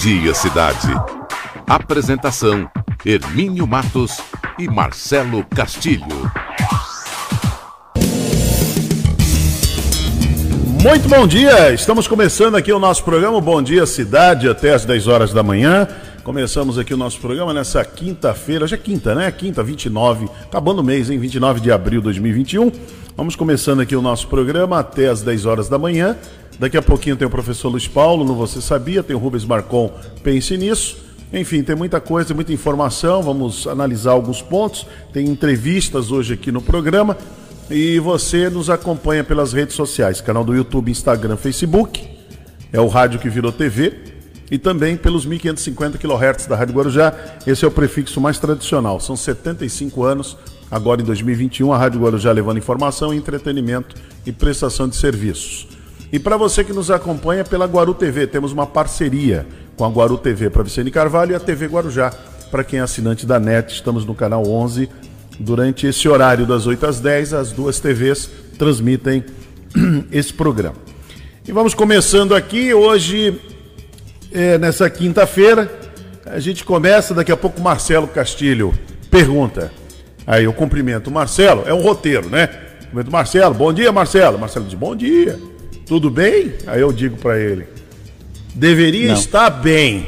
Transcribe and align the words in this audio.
Dia 0.00 0.32
Cidade. 0.32 0.88
Apresentação: 1.68 2.66
Hermínio 3.04 3.66
Matos 3.66 4.18
e 4.58 4.66
Marcelo 4.66 5.44
Castilho. 5.44 6.06
Muito 10.82 11.06
bom 11.06 11.26
dia! 11.26 11.74
Estamos 11.74 12.08
começando 12.08 12.54
aqui 12.54 12.72
o 12.72 12.78
nosso 12.78 13.04
programa 13.04 13.42
Bom 13.42 13.62
Dia 13.62 13.84
Cidade 13.84 14.48
até 14.48 14.72
às 14.72 14.86
10 14.86 15.06
horas 15.06 15.32
da 15.34 15.42
manhã. 15.42 15.86
Começamos 16.24 16.78
aqui 16.78 16.94
o 16.94 16.96
nosso 16.96 17.20
programa 17.20 17.52
nessa 17.52 17.84
quinta-feira, 17.84 18.64
hoje 18.64 18.76
é 18.76 18.78
quinta, 18.78 19.14
né? 19.14 19.30
Quinta, 19.30 19.62
29, 19.62 20.30
acabando 20.44 20.78
o 20.78 20.84
mês, 20.84 21.10
hein? 21.10 21.18
29 21.18 21.60
de 21.60 21.70
abril 21.70 22.00
de 22.00 22.04
2021. 22.04 22.72
Vamos 23.20 23.36
começando 23.36 23.80
aqui 23.80 23.94
o 23.94 24.00
nosso 24.00 24.28
programa 24.28 24.78
até 24.78 25.06
às 25.06 25.20
10 25.20 25.44
horas 25.44 25.68
da 25.68 25.78
manhã. 25.78 26.16
Daqui 26.58 26.78
a 26.78 26.80
pouquinho 26.80 27.16
tem 27.18 27.28
o 27.28 27.30
professor 27.30 27.68
Luiz 27.68 27.86
Paulo, 27.86 28.24
no 28.24 28.34
Você 28.34 28.62
Sabia, 28.62 29.02
tem 29.02 29.14
o 29.14 29.18
Rubens 29.18 29.44
Marcon, 29.44 29.92
pense 30.22 30.56
nisso. 30.56 30.96
Enfim, 31.30 31.62
tem 31.62 31.76
muita 31.76 32.00
coisa, 32.00 32.32
muita 32.32 32.50
informação, 32.50 33.22
vamos 33.22 33.66
analisar 33.66 34.12
alguns 34.12 34.40
pontos. 34.40 34.86
Tem 35.12 35.28
entrevistas 35.28 36.10
hoje 36.10 36.32
aqui 36.32 36.50
no 36.50 36.62
programa. 36.62 37.14
E 37.70 37.98
você 37.98 38.48
nos 38.48 38.70
acompanha 38.70 39.22
pelas 39.22 39.52
redes 39.52 39.74
sociais, 39.74 40.22
canal 40.22 40.42
do 40.42 40.54
YouTube, 40.54 40.90
Instagram, 40.90 41.36
Facebook. 41.36 42.02
É 42.72 42.80
o 42.80 42.88
rádio 42.88 43.20
que 43.20 43.28
virou 43.28 43.52
TV. 43.52 43.98
E 44.50 44.56
também 44.56 44.96
pelos 44.96 45.26
1550 45.26 45.98
kHz 45.98 46.46
da 46.46 46.56
Rádio 46.56 46.74
Guarujá. 46.74 47.12
Esse 47.46 47.66
é 47.66 47.68
o 47.68 47.70
prefixo 47.70 48.18
mais 48.18 48.38
tradicional. 48.38 48.98
São 48.98 49.14
75 49.14 50.04
anos, 50.04 50.38
agora 50.70 51.02
em 51.02 51.04
2021, 51.04 51.72
a 51.72 51.78
Rádio 51.78 52.00
Guarujá 52.00 52.30
levando 52.32 52.58
informação, 52.58 53.12
entretenimento 53.12 53.96
e 54.24 54.32
prestação 54.32 54.88
de 54.88 54.96
serviços. 54.96 55.66
E 56.12 56.18
para 56.18 56.36
você 56.36 56.64
que 56.64 56.72
nos 56.72 56.90
acompanha 56.90 57.44
pela 57.44 57.66
Guaru 57.66 57.94
TV, 57.94 58.26
temos 58.26 58.52
uma 58.52 58.66
parceria 58.66 59.46
com 59.76 59.84
a 59.84 59.88
Guaru 59.88 60.18
TV 60.18 60.50
para 60.50 60.62
Vicente 60.62 60.90
Carvalho 60.90 61.32
e 61.32 61.34
a 61.34 61.40
TV 61.40 61.66
Guarujá. 61.66 62.12
Para 62.50 62.64
quem 62.64 62.80
é 62.80 62.82
assinante 62.82 63.24
da 63.24 63.38
NET, 63.38 63.72
estamos 63.72 64.04
no 64.04 64.14
canal 64.14 64.46
11. 64.46 64.88
Durante 65.38 65.86
esse 65.86 66.08
horário 66.08 66.46
das 66.46 66.66
8 66.66 66.84
às 66.84 67.00
10, 67.00 67.32
as 67.32 67.52
duas 67.52 67.78
TVs 67.78 68.28
transmitem 68.58 69.24
esse 70.10 70.32
programa. 70.32 70.74
E 71.46 71.52
vamos 71.52 71.74
começando 71.74 72.34
aqui 72.34 72.74
hoje, 72.74 73.40
é, 74.32 74.58
nessa 74.58 74.90
quinta-feira. 74.90 75.70
A 76.26 76.38
gente 76.40 76.64
começa, 76.64 77.14
daqui 77.14 77.32
a 77.32 77.36
pouco 77.36 77.60
Marcelo 77.60 78.08
Castilho 78.08 78.74
pergunta. 79.10 79.79
Aí 80.26 80.44
eu 80.44 80.52
cumprimento 80.52 81.08
o 81.08 81.10
Marcelo, 81.10 81.64
é 81.66 81.74
um 81.74 81.80
roteiro, 81.80 82.28
né? 82.28 82.46
Cumprimento 82.82 83.10
Marcelo, 83.10 83.54
bom 83.54 83.72
dia 83.72 83.92
Marcelo. 83.92 84.38
Marcelo 84.38 84.66
diz, 84.66 84.74
bom 84.74 84.94
dia. 84.94 85.38
Tudo 85.86 86.10
bem? 86.10 86.54
Aí 86.66 86.80
eu 86.80 86.92
digo 86.92 87.16
para 87.16 87.38
ele: 87.38 87.66
deveria 88.54 89.08
Não. 89.08 89.14
estar 89.14 89.50
bem. 89.50 90.06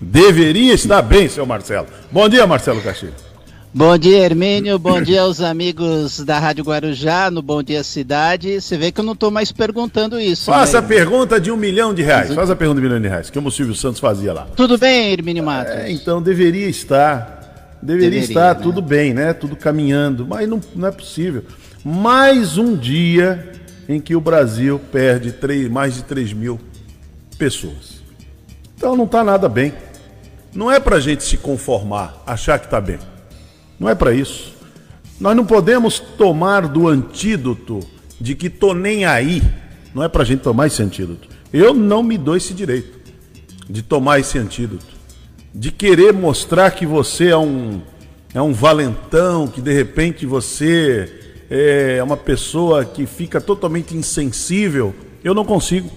Deveria 0.00 0.72
estar 0.72 1.02
bem, 1.02 1.28
seu 1.28 1.44
Marcelo. 1.44 1.86
Bom 2.10 2.26
dia, 2.26 2.46
Marcelo 2.46 2.80
Castilho. 2.80 3.12
Bom 3.72 3.96
dia, 3.96 4.18
Hermínio. 4.18 4.78
Bom 4.80 5.00
dia 5.00 5.22
aos 5.22 5.40
amigos 5.40 6.18
da 6.24 6.40
Rádio 6.40 6.64
Guarujá, 6.64 7.30
no 7.30 7.40
Bom 7.40 7.62
Dia 7.62 7.84
Cidade. 7.84 8.60
Você 8.60 8.76
vê 8.76 8.90
que 8.90 8.98
eu 8.98 9.04
não 9.04 9.12
estou 9.12 9.30
mais 9.30 9.52
perguntando 9.52 10.18
isso. 10.18 10.46
Faça 10.46 10.80
né? 10.80 10.84
a 10.84 10.88
pergunta 10.88 11.40
de 11.40 11.52
um 11.52 11.56
milhão 11.56 11.94
de 11.94 12.02
reais. 12.02 12.34
Faça 12.34 12.54
a 12.54 12.56
pergunta 12.56 12.80
de 12.80 12.86
um 12.86 12.88
milhão 12.88 13.00
de 13.00 13.08
reais, 13.08 13.30
que 13.30 13.38
o 13.38 13.50
Silvio 13.50 13.74
Santos 13.74 14.00
fazia 14.00 14.32
lá. 14.32 14.48
Tudo 14.56 14.76
bem, 14.76 15.12
Hermínio 15.12 15.44
Matos? 15.44 15.72
É, 15.72 15.92
então 15.92 16.20
deveria 16.20 16.68
estar. 16.68 17.39
Deveria, 17.82 18.10
deveria 18.10 18.28
estar 18.28 18.54
né? 18.54 18.62
tudo 18.62 18.82
bem, 18.82 19.14
né? 19.14 19.32
Tudo 19.32 19.56
caminhando. 19.56 20.26
Mas 20.26 20.48
não, 20.48 20.60
não 20.74 20.88
é 20.88 20.90
possível. 20.90 21.44
Mais 21.84 22.58
um 22.58 22.76
dia 22.76 23.52
em 23.88 24.00
que 24.00 24.14
o 24.14 24.20
Brasil 24.20 24.78
perde 24.92 25.32
3, 25.32 25.68
mais 25.68 25.94
de 25.94 26.04
3 26.04 26.32
mil 26.32 26.60
pessoas. 27.38 28.02
Então 28.76 28.96
não 28.96 29.04
está 29.04 29.24
nada 29.24 29.48
bem. 29.48 29.72
Não 30.54 30.70
é 30.70 30.78
para 30.78 30.96
a 30.96 31.00
gente 31.00 31.24
se 31.24 31.36
conformar, 31.36 32.22
achar 32.26 32.58
que 32.58 32.66
está 32.66 32.80
bem. 32.80 32.98
Não 33.78 33.88
é 33.88 33.94
para 33.94 34.12
isso. 34.12 34.54
Nós 35.18 35.34
não 35.36 35.46
podemos 35.46 35.98
tomar 35.98 36.66
do 36.66 36.88
antídoto 36.88 37.80
de 38.20 38.34
que 38.34 38.50
tô 38.50 38.74
nem 38.74 39.04
aí. 39.04 39.42
Não 39.94 40.02
é 40.02 40.08
para 40.08 40.22
a 40.22 40.24
gente 40.26 40.40
tomar 40.40 40.66
esse 40.66 40.82
antídoto. 40.82 41.28
Eu 41.52 41.74
não 41.74 42.02
me 42.02 42.18
dou 42.18 42.36
esse 42.36 42.52
direito 42.52 42.98
de 43.68 43.82
tomar 43.82 44.18
esse 44.18 44.38
antídoto. 44.38 44.99
De 45.52 45.70
querer 45.70 46.12
mostrar 46.12 46.70
que 46.70 46.86
você 46.86 47.28
é 47.28 47.36
um, 47.36 47.80
é 48.32 48.40
um 48.40 48.52
valentão, 48.52 49.48
que 49.48 49.60
de 49.60 49.72
repente 49.72 50.24
você 50.24 51.12
é 51.50 52.00
uma 52.02 52.16
pessoa 52.16 52.84
que 52.84 53.04
fica 53.04 53.40
totalmente 53.40 53.96
insensível, 53.96 54.94
eu 55.24 55.34
não 55.34 55.44
consigo. 55.44 55.90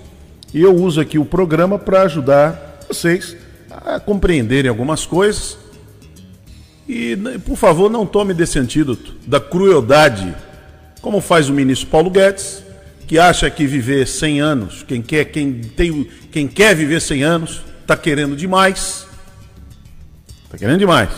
E 0.53 0.61
eu 0.61 0.75
uso 0.75 0.99
aqui 0.99 1.19
o 1.19 1.25
programa 1.25 1.77
para 1.77 2.01
ajudar 2.03 2.79
vocês 2.87 3.37
a 3.69 3.99
compreenderem 3.99 4.69
algumas 4.69 5.05
coisas. 5.05 5.57
E, 6.87 7.15
por 7.45 7.55
favor, 7.55 7.89
não 7.89 8.05
tome 8.05 8.33
desse 8.33 8.59
antídoto 8.59 9.15
da 9.25 9.39
crueldade, 9.39 10.33
como 11.01 11.21
faz 11.21 11.49
o 11.49 11.53
ministro 11.53 11.87
Paulo 11.87 12.09
Guedes, 12.09 12.63
que 13.07 13.19
acha 13.19 13.49
que 13.49 13.65
viver 13.65 14.07
100 14.07 14.41
anos, 14.41 14.83
quem 14.83 15.01
quer, 15.01 15.25
quem 15.25 15.53
tem, 15.53 16.07
quem 16.31 16.47
quer 16.47 16.75
viver 16.75 16.99
100 17.01 17.23
anos, 17.23 17.61
está 17.81 17.95
querendo 17.95 18.35
demais. 18.35 19.07
Está 20.53 20.59
querendo 20.59 20.79
demais. 20.79 21.09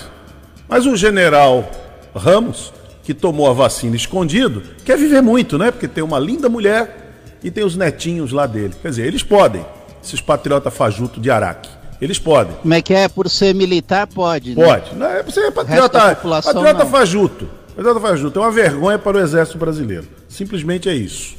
Mas 0.65 0.85
o 0.85 0.95
general 0.95 1.69
Ramos 2.15 2.71
que 3.03 3.13
tomou 3.13 3.49
a 3.49 3.53
vacina 3.53 3.95
escondido, 3.95 4.63
quer 4.85 4.97
viver 4.97 5.21
muito, 5.21 5.57
né? 5.57 5.71
Porque 5.71 5.89
tem 5.89 6.03
uma 6.03 6.17
linda 6.17 6.47
mulher 6.47 7.11
e 7.43 7.51
tem 7.51 7.63
os 7.63 7.75
netinhos 7.75 8.31
lá 8.31 8.47
dele. 8.47 8.73
Quer 8.81 8.89
dizer, 8.89 9.05
eles 9.05 9.21
podem, 9.21 9.63
esses 10.01 10.21
patriotas 10.21 10.73
fajuto 10.73 11.19
de 11.19 11.29
Araque. 11.29 11.69
Eles 12.01 12.17
podem. 12.17 12.55
Como 12.55 12.73
é 12.73 12.81
que 12.81 12.93
é? 12.93 13.07
Por 13.07 13.29
ser 13.29 13.53
militar, 13.53 14.07
pode? 14.07 14.55
Né? 14.55 14.65
Pode. 14.65 14.95
Não, 14.95 15.05
é 15.05 15.21
por 15.21 15.31
ser 15.31 15.51
patriota, 15.51 16.15
patriota 16.15 16.83
não. 16.83 16.89
fajuto. 16.89 17.49
Patriota 17.75 17.99
fajuto. 17.99 18.39
É 18.39 18.41
uma 18.41 18.51
vergonha 18.51 18.97
para 18.97 19.17
o 19.17 19.19
exército 19.19 19.57
brasileiro. 19.57 20.07
Simplesmente 20.29 20.87
é 20.87 20.95
isso. 20.95 21.35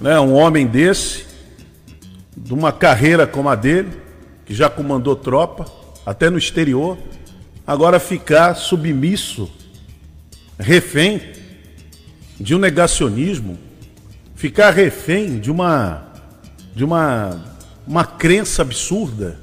Né? 0.00 0.20
Um 0.20 0.34
homem 0.34 0.66
desse, 0.66 1.24
de 2.36 2.52
uma 2.52 2.70
carreira 2.70 3.26
como 3.26 3.48
a 3.48 3.54
dele, 3.54 3.90
que 4.46 4.54
já 4.54 4.68
comandou 4.70 5.16
tropa, 5.16 5.64
até 6.04 6.28
no 6.30 6.38
exterior, 6.38 6.98
agora 7.66 7.98
ficar 7.98 8.54
submisso 8.54 9.50
refém 10.58 11.20
de 12.38 12.54
um 12.54 12.58
negacionismo, 12.58 13.58
ficar 14.34 14.70
refém 14.70 15.38
de 15.38 15.50
uma 15.50 16.12
de 16.74 16.84
uma 16.84 17.54
uma 17.86 18.04
crença 18.04 18.62
absurda. 18.62 19.40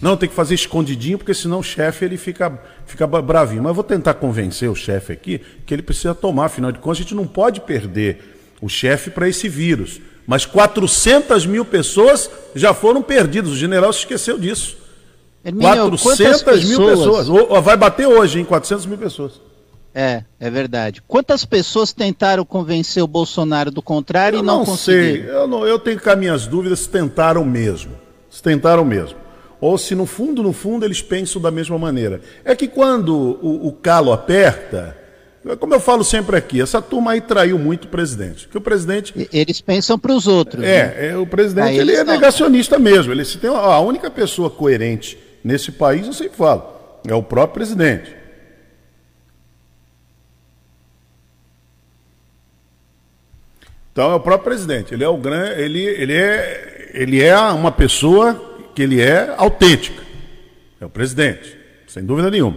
Não, 0.00 0.16
tem 0.16 0.28
que 0.28 0.34
fazer 0.34 0.56
escondidinho, 0.56 1.16
porque 1.16 1.32
senão 1.32 1.60
o 1.60 1.62
chefe 1.62 2.04
ele 2.04 2.16
fica, 2.16 2.60
fica 2.84 3.06
bravinho. 3.06 3.62
Mas 3.62 3.70
eu 3.70 3.74
vou 3.74 3.84
tentar 3.84 4.14
convencer 4.14 4.68
o 4.68 4.74
chefe 4.74 5.12
aqui 5.12 5.40
que 5.64 5.72
ele 5.72 5.82
precisa 5.82 6.12
tomar, 6.12 6.46
afinal 6.46 6.72
de 6.72 6.80
contas, 6.80 6.98
a 6.98 7.02
gente 7.02 7.14
não 7.14 7.24
pode 7.24 7.60
perder 7.60 8.18
o 8.60 8.68
chefe 8.68 9.10
para 9.10 9.28
esse 9.28 9.48
vírus. 9.48 10.00
Mas 10.26 10.44
400 10.44 11.46
mil 11.46 11.64
pessoas 11.64 12.28
já 12.54 12.74
foram 12.74 13.00
perdidas. 13.00 13.52
O 13.52 13.56
general 13.56 13.92
se 13.92 14.00
esqueceu 14.00 14.38
disso. 14.38 14.76
Hermínio, 15.44 15.98
400 15.98 16.64
mil 16.64 16.86
pessoas. 16.86 17.28
pessoas. 17.28 17.64
Vai 17.64 17.76
bater 17.76 18.06
hoje 18.06 18.40
em 18.40 18.44
400 18.44 18.86
mil 18.86 18.98
pessoas. 18.98 19.40
É, 19.94 20.22
é 20.40 20.50
verdade. 20.50 21.02
Quantas 21.06 21.44
pessoas 21.44 21.92
tentaram 21.92 22.44
convencer 22.44 23.02
o 23.02 23.06
Bolsonaro 23.06 23.70
do 23.70 23.82
contrário 23.82 24.38
eu 24.38 24.42
e 24.42 24.46
não, 24.46 24.58
não 24.58 24.64
conseguiram? 24.64 25.24
Sei. 25.24 25.30
Eu, 25.30 25.46
não, 25.46 25.66
eu 25.66 25.78
tenho 25.78 26.00
cá 26.00 26.16
minhas 26.16 26.46
dúvidas 26.46 26.80
se 26.80 26.88
tentaram 26.88 27.44
mesmo. 27.44 27.92
Se 28.30 28.42
tentaram 28.42 28.84
mesmo. 28.84 29.18
Ou 29.60 29.76
se 29.76 29.94
no 29.94 30.06
fundo, 30.06 30.42
no 30.42 30.52
fundo, 30.52 30.84
eles 30.84 31.02
pensam 31.02 31.40
da 31.40 31.50
mesma 31.50 31.78
maneira. 31.78 32.20
É 32.44 32.54
que 32.54 32.66
quando 32.66 33.38
o, 33.42 33.68
o 33.68 33.72
calo 33.72 34.12
aperta, 34.12 34.96
como 35.60 35.74
eu 35.74 35.80
falo 35.80 36.02
sempre 36.02 36.36
aqui, 36.36 36.60
essa 36.60 36.80
turma 36.80 37.12
aí 37.12 37.20
traiu 37.20 37.58
muito 37.58 37.84
o 37.84 37.88
presidente. 37.88 38.48
Que 38.48 38.56
o 38.56 38.60
presidente. 38.60 39.12
Eles 39.32 39.60
pensam 39.60 39.98
para 39.98 40.12
os 40.12 40.26
outros. 40.26 40.64
É, 40.64 40.86
né? 40.86 41.08
é, 41.10 41.16
o 41.16 41.26
presidente 41.26 41.76
ele 41.76 41.94
é 41.94 42.02
negacionista 42.02 42.78
mesmo. 42.78 43.12
Ele 43.12 43.24
se 43.24 43.38
tem 43.38 43.50
a 43.50 43.78
única 43.80 44.10
pessoa 44.10 44.48
coerente 44.48 45.18
nesse 45.42 45.72
país, 45.72 46.06
eu 46.06 46.12
sempre 46.12 46.36
falo, 46.36 46.64
é 47.06 47.14
o 47.14 47.22
próprio 47.22 47.54
presidente. 47.54 48.16
Então 53.92 54.10
é 54.10 54.14
o 54.14 54.20
próprio 54.20 54.44
presidente. 54.44 54.94
Ele 54.94 55.04
é 55.04 55.08
o 55.08 55.18
grande, 55.18 55.60
ele, 55.60 55.84
ele 55.84 56.14
é, 56.14 56.90
ele 56.94 57.22
é 57.22 57.36
uma 57.38 57.70
pessoa 57.70 58.34
que 58.74 58.82
ele 58.82 59.00
é 59.00 59.34
autêntica. 59.36 60.02
É 60.80 60.86
o 60.86 60.90
presidente, 60.90 61.56
sem 61.86 62.04
dúvida 62.04 62.30
nenhuma. 62.30 62.56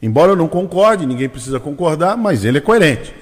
Embora 0.00 0.32
eu 0.32 0.36
não 0.36 0.48
concorde, 0.48 1.06
ninguém 1.06 1.28
precisa 1.28 1.58
concordar, 1.58 2.16
mas 2.16 2.44
ele 2.44 2.58
é 2.58 2.60
coerente. 2.60 3.14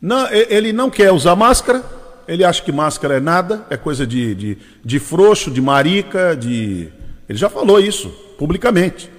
Não, 0.00 0.30
ele 0.30 0.72
não 0.72 0.90
quer 0.90 1.12
usar 1.12 1.34
máscara, 1.36 1.82
ele 2.26 2.44
acha 2.44 2.62
que 2.62 2.72
máscara 2.72 3.16
é 3.16 3.20
nada, 3.20 3.66
é 3.70 3.76
coisa 3.76 4.06
de, 4.06 4.34
de, 4.34 4.58
de 4.84 4.98
frouxo, 4.98 5.50
de 5.50 5.60
marica, 5.60 6.36
de. 6.36 6.88
Ele 7.28 7.38
já 7.38 7.48
falou 7.48 7.80
isso 7.80 8.10
publicamente. 8.38 9.10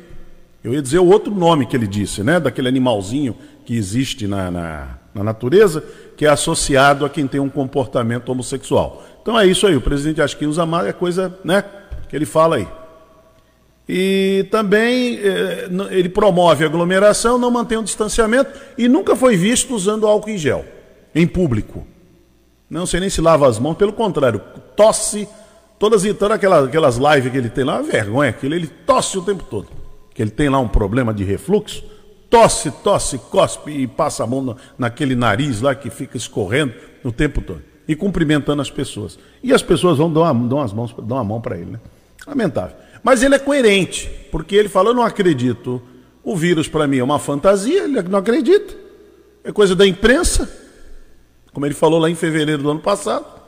Eu 0.63 0.73
ia 0.73 0.81
dizer 0.81 0.99
o 0.99 1.05
outro 1.05 1.33
nome 1.33 1.65
que 1.65 1.75
ele 1.75 1.87
disse, 1.87 2.23
né? 2.23 2.39
Daquele 2.39 2.67
animalzinho 2.67 3.35
que 3.65 3.75
existe 3.75 4.27
na, 4.27 4.49
na, 4.49 4.97
na 5.13 5.23
natureza, 5.23 5.83
que 6.15 6.25
é 6.25 6.29
associado 6.29 7.05
a 7.05 7.09
quem 7.09 7.27
tem 7.27 7.39
um 7.39 7.49
comportamento 7.49 8.29
homossexual. 8.29 9.03
Então 9.21 9.39
é 9.39 9.45
isso 9.45 9.65
aí, 9.67 9.75
o 9.75 9.81
presidente 9.81 10.21
acha 10.21 10.35
que 10.35 10.45
usa 10.45 10.65
máscara, 10.65 10.89
é 10.89 10.93
coisa, 10.93 11.39
né, 11.43 11.63
que 12.09 12.15
ele 12.15 12.25
fala 12.25 12.57
aí. 12.57 12.67
E 13.87 14.47
também 14.49 15.19
eh, 15.21 15.69
ele 15.91 16.07
promove 16.07 16.63
aglomeração, 16.63 17.37
não 17.37 17.51
mantém 17.51 17.77
o 17.77 17.83
distanciamento 17.83 18.51
e 18.77 18.87
nunca 18.87 19.15
foi 19.15 19.35
visto 19.35 19.75
usando 19.75 20.07
álcool 20.07 20.29
em 20.29 20.37
gel 20.37 20.65
em 21.13 21.27
público. 21.27 21.85
Não 22.69 22.85
sei 22.85 22.99
nem 22.99 23.09
se 23.09 23.21
lava 23.21 23.47
as 23.47 23.59
mãos, 23.59 23.75
pelo 23.75 23.93
contrário, 23.93 24.41
tosse, 24.75 25.27
todas, 25.83 26.01
todas 26.17 26.31
aquelas, 26.37 26.67
aquelas 26.69 26.95
lives 26.95 27.29
que 27.29 27.37
ele 27.37 27.49
tem 27.49 27.65
lá, 27.65 27.81
vergonha 27.81 28.29
aquilo, 28.29 28.55
ele 28.55 28.67
tosse 28.67 29.17
o 29.17 29.21
tempo 29.21 29.43
todo. 29.43 29.67
Que 30.15 30.21
ele 30.21 30.31
tem 30.31 30.47
lá 30.47 30.57
um 30.57 30.67
problema 30.67 31.13
de 31.13 31.25
refluxo, 31.25 31.83
tosse, 32.29 32.71
tosse, 32.71 33.17
cospe 33.17 33.69
e 33.69 33.85
passa 33.85 34.23
a 34.23 34.27
mão 34.27 34.41
no, 34.41 34.57
naquele 34.77 35.13
nariz 35.13 35.59
lá 35.59 35.75
que 35.75 35.89
fica 35.89 36.15
escorrendo 36.15 36.73
o 37.03 37.11
tempo 37.11 37.41
todo. 37.41 37.61
E 37.85 37.97
cumprimentando 37.97 38.61
as 38.61 38.71
pessoas. 38.71 39.19
E 39.43 39.51
as 39.51 39.61
pessoas 39.61 39.97
vão 39.97 40.11
dar, 40.11 40.31
uma, 40.31 40.47
dão 40.47 40.61
as 40.61 40.71
mãos, 40.71 40.95
dão 41.03 41.17
a 41.17 41.23
mão 41.23 41.41
para 41.41 41.57
ele, 41.57 41.71
né? 41.71 41.79
Lamentável. 42.25 42.77
Mas 43.03 43.21
ele 43.21 43.35
é 43.35 43.39
coerente, 43.39 44.09
porque 44.31 44.55
ele 44.55 44.69
fala: 44.69 44.91
eu 44.91 44.93
não 44.93 45.03
acredito. 45.03 45.81
O 46.23 46.37
vírus 46.37 46.69
para 46.69 46.87
mim 46.87 46.99
é 46.99 47.03
uma 47.03 47.19
fantasia, 47.19 47.83
ele 47.83 48.01
não 48.03 48.19
acredita. 48.19 48.73
É 49.43 49.51
coisa 49.51 49.75
da 49.75 49.85
imprensa, 49.85 50.49
como 51.51 51.65
ele 51.65 51.75
falou 51.75 51.99
lá 51.99 52.09
em 52.09 52.15
fevereiro 52.15 52.63
do 52.63 52.71
ano 52.71 52.79
passado. 52.79 53.42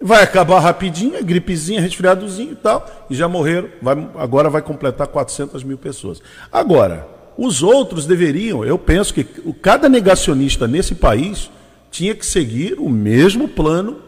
Vai 0.00 0.22
acabar 0.22 0.60
rapidinho, 0.60 1.16
é 1.16 1.22
gripezinha, 1.22 1.80
resfriadozinho 1.80 2.52
e 2.52 2.56
tal, 2.56 3.06
e 3.10 3.14
já 3.14 3.28
morreram. 3.28 3.68
Vai, 3.82 4.08
agora 4.16 4.48
vai 4.48 4.62
completar 4.62 5.06
400 5.06 5.62
mil 5.62 5.76
pessoas. 5.76 6.22
Agora, 6.50 7.06
os 7.36 7.62
outros 7.62 8.06
deveriam, 8.06 8.64
eu 8.64 8.78
penso 8.78 9.12
que 9.12 9.24
cada 9.60 9.88
negacionista 9.88 10.66
nesse 10.66 10.94
país 10.94 11.50
tinha 11.90 12.14
que 12.14 12.24
seguir 12.24 12.78
o 12.78 12.88
mesmo 12.88 13.46
plano 13.46 13.98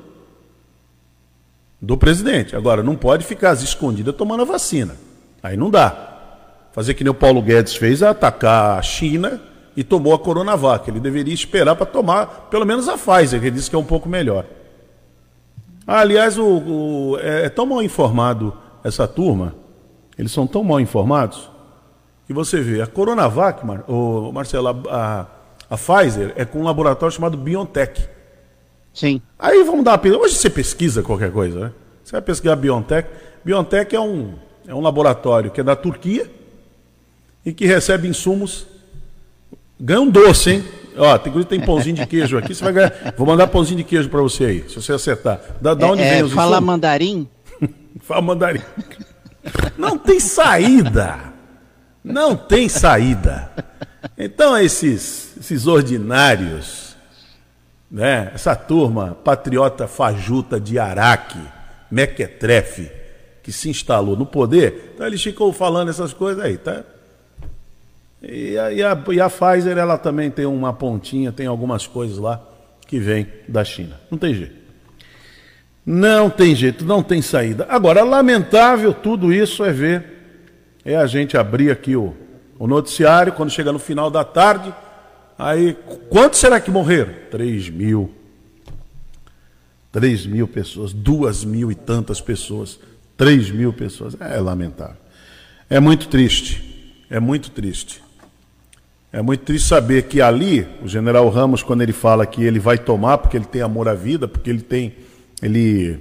do 1.81 1.97
presidente. 1.99 2.57
Agora, 2.57 2.83
não 2.83 2.97
pode 2.97 3.25
ficar 3.25 3.51
às 3.51 3.63
escondidas 3.63 4.15
tomando 4.15 4.43
a 4.43 4.47
vacina. 4.47 4.97
Aí 5.43 5.59
não 5.59 5.69
dá. 5.69 6.09
Fazer 6.73 6.95
que 6.95 7.05
nem 7.05 7.11
o 7.11 7.15
Paulo 7.15 7.43
Guedes 7.43 7.75
fez, 7.75 8.03
atacar 8.03 8.79
a 8.79 8.83
China 8.83 9.43
e 9.77 9.85
tomou 9.85 10.15
a 10.15 10.19
Coronavac. 10.19 10.89
Ele 10.89 11.01
deveria 11.01 11.35
esperar 11.35 11.77
para 11.77 11.85
tomar 11.85 12.49
pelo 12.51 12.65
menos 12.65 12.89
a 12.89 12.97
Pfizer, 12.97 13.41
que 13.41 13.47
ele 13.47 13.57
disse 13.57 13.69
que 13.69 13.77
é 13.77 13.79
um 13.79 13.85
pouco 13.85 14.09
melhor. 14.09 14.47
Ah, 15.87 16.01
aliás, 16.01 16.39
o, 16.39 16.45
o, 16.45 17.19
é, 17.19 17.47
é, 17.47 17.49
tão 17.49 17.67
mal 17.67 17.83
informado 17.83 18.57
essa 18.85 19.07
turma, 19.07 19.55
eles 20.17 20.31
são 20.31 20.47
tão 20.47 20.63
mal 20.63 20.81
informados, 20.81 21.51
que 22.27 22.33
você 22.33 22.61
vê, 22.61 22.81
a 22.81 22.87
Coronavac, 22.87 23.65
Mar, 23.67 23.85
o, 23.89 24.31
Marcelo, 24.33 24.69
a, 24.89 25.27
a, 25.69 25.77
Pfizer 25.77 26.33
é 26.37 26.45
com 26.45 26.61
um 26.61 26.65
laboratório 26.65 27.15
chamado 27.15 27.37
BioNTech. 27.37 28.09
Sim. 28.93 29.21
Aí 29.39 29.63
vamos 29.65 29.85
dar 29.85 30.01
uma 30.01 30.17
Hoje 30.19 30.35
você 30.35 30.51
pesquisa 30.51 31.03
qualquer 31.03 31.33
coisa, 31.33 31.61
né? 31.61 31.73
Você 32.05 32.13
vai 32.13 32.23
pesquisar 32.23 32.53
a 32.53 32.57
BioNTech. 32.57 33.09
BioNTech 33.45 33.97
é 33.97 34.01
um, 34.01 34.35
é 34.67 34.75
um 34.75 34.81
laboratório 34.81 35.51
que 35.51 35.61
é 35.61 35.65
da 35.65 35.75
Turquia 35.75 36.31
e 37.45 37.53
que 37.53 37.67
recebe 37.67 38.07
insumos. 38.07 38.67
Ganha 39.81 40.01
um 40.01 40.11
doce, 40.11 40.51
hein? 40.51 40.65
Ó, 40.97 41.19
tem, 41.19 41.33
tem 41.45 41.61
pãozinho 41.61 41.97
de 41.97 42.07
queijo 42.07 42.37
aqui, 42.39 42.55
você 42.55 42.65
vai 42.65 42.73
ganhar. 42.73 43.15
Vou 43.17 43.27
mandar 43.27 43.47
pãozinho 43.47 43.79
de 43.79 43.85
queijo 43.85 44.09
para 44.09 44.21
você 44.21 44.45
aí, 44.45 44.65
se 44.69 44.77
você 44.77 44.93
acertar. 44.93 45.41
Da, 45.61 45.75
da 45.75 45.87
onde 45.87 46.03
é, 46.03 46.11
vem 46.11 46.19
é, 46.21 46.25
os 46.25 46.33
Fala 46.33 46.57
insumos? 46.57 46.67
mandarim? 46.67 47.29
fala 48.01 48.23
mandarim. 48.23 48.63
Não 49.77 49.99
tem 49.99 50.21
saída. 50.21 51.33
Não 52.05 52.37
tem 52.37 52.69
saída. 52.69 53.51
Então, 54.19 54.59
esses, 54.59 55.37
esses 55.39 55.67
ordinários 55.67 56.93
né? 57.93 58.33
essa 58.35 58.57
turma 58.57 59.15
patriota 59.23 59.87
fajuta 59.87 60.59
de 60.59 60.79
Araque, 60.79 61.39
Mequetrefe, 61.91 62.91
que 63.43 63.53
se 63.53 63.69
instalou 63.69 64.17
no 64.17 64.25
poder, 64.25 64.93
então 64.95 65.07
ele 65.07 65.19
ficou 65.19 65.53
falando 65.53 65.91
essas 65.91 66.15
coisas 66.15 66.43
aí, 66.43 66.57
tá? 66.57 66.83
E 68.23 68.57
a, 68.57 68.73
e 68.73 68.83
a, 68.83 69.05
e 69.11 69.21
a 69.21 69.29
Pfizer, 69.29 69.77
ela 69.77 69.99
também 69.99 70.31
tem 70.31 70.47
uma 70.47 70.73
pontinha, 70.73 71.33
tem 71.33 71.47
algumas 71.47 71.87
coisas 71.87 72.19
lá 72.19 72.41
que 72.87 72.99
vem 72.99 73.27
da 73.49 73.65
China. 73.65 74.01
Não 74.11 74.17
tem 74.17 74.35
jeito. 74.35 74.63
Não 75.85 76.31
tem 76.31 76.55
jeito, 76.55 76.85
não 76.85 77.03
tem 77.03 77.21
saída. 77.21 77.67
Agora, 77.69 78.05
lamentável 78.05 78.95
tudo 78.95 79.33
isso 79.33 79.65
é 79.65 79.73
ver, 79.73 80.05
é 80.85 80.95
a 80.95 81.07
gente 81.07 81.37
abrir 81.37 81.71
aqui 81.71 81.97
o, 81.97 82.15
o 82.59 82.67
noticiário, 82.69 83.33
quando 83.33 83.51
chega 83.51 83.73
no 83.73 83.81
final 83.81 84.09
da 84.09 84.23
tarde, 84.23 84.73
Aí, 85.39 85.77
quantos 86.09 86.39
será 86.39 86.61
que 86.61 86.71
morreram? 86.71 87.13
Três 87.31 87.69
mil. 87.69 88.15
Três 89.91 90.25
mil 90.25 90.49
pessoas, 90.49 90.93
duas 90.93 91.45
mil 91.45 91.71
e 91.71 91.75
tantas 91.75 92.21
pessoas, 92.21 92.79
três 93.17 93.51
mil 93.51 93.73
pessoas. 93.73 94.17
É 94.21 94.39
lamentável. 94.39 94.97
É 95.69 95.81
muito 95.81 96.09
triste. 96.09 97.05
É 97.11 97.21
muito 97.21 97.51
triste. 97.51 98.02
É 99.13 99.21
muito 99.21 99.45
triste 99.45 99.69
saber 99.69 100.05
que 100.05 100.21
ali, 100.23 100.67
o 100.83 100.89
general 100.89 101.29
Ramos, 101.29 101.63
quando 101.63 101.83
ele 101.83 101.93
fala 101.93 102.25
que 102.25 102.43
ele 102.43 102.59
vai 102.59 102.79
tomar, 102.79 103.19
porque 103.19 103.37
ele 103.37 103.45
tem 103.45 103.61
amor 103.61 103.89
à 103.89 103.95
vida, 103.95 104.27
porque 104.27 104.49
ele 104.49 104.63
tem, 104.63 104.95
ele, 105.43 105.99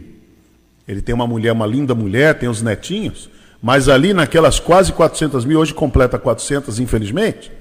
ele 0.87 1.01
tem 1.01 1.13
uma 1.13 1.27
mulher, 1.27 1.51
uma 1.51 1.65
linda 1.67 1.93
mulher, 1.93 2.39
tem 2.39 2.47
os 2.47 2.61
netinhos, 2.61 3.29
mas 3.61 3.89
ali 3.89 4.13
naquelas 4.13 4.59
quase 4.59 4.93
400 4.93 5.43
mil, 5.43 5.59
hoje 5.59 5.73
completa 5.73 6.17
400, 6.17 6.79
infelizmente, 6.79 7.51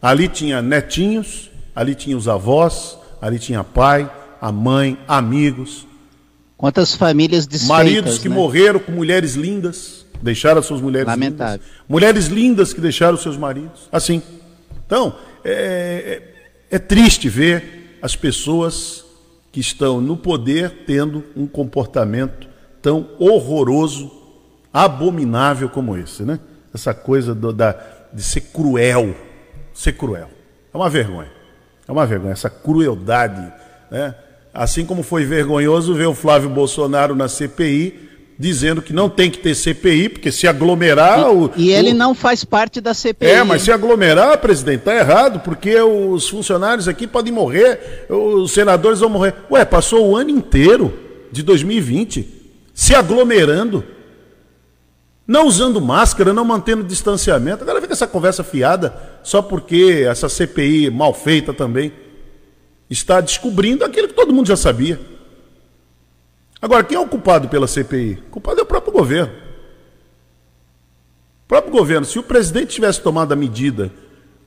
Ali 0.00 0.28
tinha 0.28 0.62
netinhos, 0.62 1.50
ali 1.74 1.94
tinha 1.94 2.16
os 2.16 2.28
avós, 2.28 2.96
ali 3.20 3.38
tinha 3.38 3.64
pai, 3.64 4.08
a 4.40 4.52
mãe, 4.52 4.96
amigos. 5.08 5.86
Quantas 6.56 6.94
famílias 6.94 7.46
desfeitas, 7.46 7.76
Maridos 7.76 8.18
que 8.18 8.28
né? 8.28 8.34
morreram 8.34 8.78
com 8.78 8.92
mulheres 8.92 9.34
lindas, 9.34 10.06
deixaram 10.22 10.62
suas 10.62 10.80
mulheres 10.80 11.08
Lamentável. 11.08 11.54
lindas. 11.54 11.68
Mulheres 11.88 12.26
lindas 12.26 12.72
que 12.72 12.80
deixaram 12.80 13.16
seus 13.16 13.36
maridos. 13.36 13.88
Assim. 13.90 14.22
Então, 14.88 15.14
é, 15.44 16.22
é, 16.70 16.76
é 16.76 16.78
triste 16.80 17.28
ver 17.28 17.98
as 18.02 18.16
pessoas 18.16 19.04
que 19.52 19.60
estão 19.60 20.00
no 20.00 20.16
poder 20.16 20.84
tendo 20.86 21.22
um 21.36 21.46
comportamento 21.46 22.48
tão 22.82 23.08
horroroso, 23.20 24.10
abominável 24.72 25.68
como 25.68 25.96
esse, 25.96 26.22
né? 26.24 26.40
Essa 26.74 26.92
coisa 26.92 27.34
do, 27.34 27.52
da, 27.52 27.72
de 28.12 28.22
ser 28.22 28.40
cruel 28.40 29.14
ser 29.78 29.92
cruel. 29.92 30.28
É 30.74 30.76
uma 30.76 30.90
vergonha. 30.90 31.30
É 31.86 31.92
uma 31.92 32.04
vergonha, 32.04 32.32
essa 32.32 32.50
crueldade. 32.50 33.52
Né? 33.90 34.14
Assim 34.52 34.84
como 34.84 35.04
foi 35.04 35.24
vergonhoso 35.24 35.94
ver 35.94 36.06
o 36.06 36.14
Flávio 36.14 36.50
Bolsonaro 36.50 37.14
na 37.14 37.28
CPI 37.28 38.07
dizendo 38.38 38.80
que 38.80 38.92
não 38.92 39.10
tem 39.10 39.30
que 39.30 39.38
ter 39.38 39.54
CPI, 39.54 40.08
porque 40.10 40.30
se 40.30 40.46
aglomerar. 40.46 41.18
E, 41.18 41.22
o, 41.24 41.50
e 41.56 41.70
ele 41.72 41.90
o... 41.90 41.94
não 41.94 42.14
faz 42.14 42.44
parte 42.44 42.80
da 42.80 42.94
CPI. 42.94 43.28
É, 43.28 43.42
mas 43.42 43.62
se 43.62 43.72
aglomerar, 43.72 44.38
presidente, 44.38 44.80
está 44.80 44.94
errado, 44.94 45.40
porque 45.40 45.74
os 45.80 46.28
funcionários 46.28 46.86
aqui 46.86 47.06
podem 47.06 47.32
morrer, 47.32 48.06
os 48.08 48.52
senadores 48.52 49.00
vão 49.00 49.08
morrer. 49.08 49.34
Ué, 49.50 49.64
passou 49.64 50.08
o 50.08 50.16
ano 50.16 50.30
inteiro 50.30 50.96
de 51.32 51.42
2020 51.42 52.36
se 52.72 52.94
aglomerando 52.94 53.84
não 55.28 55.46
usando 55.46 55.78
máscara, 55.78 56.32
não 56.32 56.42
mantendo 56.42 56.82
distanciamento. 56.82 57.62
Agora 57.62 57.80
vem 57.80 57.86
com 57.86 57.92
essa 57.92 58.06
conversa 58.06 58.42
fiada, 58.42 58.96
só 59.22 59.42
porque 59.42 60.06
essa 60.08 60.26
CPI 60.26 60.90
mal 60.90 61.12
feita 61.12 61.52
também 61.52 61.92
está 62.88 63.20
descobrindo 63.20 63.84
aquilo 63.84 64.08
que 64.08 64.14
todo 64.14 64.32
mundo 64.32 64.48
já 64.48 64.56
sabia. 64.56 64.98
Agora, 66.60 66.82
quem 66.82 66.96
é 66.96 67.00
o 67.00 67.06
culpado 67.06 67.48
pela 67.48 67.68
CPI? 67.68 68.22
O 68.28 68.30
culpado 68.32 68.60
é 68.60 68.62
o 68.62 68.66
próprio 68.66 68.92
governo. 68.92 69.32
O 71.44 71.48
próprio 71.48 71.72
governo. 71.72 72.04
Se 72.04 72.18
o 72.18 72.22
presidente 72.22 72.74
tivesse 72.74 73.00
tomado 73.00 73.32
a 73.32 73.36
medida 73.36 73.92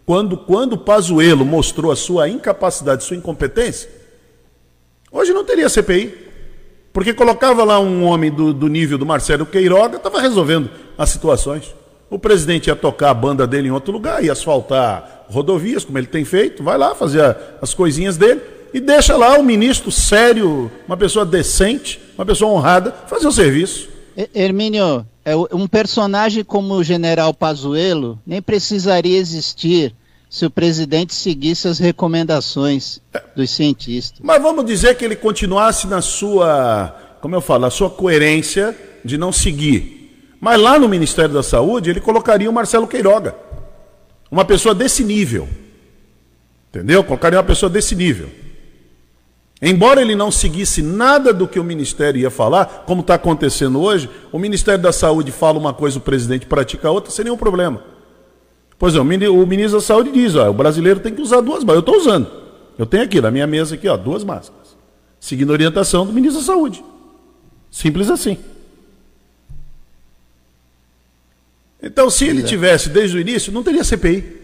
quando, 0.06 0.38
quando 0.38 0.78
Pazuello 0.78 1.46
mostrou 1.46 1.92
a 1.92 1.96
sua 1.96 2.28
incapacidade, 2.28 3.04
sua 3.06 3.16
incompetência, 3.16 3.90
hoje 5.12 5.32
não 5.34 5.46
teria 5.46 5.70
CPI. 5.70 6.30
Porque 6.92 7.14
colocava 7.14 7.64
lá 7.64 7.80
um 7.80 8.04
homem 8.04 8.30
do, 8.30 8.54
do 8.54 8.68
nível 8.68 8.98
do 8.98 9.06
Marcelo 9.06 9.46
Queiroga, 9.46 9.96
estava 9.96 10.20
resolvendo 10.20 10.70
as 10.98 11.10
situações. 11.10 11.74
O 12.10 12.20
presidente 12.20 12.68
ia 12.68 12.76
tocar 12.76 13.12
a 13.12 13.14
banda 13.14 13.48
dele 13.48 13.70
em 13.70 13.72
outro 13.72 13.94
lugar, 13.94 14.22
ia 14.22 14.34
asfaltar 14.34 15.26
rodovias, 15.30 15.86
como 15.86 15.98
ele 15.98 16.08
tem 16.08 16.26
feito, 16.26 16.62
vai 16.62 16.78
lá 16.78 16.94
fazer 16.94 17.38
as 17.62 17.74
coisinhas 17.74 18.18
dele 18.18 18.42
e 18.74 18.80
deixa 18.80 19.18
lá 19.18 19.38
o 19.38 19.44
ministro 19.44 19.92
sério, 19.92 20.72
uma 20.88 20.98
pessoa 20.98 21.26
decente, 21.26 22.00
uma 22.18 22.26
pessoa 22.26 22.52
honrada, 22.52 22.92
fazer 23.08 23.28
o 23.28 23.32
serviço. 23.32 23.90
Hermínio, 24.34 25.06
é 25.24 25.36
um 25.36 25.68
personagem 25.68 26.44
como 26.44 26.74
o 26.76 26.84
general 26.84 27.34
Pazuello 27.34 28.20
nem 28.26 28.42
precisaria 28.42 29.18
existir 29.18 29.94
se 30.30 30.46
o 30.46 30.50
presidente 30.50 31.14
seguisse 31.14 31.68
as 31.68 31.78
recomendações 31.78 33.02
dos 33.36 33.52
cientistas. 33.52 34.20
Mas 34.24 34.42
vamos 34.42 34.66
dizer 34.66 34.96
que 34.96 35.04
ele 35.04 35.16
continuasse 35.16 35.88
na 35.88 36.02
sua, 36.02 36.96
como 37.22 37.36
eu 37.36 37.42
falo, 37.42 37.62
na 37.62 37.70
sua 37.70 37.90
coerência 37.90 38.76
de 39.04 39.18
não 39.18 39.32
seguir. 39.32 40.38
Mas 40.40 40.60
lá 40.60 40.80
no 40.80 40.88
Ministério 40.88 41.34
da 41.34 41.44
Saúde 41.44 41.90
ele 41.90 42.00
colocaria 42.00 42.50
o 42.50 42.54
Marcelo 42.54 42.88
Queiroga, 42.88 43.36
uma 44.32 44.46
pessoa 44.46 44.74
desse 44.74 45.04
nível. 45.04 45.48
Entendeu? 46.70 47.04
Colocaria 47.04 47.38
uma 47.38 47.46
pessoa 47.46 47.70
desse 47.70 47.94
nível. 47.94 48.30
Embora 49.62 50.02
ele 50.02 50.16
não 50.16 50.32
seguisse 50.32 50.82
nada 50.82 51.32
do 51.32 51.48
que 51.48 51.60
o 51.60 51.64
Ministério 51.64 52.20
ia 52.20 52.32
falar, 52.32 52.84
como 52.88 53.02
está 53.02 53.14
acontecendo 53.14 53.80
hoje, 53.80 54.10
o 54.32 54.40
Ministério 54.40 54.82
da 54.82 54.92
Saúde 54.92 55.32
fala 55.32 55.60
uma 55.60 55.72
coisa, 55.72 56.00
o 56.00 56.02
presidente 56.02 56.48
pratica 56.48 56.90
outra, 56.90 57.12
sem 57.12 57.26
nenhum 57.26 57.38
problema. 57.38 57.84
Pois 58.80 58.96
é, 58.96 59.00
o 59.00 59.06
ministro 59.46 59.78
da 59.78 59.86
Saúde 59.86 60.12
diz, 60.12 60.34
ó, 60.34 60.50
o 60.50 60.54
brasileiro 60.54 61.00
tem 61.00 61.14
que 61.14 61.22
usar 61.22 61.42
duas 61.42 61.64
máscaras. 61.64 61.76
Eu 61.76 61.80
estou 61.82 61.98
usando. 61.98 62.32
Eu 62.80 62.86
tenho 62.88 63.04
aqui 63.04 63.22
na 63.22 63.30
minha 63.30 63.46
mesa 63.46 63.76
aqui, 63.76 63.88
ó, 63.88 63.96
duas 63.96 64.24
máscaras. 64.24 64.76
Seguindo 65.20 65.52
a 65.52 65.54
orientação 65.54 66.04
do 66.04 66.12
ministro 66.12 66.42
da 66.42 66.48
Saúde. 66.48 66.84
Simples 67.70 68.10
assim. 68.10 68.40
Então, 71.80 72.10
se 72.10 72.26
ele 72.26 72.42
é. 72.42 72.44
tivesse 72.44 72.90
desde 72.90 73.16
o 73.16 73.20
início, 73.20 73.54
não 73.54 73.62
teria 73.62 73.84
CPI. 73.84 74.41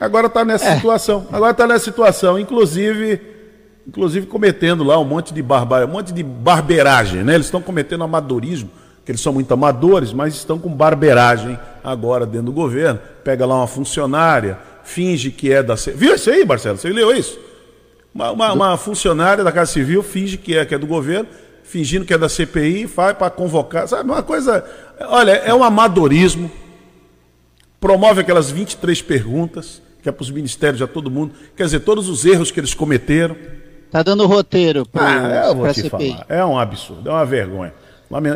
Agora 0.00 0.28
está 0.28 0.44
nessa 0.44 0.66
é. 0.66 0.76
situação. 0.76 1.26
Agora 1.32 1.50
está 1.50 1.66
nessa 1.66 1.84
situação, 1.84 2.38
inclusive, 2.38 3.20
inclusive 3.86 4.26
cometendo 4.26 4.84
lá 4.84 4.98
um 4.98 5.04
monte 5.04 5.34
de 5.34 5.42
barbar, 5.42 5.84
um 5.84 5.88
monte 5.88 6.12
de 6.12 6.22
barberagem, 6.22 7.24
né? 7.24 7.34
Eles 7.34 7.46
estão 7.46 7.60
cometendo 7.60 8.04
amadorismo, 8.04 8.70
que 9.04 9.10
eles 9.10 9.20
são 9.20 9.32
muito 9.32 9.52
amadores, 9.52 10.12
mas 10.12 10.34
estão 10.34 10.58
com 10.58 10.68
barberagem 10.68 11.58
agora 11.82 12.24
dentro 12.24 12.46
do 12.46 12.52
governo. 12.52 13.00
Pega 13.24 13.44
lá 13.44 13.56
uma 13.56 13.66
funcionária, 13.66 14.58
finge 14.84 15.32
que 15.32 15.52
é 15.52 15.62
da 15.62 15.74
Viu 15.74 16.14
isso 16.14 16.30
aí, 16.30 16.44
Marcelo? 16.44 16.78
Você 16.78 16.90
leu 16.90 17.12
isso? 17.12 17.38
Uma, 18.14 18.30
uma, 18.30 18.52
uma 18.52 18.76
funcionária 18.76 19.42
da 19.42 19.50
Casa 19.50 19.72
Civil 19.72 20.02
finge 20.02 20.36
que 20.36 20.56
é, 20.56 20.64
que 20.64 20.74
é 20.74 20.78
do 20.78 20.86
governo, 20.86 21.28
fingindo 21.64 22.04
que 22.04 22.14
é 22.14 22.18
da 22.18 22.28
CPI, 22.28 22.86
faz 22.86 23.16
para 23.16 23.30
convocar. 23.30 23.88
Sabe, 23.88 24.08
uma 24.08 24.22
coisa. 24.22 24.64
Olha, 25.08 25.32
é 25.32 25.52
um 25.52 25.64
amadorismo. 25.64 26.48
Promove 27.80 28.20
aquelas 28.20 28.50
23 28.50 29.02
perguntas 29.02 29.82
que 30.08 30.10
é 30.10 30.12
para 30.12 30.22
os 30.22 30.30
ministérios, 30.30 30.80
a 30.80 30.86
todo 30.86 31.10
mundo. 31.10 31.34
Quer 31.54 31.64
dizer, 31.64 31.80
todos 31.80 32.08
os 32.08 32.24
erros 32.24 32.50
que 32.50 32.58
eles 32.58 32.72
cometeram. 32.72 33.36
Está 33.86 34.02
dando 34.02 34.26
roteiro 34.26 34.86
para 34.86 35.42
ah, 35.50 35.74
CPI. 35.74 35.90
Falar. 35.90 36.26
É 36.28 36.44
um 36.44 36.58
absurdo, 36.58 37.08
é 37.08 37.12
uma 37.12 37.26
vergonha. 37.26 37.72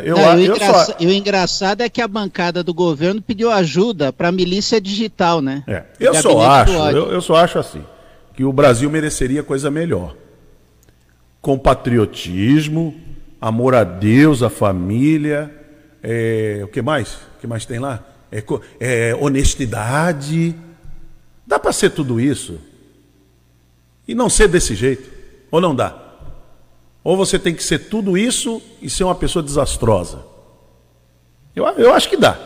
Eu, 0.04 0.16
Não, 0.16 0.38
eu, 0.38 0.52
engraça... 0.52 0.92
só... 0.92 0.96
e 1.00 1.06
o 1.06 1.10
engraçado 1.10 1.80
é 1.80 1.88
que 1.88 2.02
a 2.02 2.08
bancada 2.08 2.62
do 2.62 2.74
governo 2.74 3.22
pediu 3.22 3.50
ajuda 3.50 4.12
para 4.12 4.28
a 4.28 4.32
milícia 4.32 4.78
digital, 4.78 5.40
né? 5.40 5.64
É. 5.66 5.84
Eu 5.98 6.14
só 6.14 6.42
acho, 6.42 6.72
eu, 6.72 7.10
eu 7.10 7.20
só 7.22 7.36
acho 7.36 7.58
assim, 7.58 7.82
que 8.36 8.44
o 8.44 8.52
Brasil 8.52 8.90
mereceria 8.90 9.42
coisa 9.42 9.70
melhor. 9.70 10.14
Com 11.40 11.58
patriotismo, 11.58 12.94
amor 13.40 13.74
a 13.74 13.82
Deus, 13.82 14.42
a 14.42 14.50
família, 14.50 15.50
é... 16.02 16.60
o 16.62 16.68
que 16.68 16.82
mais? 16.82 17.14
O 17.14 17.40
que 17.40 17.46
mais 17.46 17.64
tem 17.64 17.78
lá? 17.78 18.04
É, 18.30 18.44
é 18.78 19.14
honestidade, 19.14 20.54
Dá 21.52 21.58
para 21.58 21.70
ser 21.70 21.90
tudo 21.90 22.18
isso 22.18 22.58
e 24.08 24.14
não 24.14 24.30
ser 24.30 24.48
desse 24.48 24.74
jeito? 24.74 25.10
Ou 25.50 25.60
não 25.60 25.74
dá? 25.74 25.94
Ou 27.04 27.14
você 27.14 27.38
tem 27.38 27.54
que 27.54 27.62
ser 27.62 27.90
tudo 27.90 28.16
isso 28.16 28.62
e 28.80 28.88
ser 28.88 29.04
uma 29.04 29.14
pessoa 29.14 29.42
desastrosa? 29.42 30.24
Eu, 31.54 31.66
eu 31.76 31.92
acho 31.92 32.08
que 32.08 32.16
dá. 32.16 32.38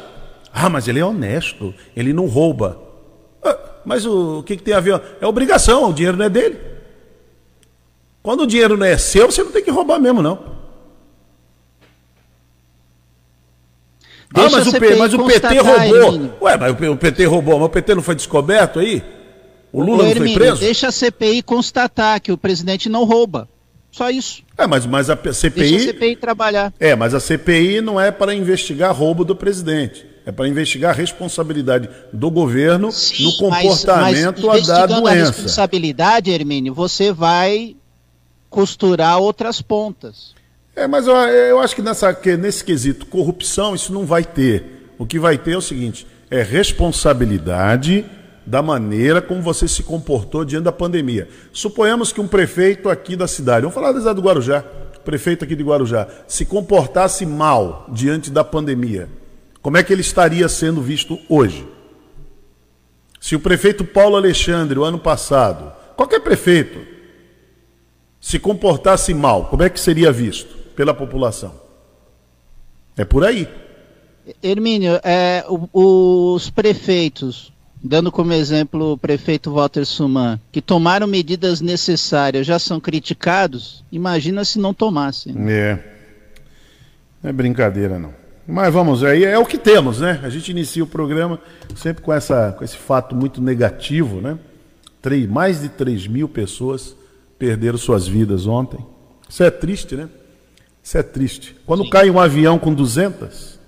Ah, 0.53 0.69
mas 0.69 0.89
ele 0.89 0.99
é 0.99 1.05
honesto, 1.05 1.73
ele 1.95 2.13
não 2.13 2.27
rouba. 2.27 2.83
Ah, 3.45 3.57
mas 3.85 4.05
o, 4.05 4.41
o 4.41 4.43
que, 4.43 4.57
que 4.57 4.63
tem 4.65 4.75
a 4.75 4.81
ver? 4.81 5.01
É 5.21 5.27
obrigação, 5.29 5.89
o 5.89 5.95
dinheiro 5.95 6.17
não 6.17 6.25
é 6.25 6.29
dele. 6.29 6.59
Quando 8.25 8.41
o 8.41 8.47
dinheiro 8.47 8.77
não 8.77 8.87
é 8.87 8.99
seu, 8.99 9.31
você 9.31 9.45
não 9.45 9.53
tem 9.53 9.63
que 9.63 9.71
roubar 9.71 10.01
mesmo, 10.01 10.21
não. 10.21 10.56
Ah, 14.35 14.49
mas 14.51 14.67
o, 14.67 14.73
P, 14.73 14.95
mas 14.97 15.15
o 15.15 15.25
PT 15.25 15.59
roubou. 15.59 16.31
Ué, 16.43 16.57
mas 16.57 16.73
o 16.73 16.97
PT 16.97 17.25
roubou, 17.25 17.59
mas 17.59 17.67
o 17.67 17.71
PT 17.71 17.95
não 17.95 18.03
foi 18.03 18.15
descoberto 18.15 18.79
aí? 18.79 19.03
O 19.73 19.83
Lula 19.83 20.05
Ô, 20.05 20.07
não 20.07 20.17
foi 20.17 20.33
preso? 20.33 20.61
Deixa 20.61 20.89
a 20.89 20.93
CPI 20.93 21.43
constatar 21.43 22.21
que 22.21 22.33
o 22.33 22.39
presidente 22.39 22.89
não 22.89 23.05
rouba. 23.05 23.49
Só 23.91 24.11
isso. 24.11 24.43
É, 24.59 24.67
mas, 24.67 24.85
mas 24.85 25.09
a 25.09 25.17
CPI. 25.17 25.71
Deixa 25.71 25.77
a 25.77 25.93
CPI 25.93 26.17
trabalhar. 26.17 26.73
É, 26.79 26.95
mas 26.95 27.15
a 27.15 27.21
CPI 27.21 27.81
não 27.81 28.01
é 28.01 28.11
para 28.11 28.35
investigar 28.35 28.95
roubo 28.95 29.25
do 29.25 29.35
presidente. 29.35 30.05
É 30.27 30.33
para 30.33 30.49
investigar 30.49 30.91
a 30.91 30.95
responsabilidade 30.95 31.89
do 32.13 32.31
governo 32.31 32.91
Sim, 32.91 33.25
no 33.25 33.37
comportamento 33.39 34.47
mas, 34.47 34.59
mas 34.59 34.67
da 34.67 34.87
doença. 34.87 35.09
a 35.09 35.15
responsabilidade, 35.15 36.31
Hermínio, 36.31 36.75
você 36.75 37.13
vai 37.13 37.77
costurar 38.51 39.19
outras 39.19 39.63
pontas. 39.63 40.35
É, 40.77 40.87
mas 40.87 41.07
eu, 41.07 41.17
eu 41.17 41.59
acho 41.59 41.75
que, 41.75 41.81
nessa, 41.81 42.13
que 42.13 42.37
nesse 42.37 42.63
quesito 42.63 43.07
corrupção 43.07 43.75
isso 43.75 43.93
não 43.95 44.05
vai 44.05 44.23
ter. 44.23 44.93
O 44.99 45.07
que 45.07 45.19
vai 45.19 45.39
ter 45.39 45.53
é 45.53 45.57
o 45.57 45.63
seguinte: 45.63 46.07
é 46.31 46.43
responsabilidade 46.43 48.05
da 48.45 48.63
maneira 48.63 49.23
como 49.23 49.41
você 49.41 49.67
se 49.67 49.83
comportou 49.83 50.45
diante 50.45 50.65
da 50.65 50.73
pandemia. 50.73 51.29
Suponhamos 51.51 52.13
que 52.13 52.21
um 52.21 52.29
prefeito 52.29 52.91
aqui 52.91 53.17
da 53.17 53.27
cidade, 53.27 53.63
vamos 53.63 53.75
falar 53.75 53.91
da 53.91 53.99
cidade 53.99 54.21
do 54.21 54.27
Guarujá, 54.27 54.63
prefeito 55.03 55.45
aqui 55.45 55.57
de 55.57 55.65
Guarujá, 55.65 56.07
se 56.29 56.45
comportasse 56.45 57.25
mal 57.25 57.87
diante 57.89 58.31
da 58.31 58.45
pandemia, 58.45 59.09
como 59.63 59.77
é 59.77 59.83
que 59.83 59.93
ele 59.93 60.03
estaria 60.03 60.49
sendo 60.49 60.83
visto 60.83 61.19
hoje? 61.29 61.67
Se 63.21 63.35
o 63.35 63.41
prefeito 63.41 63.85
Paulo 63.85 64.15
Alexandre, 64.15 64.79
o 64.79 64.85
ano 64.85 64.99
passado, 64.99 65.73
qualquer 65.97 66.21
prefeito, 66.21 66.79
se 68.21 68.39
comportasse 68.39 69.15
mal, 69.15 69.47
como 69.47 69.63
é 69.63 69.71
que 69.71 69.81
seria 69.81 70.13
visto? 70.13 70.66
Pela 70.77 70.95
população. 70.95 71.55
É 72.97 73.05
por 73.05 73.25
aí. 73.25 73.49
Hermínio, 74.43 75.01
é, 75.03 75.45
o, 75.49 76.35
os 76.35 76.51
prefeitos, 76.51 77.53
dando 77.83 78.13
como 78.13 78.33
exemplo 78.33 78.93
o 78.93 78.99
prefeito 78.99 79.53
Walter 79.53 79.85
Suman, 79.85 80.39
que 80.53 80.61
tomaram 80.61 81.07
medidas 81.07 81.61
necessárias, 81.61 82.47
já 82.47 82.59
são 82.59 82.79
criticados, 82.79 83.85
imagina 83.91 84.45
se 84.45 84.59
não 84.59 84.75
tomassem. 84.75 85.35
É. 85.49 85.79
Não 87.23 87.31
é 87.31 87.33
brincadeira, 87.33 87.99
não. 87.99 88.13
Mas 88.47 88.73
vamos 88.73 89.03
aí, 89.03 89.25
é 89.25 89.39
o 89.39 89.45
que 89.45 89.59
temos, 89.59 90.01
né? 90.01 90.21
A 90.23 90.29
gente 90.29 90.51
inicia 90.51 90.85
o 90.85 90.87
programa 90.87 91.41
sempre 91.75 92.03
com, 92.03 92.13
essa, 92.13 92.53
com 92.53 92.65
esse 92.65 92.77
fato 92.77 93.15
muito 93.15 93.41
negativo, 93.41 94.21
né? 94.21 94.39
Três, 95.03 95.29
mais 95.29 95.61
de 95.61 95.69
3 95.69 96.07
mil 96.07 96.29
pessoas 96.29 96.97
perderam 97.39 97.77
suas 97.77 98.07
vidas 98.07 98.47
ontem. 98.47 98.79
Isso 99.29 99.43
é 99.43 99.51
triste, 99.51 99.97
né? 99.97 100.09
Isso 100.87 100.99
é 100.99 101.03
triste. 101.03 101.57
Quando 101.67 101.83
Sim. 101.83 101.91
cai 101.91 102.09
um 102.09 102.21
avião 102.21 102.61
com 102.61 102.73
200. 102.73 103.59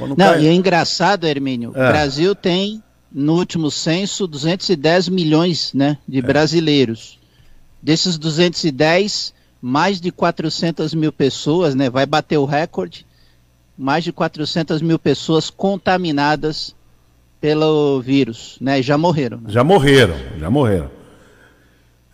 Não, 0.00 0.16
cai... 0.16 0.42
e 0.42 0.48
é 0.48 0.52
engraçado, 0.52 1.24
Hermínio. 1.24 1.70
É. 1.72 1.84
O 1.84 1.92
Brasil 1.92 2.34
tem, 2.34 2.82
no 3.12 3.34
último 3.34 3.70
censo, 3.70 4.26
210 4.26 5.08
milhões 5.08 5.72
né, 5.72 5.98
de 6.08 6.18
é. 6.18 6.22
brasileiros. 6.22 7.16
Desses 7.80 8.18
210, 8.18 9.32
mais 9.62 10.00
de 10.00 10.10
400 10.10 10.94
mil 10.94 11.12
pessoas, 11.12 11.76
né, 11.76 11.88
vai 11.88 12.06
bater 12.06 12.36
o 12.36 12.44
recorde, 12.44 13.06
mais 13.78 14.02
de 14.02 14.10
400 14.10 14.82
mil 14.82 14.98
pessoas 14.98 15.48
contaminadas 15.48 16.74
pelo 17.40 18.00
vírus, 18.00 18.56
né, 18.60 18.82
já 18.82 18.98
morreram. 18.98 19.36
Né? 19.42 19.50
Já 19.50 19.62
morreram, 19.62 20.16
já 20.40 20.50
morreram. 20.50 20.90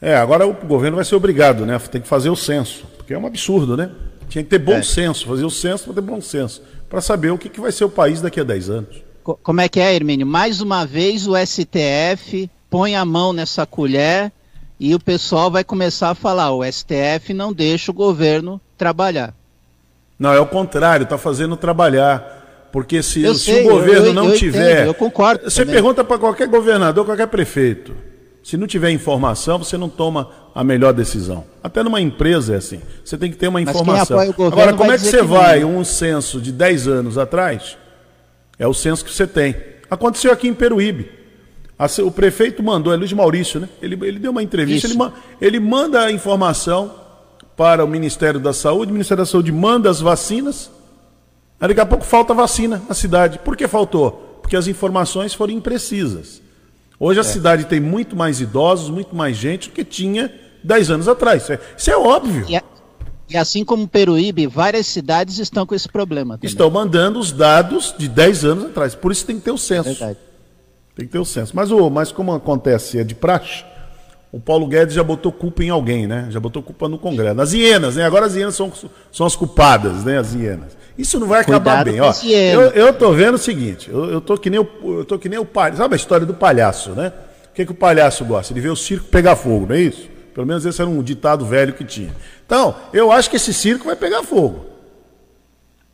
É, 0.03 0.15
agora 0.15 0.47
o 0.47 0.53
governo 0.53 0.97
vai 0.97 1.05
ser 1.07 1.15
obrigado, 1.15 1.65
né? 1.65 1.79
Tem 1.79 2.03
que 2.03 2.07
fazer 2.07 2.29
o 2.29 2.37
censo, 2.37 2.85
porque 3.07 3.15
é 3.15 3.19
um 3.19 3.25
absurdo, 3.25 3.77
né? 3.77 3.89
Tinha 4.29 4.43
que 4.43 4.51
ter 4.51 4.59
bom 4.59 4.73
é. 4.73 4.83
senso, 4.83 5.29
fazer 5.29 5.45
o 5.45 5.51
censo 5.51 5.85
para 5.85 5.95
ter 5.95 6.01
bom 6.01 6.21
senso, 6.21 6.61
para 6.91 7.01
saber 7.01 7.31
o 7.31 7.39
que, 7.39 7.49
que 7.49 7.61
vai 7.61 7.71
ser 7.71 7.85
o 7.85 7.89
país 7.89 8.21
daqui 8.21 8.41
a 8.41 8.43
10 8.43 8.69
anos. 8.69 8.97
Como 9.23 9.61
é 9.61 9.69
que 9.69 9.79
é, 9.79 9.95
Hermínio? 9.95 10.27
Mais 10.27 10.61
uma 10.61 10.85
vez 10.85 11.25
o 11.29 11.35
STF 11.37 12.51
põe 12.69 12.97
a 12.97 13.05
mão 13.05 13.33
nessa 13.33 13.65
colher 13.65 14.33
e 14.81 14.93
o 14.93 14.99
pessoal 14.99 15.53
vai 15.53 15.63
começar 15.63 16.11
a 16.11 16.15
falar: 16.17 16.51
o 16.51 16.65
STF 16.65 17.33
não 17.33 17.53
deixa 17.53 17.93
o 17.93 17.95
governo 17.95 18.61
trabalhar. 18.77 19.33
Não, 20.19 20.33
é 20.33 20.41
o 20.41 20.47
contrário, 20.47 21.05
está 21.05 21.17
fazendo 21.17 21.57
trabalhar. 21.57 22.69
Porque 22.73 23.05
se, 23.05 23.23
se 23.35 23.39
sei, 23.39 23.67
o 23.67 23.71
governo 23.71 24.07
eu, 24.07 24.07
eu, 24.07 24.15
não 24.15 24.31
eu 24.31 24.37
tiver. 24.37 24.73
Entendo, 24.73 24.87
eu 24.89 24.95
concordo. 24.95 25.49
Você 25.49 25.61
também. 25.61 25.75
pergunta 25.75 26.03
para 26.03 26.19
qualquer 26.19 26.49
governador, 26.49 27.05
qualquer 27.05 27.29
prefeito. 27.29 27.95
Se 28.47 28.57
não 28.57 28.69
tiver 28.69 28.93
informação, 28.93 29.59
você 29.59 29.77
não 29.77 29.89
toma 29.89 30.31
a 30.55 30.63
melhor 30.63 30.93
decisão. 30.93 31.45
Até 31.65 31.83
numa 31.83 32.01
empresa 32.01 32.55
é 32.55 32.59
assim. 32.59 32.81
Você 33.05 33.19
tem 33.19 33.29
que 33.29 33.37
ter 33.37 33.49
uma 33.49 33.61
informação. 33.61 34.21
Agora, 34.21 34.73
como 34.73 34.93
é 34.93 34.97
que 34.97 35.03
você 35.03 35.19
que 35.19 35.25
vai, 35.25 35.65
um 35.65 35.83
censo 35.83 36.41
de 36.41 36.53
10 36.53 36.87
anos 36.87 37.19
atrás? 37.19 37.77
É 38.57 38.65
o 38.65 38.73
censo 38.73 39.05
que 39.05 39.13
você 39.13 39.27
tem. 39.27 39.57
Aconteceu 39.91 40.31
aqui 40.31 40.47
em 40.47 40.55
Peruíbe. 40.55 41.11
O 42.05 42.11
prefeito 42.13 42.63
mandou, 42.63 42.93
é 42.93 42.97
Luiz 42.97 43.13
Maurício, 43.13 43.59
né? 43.59 43.69
Ele, 43.83 43.99
ele 44.07 44.21
deu 44.21 44.31
uma 44.31 44.45
entrevista, 44.45 44.87
ele, 44.87 44.97
ele 45.41 45.59
manda 45.59 46.05
a 46.05 46.13
informação 46.13 46.95
para 47.57 47.85
o 47.85 47.89
Ministério 47.89 48.39
da 48.39 48.53
Saúde, 48.53 48.93
o 48.93 48.95
Ministério 48.95 49.25
da 49.25 49.29
Saúde 49.29 49.51
manda 49.51 49.91
as 49.91 50.01
vacinas, 50.01 50.71
aí 51.61 51.67
daqui 51.67 51.81
a 51.81 51.87
pouco 51.87 52.05
falta 52.05 52.33
vacina 52.33 52.81
na 52.89 52.95
cidade. 52.95 53.41
Por 53.41 53.57
que 53.57 53.67
faltou? 53.67 54.39
Porque 54.41 54.55
as 54.55 54.69
informações 54.69 55.35
foram 55.35 55.53
imprecisas. 55.53 56.46
Hoje 56.99 57.21
a 57.21 57.23
é. 57.23 57.25
cidade 57.25 57.65
tem 57.67 57.81
muito 57.81 58.17
mais 58.17 58.41
idosos, 58.41 58.91
muito 58.91 59.15
mais 59.15 59.37
gente 59.37 59.69
do 59.69 59.75
que 59.75 59.85
tinha 59.85 60.33
10 60.63 60.91
anos 60.91 61.09
atrás. 61.09 61.43
Isso 61.43 61.53
é, 61.53 61.61
isso 61.77 61.91
é 61.91 61.97
óbvio. 61.97 62.45
E, 62.49 62.57
a, 62.57 62.63
e, 63.29 63.37
assim 63.37 63.65
como 63.65 63.87
Peruíbe, 63.87 64.47
várias 64.47 64.87
cidades 64.87 65.39
estão 65.39 65.67
com 65.67 65.75
esse 65.75 65.89
problema. 65.89 66.37
Também. 66.37 66.49
Estão 66.49 66.71
mandando 66.71 67.19
os 67.19 67.33
dados 67.33 67.95
de 67.97 68.09
10 68.09 68.45
anos 68.45 68.65
atrás. 68.67 68.95
Por 68.95 69.13
isso 69.13 69.27
tem 69.27 69.37
que 69.37 69.43
ter 69.43 69.51
o 69.51 69.59
censo. 69.59 69.91
Verdade. 69.91 70.19
Tem 70.95 71.07
que 71.07 71.13
ter 71.13 71.19
o 71.19 71.25
senso. 71.25 71.55
Mas, 71.55 71.71
o, 71.71 71.91
mas 71.91 72.11
como 72.11 72.33
acontece, 72.33 72.99
é 72.99 73.05
de 73.05 73.15
praxe, 73.15 73.65
o 74.33 74.41
Paulo 74.41 74.67
Guedes 74.67 74.95
já 74.95 75.03
botou 75.03 75.31
culpa 75.31 75.63
em 75.63 75.71
alguém, 75.71 76.07
né? 76.07 76.27
Já 76.31 76.41
botou 76.41 76.63
culpa 76.63 76.89
no 76.89 76.99
Congresso. 76.99 77.35
Nas 77.35 77.53
hienas, 77.53 77.97
né? 77.97 78.05
Agora 78.05 78.27
as 78.27 78.35
hienas 78.35 78.55
são, 78.55 78.73
são 79.13 79.27
as 79.27 79.37
culpadas, 79.37 80.05
né? 80.05 80.19
As 80.19 80.35
hienas. 80.35 80.77
Isso 80.97 81.21
não 81.21 81.27
vai 81.27 81.43
acabar 81.43 81.85
Cuidado 81.85 81.91
bem. 81.91 82.01
Ó, 82.01 82.13
eu, 82.25 82.71
eu 82.71 82.93
tô 82.93 83.13
vendo 83.13 83.35
o 83.35 83.39
seguinte, 83.39 83.91
eu, 83.91 84.07
eu, 84.13 84.21
tô 84.21 84.37
que 84.39 84.49
nem 84.49 84.61
o, 84.61 84.69
eu 84.99 85.05
tô 85.05 85.19
que 85.19 85.29
nem 85.29 85.39
o 85.39 85.45
palhaço. 85.45 85.79
Sabe 85.79 85.95
a 85.95 85.97
história 85.97 86.27
do 86.27 86.35
palhaço, 86.35 86.91
né? 86.91 87.13
O 87.51 87.55
que, 87.55 87.67
que 87.67 87.73
o 87.73 87.75
palhaço 87.75 88.25
gosta? 88.25 88.53
Ele 88.53 88.61
vê 88.61 88.69
o 88.69 88.77
circo 88.77 89.07
pegar 89.09 89.37
fogo, 89.37 89.67
não 89.69 89.75
é 89.75 89.81
isso? 89.81 90.09
Pelo 90.35 90.47
menos 90.47 90.65
esse 90.67 90.81
era 90.81 90.89
um 90.89 91.03
ditado 91.03 91.47
velho 91.47 91.73
que 91.73 91.85
tinha. 91.85 92.15
Então, 92.45 92.75
eu 92.93 93.11
acho 93.11 93.31
que 93.31 93.37
esse 93.37 93.53
circo 93.55 93.87
vai 93.87 93.97
pegar 93.97 94.23
fogo. 94.23 94.67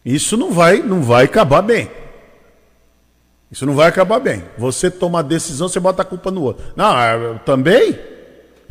Isso 0.05 0.37
não 0.37 0.51
vai, 0.51 0.83
não 0.83 1.01
vai 1.03 1.25
acabar 1.25 1.63
bem. 1.63 1.89
Isso 3.51 3.67
não 3.67 3.75
vai 3.75 3.89
acabar 3.89 4.19
bem. 4.19 4.43
Você 4.57 4.91
toma 4.91 5.21
a 5.21 5.23
decisão, 5.23 5.69
você 5.69 5.79
bota 5.79 6.03
a 6.03 6.05
culpa 6.05 6.31
no 6.31 6.43
outro. 6.43 6.65
Não, 6.75 6.99
é, 6.99 7.39
também. 7.45 7.99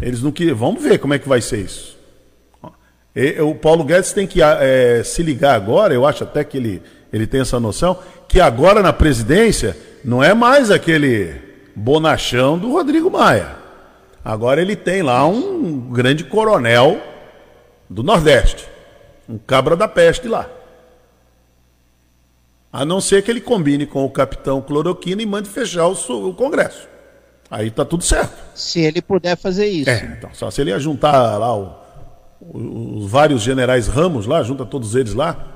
Eles 0.02 0.22
não 0.22 0.32
queriam. 0.32 0.58
Vamos 0.58 0.82
ver 0.84 0.98
como 0.98 1.14
é 1.14 1.20
que 1.20 1.30
vai 1.30 1.40
ser 1.40 1.60
isso. 1.60 1.98
O 3.44 3.56
Paulo 3.56 3.84
Guedes 3.84 4.14
tem 4.14 4.26
que 4.26 4.42
é, 4.42 5.02
se 5.04 5.22
ligar 5.22 5.56
agora, 5.56 5.94
eu 5.94 6.06
acho 6.06 6.24
até 6.24 6.44
que 6.44 6.58
ele, 6.58 6.82
ele 7.12 7.28
tem 7.28 7.42
essa 7.42 7.60
noção, 7.60 8.00
que 8.28 8.40
agora 8.40 8.82
na 8.82 8.94
presidência 8.94 9.76
não 10.04 10.24
é 10.24 10.34
mais 10.34 10.72
aquele 10.72 11.36
bonachão 11.76 12.58
do 12.58 12.72
Rodrigo 12.72 13.12
Maia. 13.12 13.58
Agora 14.24 14.62
ele 14.62 14.76
tem 14.76 15.02
lá 15.02 15.26
um 15.26 15.92
grande 15.92 16.24
coronel 16.24 17.02
do 17.90 18.02
Nordeste, 18.02 18.66
um 19.28 19.38
cabra 19.38 19.76
da 19.76 19.88
peste 19.88 20.28
lá. 20.28 20.50
A 22.72 22.86
não 22.86 23.02
ser 23.02 23.22
que 23.22 23.30
ele 23.30 23.42
combine 23.42 23.86
com 23.86 24.06
o 24.06 24.10
capitão 24.10 24.62
Cloroquina 24.62 25.22
e 25.22 25.26
mande 25.26 25.50
fechar 25.50 25.88
o, 25.88 26.30
o 26.30 26.34
Congresso. 26.34 26.88
Aí 27.50 27.70
tá 27.70 27.84
tudo 27.84 28.06
certo. 28.06 28.34
Se 28.56 28.80
ele 28.80 29.02
puder 29.02 29.36
fazer 29.36 29.68
isso. 29.68 29.90
É, 29.90 30.16
então, 30.18 30.30
só 30.34 30.50
se 30.50 30.62
ele 30.62 30.80
juntar 30.80 31.38
lá 31.38 31.54
o, 31.54 31.81
os 32.42 33.10
vários 33.10 33.42
generais 33.42 33.88
Ramos 33.88 34.26
lá, 34.26 34.42
junta 34.42 34.66
todos 34.66 34.96
eles 34.96 35.14
lá. 35.14 35.48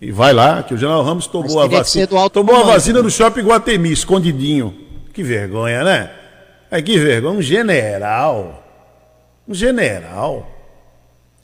E 0.00 0.10
vai 0.10 0.32
lá, 0.32 0.62
que 0.62 0.74
o 0.74 0.76
general 0.76 1.02
Ramos 1.04 1.28
tomou 1.28 1.60
a 1.60 1.68
vacina. 1.68 2.08
Tomou 2.30 2.56
a 2.56 2.64
vacina 2.64 3.00
no 3.00 3.10
shopping 3.10 3.42
Guatemi, 3.42 3.92
escondidinho. 3.92 4.74
Que 5.12 5.22
vergonha, 5.22 5.84
né? 5.84 6.10
É 6.70 6.82
que 6.82 6.98
vergonha. 6.98 7.38
Um 7.38 7.42
general. 7.42 8.64
Um 9.46 9.54
general. 9.54 10.50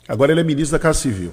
Agora 0.07 0.31
ele 0.31 0.41
é 0.41 0.43
ministro 0.43 0.77
da 0.77 0.81
Casa 0.81 0.99
Civil. 0.99 1.31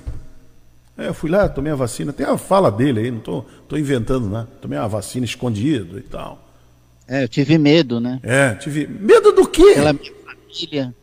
É, 0.97 1.09
eu 1.09 1.15
fui 1.15 1.29
lá, 1.29 1.49
tomei 1.49 1.73
a 1.73 1.77
vacina. 1.77 2.13
Tem 2.13 2.25
a 2.25 2.39
fala 2.39 2.71
dele 2.71 3.01
aí, 3.01 3.11
não 3.11 3.21
tô, 3.21 3.45
tô 3.69 3.77
inventando, 3.77 4.29
né? 4.29 4.47
Tomei 4.63 4.79
a 4.79 4.87
vacina 4.87 5.25
escondido 5.25 5.99
e 5.99 6.03
tal. 6.03 6.43
É, 7.09 7.25
eu 7.25 7.29
tive 7.29 7.59
medo, 7.59 8.01
né? 8.01 8.21
É, 8.23 8.55
tive. 8.55 8.87
Medo 8.87 9.33
do 9.33 9.49
quê? 9.49 9.75
Pela 9.75 9.93
minha 9.93 10.13
família. 10.25 10.95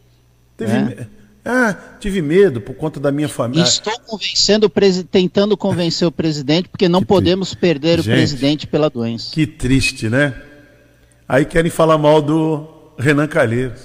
Teve 0.55 0.71
é. 0.71 0.81
medo. 0.81 1.07
Ah, 1.45 1.75
tive 1.99 2.21
medo 2.21 2.61
por 2.61 2.73
conta 2.73 2.99
da 2.99 3.11
minha 3.11 3.27
família. 3.27 3.63
Estou 3.63 3.99
convencendo 3.99 4.67
o 4.67 5.03
tentando 5.03 5.57
convencer 5.57 6.07
o 6.07 6.11
presidente, 6.11 6.69
porque 6.69 6.87
não 6.87 7.01
que 7.01 7.07
podemos 7.07 7.53
perder 7.53 7.97
Gente, 7.99 8.09
o 8.09 8.15
presidente 8.15 8.67
pela 8.67 8.89
doença. 8.89 9.33
Que 9.33 9.45
triste, 9.45 10.09
né? 10.09 10.33
Aí 11.27 11.43
querem 11.43 11.69
falar 11.69 11.97
mal 11.97 12.21
do 12.21 12.67
Renan 12.97 13.27
Calheiros. 13.27 13.81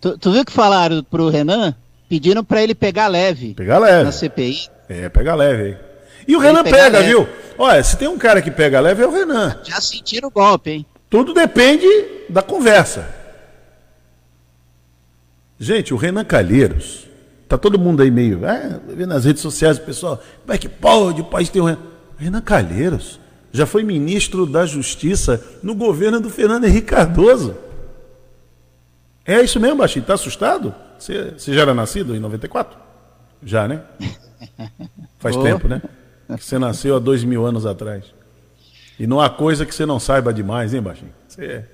Tu, 0.00 0.18
tu 0.18 0.30
viu 0.32 0.44
que 0.44 0.52
falaram 0.52 1.02
pro 1.02 1.30
Renan? 1.30 1.74
Pediram 2.08 2.44
para 2.44 2.62
ele 2.62 2.74
pegar 2.74 3.08
leve. 3.08 3.54
Pegar 3.54 3.78
leve. 3.78 4.04
Na 4.04 4.12
CPI. 4.12 4.68
É, 4.88 5.08
pegar 5.08 5.34
leve 5.34 5.62
aí. 5.62 5.76
E 6.26 6.36
o 6.36 6.40
ele 6.40 6.48
Renan 6.48 6.64
pega, 6.64 6.98
leve. 6.98 7.08
viu? 7.08 7.28
Olha, 7.56 7.82
se 7.82 7.96
tem 7.96 8.08
um 8.08 8.18
cara 8.18 8.42
que 8.42 8.50
pega 8.50 8.78
leve 8.80 9.02
é 9.02 9.06
o 9.06 9.10
Renan. 9.10 9.58
Já 9.64 9.80
sentiram 9.80 10.28
o 10.28 10.30
golpe, 10.30 10.70
hein? 10.70 10.86
Tudo 11.08 11.32
depende 11.32 11.86
da 12.28 12.42
conversa. 12.42 13.17
Gente, 15.58 15.92
o 15.92 15.96
Renan 15.96 16.24
Calheiros, 16.24 17.06
tá 17.48 17.58
todo 17.58 17.78
mundo 17.78 18.02
aí 18.02 18.10
meio, 18.10 18.44
é, 18.44 18.80
nas 19.06 19.24
redes 19.24 19.42
sociais, 19.42 19.78
o 19.78 19.82
pessoal, 19.82 20.22
como 20.42 20.54
é 20.54 20.58
que 20.58 20.68
pode 20.68 21.20
o 21.20 21.24
país 21.24 21.48
ter 21.48 21.60
um 21.60 21.64
Renan? 21.64 21.88
Renan 22.18 22.40
Calheiros 22.40 23.20
já 23.52 23.64
foi 23.64 23.82
ministro 23.82 24.44
da 24.44 24.66
Justiça 24.66 25.42
no 25.62 25.74
governo 25.74 26.20
do 26.20 26.28
Fernando 26.28 26.64
Henrique 26.64 26.88
Cardoso. 26.88 27.56
É 29.24 29.40
isso 29.40 29.60
mesmo, 29.60 29.76
Baixinho? 29.76 30.04
Tá 30.04 30.14
assustado? 30.14 30.74
Você, 30.98 31.32
você 31.36 31.54
já 31.54 31.62
era 31.62 31.74
nascido 31.74 32.14
em 32.14 32.18
94? 32.18 32.78
Já, 33.42 33.68
né? 33.68 33.82
Faz 35.18 35.36
oh. 35.36 35.42
tempo, 35.42 35.68
né? 35.68 35.82
Você 36.28 36.58
nasceu 36.58 36.96
há 36.96 36.98
dois 36.98 37.24
mil 37.24 37.46
anos 37.46 37.64
atrás. 37.64 38.04
E 38.98 39.06
não 39.06 39.20
há 39.20 39.30
coisa 39.30 39.64
que 39.64 39.74
você 39.74 39.86
não 39.86 40.00
saiba 40.00 40.32
demais, 40.32 40.74
hein, 40.74 40.82
Baixinho? 40.82 41.12
Você 41.26 41.44
é. 41.44 41.68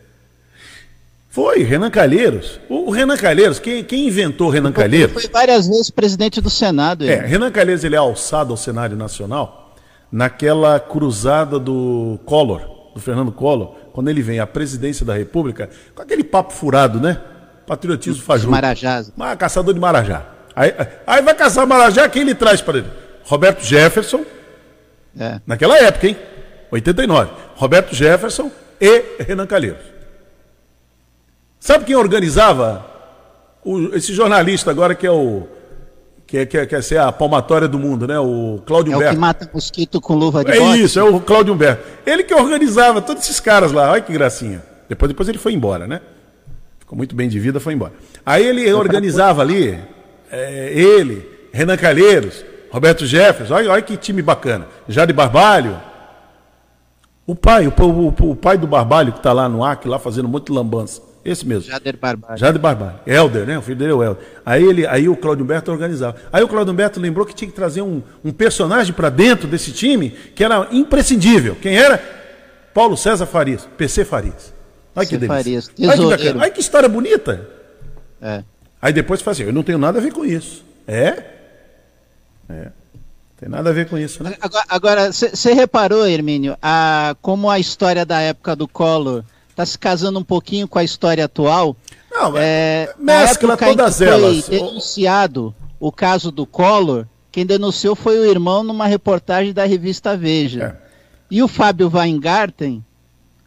Foi, 1.35 1.64
Renan 1.64 1.90
Calheiros. 1.90 2.61
O, 2.68 2.92
Renan 2.92 3.16
Calheiros, 3.16 3.59
quem, 3.59 3.83
quem 3.83 4.07
inventou 4.07 4.49
Renan 4.49 4.70
Calheiros? 4.70 5.20
Foi 5.20 5.29
várias 5.29 5.66
vezes 5.66 5.90
presidente 5.90 6.40
do 6.40 6.49
Senado. 6.49 7.03
Ele. 7.03 7.11
É, 7.12 7.27
Renan 7.27 7.51
Calheiros 7.51 7.83
ele 7.83 7.97
é 7.97 7.99
alçado 7.99 8.53
ao 8.53 8.57
cenário 8.57 8.97
nacional 8.97 9.75
naquela 10.12 10.79
cruzada 10.79 11.59
do 11.59 12.20
Collor, 12.25 12.61
do 12.94 13.01
Fernando 13.01 13.33
Collor, 13.33 13.75
quando 13.92 14.11
ele 14.11 14.23
vem 14.23 14.38
à 14.38 14.47
presidência 14.47 15.05
da 15.05 15.12
República, 15.12 15.68
com 15.92 16.03
aquele 16.03 16.23
papo 16.23 16.53
furado, 16.53 17.01
né? 17.01 17.20
Patriotismo 17.66 18.23
fajuto. 18.23 18.53
Marajás. 18.53 19.11
Mas, 19.16 19.37
caçador 19.37 19.75
de 19.75 19.81
Marajá. 19.81 20.25
Aí, 20.55 20.73
aí 21.05 21.20
vai 21.20 21.35
caçar 21.35 21.66
Marajá, 21.66 22.09
quem 22.09 22.23
ele 22.23 22.37
traz 22.37 22.61
para 22.61 22.79
ele? 22.79 22.87
Roberto 23.25 23.64
Jefferson. 23.64 24.25
É. 25.18 25.40
Naquela 25.44 25.77
época, 25.79 26.07
hein? 26.07 26.16
89. 26.70 27.33
Roberto 27.57 27.92
Jefferson 27.92 28.53
e 28.81 29.03
Renan 29.18 29.49
Calheiros. 29.49 29.93
Sabe 31.64 31.87
quem 31.87 31.96
organizava? 31.96 32.85
O, 33.64 33.96
esse 33.96 34.12
jornalista 34.12 34.70
agora 34.70 34.94
que 34.94 35.07
é 35.07 35.11
o. 35.11 35.44
Que 36.27 36.37
é, 36.37 36.46
quer, 36.46 36.66
quer 36.66 36.83
ser 36.83 36.98
a 36.98 37.11
palmatória 37.11 37.66
do 37.66 37.79
mundo, 37.79 38.07
né? 38.07 38.18
O 38.18 38.61
Cláudio 38.66 38.92
é 38.92 38.96
Humberto. 38.96 39.09
É 39.09 39.12
o 39.12 39.14
que 39.14 39.20
mata 39.20 39.50
mosquito 39.50 39.98
com 39.98 40.14
luva 40.14 40.44
de 40.44 40.50
É 40.50 40.59
bote. 40.59 40.83
isso, 40.83 40.98
é 40.98 41.03
o 41.03 41.18
Cláudio 41.22 41.55
Humberto. 41.55 41.83
Ele 42.05 42.22
que 42.22 42.35
organizava 42.35 43.00
todos 43.00 43.22
esses 43.22 43.40
caras 43.40 43.72
lá. 43.72 43.92
Olha 43.92 44.03
que 44.03 44.12
gracinha. 44.12 44.62
Depois, 44.90 45.09
depois 45.09 45.27
ele 45.27 45.38
foi 45.38 45.55
embora, 45.55 45.87
né? 45.87 46.03
Ficou 46.81 46.98
muito 46.98 47.16
bem 47.16 47.31
de 47.31 47.40
vida, 47.40 47.59
foi 47.59 47.72
embora. 47.72 47.94
Aí 48.27 48.44
ele 48.46 48.70
organizava 48.70 49.40
ali, 49.40 49.83
é, 50.31 50.70
ele, 50.70 51.27
Renan 51.50 51.79
Calheiros, 51.79 52.44
Roberto 52.70 53.07
Jefferson, 53.07 53.55
olha, 53.55 53.70
olha 53.72 53.81
que 53.81 53.96
time 53.96 54.20
bacana. 54.20 54.66
Jade 54.87 55.14
Barbalho. 55.14 55.81
O 57.27 57.35
pai, 57.35 57.66
o, 57.66 57.72
o, 57.83 58.31
o 58.33 58.37
pai 58.37 58.59
do 58.59 58.66
Barbalho 58.66 59.12
que 59.12 59.18
está 59.18 59.33
lá 59.33 59.48
no 59.48 59.64
Acre, 59.64 59.88
lá 59.88 59.98
fazendo 59.98 60.27
um 60.27 60.31
monte 60.31 60.48
de 60.48 60.53
lambança. 60.53 61.13
Esse 61.25 61.47
mesmo. 61.47 61.71
Jader 61.71 61.97
Barbalho. 61.97 62.39
Jader 62.39 62.61
Barbalho. 62.61 63.01
Helder, 63.07 63.47
né? 63.47 63.59
O 63.59 63.63
filho 63.63 63.77
dele 63.79 63.93
é 63.93 63.95
o 63.95 64.03
Helder. 64.03 64.25
Aí, 64.45 64.63
ele, 64.63 64.87
aí 64.87 65.09
o 65.09 65.17
Claudio 65.17 65.43
Humberto 65.43 65.73
organizava. 65.73 66.17
Aí 66.31 66.43
o 66.43 66.49
Claudio 66.49 66.73
Humberto 66.73 67.01
lembrou 67.01 67.25
que 67.25 67.35
tinha 67.35 67.49
que 67.49 67.57
trazer 67.57 67.81
um, 67.81 68.03
um 68.23 68.31
personagem 68.31 68.93
para 68.93 69.09
dentro 69.09 69.49
desse 69.49 69.73
time 69.73 70.11
que 70.11 70.45
era 70.45 70.69
imprescindível. 70.71 71.57
Quem 71.61 71.77
era? 71.77 71.99
Paulo 72.75 72.97
César 72.97 73.25
Farias. 73.25 73.67
PC 73.79 74.05
Farias. 74.05 74.53
Olha 74.95 75.07
que 75.07 75.17
delícia. 75.17 75.35
Farias. 75.37 75.71
Olha 75.79 76.19
que, 76.19 76.29
Olha 76.29 76.51
que 76.51 76.61
história 76.61 76.89
bonita. 76.89 77.49
É. 78.21 78.43
Aí 78.83 78.93
depois 78.93 79.23
fala 79.23 79.33
assim, 79.33 79.45
eu 79.45 79.53
não 79.53 79.63
tenho 79.63 79.79
nada 79.79 79.99
a 79.99 80.03
ver 80.03 80.13
com 80.13 80.27
isso. 80.27 80.63
É? 80.87 81.25
É. 82.51 82.69
Tem 83.39 83.49
nada 83.49 83.71
a 83.71 83.73
ver 83.73 83.89
com 83.89 83.97
isso, 83.97 84.23
né? 84.23 84.35
Agora, 84.69 85.11
você 85.11 85.53
reparou, 85.55 86.07
Hermínio, 86.07 86.57
a, 86.63 87.17
como 87.21 87.51
a 87.51 87.59
história 87.59 88.05
da 88.05 88.21
época 88.21 88.55
do 88.55 88.69
Collor 88.69 89.25
está 89.55 89.64
se 89.64 89.79
casando 89.79 90.19
um 90.19 90.25
pouquinho 90.25 90.67
com 90.67 90.79
a 90.79 90.85
história 90.85 91.25
atual. 91.25 91.77
Não, 92.11 92.35
é, 92.37 92.93
mescla 92.99 93.57
todas 93.57 93.99
foi 93.99 94.07
elas. 94.07 94.49
denunciado 94.49 95.55
o 95.79 95.90
caso 95.90 96.31
do 96.31 96.45
Collor, 96.45 97.07
quem 97.31 97.47
denunciou 97.47 97.95
foi 97.95 98.19
o 98.19 98.25
irmão 98.25 98.62
numa 98.62 98.87
reportagem 98.87 99.53
da 99.53 99.64
revista 99.64 100.17
Veja. 100.17 100.79
É. 100.81 100.85
E 101.31 101.43
o 101.43 101.49
Fábio 101.49 101.90
Weingarten 101.93 102.85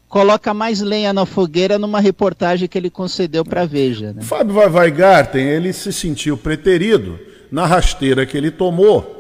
coloca 0.07 0.53
mais 0.53 0.79
lenha 0.81 1.11
na 1.11 1.25
fogueira 1.25 1.77
numa 1.77 1.99
reportagem 1.99 2.67
que 2.67 2.77
ele 2.77 2.89
concedeu 2.89 3.43
para 3.43 3.65
Veja. 3.65 4.13
Né? 4.13 4.21
Fábio 4.21 4.55
Weingarten, 4.55 5.45
ele 5.45 5.73
se 5.73 5.91
sentiu 5.91 6.37
preterido 6.37 7.19
na 7.51 7.65
rasteira 7.65 8.25
que 8.25 8.37
ele 8.37 8.51
tomou 8.51 9.15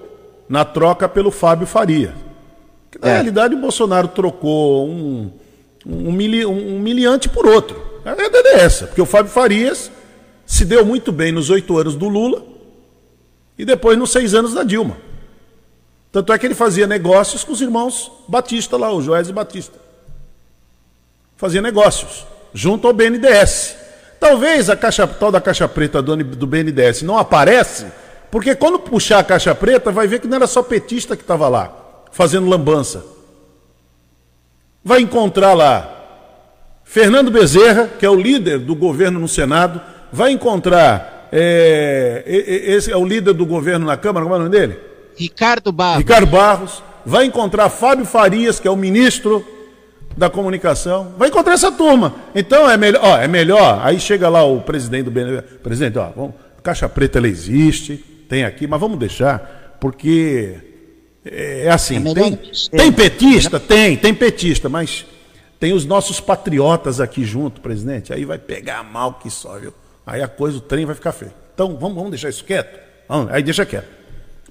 na 0.47 0.63
troca 0.63 1.09
pelo 1.09 1.31
Fábio 1.31 1.67
Faria. 1.67 2.13
Na 3.01 3.09
é. 3.09 3.13
realidade, 3.13 3.55
o 3.55 3.59
Bolsonaro 3.59 4.07
trocou 4.07 4.87
um 4.87 5.31
um, 5.87 6.09
um 6.09 6.77
humilhante 6.77 7.29
por 7.29 7.47
outro. 7.47 7.81
A 8.03 8.13
verdade 8.13 8.47
é 8.49 8.59
essa, 8.59 8.87
porque 8.87 9.01
o 9.01 9.05
Fábio 9.05 9.31
Farias 9.31 9.89
se 10.45 10.65
deu 10.65 10.85
muito 10.85 11.11
bem 11.11 11.31
nos 11.31 11.49
oito 11.49 11.77
anos 11.77 11.95
do 11.95 12.07
Lula 12.07 12.43
e 13.57 13.65
depois 13.65 13.97
nos 13.97 14.11
seis 14.11 14.33
anos 14.33 14.53
da 14.53 14.63
Dilma. 14.63 14.97
Tanto 16.11 16.33
é 16.33 16.37
que 16.37 16.45
ele 16.45 16.55
fazia 16.55 16.87
negócios 16.87 17.43
com 17.43 17.51
os 17.51 17.61
irmãos 17.61 18.11
Batista 18.27 18.77
lá, 18.77 18.91
o 18.91 19.01
Joés 19.01 19.29
e 19.29 19.33
Batista. 19.33 19.77
Fazia 21.35 21.61
negócios, 21.61 22.25
junto 22.53 22.87
ao 22.87 22.93
BNDES. 22.93 23.75
Talvez 24.19 24.69
a 24.69 24.75
caixa 24.75 25.05
tal 25.05 25.31
da 25.31 25.39
caixa 25.39 25.67
preta 25.67 26.01
do, 26.01 26.15
do 26.15 26.47
BNDES 26.47 27.03
não 27.03 27.17
aparece, 27.17 27.85
porque 28.31 28.55
quando 28.55 28.79
puxar 28.79 29.19
a 29.19 29.23
caixa 29.23 29.53
preta, 29.53 29.91
vai 29.91 30.07
ver 30.07 30.19
que 30.19 30.27
não 30.27 30.37
era 30.37 30.47
só 30.47 30.63
petista 30.63 31.15
que 31.15 31.21
estava 31.21 31.47
lá, 31.47 31.71
fazendo 32.11 32.49
lambança 32.49 33.16
vai 34.87 35.01
encontrar 35.01 35.53
lá 35.53 35.95
Fernando 36.85 37.29
Bezerra, 37.29 37.89
que 37.99 38.05
é 38.05 38.09
o 38.09 38.15
líder 38.15 38.59
do 38.59 38.73
governo 38.73 39.19
no 39.19 39.27
Senado, 39.27 39.81
vai 40.11 40.31
encontrar. 40.31 41.27
É, 41.29 42.23
esse 42.25 42.89
é 42.89 42.95
o 42.95 43.05
líder 43.05 43.33
do 43.33 43.45
governo 43.45 43.85
na 43.85 43.97
Câmara, 43.97 44.25
como 44.25 44.33
é 44.35 44.39
o 44.39 44.43
nome 44.43 44.57
dele? 44.57 44.79
Ricardo 45.17 45.73
Barros. 45.73 45.97
Ricardo 45.97 46.27
Barros. 46.27 46.81
Vai 47.05 47.25
encontrar 47.25 47.67
Fábio 47.67 48.05
Farias, 48.05 48.61
que 48.61 48.67
é 48.67 48.71
o 48.71 48.77
ministro 48.77 49.45
da 50.15 50.29
comunicação. 50.29 51.11
Vai 51.17 51.27
encontrar 51.27 51.55
essa 51.55 51.71
turma. 51.71 52.15
Então 52.33 52.69
é 52.69 52.77
melhor, 52.77 53.01
ó, 53.03 53.17
é 53.17 53.27
melhor. 53.27 53.81
Aí 53.83 53.99
chega 53.99 54.29
lá 54.29 54.45
o 54.45 54.61
presidente 54.61 55.03
do 55.03 55.11
BNB. 55.11 55.41
Presidente, 55.61 55.99
ó, 55.99 56.09
vamos, 56.15 56.35
Caixa 56.63 56.87
Preta 56.87 57.17
ela 57.17 57.27
existe, 57.27 57.97
tem 58.29 58.45
aqui, 58.45 58.65
mas 58.65 58.79
vamos 58.79 58.97
deixar, 58.97 59.77
porque 59.81 60.55
é, 61.31 61.65
é 61.65 61.69
assim. 61.69 61.97
É 61.97 62.13
tem, 62.13 62.35
tem 62.35 62.91
petista? 62.91 63.59
Tem, 63.59 63.97
tem 63.97 64.13
petista, 64.13 64.69
mas 64.69 65.05
tem 65.59 65.73
os 65.73 65.85
nossos 65.85 66.19
patriotas 66.19 66.99
aqui 66.99 67.25
junto, 67.25 67.61
presidente. 67.61 68.13
Aí 68.13 68.25
vai 68.25 68.37
pegar 68.37 68.83
mal 68.83 69.13
que 69.15 69.29
só, 69.29 69.57
viu? 69.57 69.73
Aí 70.05 70.21
a 70.21 70.27
coisa, 70.27 70.57
o 70.57 70.61
trem 70.61 70.85
vai 70.85 70.95
ficar 70.95 71.11
feio. 71.11 71.33
Então, 71.53 71.75
vamos, 71.75 71.95
vamos 71.95 72.11
deixar 72.11 72.29
isso 72.29 72.43
quieto? 72.43 72.79
Vamos, 73.09 73.31
aí 73.31 73.41
deixa 73.41 73.65
quieto. 73.65 73.87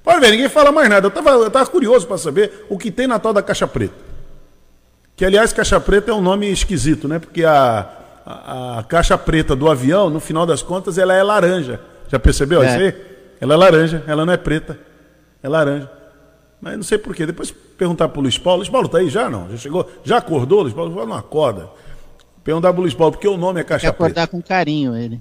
Pode 0.02 0.20
ver, 0.20 0.30
ninguém 0.30 0.48
fala 0.48 0.70
mais 0.70 0.88
nada. 0.88 1.06
Eu 1.06 1.08
estava 1.08 1.30
eu 1.30 1.50
tava 1.50 1.66
curioso 1.66 2.06
para 2.06 2.18
saber 2.18 2.66
o 2.68 2.78
que 2.78 2.90
tem 2.90 3.06
na 3.06 3.18
tal 3.18 3.32
da 3.32 3.42
caixa 3.42 3.66
preta. 3.66 3.94
Que, 5.16 5.24
aliás, 5.24 5.52
caixa 5.52 5.80
preta 5.80 6.10
é 6.10 6.14
um 6.14 6.20
nome 6.20 6.50
esquisito, 6.50 7.08
né? 7.08 7.18
Porque 7.18 7.42
a, 7.44 7.88
a, 8.24 8.78
a 8.80 8.82
caixa 8.82 9.16
preta 9.16 9.56
do 9.56 9.68
avião, 9.70 10.10
no 10.10 10.20
final 10.20 10.44
das 10.44 10.62
contas, 10.62 10.98
ela 10.98 11.14
é 11.14 11.22
laranja. 11.22 11.80
Já 12.08 12.18
percebeu 12.18 12.62
é. 12.62 12.66
isso 12.66 12.76
aí? 12.76 12.94
Ela 13.40 13.54
é 13.54 13.56
laranja, 13.56 14.04
ela 14.06 14.26
não 14.26 14.32
é 14.32 14.36
preta. 14.36 14.78
É 15.42 15.48
laranja. 15.48 15.90
Mas 16.60 16.76
não 16.76 16.82
sei 16.82 16.98
porquê. 16.98 17.26
Depois 17.26 17.50
perguntar 17.50 18.08
para 18.08 18.18
o 18.18 18.22
Luiz 18.22 18.38
Paulo. 18.38 18.58
Luiz 18.58 18.68
Paulo 18.68 18.86
está 18.86 18.98
aí 18.98 19.08
já? 19.08 19.28
Não? 19.28 19.50
Já 19.50 19.56
chegou? 19.56 19.90
Já 20.04 20.18
acordou? 20.18 20.62
Luiz 20.62 20.74
Paulo 20.74 21.06
não 21.06 21.14
acorda. 21.14 21.68
Perguntar 22.42 22.72
para 22.72 22.78
o 22.78 22.82
Luiz 22.82 22.94
Paulo, 22.94 23.12
porque 23.12 23.28
o 23.28 23.36
nome 23.36 23.60
é 23.60 23.64
Caixa 23.64 23.86
Quer 23.86 23.90
acordar 23.90 24.28
com 24.28 24.40
carinho 24.40 24.96
ele. 24.96 25.20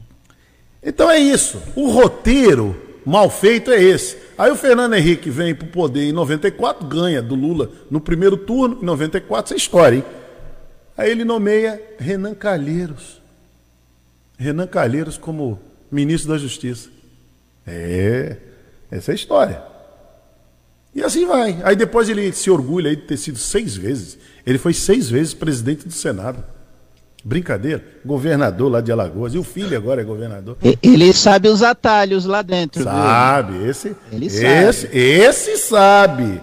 Então 0.84 1.10
é 1.10 1.18
isso. 1.18 1.62
O 1.76 1.90
roteiro 1.90 2.76
mal 3.06 3.30
feito 3.30 3.72
é 3.72 3.82
esse. 3.82 4.18
Aí 4.38 4.52
o 4.52 4.56
Fernando 4.56 4.94
Henrique 4.94 5.30
vem 5.30 5.56
para 5.56 5.66
o 5.66 5.72
poder 5.72 6.04
em 6.04 6.12
94, 6.12 6.86
ganha 6.88 7.22
do 7.22 7.36
Lula 7.36 7.72
no 7.90 8.02
primeiro 8.02 8.38
turno, 8.38 8.80
em 8.82 8.86
94, 8.86 9.46
essa 9.46 9.54
é 9.54 9.58
história, 9.58 9.98
hein? 9.98 10.04
Aí 10.98 11.12
ele 11.12 11.24
nomeia 11.24 11.82
Renan 12.00 12.34
Calheiros. 12.34 13.22
Renan 14.38 14.68
Calheiros 14.68 15.18
como 15.18 15.60
ministro 15.92 16.32
da 16.32 16.38
Justiça. 16.38 16.90
É, 17.66 18.38
essa 18.92 19.12
é 19.12 19.14
a 19.14 19.16
história. 19.16 19.75
E 20.96 21.04
assim 21.04 21.26
vai. 21.26 21.60
Aí 21.64 21.76
depois 21.76 22.08
ele 22.08 22.32
se 22.32 22.50
orgulha 22.50 22.96
de 22.96 23.02
ter 23.02 23.18
sido 23.18 23.38
seis 23.38 23.76
vezes. 23.76 24.18
Ele 24.48 24.58
foi 24.58 24.74
seis 24.74 25.10
vezes 25.10 25.34
presidente 25.34 25.86
do 25.86 25.94
Senado. 25.94 26.42
Brincadeira. 27.22 27.84
Governador 28.06 28.72
lá 28.72 28.80
de 28.80 28.94
Alagoas. 28.94 29.34
E 29.34 29.38
o 29.38 29.44
filho 29.44 29.76
agora 29.76 30.02
é 30.02 30.06
governador. 30.06 30.58
Ele 30.82 31.12
sabe 31.12 31.50
os 31.50 31.62
atalhos 31.62 32.26
lá 32.26 32.42
dentro. 32.42 32.82
Sabe. 32.82 33.58
Viu? 33.58 33.70
Esse, 33.70 33.96
ele 34.10 34.28
esse, 34.28 34.42
sabe. 34.42 34.98
Esse 34.98 35.58
sabe. 35.58 36.42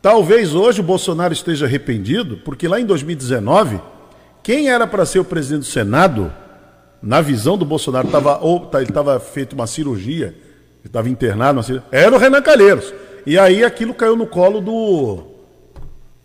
Talvez 0.00 0.54
hoje 0.54 0.80
o 0.80 0.84
Bolsonaro 0.84 1.34
esteja 1.34 1.66
arrependido, 1.66 2.38
porque 2.38 2.68
lá 2.68 2.80
em 2.80 2.86
2019, 2.86 3.80
quem 4.42 4.70
era 4.70 4.86
para 4.86 5.04
ser 5.04 5.18
o 5.18 5.24
presidente 5.24 5.60
do 5.60 5.66
Senado, 5.66 6.32
na 7.02 7.20
visão 7.20 7.58
do 7.58 7.64
Bolsonaro, 7.64 8.08
tava, 8.08 8.38
ou, 8.38 8.60
tá, 8.60 8.80
ele 8.80 8.90
estava 8.90 9.18
feito 9.18 9.54
uma 9.54 9.66
cirurgia, 9.66 10.26
ele 10.26 10.86
estava 10.86 11.08
internado, 11.08 11.60
era 11.90 12.14
o 12.14 12.18
Renan 12.18 12.40
Calheiros. 12.40 12.94
E 13.26 13.38
aí 13.38 13.64
aquilo 13.64 13.92
caiu 13.92 14.16
no 14.16 14.26
colo 14.26 14.60
do, 14.60 15.24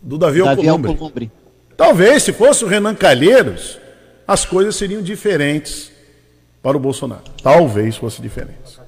do 0.00 0.16
Davi, 0.16 0.38
Davi 0.38 0.60
Alcolumbre. 0.60 0.90
Alcolumbre. 0.92 1.32
Talvez, 1.76 2.22
se 2.22 2.32
fosse 2.32 2.64
o 2.64 2.68
Renan 2.68 2.94
Calheiros, 2.94 3.78
as 4.26 4.44
coisas 4.44 4.76
seriam 4.76 5.02
diferentes 5.02 5.90
para 6.62 6.76
o 6.76 6.80
Bolsonaro. 6.80 7.24
Talvez 7.42 7.96
fosse 7.96 8.22
diferentes. 8.22 8.80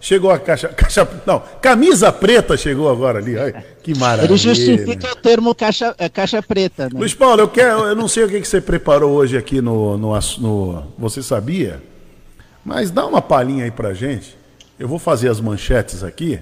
Chegou 0.00 0.30
a 0.30 0.38
caixa, 0.38 0.68
caixa. 0.72 1.08
Não, 1.26 1.42
camisa 1.60 2.12
preta 2.12 2.56
chegou 2.56 2.88
agora 2.88 3.18
ali. 3.18 3.36
Ai, 3.36 3.64
que 3.82 3.98
maravilha. 3.98 4.30
Ele 4.30 4.36
justifica 4.36 5.12
o 5.12 5.16
termo 5.16 5.54
caixa, 5.54 5.94
é, 5.98 6.08
caixa 6.08 6.40
preta. 6.40 6.84
Né? 6.84 6.90
Luiz 6.94 7.14
Paulo, 7.14 7.40
eu, 7.40 7.48
quero, 7.48 7.84
eu 7.86 7.96
não 7.96 8.06
sei 8.06 8.24
o 8.24 8.28
que, 8.28 8.40
que 8.40 8.46
você 8.46 8.60
preparou 8.60 9.10
hoje 9.12 9.36
aqui 9.36 9.60
no, 9.60 9.98
no, 9.98 10.12
no 10.38 10.84
Você 10.96 11.22
Sabia? 11.22 11.82
Mas 12.64 12.92
dá 12.92 13.04
uma 13.04 13.20
palhinha 13.20 13.64
aí 13.64 13.70
pra 13.72 13.92
gente. 13.92 14.36
Eu 14.78 14.86
vou 14.86 15.00
fazer 15.00 15.28
as 15.28 15.40
manchetes 15.40 16.04
aqui. 16.04 16.40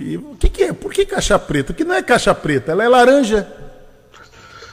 E 0.00 0.16
o 0.16 0.36
que, 0.38 0.48
que 0.48 0.64
é? 0.64 0.72
Por 0.72 0.92
que 0.92 1.04
caixa 1.04 1.38
preta? 1.38 1.72
Que 1.72 1.84
não 1.84 1.94
é 1.94 2.02
caixa 2.02 2.34
preta, 2.34 2.72
ela 2.72 2.84
é 2.84 2.88
laranja. 2.88 3.46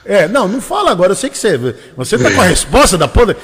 É, 0.04 0.26
não, 0.26 0.48
não 0.48 0.60
fala 0.60 0.90
agora. 0.90 1.12
Eu 1.12 1.16
sei 1.16 1.30
que 1.30 1.38
você. 1.38 1.56
Você 1.96 2.18
tá 2.18 2.30
com 2.30 2.40
a 2.40 2.44
resposta 2.44 2.98
da 2.98 3.06
porra. 3.06 3.36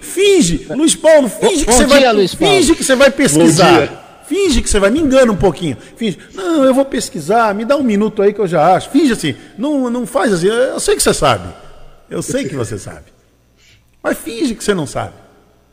Finge, 0.00 0.66
Luiz 0.70 0.94
Paulo, 0.94 1.28
finge 1.28 1.66
que 1.66 1.72
você 1.72 1.84
vai. 1.84 2.12
Luiz 2.12 2.34
Paulo. 2.34 2.54
Finge 2.54 2.74
que 2.74 2.84
você 2.84 2.96
vai 2.96 3.10
pesquisar. 3.10 4.22
Finge 4.26 4.62
que 4.62 4.70
você 4.70 4.80
vai. 4.80 4.90
Me 4.90 5.00
engana 5.00 5.30
um 5.30 5.36
pouquinho. 5.36 5.76
Finge. 5.96 6.18
Não, 6.34 6.64
eu 6.64 6.72
vou 6.72 6.84
pesquisar, 6.84 7.54
me 7.54 7.64
dá 7.64 7.76
um 7.76 7.82
minuto 7.82 8.22
aí 8.22 8.32
que 8.32 8.40
eu 8.40 8.46
já 8.46 8.74
acho. 8.74 8.88
Finge 8.90 9.12
assim. 9.12 9.34
Não, 9.58 9.90
não 9.90 10.06
faz 10.06 10.32
assim. 10.32 10.46
Eu 10.46 10.80
sei 10.80 10.96
que 10.96 11.02
você 11.02 11.12
sabe. 11.12 11.48
Eu 12.08 12.22
sei 12.22 12.48
que 12.48 12.56
você 12.56 12.78
sabe. 12.78 13.04
Mas 14.02 14.16
finge 14.16 14.54
que 14.54 14.64
você 14.64 14.72
não 14.72 14.86
sabe. 14.86 15.12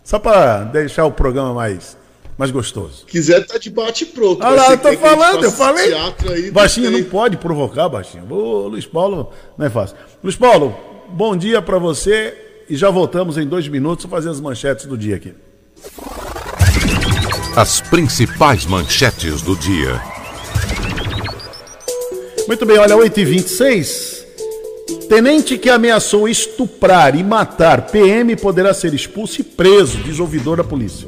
Só 0.03 0.19
para 0.19 0.65
deixar 0.65 1.05
o 1.05 1.11
programa 1.11 1.53
mais 1.53 1.97
mais 2.37 2.51
gostoso. 2.51 3.05
Quiser, 3.07 3.45
tá 3.45 3.57
de 3.57 3.69
bate 3.69 4.05
pronto. 4.05 4.43
Ah 4.43 4.51
lá, 4.51 4.71
eu 4.71 4.77
tô 4.77 4.93
falando, 4.93 5.43
eu 5.43 5.51
falei. 5.51 5.91
Aí, 6.29 6.51
baixinho 6.51 6.91
não, 6.91 6.99
não 6.99 7.05
pode 7.05 7.37
provocar, 7.37 7.89
Baixinho. 7.89 8.31
Ô, 8.31 8.67
Luiz 8.67 8.85
Paulo, 8.85 9.31
não 9.57 9.65
é 9.65 9.69
fácil. 9.69 9.97
Luiz 10.23 10.35
Paulo, 10.35 10.77
bom 11.09 11.35
dia 11.35 11.61
para 11.61 11.79
você 11.79 12.35
e 12.69 12.75
já 12.75 12.91
voltamos 12.91 13.37
em 13.37 13.47
dois 13.47 13.67
minutos 13.67 14.05
para 14.05 14.17
fazer 14.17 14.29
as 14.29 14.39
manchetes 14.39 14.85
do 14.85 14.95
dia 14.95 15.15
aqui. 15.15 15.33
As 17.55 17.81
principais 17.81 18.65
manchetes 18.67 19.41
do 19.41 19.55
dia. 19.55 19.99
Muito 22.47 22.65
bem, 22.67 22.77
olha, 22.77 22.95
8h26. 22.95 24.17
Tenente 25.09 25.57
que 25.57 25.69
ameaçou 25.69 26.29
estuprar 26.29 27.15
e 27.15 27.23
matar 27.23 27.87
PM 27.87 28.35
poderá 28.35 28.73
ser 28.73 28.93
expulso 28.93 29.41
e 29.41 29.43
preso, 29.43 29.97
diz 29.99 30.19
ouvidor 30.19 30.57
da 30.57 30.63
polícia. 30.63 31.07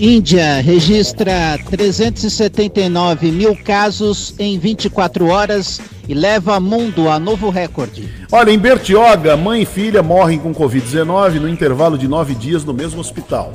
Índia 0.00 0.60
registra 0.60 1.58
379 1.68 3.32
mil 3.32 3.56
casos 3.56 4.32
em 4.38 4.56
24 4.56 5.26
horas 5.26 5.80
e 6.08 6.14
leva 6.14 6.60
mundo 6.60 7.08
a 7.08 7.18
novo 7.18 7.50
recorde. 7.50 8.08
Olha, 8.30 8.52
em 8.52 8.58
Bertioga, 8.58 9.36
mãe 9.36 9.62
e 9.62 9.66
filha 9.66 10.00
morrem 10.00 10.38
com 10.38 10.54
Covid-19 10.54 11.40
no 11.40 11.48
intervalo 11.48 11.98
de 11.98 12.06
nove 12.06 12.36
dias 12.36 12.64
no 12.64 12.72
mesmo 12.72 13.00
hospital. 13.00 13.52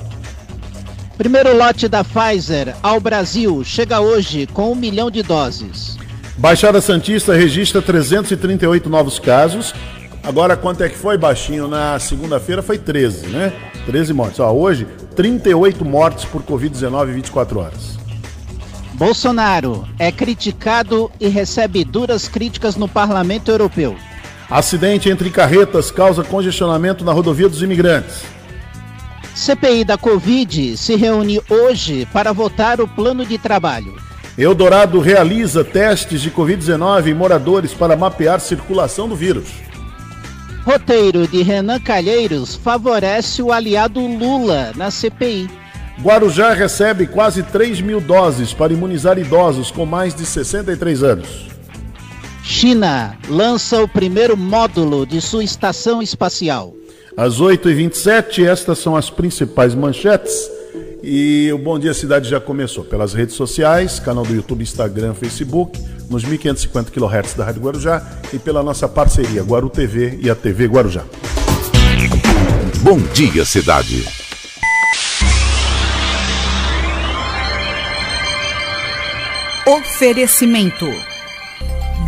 Primeiro 1.18 1.56
lote 1.56 1.88
da 1.88 2.04
Pfizer 2.04 2.76
ao 2.84 3.00
Brasil 3.00 3.64
chega 3.64 4.02
hoje 4.02 4.46
com 4.48 4.74
um 4.74 4.76
milhão 4.76 5.10
de 5.10 5.24
doses. 5.24 5.98
Baixada 6.38 6.82
Santista 6.82 7.34
registra 7.34 7.82
338 7.82 8.90
novos 8.90 9.18
casos. 9.18 9.74
Agora, 10.22 10.58
quanto 10.58 10.84
é 10.84 10.90
que 10.90 10.98
foi, 10.98 11.18
baixinho? 11.18 11.70
Na 11.70 11.98
segunda-feira 12.00 12.62
foi 12.62 12.78
13, 12.78 13.28
né? 13.28 13.54
13 13.86 14.12
mortes. 14.14 14.40
Ó, 14.40 14.52
hoje, 14.52 14.88
38 15.16 15.86
mortes 15.86 16.26
por 16.26 16.44
Covid-19 16.44 17.10
em 17.10 17.14
24 17.14 17.60
horas. 17.60 17.98
Bolsonaro 18.94 19.88
é 19.98 20.12
criticado 20.12 21.12
e 21.20 21.28
recebe 21.28 21.84
duras 21.84 22.28
críticas 22.28 22.76
no 22.76 22.88
Parlamento 22.88 23.50
Europeu. 23.50 23.96
Acidente 24.50 25.10
entre 25.10 25.30
carretas 25.30 25.90
causa 25.90 26.24
congestionamento 26.24 27.04
na 27.04 27.12
rodovia 27.12 27.50
dos 27.50 27.62
imigrantes. 27.62 28.22
CPI 29.36 29.84
da 29.84 29.98
Covid 29.98 30.78
se 30.78 30.96
reúne 30.96 31.42
hoje 31.50 32.08
para 32.14 32.32
votar 32.32 32.80
o 32.80 32.88
plano 32.88 33.26
de 33.26 33.38
trabalho. 33.38 33.96
Eldorado 34.38 35.00
realiza 35.00 35.64
testes 35.64 36.22
de 36.22 36.30
Covid-19 36.30 37.08
em 37.08 37.14
moradores 37.14 37.74
para 37.74 37.96
mapear 37.96 38.40
circulação 38.40 39.08
do 39.08 39.16
vírus. 39.16 39.48
Roteiro 40.66 41.28
de 41.28 41.42
Renan 41.42 41.80
Calheiros 41.80 42.56
favorece 42.56 43.42
o 43.42 43.52
aliado 43.52 44.00
Lula 44.00 44.72
na 44.78 44.90
CPI. 44.90 45.50
Guarujá 46.02 46.54
recebe 46.54 47.06
quase 47.06 47.44
3 47.44 47.82
mil 47.82 48.00
doses 48.00 48.54
para 48.54 48.72
imunizar 48.72 49.20
idosos 49.20 49.70
com 49.70 49.86
mais 49.86 50.16
de 50.16 50.26
63 50.26 51.04
anos. 51.04 51.48
China 52.44 53.18
lança 53.28 53.84
o 53.84 53.88
primeiro 53.88 54.38
módulo 54.38 55.06
de 55.06 55.20
sua 55.20 55.44
estação 55.44 56.02
espacial. 56.02 56.74
Às 57.16 57.42
8h27, 57.42 58.46
estas 58.46 58.80
são 58.80 58.96
as 58.96 59.10
principais 59.10 59.76
manchetes. 59.76 60.50
E 61.06 61.52
o 61.52 61.58
Bom 61.58 61.78
Dia 61.78 61.94
Cidade 61.94 62.30
já 62.30 62.40
começou 62.40 62.86
pelas 62.86 63.14
redes 63.14 63.36
sociais, 63.36 64.00
canal 64.00 64.24
do 64.24 64.34
YouTube, 64.34 64.64
Instagram, 64.64 65.14
Facebook 65.14 65.78
nos 66.10 66.24
1550 66.24 66.92
kHz 66.92 67.34
da 67.34 67.44
Rádio 67.44 67.62
Guarujá 67.62 68.02
e 68.32 68.40
pela 68.40 68.64
nossa 68.64 68.88
parceria 68.88 69.44
Guaru 69.44 69.70
TV 69.70 70.18
e 70.22 70.30
a 70.30 70.36
TV 70.36 70.66
Guarujá. 70.66 71.04
Bom 72.82 73.00
dia, 73.14 73.44
cidade. 73.44 74.06
Oferecimento: 79.68 80.88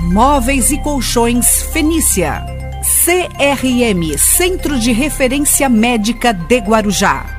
Móveis 0.03 0.71
e 0.71 0.77
Colchões 0.77 1.63
Fenícia. 1.73 2.45
CRM 3.03 4.17
Centro 4.17 4.79
de 4.79 4.93
Referência 4.93 5.67
Médica 5.67 6.31
de 6.31 6.59
Guarujá. 6.59 7.34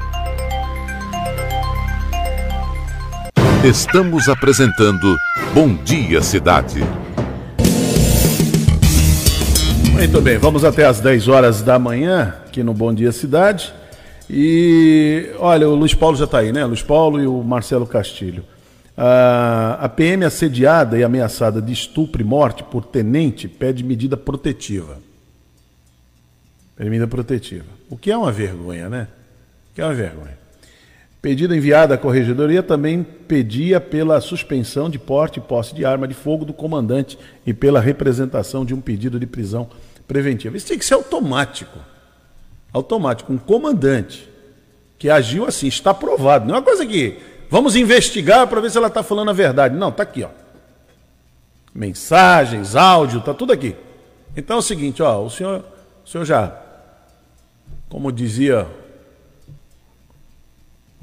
Estamos 3.69 4.29
apresentando 4.29 5.19
Bom 5.53 5.75
Dia 5.75 6.23
Cidade. 6.23 6.79
Muito 9.93 10.21
bem, 10.21 10.39
vamos 10.39 10.65
até 10.65 10.85
às 10.85 11.01
10 11.01 11.27
horas 11.27 11.63
da 11.63 11.77
manhã 11.77 12.37
aqui 12.47 12.63
no 12.63 12.73
Bom 12.73 12.95
Dia 12.95 13.11
Cidade. 13.11 13.75
E 14.31 15.33
olha, 15.41 15.69
o 15.69 15.75
Luiz 15.75 15.95
Paulo 15.95 16.17
já 16.17 16.27
está 16.27 16.39
aí, 16.39 16.53
né? 16.53 16.65
Luiz 16.65 16.81
Paulo 16.81 17.21
e 17.21 17.27
o 17.27 17.43
Marcelo 17.43 17.89
Castilho. 17.89 18.45
Ah, 18.97 19.79
a 19.81 19.89
PM 19.89 20.25
assediada 20.25 20.97
e 20.97 21.03
ameaçada 21.03 21.61
de 21.61 21.73
estupro 21.73 22.23
e 22.23 22.25
morte 22.25 22.63
por 22.63 22.85
tenente 22.85 23.49
pede 23.49 23.83
medida 23.83 24.17
protetiva. 24.17 24.99
Medida 26.79 27.09
protetiva. 27.09 27.67
O 27.91 27.97
que 27.97 28.13
é 28.13 28.17
uma 28.17 28.31
vergonha, 28.31 28.89
né? 28.89 29.09
O 29.73 29.75
que 29.75 29.81
é 29.81 29.85
uma 29.85 29.95
vergonha. 29.95 30.46
Pedido 31.27 31.57
enviado 31.57 31.93
à 31.93 31.99
corregedoria 31.99 32.63
também 32.63 33.03
pedia 33.03 33.81
pela 33.81 34.21
suspensão 34.21 34.89
de 34.89 34.97
porte 34.97 35.41
e 35.41 35.43
posse 35.43 35.75
de 35.75 35.85
arma 35.85 36.07
de 36.07 36.15
fogo 36.15 36.45
do 36.45 36.53
comandante 36.53 37.19
e 37.45 37.53
pela 37.53 37.81
representação 37.81 38.65
de 38.65 38.73
um 38.73 38.81
pedido 38.81 39.19
de 39.19 39.27
prisão 39.27 39.69
preventiva. 40.07 40.57
Isso 40.57 40.69
tem 40.69 40.79
que 40.79 40.85
ser 40.85 40.95
automático. 40.95 41.81
Automático. 42.73 43.33
Um 43.33 43.39
comandante 43.39 44.29
que 45.01 45.11
agiu 45.11 45.45
assim, 45.47 45.67
está 45.67 45.93
provado. 45.93 46.47
Não 46.47 46.55
é 46.55 46.59
uma 46.59 46.65
coisa 46.65 46.87
que 46.87 47.19
vamos 47.51 47.75
investigar 47.75 48.47
para 48.47 48.61
ver 48.61 48.71
se 48.71 48.79
ela 48.79 48.87
está 48.87 49.03
falando 49.03 49.31
a 49.31 49.35
verdade. 49.35 49.75
Não, 49.75 49.89
está 49.89 50.05
aqui, 50.05 50.23
ó. 50.23 50.29
Mensagens, 51.75 52.77
áudio, 52.77 53.19
está 53.19 53.35
tudo 53.35 53.53
aqui. 53.53 53.75
Então 54.37 54.59
é 54.59 54.61
o 54.61 54.63
seguinte, 54.63 55.03
ó, 55.03 55.25
o 55.25 55.29
senhor, 55.29 55.65
o 56.05 56.09
senhor 56.09 56.25
já, 56.25 56.57
como 57.89 58.13
dizia 58.13 58.69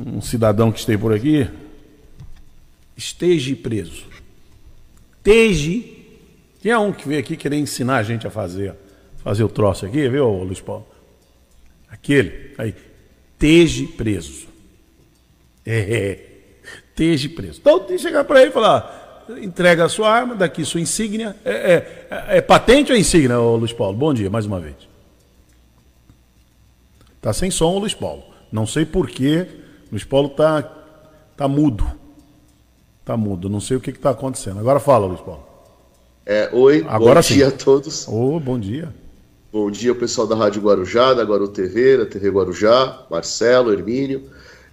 um 0.06 0.22
cidadão 0.22 0.72
que 0.72 0.80
esteve 0.80 1.02
por 1.02 1.13
aqui, 1.13 1.48
esteja 2.96 3.56
preso. 3.56 4.06
Esteja. 5.18 5.84
Tinha 6.62 6.80
um 6.80 6.92
que 6.92 7.08
veio 7.08 7.20
aqui 7.20 7.36
querer 7.36 7.58
ensinar 7.58 7.98
a 7.98 8.04
gente 8.04 8.26
a 8.28 8.30
fazer, 8.30 8.74
fazer 9.24 9.44
o 9.44 9.50
troço 9.50 9.86
aqui, 9.86 10.08
viu, 10.10 10.44
Luiz 10.44 10.62
Paulo? 10.62 10.88
Aquele, 11.89 12.54
aí, 12.58 12.74
esteja 13.34 13.88
preso. 13.96 14.48
É, 15.66 15.80
é, 15.80 16.30
esteja 16.89 17.30
preso. 17.30 17.60
Então 17.60 17.80
tem 17.80 17.98
que 17.98 18.02
chegar 18.02 18.24
para 18.24 18.42
ele 18.42 18.50
e 18.50 18.54
falar, 18.54 19.26
entrega 19.42 19.86
a 19.86 19.89
sua 19.89 20.10
arma, 20.10 20.36
daqui 20.36 20.63
sua 20.66 20.82
insígnia. 20.82 21.36
É, 21.44 21.52
é, 21.52 22.08
é, 22.10 22.38
é 22.38 22.42
patente 22.42 22.92
ou 22.92 22.98
insígnia, 22.98 23.39
ô, 23.39 23.56
Luiz 23.56 23.74
Paulo? 23.74 23.98
Bom 23.98 24.13
dia, 24.13 24.30
mais 24.30 24.46
uma 24.46 24.60
vez. 24.60 24.76
Tá 27.22 27.32
sem 27.32 27.52
som, 27.52 27.78
Luiz 27.78 27.94
Paulo. 27.94 28.24
Não 28.52 28.66
sei 28.66 28.86
porquê 28.86 29.62
Luiz 29.93 30.03
Paulo 30.03 30.29
tá, 30.29 30.67
tá 31.38 31.47
mudo. 31.47 31.86
Tá 33.06 33.15
mudo. 33.15 33.47
Não 33.47 33.60
sei 33.60 33.77
o 33.77 33.79
que 33.79 33.91
está 33.91 34.10
acontecendo. 34.10 34.60
Agora 34.60 34.79
fala, 34.79 35.06
Luiz 35.06 35.21
Paulo. 35.21 35.43
É, 36.25 36.49
oi, 36.51 36.84
Agora 36.89 37.19
bom 37.19 37.21
sim. 37.21 37.36
dia 37.36 37.49
a 37.49 37.51
todos. 37.51 38.08
Oh, 38.08 38.39
bom 38.39 38.60
dia. 38.60 38.91
Bom 39.51 39.69
dia, 39.69 39.93
pessoal 39.93 40.25
da 40.25 40.36
Rádio 40.36 40.63
Guarujá, 40.63 41.13
da 41.13 41.21
Guaru 41.21 41.47
TV, 41.47 41.97
da 41.97 42.08
TV 42.08 42.32
Guarujá, 42.32 43.06
Marcelo, 43.08 43.71
Hermínio. 43.71 44.23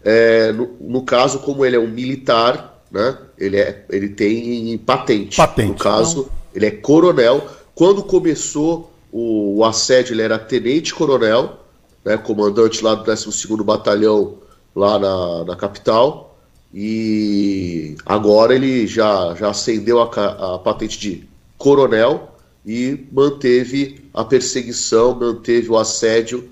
É, 0.03 0.53
no, 0.53 0.71
no, 0.81 1.03
caso, 1.03 1.41
como 1.41 1.67
ele 1.67 1.77
é 1.77 1.79
um 1.79 1.89
militar, 1.89 2.83
né, 2.91 3.19
ele, 3.37 3.59
é, 3.59 3.85
ele 3.91 4.09
tem 4.09 4.79
patente. 4.79 5.37
Patente. 5.37 5.69
No 5.69 5.75
caso, 5.75 6.31
ele 6.55 6.65
é 6.65 6.71
coronel. 6.71 7.47
Quando 7.75 8.03
começou 8.03 8.91
o, 9.13 9.59
o 9.59 9.65
assédio, 9.67 10.15
ele 10.15 10.23
era 10.23 10.39
tenente-coronel, 10.39 11.59
né, 12.03 12.17
comandante 12.17 12.83
lá 12.83 12.95
do 12.95 13.05
12º 13.05 13.63
Batalhão 13.63 14.40
lá 14.75 14.99
na, 14.99 15.45
na 15.45 15.57
capital 15.57 16.31
e 16.73 17.97
agora 18.07 18.55
ele 18.55 18.87
já, 18.87 19.35
já 19.35 19.51
acendeu 19.51 20.01
a, 20.01 20.55
a 20.55 20.59
patente 20.59 20.99
de 20.99 21.29
coronel 21.59 22.33
e 22.65 23.07
manteve 23.11 24.09
a 24.15 24.25
perseguição, 24.25 25.15
manteve 25.15 25.69
o 25.69 25.77
assédio 25.77 26.49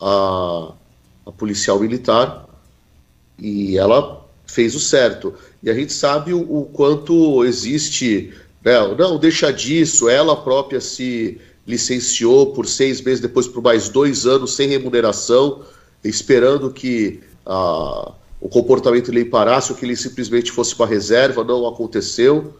à, 0.00 0.72
à 1.26 1.32
policial 1.32 1.78
militar 1.80 2.48
e 3.38 3.76
ela 3.76 4.26
fez 4.46 4.74
o 4.74 4.80
certo. 4.80 5.34
E 5.62 5.68
a 5.68 5.74
gente 5.74 5.92
sabe 5.92 6.32
o, 6.32 6.40
o 6.40 6.64
quanto 6.64 7.44
existe. 7.44 8.32
Né, 8.64 8.72
não, 8.98 9.18
deixa 9.18 9.52
disso, 9.52 10.08
ela 10.08 10.34
própria 10.36 10.80
se 10.80 11.38
licenciou 11.66 12.54
por 12.54 12.66
seis 12.66 13.02
meses, 13.02 13.20
depois 13.20 13.46
por 13.46 13.62
mais 13.62 13.90
dois 13.90 14.24
anos 14.24 14.54
sem 14.54 14.68
remuneração, 14.68 15.62
esperando 16.02 16.70
que 16.70 17.20
a, 17.48 18.12
o 18.40 18.48
comportamento 18.48 19.10
lhe 19.10 19.24
parasse, 19.24 19.72
ou 19.72 19.78
que 19.78 19.84
ele 19.84 19.96
simplesmente 19.96 20.52
fosse 20.52 20.76
para 20.76 20.86
reserva, 20.86 21.42
não 21.42 21.66
aconteceu. 21.66 22.54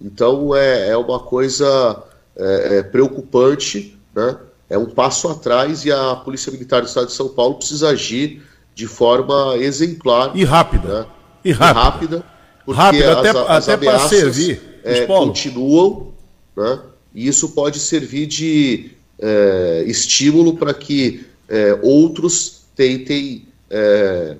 Então 0.00 0.54
é, 0.54 0.90
é 0.90 0.96
uma 0.96 1.20
coisa 1.20 2.02
é, 2.36 2.78
é 2.78 2.82
preocupante, 2.82 3.96
né? 4.14 4.36
é 4.68 4.76
um 4.76 4.86
passo 4.86 5.28
atrás 5.28 5.84
e 5.84 5.92
a 5.92 6.16
Polícia 6.16 6.52
Militar 6.52 6.82
do 6.82 6.88
Estado 6.88 7.06
de 7.06 7.12
São 7.12 7.28
Paulo 7.28 7.54
precisa 7.54 7.88
agir 7.88 8.42
de 8.74 8.86
forma 8.86 9.56
exemplar. 9.56 10.36
E 10.36 10.44
rápida. 10.44 11.00
Né? 11.00 11.06
E 11.44 11.52
rápida. 11.52 11.74
E 11.76 11.82
rápida 11.82 12.38
porque 12.68 12.82
rápida, 12.82 13.18
até, 13.18 13.30
as 13.30 13.68
até 13.68 13.76
para 13.86 13.98
servir. 14.00 14.60
É, 14.84 15.06
continuam, 15.06 16.12
né? 16.54 16.80
e 17.14 17.26
isso 17.26 17.48
pode 17.50 17.78
servir 17.78 18.26
de 18.26 18.90
é, 19.18 19.84
estímulo 19.86 20.54
para 20.54 20.74
que 20.74 21.26
é, 21.48 21.78
outros 21.82 22.64
tentem 22.76 23.47
é, 23.70 24.36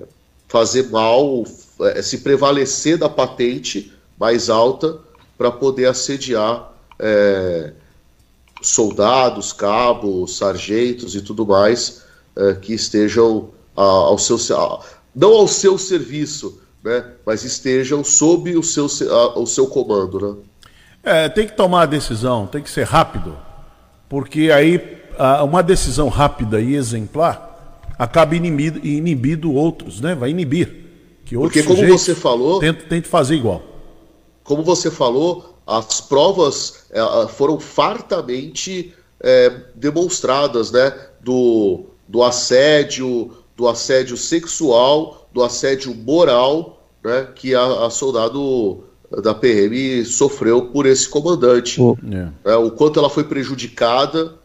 fazer 0.47 0.89
mal, 0.89 1.43
é, 1.81 2.01
se 2.01 2.19
prevalecer 2.19 2.97
da 2.97 3.07
patente 3.07 3.93
mais 4.19 4.49
alta 4.49 4.99
para 5.37 5.51
poder 5.51 5.85
assediar 5.85 6.73
é, 6.97 7.71
soldados, 8.61 9.53
cabos, 9.53 10.37
sargentos 10.37 11.15
e 11.15 11.21
tudo 11.21 11.45
mais 11.45 12.03
é, 12.35 12.53
que 12.55 12.73
estejam 12.73 13.49
ao 13.75 14.17
seu 14.17 14.37
não 15.15 15.31
ao 15.31 15.47
seu 15.47 15.77
serviço, 15.77 16.61
né, 16.83 17.05
mas 17.25 17.45
estejam 17.45 18.03
sob 18.03 18.57
o 18.57 18.63
seu, 18.63 18.87
o 19.35 19.45
seu 19.45 19.67
comando, 19.67 20.19
né? 20.19 20.35
É, 21.01 21.29
tem 21.29 21.47
que 21.47 21.55
tomar 21.55 21.83
a 21.83 21.85
decisão, 21.85 22.45
tem 22.45 22.61
que 22.61 22.69
ser 22.69 22.83
rápido, 22.83 23.37
porque 24.09 24.51
aí 24.51 24.99
uma 25.43 25.63
decisão 25.63 26.09
rápida 26.09 26.59
e 26.59 26.75
exemplar 26.75 27.48
acaba 27.99 28.33
inibido, 28.33 28.79
inibido 28.81 29.53
outros, 29.53 29.99
né? 29.99 30.15
Vai 30.15 30.29
inibir. 30.29 30.85
Que 31.25 31.35
outros 31.35 31.61
Porque 31.61 31.81
como 31.81 31.85
você 31.97 32.15
falou, 32.15 32.59
tente, 32.59 32.85
tente 32.85 33.07
fazer 33.09 33.35
igual. 33.35 33.61
Como 34.41 34.63
você 34.63 34.89
falou, 34.89 35.57
as 35.67 35.99
provas 35.99 36.85
é, 36.89 37.27
foram 37.27 37.59
fartamente 37.59 38.93
é, 39.19 39.53
demonstradas, 39.75 40.71
né? 40.71 40.93
Do, 41.21 41.87
do 42.07 42.23
assédio, 42.23 43.31
do 43.57 43.67
assédio 43.67 44.15
sexual, 44.15 45.29
do 45.33 45.43
assédio 45.43 45.93
moral, 45.93 46.81
né? 47.03 47.27
Que 47.35 47.53
a, 47.53 47.85
a 47.85 47.89
soldado 47.89 48.85
da 49.21 49.33
PM 49.33 50.05
sofreu 50.05 50.67
por 50.67 50.85
esse 50.85 51.09
comandante. 51.09 51.81
Oh. 51.81 51.97
É, 52.45 52.55
o 52.55 52.71
quanto 52.71 52.97
ela 52.97 53.09
foi 53.09 53.25
prejudicada, 53.25 54.35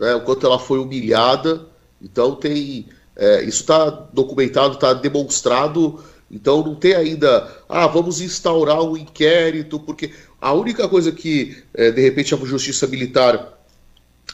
né, 0.00 0.14
o 0.14 0.22
quanto 0.22 0.46
ela 0.46 0.58
foi 0.58 0.78
humilhada. 0.78 1.66
Então 2.02 2.34
tem 2.34 2.86
é, 3.16 3.42
isso 3.42 3.62
está 3.62 3.90
documentado, 4.12 4.74
está 4.74 4.92
demonstrado. 4.92 6.02
Então 6.30 6.64
não 6.64 6.74
tem 6.74 6.94
ainda, 6.94 7.48
ah, 7.68 7.86
vamos 7.86 8.20
instaurar 8.20 8.82
um 8.82 8.96
inquérito, 8.96 9.78
porque 9.78 10.10
a 10.40 10.52
única 10.52 10.88
coisa 10.88 11.12
que, 11.12 11.56
é, 11.72 11.90
de 11.90 12.00
repente, 12.00 12.34
a 12.34 12.38
Justiça 12.38 12.86
Militar, 12.86 13.52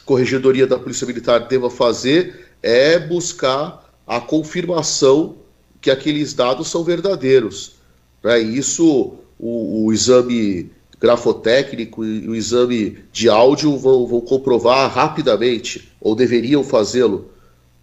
Corregedoria 0.04 0.66
da 0.66 0.78
Polícia 0.78 1.06
Militar 1.06 1.46
deva 1.46 1.70
fazer 1.70 2.48
é 2.62 2.98
buscar 2.98 3.88
a 4.06 4.20
confirmação 4.20 5.36
que 5.80 5.90
aqueles 5.90 6.34
dados 6.34 6.68
são 6.68 6.82
verdadeiros. 6.82 7.76
Né? 8.22 8.42
E 8.42 8.58
isso, 8.58 9.14
o, 9.38 9.84
o 9.86 9.92
exame 9.92 10.70
grafotécnico 11.00 12.04
e 12.04 12.28
o 12.28 12.34
exame 12.34 12.98
de 13.12 13.28
áudio 13.28 13.76
vão, 13.78 14.06
vão 14.06 14.20
comprovar 14.20 14.92
rapidamente, 14.92 15.90
ou 16.00 16.14
deveriam 16.14 16.62
fazê-lo. 16.62 17.30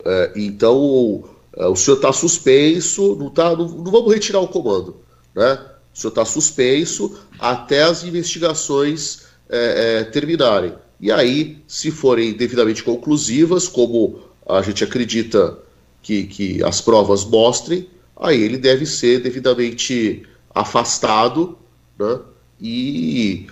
É, 0.05 0.31
então, 0.35 0.77
o, 0.77 1.29
é, 1.55 1.65
o 1.65 1.75
senhor 1.75 1.97
está 1.97 2.13
suspenso, 2.13 3.15
não, 3.15 3.29
tá, 3.29 3.55
não, 3.55 3.67
não, 3.67 3.91
vamos 3.91 4.13
retirar 4.13 4.39
o 4.39 4.47
comando. 4.47 4.97
Né? 5.35 5.59
O 5.93 5.97
senhor 5.97 6.09
está 6.09 6.25
suspenso 6.25 7.17
até 7.39 7.83
as 7.83 8.03
investigações 8.03 9.23
é, 9.49 9.99
é, 9.99 10.03
terminarem. 10.03 10.73
E 10.99 11.11
aí, 11.11 11.59
se 11.67 11.91
forem 11.91 12.33
devidamente 12.33 12.83
conclusivas, 12.83 13.67
como 13.67 14.19
a 14.47 14.61
gente 14.61 14.83
acredita 14.83 15.57
que, 16.01 16.23
que 16.23 16.63
as 16.63 16.81
provas 16.81 17.25
mostrem, 17.25 17.87
aí 18.15 18.41
ele 18.41 18.57
deve 18.57 18.85
ser 18.85 19.21
devidamente 19.21 20.23
afastado 20.53 21.57
né? 21.99 22.19
e 22.59 23.47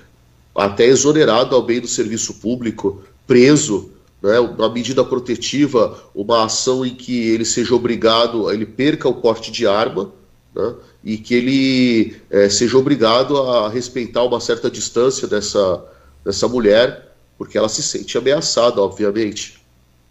até 0.56 0.86
exonerado 0.86 1.56
ao 1.56 1.62
bem 1.62 1.82
do 1.82 1.88
serviço 1.88 2.36
público, 2.36 3.04
preso 3.28 3.92
né, 4.26 4.40
uma 4.40 4.68
medida 4.70 5.04
protetiva, 5.06 6.00
uma 6.16 6.46
ação 6.46 6.84
em 6.84 6.96
que 6.96 7.30
ele 7.30 7.46
seja 7.46 7.76
obrigado, 7.76 8.52
ele 8.52 8.66
perca 8.66 9.08
o 9.08 9.14
porte 9.14 9.52
de 9.52 9.68
arma, 9.68 10.10
né, 10.56 10.74
e 11.04 11.16
que 11.16 11.36
ele 11.36 12.16
é, 12.32 12.50
seja 12.50 12.76
obrigado 12.76 13.38
a 13.38 13.70
respeitar 13.70 14.24
uma 14.24 14.40
certa 14.40 14.70
distância 14.70 15.28
dessa, 15.28 15.86
dessa 16.26 16.48
mulher, 16.48 17.16
porque 17.38 17.56
ela 17.56 17.70
se 17.70 17.84
sente 17.84 18.18
ameaçada, 18.18 18.82
obviamente. 18.82 19.62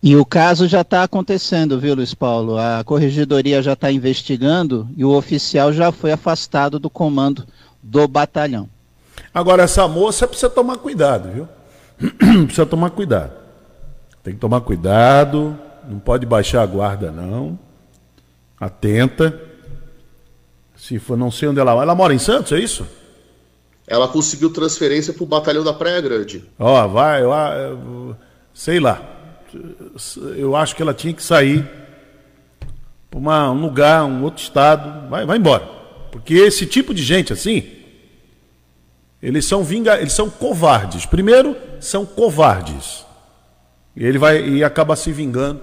E 0.00 0.14
o 0.14 0.24
caso 0.24 0.68
já 0.68 0.82
está 0.82 1.02
acontecendo, 1.02 1.80
viu, 1.80 1.96
Luiz 1.96 2.14
Paulo? 2.14 2.56
A 2.56 2.84
corregedoria 2.84 3.60
já 3.62 3.72
está 3.72 3.90
investigando 3.90 4.86
e 4.96 5.04
o 5.04 5.10
oficial 5.10 5.72
já 5.72 5.90
foi 5.90 6.12
afastado 6.12 6.78
do 6.78 6.88
comando 6.88 7.44
do 7.82 8.06
batalhão. 8.06 8.68
Agora, 9.32 9.64
essa 9.64 9.88
moça 9.88 10.28
precisa 10.28 10.50
tomar 10.50 10.76
cuidado, 10.76 11.30
viu? 11.32 11.48
precisa 12.46 12.66
tomar 12.66 12.90
cuidado. 12.90 13.43
Tem 14.24 14.34
que 14.34 14.40
tomar 14.40 14.60
cuidado, 14.62 15.56
não 15.88 16.00
pode 16.00 16.26
baixar 16.26 16.62
a 16.62 16.66
guarda, 16.66 17.12
não. 17.12 17.56
Atenta. 18.58 19.40
Se 20.76 20.98
for, 20.98 21.16
não 21.16 21.30
sei 21.30 21.48
onde 21.48 21.60
ela 21.60 21.70
Ela 21.80 21.94
mora 21.94 22.12
em 22.12 22.18
Santos, 22.18 22.50
é 22.50 22.58
isso? 22.58 22.84
Ela 23.86 24.08
conseguiu 24.08 24.50
transferência 24.52 25.12
para 25.12 25.22
o 25.22 25.26
batalhão 25.26 25.62
da 25.62 25.72
Praia 25.72 26.00
Grande. 26.00 26.44
Ó, 26.58 26.88
vai, 26.88 27.22
eu, 27.22 28.16
sei 28.52 28.80
lá 28.80 29.14
eu 30.36 30.56
acho 30.56 30.74
que 30.74 30.82
ela 30.82 30.94
tinha 30.94 31.12
que 31.12 31.22
sair 31.22 31.68
para 33.10 33.20
um 33.20 33.60
lugar, 33.60 34.04
um 34.04 34.22
outro 34.24 34.42
estado, 34.42 35.08
vai, 35.08 35.24
vai 35.24 35.38
embora. 35.38 35.64
Porque 36.10 36.34
esse 36.34 36.66
tipo 36.66 36.92
de 36.92 37.02
gente 37.02 37.32
assim, 37.32 37.64
eles 39.22 39.44
são 39.44 39.62
vinga, 39.62 39.98
eles 40.00 40.12
são 40.12 40.28
covardes. 40.28 41.06
Primeiro, 41.06 41.56
são 41.80 42.04
covardes. 42.04 43.03
E 43.96 44.04
ele 44.04 44.18
vai 44.18 44.46
e 44.46 44.64
acaba 44.64 44.96
se 44.96 45.12
vingando 45.12 45.60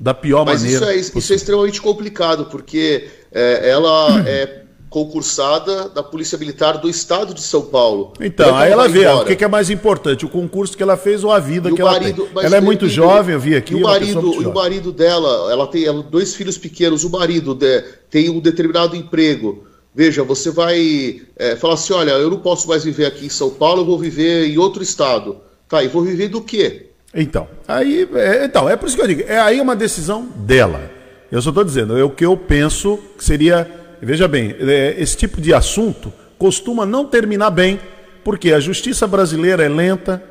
da 0.00 0.12
pior 0.12 0.44
Mas 0.44 0.62
maneira. 0.62 0.86
Mas 0.86 0.96
isso, 0.96 1.14
é, 1.14 1.18
isso 1.18 1.32
é 1.32 1.36
extremamente 1.36 1.80
complicado, 1.80 2.46
porque 2.46 3.08
é, 3.32 3.70
ela 3.70 4.22
é 4.28 4.64
concursada 4.94 5.88
da 5.88 6.04
Polícia 6.04 6.38
Militar 6.38 6.78
do 6.78 6.88
Estado 6.88 7.34
de 7.34 7.40
São 7.40 7.62
Paulo. 7.62 8.12
Então, 8.20 8.54
aí 8.54 8.70
ela 8.70 8.86
vê 8.86 9.00
embora. 9.00 9.24
o 9.32 9.36
que 9.36 9.42
é 9.42 9.48
mais 9.48 9.68
importante, 9.68 10.24
o 10.24 10.28
concurso 10.28 10.76
que 10.76 10.82
ela 10.84 10.96
fez 10.96 11.24
ou 11.24 11.32
a 11.32 11.40
vida 11.40 11.68
que 11.72 11.82
marido, 11.82 12.22
ela 12.22 12.30
tem. 12.32 12.44
Ela 12.44 12.56
é 12.58 12.60
muito 12.60 12.88
jovem, 12.88 13.34
eu 13.34 13.40
vi 13.40 13.56
aqui. 13.56 13.72
E 13.72 13.76
o, 13.76 13.80
marido, 13.80 14.42
e 14.42 14.46
o 14.46 14.54
marido 14.54 14.92
dela, 14.92 15.50
ela 15.50 15.66
tem 15.66 15.84
ela, 15.84 16.00
dois 16.00 16.36
filhos 16.36 16.56
pequenos, 16.56 17.02
o 17.02 17.10
marido 17.10 17.56
de, 17.56 17.82
tem 18.08 18.30
um 18.30 18.38
determinado 18.38 18.94
emprego. 18.94 19.64
Veja, 19.92 20.22
você 20.22 20.52
vai 20.52 21.22
é, 21.36 21.56
falar 21.56 21.74
assim, 21.74 21.92
olha, 21.92 22.12
eu 22.12 22.30
não 22.30 22.38
posso 22.38 22.68
mais 22.68 22.84
viver 22.84 23.06
aqui 23.06 23.26
em 23.26 23.30
São 23.30 23.50
Paulo, 23.50 23.80
eu 23.80 23.86
vou 23.86 23.98
viver 23.98 24.46
em 24.46 24.58
outro 24.58 24.80
estado. 24.80 25.38
Tá, 25.68 25.82
e 25.82 25.88
vou 25.88 26.02
viver 26.02 26.28
do 26.28 26.40
quê? 26.40 26.90
Então, 27.14 27.46
aí, 27.68 28.08
é, 28.14 28.44
então, 28.44 28.68
é 28.68 28.76
por 28.76 28.86
isso 28.86 28.96
que 28.96 29.02
eu 29.02 29.06
digo, 29.06 29.22
é 29.26 29.38
aí 29.38 29.60
uma 29.60 29.76
decisão 29.76 30.28
dela. 30.36 30.90
Eu 31.30 31.40
só 31.40 31.50
estou 31.50 31.64
dizendo, 31.64 31.96
é 31.96 32.02
o 32.02 32.10
que 32.10 32.24
eu 32.24 32.36
penso 32.36 32.98
que 33.16 33.24
seria 33.24 33.82
Veja 34.04 34.28
bem, 34.28 34.54
é, 34.60 34.94
esse 34.98 35.16
tipo 35.16 35.40
de 35.40 35.54
assunto 35.54 36.12
costuma 36.38 36.84
não 36.84 37.06
terminar 37.06 37.50
bem, 37.50 37.80
porque 38.22 38.52
a 38.52 38.60
justiça 38.60 39.06
brasileira 39.06 39.64
é 39.64 39.68
lenta, 39.68 40.22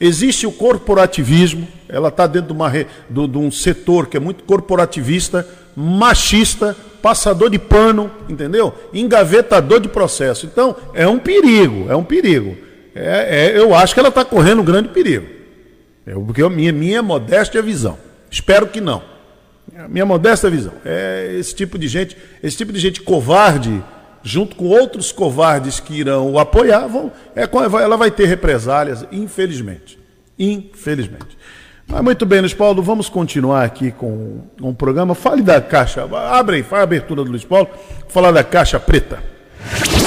existe 0.00 0.44
o 0.44 0.50
corporativismo, 0.50 1.68
ela 1.88 2.08
está 2.08 2.26
dentro 2.26 2.48
de, 2.48 2.52
uma, 2.52 2.70
de, 2.70 2.86
de 3.28 3.38
um 3.38 3.50
setor 3.50 4.08
que 4.08 4.16
é 4.16 4.20
muito 4.20 4.42
corporativista, 4.42 5.46
machista, 5.76 6.76
passador 7.00 7.48
de 7.48 7.60
pano, 7.60 8.10
entendeu? 8.28 8.74
Engavetador 8.92 9.78
de 9.78 9.88
processo. 9.88 10.46
Então, 10.46 10.74
é 10.94 11.06
um 11.06 11.18
perigo, 11.18 11.86
é 11.88 11.94
um 11.94 12.02
perigo. 12.02 12.56
É, 12.92 13.52
é, 13.52 13.58
eu 13.58 13.72
acho 13.72 13.94
que 13.94 14.00
ela 14.00 14.08
está 14.08 14.24
correndo 14.24 14.62
um 14.62 14.64
grande 14.64 14.88
perigo. 14.88 15.26
É, 16.06 16.12
porque 16.12 16.42
a 16.42 16.50
minha, 16.50 16.72
minha 16.72 17.02
modéstia 17.02 17.62
visão. 17.62 17.98
Espero 18.30 18.66
que 18.66 18.80
não. 18.80 19.02
É 19.74 19.88
minha 19.88 20.04
modesta 20.04 20.50
visão. 20.50 20.72
É 20.84 21.34
esse 21.38 21.54
tipo 21.54 21.78
de 21.78 21.88
gente, 21.88 22.16
esse 22.42 22.56
tipo 22.56 22.72
de 22.72 22.78
gente 22.78 23.00
covarde, 23.00 23.82
junto 24.22 24.56
com 24.56 24.66
outros 24.66 25.10
covardes 25.10 25.80
que 25.80 25.94
irão 25.94 26.32
o 26.32 26.38
apoiar, 26.38 26.86
vão, 26.86 27.10
é, 27.34 27.48
ela 27.82 27.96
vai 27.96 28.10
ter 28.10 28.26
represálias, 28.26 29.06
infelizmente. 29.10 29.98
Infelizmente. 30.38 31.38
Mas 31.86 32.02
muito 32.02 32.24
bem, 32.24 32.40
Luiz 32.40 32.54
Paulo, 32.54 32.82
vamos 32.82 33.08
continuar 33.08 33.64
aqui 33.64 33.90
com, 33.90 34.40
com 34.60 34.70
o 34.70 34.74
programa. 34.74 35.14
Fale 35.14 35.42
da 35.42 35.60
caixa. 35.60 36.08
Abre 36.30 36.56
aí, 36.56 36.62
faz 36.62 36.80
a 36.80 36.84
abertura 36.84 37.22
do 37.22 37.30
Luiz 37.30 37.44
Paulo. 37.44 37.68
Falar 38.08 38.32
da 38.32 38.42
caixa 38.42 38.80
preta. 38.80 39.22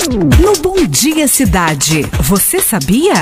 No 0.09 0.53
Bom 0.61 0.85
Dia 0.87 1.27
Cidade, 1.27 2.03
você 2.21 2.59
sabia? 2.59 3.13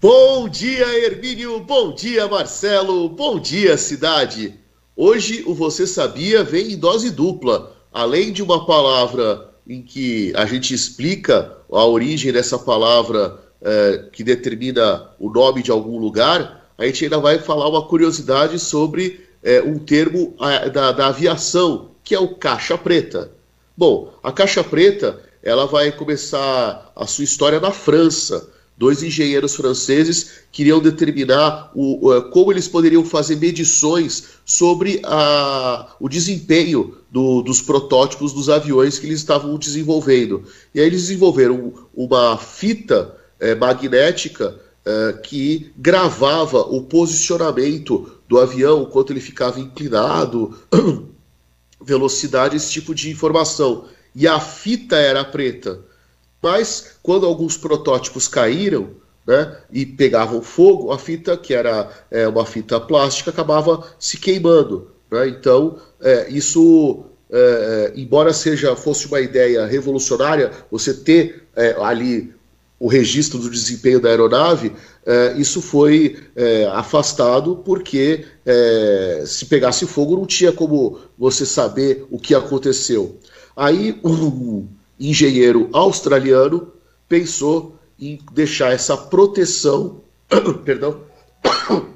Bom 0.00 0.48
dia, 0.48 0.86
Hermínio. 0.96 1.58
Bom 1.58 1.92
dia, 1.92 2.28
Marcelo. 2.28 3.08
Bom 3.08 3.40
dia, 3.40 3.76
cidade. 3.76 4.54
Hoje 4.94 5.42
o 5.44 5.52
Você 5.52 5.88
Sabia 5.88 6.44
vem 6.44 6.74
em 6.74 6.76
dose 6.78 7.10
dupla. 7.10 7.76
Além 7.92 8.32
de 8.32 8.40
uma 8.40 8.64
palavra 8.64 9.50
em 9.68 9.82
que 9.82 10.32
a 10.36 10.46
gente 10.46 10.72
explica 10.72 11.52
a 11.68 11.84
origem 11.84 12.32
dessa 12.32 12.56
palavra 12.56 13.40
é, 13.60 14.04
que 14.12 14.22
determina 14.22 15.10
o 15.18 15.30
nome 15.30 15.64
de 15.64 15.72
algum 15.72 15.98
lugar, 15.98 16.70
a 16.78 16.86
gente 16.86 17.02
ainda 17.02 17.18
vai 17.18 17.40
falar 17.40 17.68
uma 17.68 17.84
curiosidade 17.84 18.56
sobre 18.60 19.26
é, 19.42 19.60
um 19.62 19.80
termo 19.80 20.32
a, 20.38 20.68
da, 20.68 20.92
da 20.92 21.06
aviação, 21.08 21.90
que 22.04 22.14
é 22.14 22.20
o 22.20 22.36
caixa 22.36 22.78
preta. 22.78 23.32
Bom, 23.76 24.12
a 24.22 24.30
caixa 24.30 24.62
preta 24.62 25.20
ela 25.42 25.66
vai 25.66 25.90
começar 25.90 26.92
a 26.94 27.04
sua 27.04 27.24
história 27.24 27.58
na 27.58 27.72
França 27.72 28.56
dois 28.78 29.02
engenheiros 29.02 29.56
franceses 29.56 30.30
queriam 30.52 30.80
determinar 30.80 31.72
o, 31.74 32.22
como 32.30 32.52
eles 32.52 32.68
poderiam 32.68 33.04
fazer 33.04 33.36
medições 33.36 34.24
sobre 34.44 35.02
a, 35.04 35.94
o 35.98 36.08
desempenho 36.08 36.94
do, 37.10 37.42
dos 37.42 37.60
protótipos 37.60 38.32
dos 38.32 38.48
aviões 38.48 38.98
que 38.98 39.06
eles 39.06 39.18
estavam 39.18 39.58
desenvolvendo. 39.58 40.44
E 40.72 40.80
aí 40.80 40.86
eles 40.86 41.02
desenvolveram 41.02 41.74
uma 41.92 42.38
fita 42.38 43.16
é, 43.40 43.54
magnética 43.54 44.58
é, 44.84 45.12
que 45.24 45.72
gravava 45.76 46.60
o 46.60 46.82
posicionamento 46.82 48.12
do 48.28 48.38
avião, 48.38 48.84
quanto 48.84 49.12
ele 49.12 49.20
ficava 49.20 49.58
inclinado, 49.58 50.56
velocidade, 51.82 52.56
esse 52.56 52.70
tipo 52.70 52.94
de 52.94 53.10
informação. 53.10 53.86
E 54.14 54.26
a 54.26 54.38
fita 54.38 54.96
era 54.96 55.24
preta. 55.24 55.80
Mas 56.42 56.98
quando 57.02 57.26
alguns 57.26 57.56
protótipos 57.56 58.28
caíram 58.28 58.90
né, 59.26 59.56
e 59.70 59.84
pegavam 59.84 60.40
fogo, 60.40 60.90
a 60.90 60.98
fita, 60.98 61.36
que 61.36 61.52
era 61.52 61.90
é, 62.10 62.26
uma 62.26 62.46
fita 62.46 62.80
plástica, 62.80 63.30
acabava 63.30 63.86
se 63.98 64.16
queimando. 64.16 64.90
Né? 65.10 65.28
Então, 65.28 65.78
é, 66.00 66.28
isso, 66.30 67.04
é, 67.30 67.92
é 67.94 68.00
embora 68.00 68.32
seja 68.32 68.74
fosse 68.74 69.06
uma 69.06 69.20
ideia 69.20 69.66
revolucionária, 69.66 70.50
você 70.70 70.94
ter 70.94 71.44
é, 71.54 71.76
ali 71.78 72.32
o 72.80 72.86
registro 72.86 73.40
do 73.40 73.50
desempenho 73.50 74.00
da 74.00 74.08
aeronave, 74.08 74.72
é, 75.04 75.34
isso 75.36 75.60
foi 75.60 76.16
afastado 76.72 77.56
porque 77.64 78.24
se 79.26 79.46
pegasse 79.46 79.84
fogo 79.84 80.16
não 80.16 80.26
tinha 80.26 80.52
como 80.52 81.00
você 81.18 81.44
saber 81.44 82.06
o 82.08 82.20
que 82.20 82.36
aconteceu. 82.36 83.16
Aí 83.56 83.98
um, 84.04 84.68
engenheiro 84.98 85.68
australiano 85.72 86.72
pensou 87.08 87.78
em 87.98 88.20
deixar 88.32 88.72
essa 88.72 88.96
proteção, 88.96 90.00
perdão, 90.64 91.00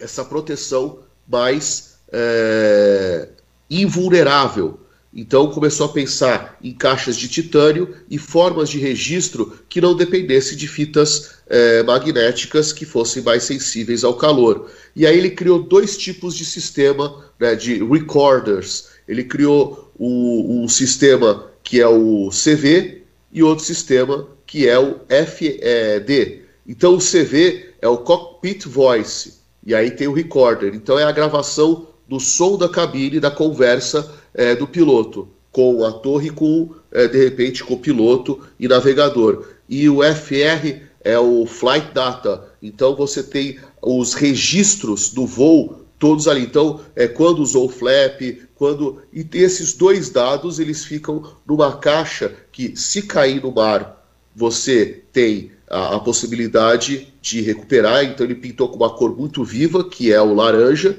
essa 0.00 0.24
proteção 0.24 1.00
mais 1.28 1.98
é, 2.12 3.28
invulnerável. 3.70 4.80
Então 5.14 5.50
começou 5.50 5.86
a 5.86 5.92
pensar 5.92 6.56
em 6.62 6.72
caixas 6.72 7.16
de 7.16 7.28
titânio 7.28 7.94
e 8.10 8.18
formas 8.18 8.68
de 8.68 8.78
registro 8.78 9.58
que 9.68 9.80
não 9.80 9.96
dependessem 9.96 10.56
de 10.56 10.68
fitas 10.68 11.30
é, 11.46 11.82
magnéticas 11.82 12.72
que 12.72 12.84
fossem 12.84 13.22
mais 13.22 13.44
sensíveis 13.44 14.04
ao 14.04 14.14
calor. 14.14 14.70
E 14.94 15.06
aí 15.06 15.16
ele 15.16 15.30
criou 15.30 15.62
dois 15.62 15.96
tipos 15.96 16.34
de 16.34 16.44
sistema 16.44 17.24
né, 17.40 17.54
de 17.54 17.82
recorders. 17.82 18.88
Ele 19.08 19.24
criou 19.24 19.90
um, 19.98 20.62
um 20.62 20.68
sistema 20.68 21.48
que 21.68 21.82
é 21.82 21.86
o 21.86 22.30
CV, 22.30 23.02
e 23.30 23.42
outro 23.42 23.62
sistema, 23.62 24.26
que 24.46 24.66
é 24.66 24.78
o 24.78 25.00
FED. 25.06 26.40
Então 26.66 26.94
o 26.94 26.98
CV 26.98 27.74
é 27.82 27.86
o 27.86 27.98
Cockpit 27.98 28.64
Voice, 28.64 29.34
e 29.66 29.74
aí 29.74 29.90
tem 29.90 30.08
o 30.08 30.14
recorder. 30.14 30.74
Então 30.74 30.98
é 30.98 31.04
a 31.04 31.12
gravação 31.12 31.88
do 32.08 32.18
som 32.18 32.56
da 32.56 32.70
cabine, 32.70 33.20
da 33.20 33.30
conversa 33.30 34.10
é, 34.32 34.54
do 34.54 34.66
piloto, 34.66 35.28
com 35.52 35.84
a 35.84 35.92
torre, 35.92 36.30
com, 36.30 36.70
é, 36.90 37.06
de 37.06 37.22
repente, 37.22 37.62
com 37.62 37.74
o 37.74 37.78
piloto 37.78 38.40
e 38.58 38.66
navegador. 38.66 39.44
E 39.68 39.90
o 39.90 39.98
FR 40.02 40.74
é 41.02 41.18
o 41.18 41.44
Flight 41.44 41.92
Data. 41.92 42.48
Então 42.62 42.96
você 42.96 43.22
tem 43.22 43.58
os 43.82 44.14
registros 44.14 45.10
do 45.10 45.26
voo 45.26 45.84
todos 45.98 46.28
ali. 46.28 46.42
Então, 46.42 46.80
é 46.94 47.08
quando 47.08 47.40
usou 47.40 47.66
o 47.66 47.68
flap, 47.68 48.20
quando 48.54 49.02
e 49.12 49.26
esses 49.32 49.72
dois 49.72 50.10
dados 50.10 50.58
eles 50.58 50.84
ficam 50.84 51.24
numa 51.46 51.76
caixa 51.76 52.34
que 52.50 52.76
se 52.76 53.02
cair 53.02 53.42
no 53.42 53.52
mar, 53.52 54.04
você 54.34 55.02
tem 55.12 55.52
a, 55.68 55.96
a, 55.96 56.00
possibilidade 56.00 57.12
de 57.20 57.40
recuperar. 57.40 58.04
Então 58.04 58.26
ele 58.26 58.34
pintou 58.34 58.68
com 58.68 58.76
uma 58.76 58.90
cor 58.90 59.16
muito 59.16 59.44
viva, 59.44 59.88
que 59.88 60.12
é 60.12 60.20
o 60.20 60.34
laranja, 60.34 60.96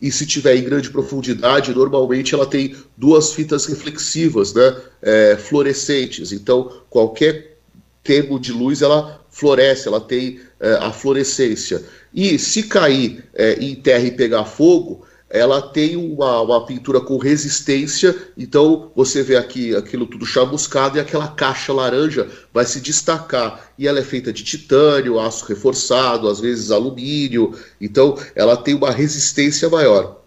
e 0.00 0.10
se 0.10 0.26
tiver 0.26 0.56
em 0.56 0.64
grande 0.64 0.90
profundidade, 0.90 1.74
normalmente 1.74 2.34
ela 2.34 2.46
tem 2.46 2.74
duas 2.96 3.34
fitas 3.34 3.66
reflexivas, 3.66 4.54
né, 4.54 4.76
é, 5.02 5.36
fluorescentes. 5.36 6.32
Então 6.32 6.82
qualquer 6.88 7.58
termo 8.02 8.38
de 8.40 8.52
luz 8.52 8.82
ela 8.82 9.20
floresce, 9.30 9.88
ela 9.88 10.00
tem 10.00 10.40
é, 10.58 10.74
a 10.74 10.92
fluorescência. 10.92 11.84
E 12.12 12.38
se 12.38 12.64
cair 12.64 13.24
é, 13.34 13.54
em 13.54 13.74
terra 13.74 14.04
e 14.04 14.10
pegar 14.10 14.44
fogo, 14.44 15.06
ela 15.30 15.62
tem 15.62 15.96
uma, 15.96 16.40
uma, 16.40 16.66
pintura 16.66 17.00
com 17.00 17.16
resistência, 17.16 18.16
então 18.36 18.90
você 18.96 19.22
vê 19.22 19.36
aqui 19.36 19.76
aquilo 19.76 20.04
tudo 20.04 20.26
chamuscado 20.26 20.98
e 20.98 21.00
aquela 21.00 21.28
caixa 21.28 21.72
laranja 21.72 22.28
vai 22.52 22.64
se 22.64 22.80
destacar. 22.80 23.72
E 23.78 23.86
ela 23.86 24.00
é 24.00 24.02
feita 24.02 24.32
de 24.32 24.42
titânio, 24.42 25.20
aço 25.20 25.46
reforçado, 25.46 26.28
às 26.28 26.40
vezes 26.40 26.72
alumínio, 26.72 27.54
então 27.80 28.18
ela 28.34 28.56
tem 28.56 28.74
uma 28.74 28.90
resistência 28.90 29.68
maior. 29.68 30.20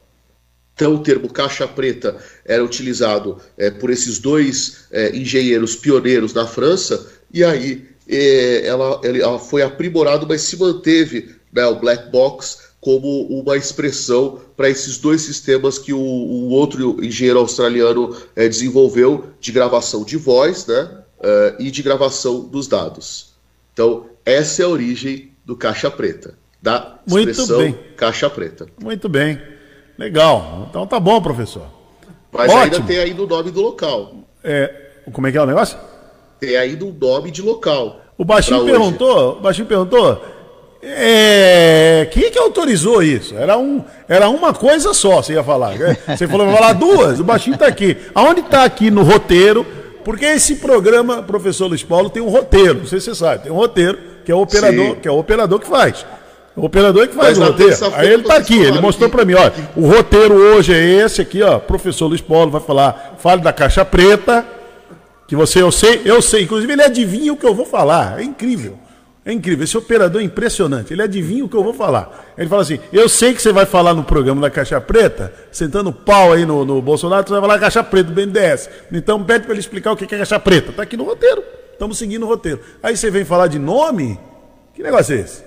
Então, 0.74 0.96
o 0.96 1.04
termo 1.04 1.32
caixa 1.32 1.68
preta 1.68 2.18
era 2.46 2.64
utilizado 2.64 3.38
é, 3.58 3.70
por 3.70 3.92
esses 3.92 4.18
dois 4.18 4.86
é, 4.90 5.16
engenheiros 5.16 5.76
pioneiros 5.76 6.34
na 6.34 6.48
França, 6.48 7.12
e 7.32 7.44
aí 7.44 7.86
é, 8.08 8.66
ela, 8.66 9.00
ela 9.04 9.38
foi 9.38 9.62
aprimorada, 9.62 10.26
mas 10.26 10.42
se 10.42 10.58
manteve 10.58 11.36
né, 11.54 11.66
o 11.66 11.76
black 11.76 12.10
box 12.10 12.74
como 12.82 13.28
uma 13.28 13.56
expressão 13.56 14.40
para 14.58 14.70
esses 14.70 14.98
dois 14.98 15.22
sistemas 15.22 15.80
que 15.80 15.94
o, 15.94 16.00
o 16.00 16.50
outro 16.50 17.04
engenheiro 17.04 17.40
australiano 17.40 18.16
é, 18.36 18.48
desenvolveu 18.48 19.28
de 19.40 19.54
gravação 19.54 20.04
de 20.04 20.18
voz 20.18 20.68
né, 20.68 20.90
uh, 21.20 21.56
e 21.60 21.72
de 21.72 21.82
gravação 21.82 22.42
dos 22.42 22.68
dados. 22.68 23.34
Então, 23.72 24.06
essa 24.26 24.64
é 24.64 24.66
a 24.66 24.70
origem 24.70 25.32
do 25.46 25.56
caixa 25.56 25.90
preta, 25.90 26.38
da 26.62 27.00
expressão 27.08 27.58
Muito 27.58 27.78
bem. 27.78 27.96
caixa 27.96 28.30
preta. 28.30 28.68
Muito 28.82 29.10
bem. 29.10 29.42
Legal. 29.98 30.68
Então 30.70 30.86
tá 30.86 31.00
bom, 31.00 31.22
professor. 31.22 31.66
Mas 32.32 32.52
Ótimo. 32.52 32.64
ainda 32.64 32.82
tem 32.82 32.98
ainda 32.98 33.24
o 33.24 33.28
nome 33.28 33.52
do 33.52 33.62
local. 33.62 34.16
É, 34.44 34.90
como 35.12 35.28
é 35.28 35.32
que 35.32 35.38
é 35.38 35.42
o 35.42 35.46
negócio? 35.46 35.78
Tem 36.40 36.58
ainda 36.58 36.84
o 36.86 36.92
nome 36.92 37.32
de 37.32 37.42
local. 37.42 38.02
O 38.18 38.26
Baixinho 38.26 38.66
perguntou, 38.66 39.38
o 39.38 39.42
Baixinho 39.42 39.68
perguntou 39.68 40.33
é, 40.86 42.10
quem 42.12 42.30
que 42.30 42.38
autorizou 42.38 43.02
isso? 43.02 43.36
Era, 43.38 43.58
um, 43.58 43.84
era 44.08 44.28
uma 44.30 44.54
coisa 44.54 44.94
só, 44.94 45.22
você 45.22 45.34
ia 45.34 45.44
falar. 45.44 45.76
Né? 45.76 45.98
Você 46.08 46.28
falou, 46.28 46.48
vai 46.48 46.56
falar 46.56 46.74
duas, 46.74 47.20
o 47.20 47.24
baixinho 47.24 47.54
está 47.54 47.68
aqui. 47.68 47.98
Aonde 48.14 48.42
está 48.42 48.64
aqui 48.64 48.92
no 48.92 49.02
roteiro? 49.02 49.66
Porque 50.04 50.26
esse 50.26 50.58
programa, 50.58 51.24
professor 51.24 51.68
Luiz 51.68 51.84
Paulo, 51.84 52.10
tem 52.10 52.22
um 52.22 52.30
roteiro, 52.30 52.80
não 52.80 52.86
sei 52.86 53.00
se 53.00 53.06
você 53.06 53.16
sabe, 53.16 53.44
tem 53.44 53.52
um 53.52 53.56
roteiro 53.56 53.98
que 54.26 54.32
é 54.32 54.36
o 54.36 54.42
operador, 54.42 54.96
que 54.98 55.08
é 55.08 55.12
o 55.12 55.18
operador 55.18 55.60
que 55.60 55.68
faz. 55.68 56.06
O 56.56 56.66
operador 56.66 57.08
que 57.08 57.16
faz 57.16 57.38
Mas 57.38 57.50
o 57.50 57.52
roteiro. 57.52 57.96
Aí 57.96 58.08
ele 58.10 58.22
está 58.22 58.36
aqui, 58.36 58.60
ele 58.60 58.80
mostrou 58.80 59.10
para 59.10 59.26
mim, 59.26 59.34
olha, 59.34 59.54
o 59.76 59.88
roteiro 59.88 60.36
hoje 60.36 60.74
é 60.74 61.04
esse 61.04 61.22
aqui, 61.22 61.42
ó. 61.42 61.58
Professor 61.60 62.08
Luiz 62.08 62.22
Paulo 62.22 62.52
vai 62.52 62.62
falar, 62.62 63.16
fale 63.18 63.42
da 63.42 63.52
caixa 63.52 63.84
preta, 63.84 64.46
que 65.28 65.36
você, 65.36 65.62
eu 65.62 65.72
sei, 65.72 66.02
eu 66.06 66.22
sei, 66.22 66.44
inclusive 66.44 66.72
ele 66.72 66.84
adivinha 66.84 67.34
o 67.34 67.38
que 67.38 67.46
eu 67.46 67.56
vou 67.56 67.66
falar. 67.66 68.20
É 68.20 68.24
incrível. 68.24 68.78
É 69.26 69.32
incrível, 69.32 69.64
esse 69.64 69.78
operador 69.78 70.22
é 70.22 70.26
impressionante. 70.26 70.94
Ele 70.94 71.02
adivinha 71.02 71.46
o 71.46 71.50
que 71.50 71.56
eu 71.56 71.64
vou 71.64 71.74
falar. 71.74 72.34
Ele 72.38 72.50
fala 72.50 72.62
assim: 72.62 72.80
Eu 72.92 73.08
sei 73.08 73.34
que 73.34 73.42
você 73.42 73.54
vai 73.54 73.66
falar 73.66 73.94
no 73.94 74.04
programa 74.04 74.42
da 74.42 74.50
Caixa 74.50 74.82
Preta, 74.82 75.34
sentando 75.52 75.94
pau 75.94 76.34
aí 76.34 76.46
no, 76.46 76.66
no 76.66 76.82
Bolsonaro, 76.82 77.26
você 77.26 77.32
vai 77.32 77.42
falar 77.42 77.60
Caixa 77.60 77.84
Preta 77.84 78.10
do 78.10 78.14
BNDES. 78.14 78.70
Então 78.92 79.24
pede 79.24 79.46
para 79.46 79.54
ele 79.54 79.62
explicar 79.62 79.94
o 79.94 79.96
que 79.96 80.04
é 80.04 80.08
Caixa 80.08 80.40
Preta. 80.40 80.72
Está 80.72 80.84
aqui 80.84 80.98
no 80.98 81.06
roteiro. 81.06 81.42
Estamos 81.72 81.98
seguindo 81.98 82.24
o 82.24 82.28
roteiro. 82.28 82.60
Aí 82.82 82.98
você 82.98 83.10
vem 83.10 83.24
falar 83.24 83.48
de 83.48 83.60
nome? 83.60 84.20
Que 84.74 84.84
negócio 84.84 85.16
é 85.16 85.22
esse? 85.22 85.44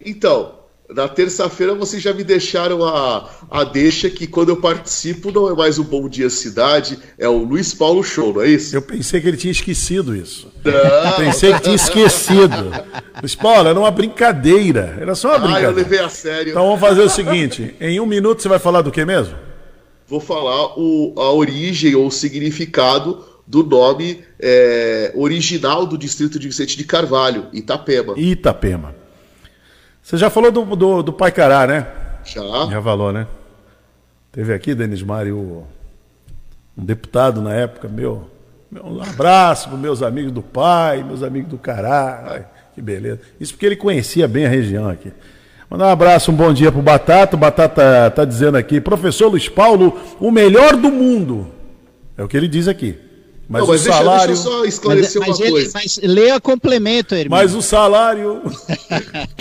Então, 0.00 0.55
na 0.94 1.08
terça-feira 1.08 1.74
vocês 1.74 2.02
já 2.02 2.12
me 2.12 2.22
deixaram 2.22 2.84
a, 2.84 3.28
a 3.50 3.64
deixa 3.64 4.08
que 4.08 4.26
quando 4.26 4.50
eu 4.50 4.56
participo 4.56 5.32
não 5.32 5.50
é 5.50 5.54
mais 5.54 5.78
o 5.78 5.84
Bom 5.84 6.08
Dia 6.08 6.30
Cidade, 6.30 6.98
é 7.18 7.28
o 7.28 7.38
Luiz 7.38 7.74
Paulo 7.74 8.02
Show, 8.02 8.34
não 8.34 8.42
é 8.42 8.48
isso? 8.48 8.74
Eu 8.76 8.82
pensei 8.82 9.20
que 9.20 9.28
ele 9.28 9.36
tinha 9.36 9.50
esquecido 9.50 10.14
isso. 10.14 10.48
Não. 10.64 11.12
Pensei 11.16 11.52
que 11.54 11.60
tinha 11.60 11.76
esquecido. 11.76 12.72
Luiz 13.20 13.34
Paulo, 13.34 13.68
era 13.68 13.78
uma 13.78 13.90
brincadeira. 13.90 14.96
Era 15.00 15.14
só 15.14 15.30
uma 15.30 15.38
brincadeira. 15.38 15.68
Ah, 15.68 15.72
eu 15.72 15.76
levei 15.76 15.98
a 15.98 16.08
sério. 16.08 16.50
Então 16.50 16.66
vamos 16.66 16.80
fazer 16.80 17.02
o 17.02 17.10
seguinte: 17.10 17.74
em 17.80 17.98
um 17.98 18.06
minuto 18.06 18.42
você 18.42 18.48
vai 18.48 18.58
falar 18.58 18.82
do 18.82 18.92
que 18.92 19.04
mesmo? 19.04 19.34
Vou 20.06 20.20
falar 20.20 20.78
o, 20.78 21.14
a 21.16 21.32
origem 21.32 21.94
ou 21.96 22.06
o 22.06 22.12
significado 22.12 23.24
do 23.44 23.64
nome 23.64 24.20
é, 24.40 25.12
original 25.14 25.86
do 25.86 25.98
distrito 25.98 26.38
de 26.38 26.46
Vicente 26.46 26.76
de 26.76 26.84
Carvalho, 26.84 27.46
Itapema. 27.52 28.14
Itapema. 28.16 29.05
Você 30.06 30.16
já 30.18 30.30
falou 30.30 30.52
do, 30.52 30.64
do, 30.76 31.02
do 31.02 31.12
Pai 31.12 31.32
Cará, 31.32 31.66
né? 31.66 31.84
Já. 32.24 32.40
Já 32.70 32.80
falou, 32.80 33.12
né? 33.12 33.26
Teve 34.30 34.54
aqui, 34.54 34.72
Denis 34.72 35.02
Mário, 35.02 35.66
um 36.78 36.84
deputado 36.84 37.42
na 37.42 37.52
época, 37.52 37.88
meu. 37.88 38.30
Um 38.72 39.02
abraço 39.02 39.68
para 39.68 39.76
meus 39.76 40.04
amigos 40.04 40.30
do 40.30 40.42
Pai, 40.42 41.02
meus 41.02 41.24
amigos 41.24 41.50
do 41.50 41.58
Cará. 41.58 42.44
Que 42.72 42.80
beleza. 42.80 43.18
Isso 43.40 43.54
porque 43.54 43.66
ele 43.66 43.74
conhecia 43.74 44.28
bem 44.28 44.46
a 44.46 44.48
região 44.48 44.88
aqui. 44.88 45.12
Mandar 45.68 45.86
um 45.86 45.90
abraço, 45.90 46.30
um 46.30 46.36
bom 46.36 46.52
dia 46.52 46.70
pro 46.70 46.80
Batata. 46.80 47.34
O 47.34 47.40
Batata 47.40 48.08
tá 48.14 48.24
dizendo 48.24 48.56
aqui, 48.56 48.80
professor 48.80 49.26
Luiz 49.26 49.48
Paulo, 49.48 50.00
o 50.20 50.30
melhor 50.30 50.76
do 50.76 50.88
mundo. 50.88 51.48
É 52.16 52.22
o 52.22 52.28
que 52.28 52.36
ele 52.36 52.46
diz 52.46 52.68
aqui. 52.68 52.96
Mas, 53.48 53.60
não, 53.60 53.68
mas 53.68 53.80
o 53.80 53.84
deixa, 53.84 53.98
salário... 53.98 54.26
deixa 54.34 54.48
eu 54.48 54.52
só 54.52 54.64
esclarecer 54.64 55.20
mas, 55.20 55.28
uma 55.28 55.38
mas 55.38 55.50
coisa. 55.50 55.70
mas 55.74 56.00
leia 56.02 56.40
complemento, 56.40 57.14
irmão. 57.14 57.38
Mas 57.38 57.54
o 57.54 57.62
salário. 57.62 58.42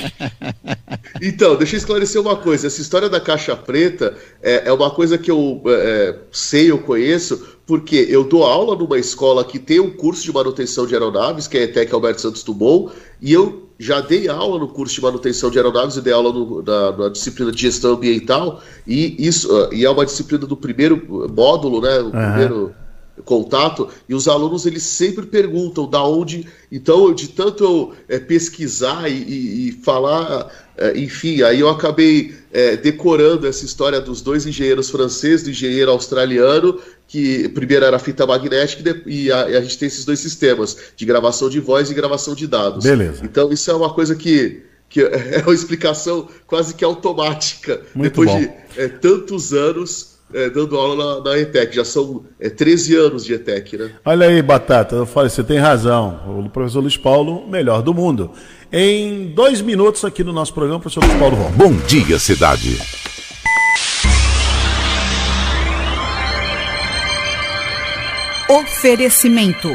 então, 1.20 1.56
deixa 1.56 1.76
eu 1.76 1.80
esclarecer 1.80 2.22
uma 2.22 2.36
coisa. 2.36 2.68
Essa 2.68 2.82
história 2.82 3.10
da 3.10 3.20
caixa 3.20 3.56
preta 3.56 4.16
é, 4.44 4.68
é 4.68 4.72
uma 4.72 4.92
coisa 4.92 5.18
que 5.18 5.32
eu 5.32 5.60
é, 5.66 5.70
é, 5.72 6.20
sei, 6.32 6.70
eu 6.70 6.78
conheço, 6.78 7.48
porque 7.66 7.96
eu 8.08 8.24
dou 8.24 8.44
aula 8.44 8.76
numa 8.76 9.00
escola 9.00 9.44
que 9.44 9.58
tem 9.58 9.80
um 9.80 9.90
curso 9.90 10.24
de 10.24 10.32
manutenção 10.32 10.86
de 10.86 10.94
aeronaves, 10.94 11.48
que 11.48 11.58
é 11.58 11.62
a 11.62 11.64
ETEC 11.64 11.92
Alberto 11.92 12.22
Santos 12.22 12.44
Dumont, 12.44 12.94
e 13.20 13.34
eu 13.34 13.64
já 13.80 14.02
dei 14.02 14.28
aula 14.28 14.60
no 14.60 14.68
curso 14.68 14.94
de 14.94 15.02
manutenção 15.02 15.50
de 15.50 15.58
aeronaves 15.58 15.98
e 15.98 16.02
dei 16.02 16.14
aula 16.14 16.32
no, 16.32 16.62
na, 16.62 16.92
na, 16.92 17.10
disciplina 17.10 17.52
de 17.52 17.60
gestão 17.60 17.94
ambiental, 17.94 18.62
e 18.86 19.16
isso 19.18 19.50
e 19.74 19.84
é 19.84 19.90
uma 19.90 20.06
disciplina 20.06 20.46
do 20.46 20.56
primeiro 20.56 21.28
módulo, 21.36 21.82
né? 21.82 22.00
O 22.00 22.06
uhum. 22.06 22.12
primeiro 22.12 22.76
contato 23.24 23.88
e 24.10 24.14
os 24.14 24.28
alunos 24.28 24.66
eles 24.66 24.84
sempre 24.84 25.26
perguntam 25.26 25.90
da 25.90 26.04
onde 26.04 26.46
então 26.72 27.14
de 27.14 27.30
tanto 27.30 27.64
eu 27.64 27.94
é, 28.10 28.20
pesquisar 28.20 29.10
e, 29.10 29.14
e, 29.14 29.70
e 29.70 29.72
falar 29.72 30.52
é, 30.78 30.98
enfim 30.98 31.42
aí 31.42 31.62
eu 31.62 31.70
acabei 31.70 32.36
é, 32.52 32.76
decorando 32.76 33.48
essa 33.48 33.64
história 33.64 34.02
dos 34.02 34.22
dois 34.22 34.46
engenheiros 34.46 34.90
franceses 34.90 35.44
do 35.44 35.52
engenheiro 35.52 35.92
australiano 35.92 36.78
que 37.08 37.48
primeiro 37.50 37.86
era 37.86 38.00
fita 38.00 38.26
magnética 38.26 39.02
e 39.06 39.32
a, 39.32 39.50
e 39.50 39.56
a 39.56 39.62
gente 39.62 39.78
tem 39.78 39.88
esses 39.88 40.04
dois 40.04 40.20
sistemas 40.20 40.78
de 40.96 41.06
gravação 41.06 41.50
de 41.50 41.60
voz 41.60 41.90
e 41.90 41.94
gravação 41.94 42.36
de 42.36 42.48
dados. 42.48 42.84
Beleza. 42.84 43.24
Então 43.24 43.52
isso 43.52 43.70
é 43.72 43.74
uma 43.74 43.94
coisa 43.94 44.16
que 44.16 44.64
que 44.90 45.02
é 45.02 45.42
uma 45.46 45.54
explicação 45.54 46.28
quase 46.48 46.74
que 46.74 46.84
automática. 46.84 47.82
Muito 47.94 48.12
depois 48.12 48.30
bom. 48.30 48.40
de 48.40 48.50
é, 48.78 48.88
tantos 48.88 49.54
anos 49.54 50.15
é, 50.34 50.50
dando 50.50 50.78
aula 50.78 51.22
na, 51.22 51.32
na, 51.32 51.38
ETEC. 51.38 51.76
Já 51.76 51.86
são 51.86 52.26
é, 52.40 52.50
13 52.50 52.96
anos 52.96 53.26
de 53.26 53.34
ETEC, 53.34 53.78
né? 53.78 53.92
Olha 54.04 54.28
aí, 54.28 54.42
Batata, 54.42 54.96
eu 54.96 55.06
falei, 55.06 55.30
você 55.30 55.44
tem 55.44 55.58
razão. 55.58 56.20
O 56.46 56.50
professor 56.50 56.82
Luiz 56.82 56.98
Paulo, 56.98 57.48
melhor 57.48 57.82
do 57.82 57.94
mundo. 57.94 58.32
Em 58.72 59.28
dois 59.28 59.62
minutos 59.62 60.04
aqui 60.04 60.24
no 60.24 60.34
nosso 60.34 60.54
programa, 60.54 60.80
professor 60.80 61.04
Luiz 61.06 61.20
Paulo 61.20 61.36
volta. 61.36 61.56
Bom 61.56 61.74
dia, 61.88 62.20
cidade. 62.20 62.78
Oferecimento: 68.50 69.70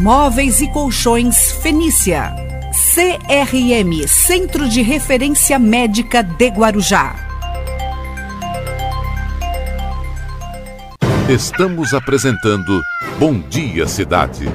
Móveis 0.00 0.60
e 0.60 0.68
Colchões 0.72 1.52
Fenícia. 1.62 2.34
CRM 2.94 4.06
Centro 4.06 4.68
de 4.68 4.82
Referência 4.82 5.58
Médica 5.58 6.22
de 6.22 6.48
Guarujá. 6.48 7.23
Estamos 11.28 11.92
apresentando 11.94 12.82
Bom 13.18 13.40
Dia 13.48 13.88
Cidade. 13.88 14.46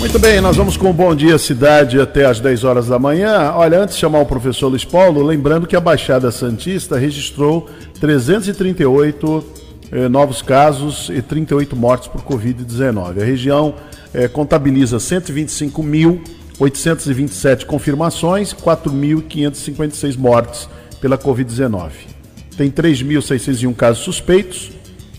Muito 0.00 0.18
bem, 0.18 0.40
nós 0.40 0.56
vamos 0.56 0.76
com 0.76 0.90
o 0.90 0.92
Bom 0.92 1.14
Dia 1.14 1.38
Cidade 1.38 2.00
até 2.00 2.24
às 2.24 2.40
10 2.40 2.64
horas 2.64 2.88
da 2.88 2.98
manhã. 2.98 3.52
Olha, 3.54 3.78
antes 3.78 3.94
de 3.94 4.00
chamar 4.00 4.18
o 4.18 4.26
professor 4.26 4.66
Luiz 4.66 4.84
Paulo, 4.84 5.22
lembrando 5.22 5.64
que 5.64 5.76
a 5.76 5.80
Baixada 5.80 6.32
Santista 6.32 6.98
registrou 6.98 7.70
338 8.00 9.44
eh, 9.92 10.08
novos 10.08 10.42
casos 10.42 11.08
e 11.08 11.22
38 11.22 11.76
mortes 11.76 12.08
por 12.08 12.22
Covid-19. 12.22 13.22
A 13.22 13.24
região 13.24 13.76
eh, 14.12 14.26
contabiliza 14.26 14.96
125.827 14.96 17.64
confirmações, 17.64 18.52
4.556 18.52 20.18
mortes 20.18 20.68
pela 21.00 21.16
Covid-19 21.16 22.17
tem 22.58 22.72
3.601 22.72 23.72
casos 23.76 24.02
suspeitos, 24.02 24.72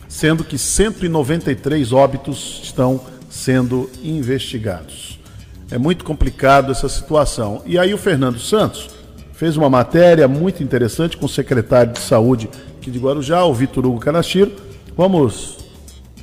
sendo 0.09 0.43
que 0.43 0.57
193 0.57 1.93
óbitos 1.93 2.59
estão 2.61 2.99
sendo 3.29 3.89
investigados. 4.03 5.17
É 5.71 5.77
muito 5.77 6.03
complicado 6.03 6.71
essa 6.71 6.89
situação. 6.89 7.61
E 7.65 7.79
aí 7.79 7.93
o 7.93 7.97
Fernando 7.97 8.39
Santos 8.39 8.89
fez 9.33 9.55
uma 9.55 9.69
matéria 9.69 10.27
muito 10.27 10.61
interessante 10.61 11.15
com 11.15 11.27
o 11.27 11.29
secretário 11.29 11.93
de 11.93 11.99
Saúde 11.99 12.49
aqui 12.77 12.91
de 12.91 12.99
Guarujá, 12.99 13.45
o 13.45 13.53
Vitor 13.53 13.85
Hugo 13.85 13.99
Canachiro. 13.99 14.51
Vamos 14.97 15.57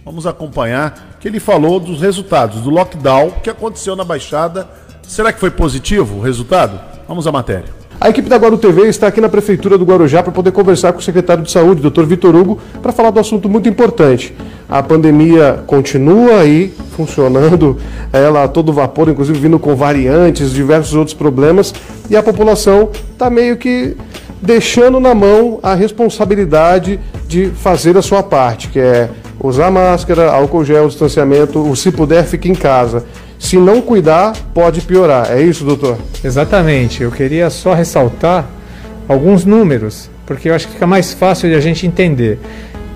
Vamos 0.04 0.24
acompanhar 0.24 1.16
que 1.18 1.26
ele 1.26 1.40
falou 1.40 1.80
dos 1.80 2.00
resultados 2.00 2.60
do 2.60 2.70
lockdown 2.70 3.32
que 3.42 3.50
aconteceu 3.50 3.96
na 3.96 4.04
Baixada. 4.04 4.68
Será 5.02 5.32
que 5.32 5.40
foi 5.40 5.50
positivo 5.50 6.18
o 6.18 6.22
resultado? 6.22 6.78
Vamos 7.08 7.26
à 7.26 7.32
matéria. 7.32 7.86
A 7.99 8.11
equipe 8.11 8.28
da 8.28 8.36
Guaru 8.36 8.59
TV 8.59 8.88
está 8.88 9.07
aqui 9.07 9.22
na 9.22 9.28
Prefeitura 9.28 9.78
do 9.78 9.84
Guarujá 9.84 10.22
para 10.22 10.30
poder 10.30 10.53
conversar 10.53 10.92
com 10.92 10.99
o 10.99 11.03
secretário 11.03 11.42
de 11.42 11.51
Saúde, 11.51 11.80
Dr. 11.80 12.05
Vitor 12.05 12.36
Hugo, 12.36 12.59
para 12.82 12.92
falar 12.92 13.11
do 13.11 13.18
assunto 13.18 13.49
muito 13.49 13.70
importante. 13.70 14.34
A 14.68 14.82
pandemia 14.82 15.64
continua 15.66 16.40
aí 16.40 16.74
funcionando, 16.94 17.78
ela 18.12 18.44
a 18.44 18.49
todo 18.49 18.70
vapor, 18.70 19.09
inclusive 19.09 19.38
vindo 19.38 19.59
com 19.59 19.74
variantes, 19.74 20.53
diversos 20.53 20.94
outros 20.94 21.14
problemas, 21.14 21.72
e 22.11 22.16
a 22.16 22.22
população 22.22 22.90
está 23.12 23.30
meio 23.30 23.57
que 23.57 23.97
deixando 24.42 25.01
na 25.01 25.14
mão 25.14 25.59
a 25.62 25.74
responsabilidade 25.74 27.01
de 27.26 27.47
fazer 27.47 27.97
a 27.97 28.03
sua 28.03 28.22
parte, 28.22 28.68
que 28.68 28.78
é 28.78 29.09
usar 29.40 29.70
máscara, 29.70 30.30
álcool 30.30 30.64
gel, 30.64 30.86
distanciamento, 30.88 31.74
se 31.74 31.90
puder, 31.90 32.24
fique 32.24 32.49
em 32.49 32.55
casa. 32.55 33.05
Se 33.39 33.57
não 33.57 33.80
cuidar, 33.82 34.34
pode 34.55 34.80
piorar. 34.80 35.30
É 35.30 35.43
isso, 35.43 35.64
doutor? 35.64 35.99
Exatamente. 36.24 37.03
Eu 37.03 37.11
queria 37.11 37.51
só 37.51 37.74
ressaltar 37.74 38.47
alguns 39.09 39.45
números, 39.45 40.11
porque 40.24 40.49
eu 40.49 40.55
acho 40.55 40.66
que 40.66 40.74
fica 40.74 40.87
mais 40.87 41.12
fácil 41.12 41.49
de 41.49 41.55
a 41.55 41.61
gente 41.61 41.87
entender. 41.87 42.39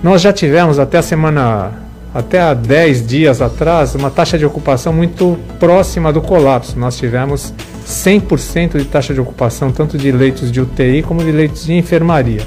Nós 0.03 0.21
já 0.21 0.33
tivemos 0.33 0.79
até 0.79 0.97
a 0.97 1.01
semana, 1.01 1.71
até 2.13 2.41
há 2.41 2.53
10 2.53 3.05
dias 3.05 3.41
atrás, 3.41 3.95
uma 3.95 4.09
taxa 4.09 4.37
de 4.37 4.45
ocupação 4.45 4.91
muito 4.91 5.37
próxima 5.59 6.11
do 6.11 6.21
colapso. 6.21 6.77
Nós 6.77 6.97
tivemos 6.97 7.53
100% 7.87 8.77
de 8.77 8.85
taxa 8.85 9.13
de 9.13 9.21
ocupação, 9.21 9.71
tanto 9.71 9.97
de 9.97 10.11
leitos 10.11 10.51
de 10.51 10.59
UTI 10.59 11.03
como 11.03 11.23
de 11.23 11.31
leitos 11.31 11.65
de 11.65 11.73
enfermaria. 11.73 12.41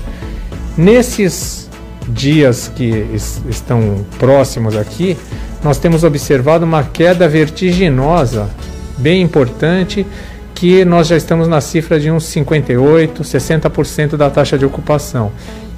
Nesses 0.76 1.70
dias 2.08 2.70
que 2.74 3.06
estão 3.48 4.04
próximos 4.18 4.76
aqui, 4.76 5.16
nós 5.64 5.78
temos 5.78 6.04
observado 6.04 6.64
uma 6.64 6.84
queda 6.84 7.26
vertiginosa, 7.26 8.50
bem 8.98 9.22
importante, 9.22 10.06
que 10.54 10.84
nós 10.84 11.08
já 11.08 11.16
estamos 11.16 11.48
na 11.48 11.60
cifra 11.60 11.98
de 11.98 12.10
uns 12.10 12.24
58, 12.26 13.22
60% 13.22 14.16
da 14.16 14.28
taxa 14.28 14.58
de 14.58 14.66
ocupação. 14.66 15.32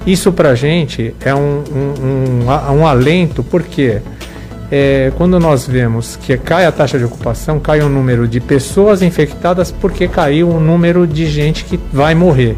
Isso 0.05 0.31
para 0.31 0.49
a 0.49 0.55
gente 0.55 1.15
é 1.21 1.33
um, 1.33 1.63
um, 1.71 2.45
um, 2.45 2.79
um 2.79 2.85
alento, 2.85 3.43
porque 3.43 4.01
é, 4.69 5.11
quando 5.15 5.39
nós 5.39 5.65
vemos 5.65 6.17
que 6.17 6.37
cai 6.37 6.65
a 6.65 6.71
taxa 6.71 6.99
de 6.99 7.05
ocupação, 7.05 7.57
cai 7.57 7.81
o 7.81 7.87
número 7.87 8.27
de 8.27 8.41
pessoas 8.41 9.01
infectadas, 9.01 9.71
porque 9.71 10.07
caiu 10.07 10.49
o 10.49 10.59
número 10.59 11.07
de 11.07 11.25
gente 11.25 11.63
que 11.63 11.79
vai 11.93 12.13
morrer. 12.13 12.57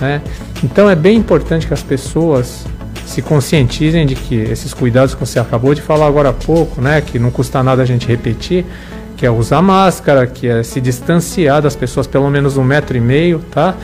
Né? 0.00 0.22
Então 0.62 0.88
é 0.88 0.94
bem 0.94 1.16
importante 1.16 1.66
que 1.66 1.74
as 1.74 1.82
pessoas 1.82 2.64
se 3.06 3.20
conscientizem 3.22 4.06
de 4.06 4.14
que 4.14 4.34
esses 4.34 4.72
cuidados 4.72 5.14
que 5.14 5.20
você 5.20 5.38
acabou 5.38 5.74
de 5.74 5.82
falar 5.82 6.06
agora 6.06 6.30
há 6.30 6.32
pouco, 6.32 6.80
né, 6.80 7.00
que 7.00 7.18
não 7.18 7.30
custa 7.30 7.62
nada 7.62 7.82
a 7.82 7.86
gente 7.86 8.06
repetir, 8.06 8.64
que 9.16 9.26
é 9.26 9.30
usar 9.30 9.62
máscara, 9.62 10.26
que 10.26 10.48
é 10.48 10.62
se 10.62 10.80
distanciar 10.80 11.62
das 11.62 11.76
pessoas 11.76 12.06
pelo 12.06 12.28
menos 12.30 12.56
um 12.56 12.64
metro 12.64 12.96
e 12.96 13.00
meio, 13.00 13.38
tá? 13.50 13.74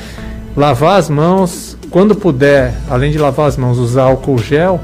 Lavar 0.57 0.99
as 0.99 1.09
mãos, 1.09 1.77
quando 1.91 2.15
puder, 2.15 2.75
além 2.91 3.13
de 3.13 3.19
lavar 3.19 3.47
as 3.47 3.57
mãos, 3.57 3.79
usar 3.79 4.03
álcool 4.03 4.39
gel 4.39 4.81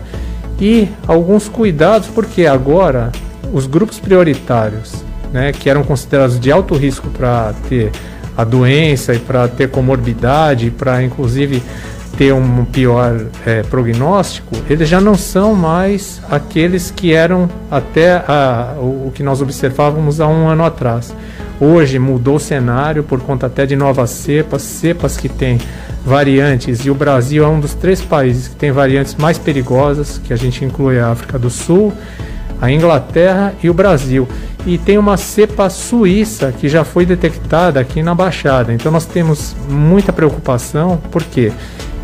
e 0.61 0.89
alguns 1.09 1.49
cuidados, 1.49 2.07
porque 2.09 2.47
agora 2.47 3.11
os 3.53 3.67
grupos 3.67 3.99
prioritários, 3.99 4.95
né, 5.33 5.53
que 5.53 5.69
eram 5.69 5.83
considerados 5.83 6.39
de 6.39 6.53
alto 6.53 6.77
risco 6.77 7.09
para 7.09 7.53
ter 7.69 7.91
a 8.37 8.45
doença 8.45 9.15
e 9.15 9.19
para 9.19 9.49
ter 9.49 9.71
comorbidade, 9.71 10.71
para 10.71 11.03
inclusive 11.03 11.63
ter 12.17 12.33
um 12.33 12.65
pior 12.65 13.27
é, 13.45 13.63
prognóstico, 13.63 14.55
eles 14.69 14.89
já 14.89 15.01
não 15.01 15.15
são 15.15 15.55
mais 15.55 16.21
aqueles 16.31 16.91
que 16.91 17.13
eram 17.13 17.49
até 17.71 18.17
a, 18.17 18.75
o, 18.79 19.13
que 19.15 19.23
nós 19.23 19.43
observávamos 19.43 20.21
há 20.21 20.29
um 20.29 20.49
ano 20.49 20.65
atrás. 20.65 21.15
Hoje 21.61 21.99
mudou 21.99 22.37
o 22.37 22.41
cenário 22.41 23.03
por 23.03 23.21
conta 23.21 23.47
até 23.47 23.65
de 23.65 23.77
novas 23.77 24.11
cepas, 24.11 24.63
cepas 24.63 25.17
que 25.17 25.29
têm 25.29 25.59
variantes, 26.05 26.85
e 26.85 26.91
o 26.91 26.95
Brasil 26.95 27.45
é 27.45 27.49
um 27.49 27.61
dos 27.61 27.75
três 27.75 28.01
países 28.01 28.49
que 28.49 28.57
tem 28.57 28.71
variantes 28.71 29.15
mais 29.15 29.39
perigosas, 29.39 30.21
que 30.23 30.33
a 30.33 30.37
gente 30.37 30.65
inclui 30.65 30.99
a 30.99 31.11
África 31.11 31.39
do 31.39 31.49
Sul, 31.49 31.93
a 32.61 32.71
Inglaterra 32.71 33.55
e 33.63 33.71
o 33.71 33.75
Brasil. 33.75 34.29
E 34.67 34.79
tem 34.79 34.97
uma 34.97 35.17
cepa 35.17 35.69
suíça 35.69 36.53
que 36.53 36.69
já 36.69 36.85
foi 36.85 37.05
detectada 37.05 37.79
aqui 37.79 38.03
na 38.03 38.15
Baixada. 38.15 38.73
Então 38.73 38.91
nós 38.91 39.05
temos 39.05 39.55
muita 39.69 40.13
preocupação, 40.13 41.01
porque 41.11 41.53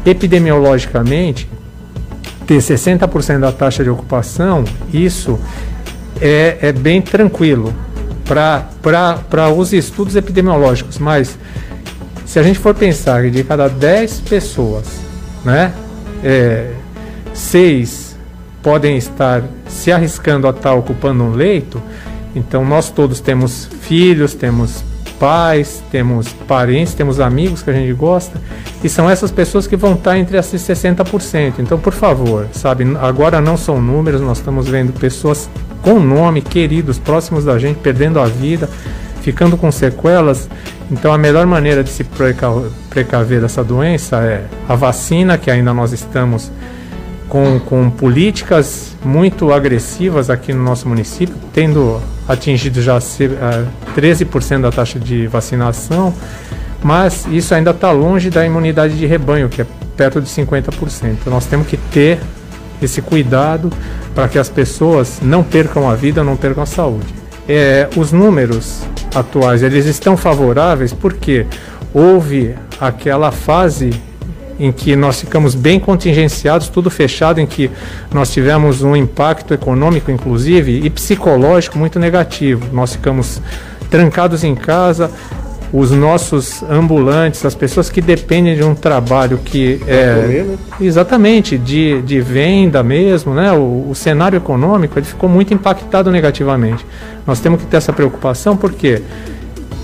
epidemiologicamente, 0.05 1.49
ter 2.47 2.59
60% 2.59 3.41
da 3.41 3.53
taxa 3.53 3.85
de 3.85 3.91
ocupação, 3.91 4.65
isso 4.93 5.39
é, 6.21 6.59
é 6.61 6.73
bem 6.73 7.01
tranquilo 7.01 7.75
para 8.25 9.51
os 9.57 9.73
estudos 9.73 10.17
epidemiológicos, 10.17 10.99
mas 10.99 11.39
se 12.25 12.39
a 12.39 12.43
gente 12.43 12.59
for 12.59 12.75
pensar 12.75 13.23
que 13.23 13.31
de 13.31 13.43
cada 13.43 13.69
10 13.69 14.21
pessoas, 14.21 14.87
né, 15.45 15.73
é, 16.23 16.73
seis 17.35 18.17
podem 18.63 18.97
estar 18.97 19.43
se 19.69 19.91
arriscando 19.91 20.47
a 20.47 20.51
estar 20.51 20.75
ocupando 20.75 21.25
um 21.25 21.33
leito, 21.33 21.83
então 22.35 22.65
nós 22.65 22.91
todos 22.91 23.21
temos 23.21 23.69
filhos, 23.81 24.35
temos 24.35 24.85
pais, 25.21 25.85
temos 25.91 26.33
parentes, 26.49 26.95
temos 26.95 27.21
amigos 27.21 27.63
que 27.63 27.69
a 27.69 27.75
gente 27.75 27.93
gosta, 27.93 28.41
e 28.83 28.89
são 28.89 29.09
essas 29.09 29.31
pessoas 29.31 29.67
que 29.67 29.77
vão 29.77 29.93
estar 29.93 30.19
entre 30.19 30.39
esses 30.39 30.63
60%. 30.63 31.59
Então, 31.59 31.79
por 31.79 31.93
favor, 31.93 32.49
sabe, 32.53 32.85
agora 32.99 33.39
não 33.39 33.57
são 33.59 33.81
números, 33.81 34.23
nós 34.23 34.39
estamos 34.39 34.67
vendo 34.67 34.99
pessoas 34.99 35.49
com 35.83 36.01
nome, 36.01 36.41
queridos, 36.41 36.99
próximos 36.99 37.45
da 37.45 37.59
gente, 37.59 37.77
perdendo 37.81 38.19
a 38.19 38.25
vida, 38.25 38.67
ficando 39.21 39.59
com 39.59 39.71
sequelas. 39.71 40.49
Então, 40.91 41.13
a 41.13 41.19
melhor 41.19 41.47
maneira 41.47 41.85
de 41.85 41.91
se 41.91 42.05
precaver 42.89 43.43
dessa 43.43 43.63
doença 43.63 44.17
é 44.23 44.47
a 44.67 44.75
vacina, 44.75 45.37
que 45.37 45.51
ainda 45.51 45.75
nós 45.75 45.93
estamos 45.93 46.51
com, 47.29 47.61
com 47.61 47.91
políticas 47.91 48.97
muito 49.05 49.53
agressivas 49.53 50.31
aqui 50.31 50.53
no 50.55 50.63
nosso 50.63 50.89
município, 50.89 51.35
tendo 51.53 52.01
atingido 52.31 52.81
já 52.81 52.97
13% 52.99 54.61
da 54.61 54.71
taxa 54.71 54.99
de 55.01 55.27
vacinação, 55.27 56.15
mas 56.83 57.27
isso 57.31 57.53
ainda 57.55 57.73
está 57.73 57.91
longe 57.91 58.31
da 58.31 58.47
imunidade 58.47 58.97
de 58.97 59.05
rebanho, 59.05 59.49
que 59.49 59.63
é 59.63 59.67
perto 59.97 60.21
de 60.21 60.29
50%. 60.29 60.71
Então 61.05 61.33
nós 61.33 61.47
temos 61.47 61.67
que 61.67 61.77
ter 61.77 62.21
esse 62.81 63.03
cuidado 63.03 63.71
para 64.15 64.29
que 64.29 64.39
as 64.39 64.49
pessoas 64.49 65.19
não 65.21 65.43
percam 65.43 65.91
a 65.91 65.95
vida, 65.95 66.23
não 66.23 66.37
percam 66.37 66.63
a 66.63 66.67
saúde. 66.67 67.13
É, 67.49 67.89
os 67.97 68.13
números 68.13 68.83
atuais 69.15 69.63
eles 69.63 69.87
estão 69.87 70.17
favoráveis 70.17 70.93
porque 70.93 71.47
houve 71.93 72.55
aquela 72.81 73.33
fase 73.33 73.91
em 74.61 74.71
que 74.71 74.95
nós 74.95 75.19
ficamos 75.19 75.55
bem 75.55 75.81
contingenciados, 75.81 76.69
tudo 76.69 76.91
fechado, 76.91 77.41
em 77.41 77.47
que 77.47 77.71
nós 78.13 78.31
tivemos 78.31 78.83
um 78.83 78.95
impacto 78.95 79.55
econômico, 79.55 80.11
inclusive, 80.11 80.83
e 80.85 80.91
psicológico 80.91 81.79
muito 81.79 81.99
negativo. 81.99 82.67
Nós 82.71 82.93
ficamos 82.93 83.41
trancados 83.89 84.45
em 84.45 84.55
casa, 84.55 85.11
os 85.73 85.91
nossos 85.91 86.63
ambulantes, 86.65 87.45
as 87.45 87.55
pessoas 87.55 87.89
que 87.89 88.03
dependem 88.03 88.55
de 88.55 88.63
um 88.63 88.75
trabalho 88.75 89.39
que 89.39 89.81
é 89.87 90.21
comer, 90.21 90.45
né? 90.45 90.59
exatamente 90.81 91.57
de, 91.57 92.03
de 92.03 92.21
venda 92.21 92.83
mesmo, 92.83 93.33
né? 93.33 93.53
O, 93.53 93.89
o, 93.91 93.95
cenário 93.95 94.37
econômico 94.37 94.99
ele 94.99 95.07
ficou 95.07 95.29
muito 95.29 95.55
impactado 95.55 96.11
negativamente. 96.11 96.85
Nós 97.27 97.41
temos 97.41 97.63
que 97.63 97.67
ter 97.67 97.77
essa 97.79 97.93
preocupação 97.93 98.57
porque 98.57 99.01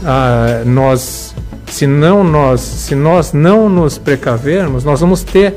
ah, 0.05 0.63
nós 0.67 1.35
se 1.67 1.87
não 1.87 2.25
nós, 2.25 2.61
se 2.61 2.95
nós 2.95 3.33
não 3.33 3.69
nos 3.69 3.99
precavermos, 3.99 4.85
nós 4.85 5.01
vamos 5.01 5.23
ter, 5.23 5.55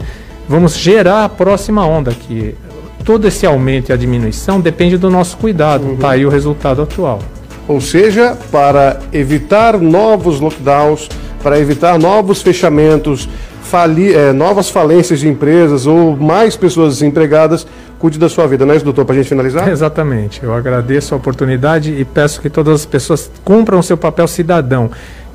vamos 0.47 0.75
gerar 0.75 1.25
a 1.25 1.29
próxima 1.29 1.85
onda 1.85 2.11
que 2.11 2.55
todo 3.03 3.27
esse 3.27 3.45
aumento 3.45 3.89
e 3.89 3.93
a 3.93 3.95
diminuição 3.95 4.59
depende 4.59 4.97
do 4.97 5.09
nosso 5.09 5.37
cuidado. 5.37 5.85
Uhum. 5.85 5.97
Tá 5.97 6.11
aí 6.11 6.25
o 6.25 6.29
resultado 6.29 6.81
atual. 6.81 7.19
Ou 7.67 7.79
seja, 7.79 8.37
para 8.51 8.99
evitar 9.13 9.77
novos 9.77 10.39
lockdowns, 10.39 11.07
para 11.41 11.59
evitar 11.59 11.99
novos 11.99 12.41
fechamentos, 12.41 13.29
fali, 13.63 14.13
é, 14.13 14.33
novas 14.33 14.69
falências 14.69 15.19
de 15.19 15.27
empresas 15.27 15.85
ou 15.85 16.17
mais 16.17 16.55
pessoas 16.55 16.95
desempregadas, 16.95 17.67
cuide 17.99 18.17
da 18.17 18.27
sua 18.27 18.47
vida, 18.47 18.65
não 18.65 18.73
é 18.73 18.77
isso, 18.77 18.85
doutor, 18.85 19.05
para 19.05 19.13
a 19.13 19.17
gente 19.17 19.29
finalizar? 19.29 19.67
Exatamente. 19.69 20.41
Eu 20.41 20.53
agradeço 20.53 21.13
a 21.13 21.17
oportunidade 21.17 21.93
e 21.93 22.03
peço 22.03 22.41
que 22.41 22.49
todas 22.49 22.73
as 22.73 22.85
pessoas 22.85 23.29
cumpram 23.43 23.79
o 23.79 23.83
seu 23.83 23.97
papel 23.97 24.27
cidadão 24.27 24.89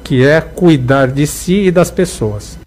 que 0.05 0.25
é 0.25 0.41
cuidar 0.41 1.09
de 1.09 1.27
si 1.27 1.65
e 1.65 1.71
das 1.71 1.91
pessoas. 1.91 2.59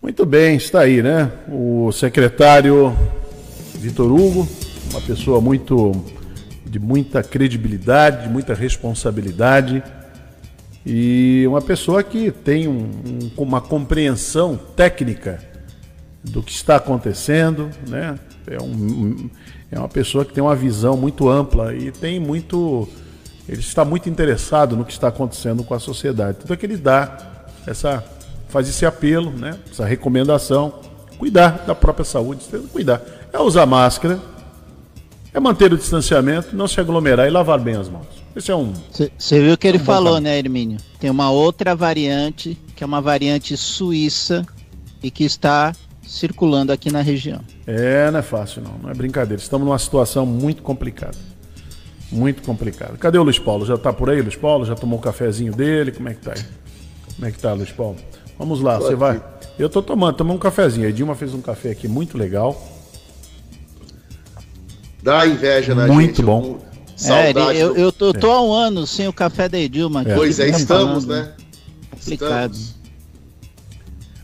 Muito 0.00 0.26
bem, 0.26 0.56
está 0.56 0.80
aí, 0.80 1.02
né? 1.02 1.30
O 1.48 1.90
secretário 1.90 2.96
Vitor 3.74 4.12
Hugo, 4.12 4.46
uma 4.90 5.00
pessoa 5.00 5.40
muito 5.40 5.92
de 6.64 6.78
muita 6.78 7.22
credibilidade, 7.22 8.24
de 8.24 8.28
muita 8.28 8.54
responsabilidade 8.54 9.82
e 10.84 11.44
uma 11.46 11.62
pessoa 11.62 12.02
que 12.02 12.30
tem 12.30 12.66
um, 12.66 12.90
um, 13.06 13.30
uma 13.38 13.60
compreensão 13.60 14.58
técnica 14.76 15.38
do 16.22 16.42
que 16.42 16.52
está 16.52 16.76
acontecendo, 16.76 17.70
né? 17.88 18.18
É, 18.46 18.60
um, 18.60 19.30
é 19.70 19.78
uma 19.78 19.88
pessoa 19.88 20.24
que 20.24 20.32
tem 20.32 20.42
uma 20.42 20.56
visão 20.56 20.96
muito 20.96 21.28
ampla 21.28 21.74
e 21.74 21.90
tem 21.90 22.18
muito. 22.18 22.88
Ele 23.48 23.60
está 23.60 23.84
muito 23.84 24.08
interessado 24.08 24.76
no 24.76 24.84
que 24.84 24.92
está 24.92 25.08
acontecendo 25.08 25.64
com 25.64 25.74
a 25.74 25.80
sociedade. 25.80 26.38
Tudo 26.38 26.52
é 26.52 26.56
que 26.56 26.66
ele 26.66 26.76
dá 26.76 27.16
essa. 27.66 28.04
faz 28.48 28.68
esse 28.68 28.86
apelo, 28.86 29.30
né? 29.30 29.58
Essa 29.70 29.84
recomendação. 29.84 30.74
Cuidar 31.18 31.64
da 31.66 31.74
própria 31.74 32.04
saúde, 32.04 32.44
cuidar. 32.72 33.00
É 33.32 33.38
usar 33.38 33.64
máscara, 33.64 34.20
é 35.32 35.38
manter 35.38 35.72
o 35.72 35.78
distanciamento, 35.78 36.54
não 36.54 36.66
se 36.66 36.80
aglomerar 36.80 37.26
e 37.26 37.30
lavar 37.30 37.58
bem 37.58 37.76
as 37.76 37.88
mãos. 37.88 38.06
Esse 38.34 38.50
é 38.50 38.56
um. 38.56 38.72
Você 39.16 39.40
viu 39.40 39.54
o 39.54 39.58
que 39.58 39.68
ele 39.68 39.78
um 39.78 39.84
falou, 39.84 40.20
né, 40.20 40.38
Hermínio? 40.38 40.78
Tem 40.98 41.10
uma 41.10 41.30
outra 41.30 41.76
variante, 41.76 42.58
que 42.74 42.82
é 42.82 42.86
uma 42.86 43.00
variante 43.00 43.56
suíça 43.56 44.44
e 45.02 45.10
que 45.10 45.24
está 45.24 45.72
circulando 46.04 46.72
aqui 46.72 46.90
na 46.90 47.00
região. 47.00 47.40
É, 47.66 48.10
não 48.10 48.18
é 48.18 48.22
fácil 48.22 48.62
não, 48.62 48.74
não 48.82 48.90
é 48.90 48.94
brincadeira. 48.94 49.40
Estamos 49.40 49.66
numa 49.66 49.78
situação 49.78 50.26
muito 50.26 50.62
complicada. 50.62 51.16
Muito 52.12 52.42
complicada. 52.42 52.96
Cadê 52.98 53.18
o 53.18 53.22
Luiz 53.22 53.38
Paulo? 53.38 53.64
Já 53.64 53.74
está 53.74 53.92
por 53.92 54.10
aí, 54.10 54.20
Luiz 54.20 54.36
Paulo? 54.36 54.66
Já 54.66 54.74
tomou 54.74 54.98
o 54.98 55.00
um 55.00 55.02
cafezinho 55.02 55.52
dele? 55.52 55.90
Como 55.90 56.08
é 56.10 56.14
que 56.14 56.20
tá 56.20 56.34
aí? 56.36 56.44
Como 57.16 57.26
é 57.26 57.30
que 57.30 57.38
tá, 57.38 57.52
Luiz 57.54 57.72
Paulo? 57.72 57.96
Vamos 58.38 58.60
lá, 58.60 58.78
você 58.78 58.94
vai. 58.94 59.22
Eu 59.58 59.70
tô 59.70 59.82
tomando, 59.82 60.16
tomando 60.16 60.36
um 60.36 60.40
cafezinho. 60.40 60.86
A 60.86 60.90
Edilma 60.90 61.14
fez 61.14 61.32
um 61.32 61.40
café 61.40 61.70
aqui 61.70 61.88
muito 61.88 62.18
legal. 62.18 62.60
Dá 65.02 65.26
inveja 65.26 65.74
na 65.74 65.86
muito 65.86 66.16
gente. 66.16 66.22
Muito 66.22 66.22
bom. 66.22 66.72
Saudade 66.96 67.58
é, 67.58 67.62
eu, 67.62 67.76
eu 67.76 67.90
tô, 67.90 68.12
tô, 68.12 68.30
há 68.30 68.42
um 68.42 68.52
ano 68.52 68.86
sem 68.86 69.08
o 69.08 69.12
café 69.12 69.48
da 69.48 69.58
Edilma. 69.58 70.02
É. 70.06 70.14
Pois 70.14 70.38
é, 70.38 70.48
estamos, 70.48 71.06
né? 71.06 71.32
Complicado. 71.90 72.52
Estamos. 72.52 72.82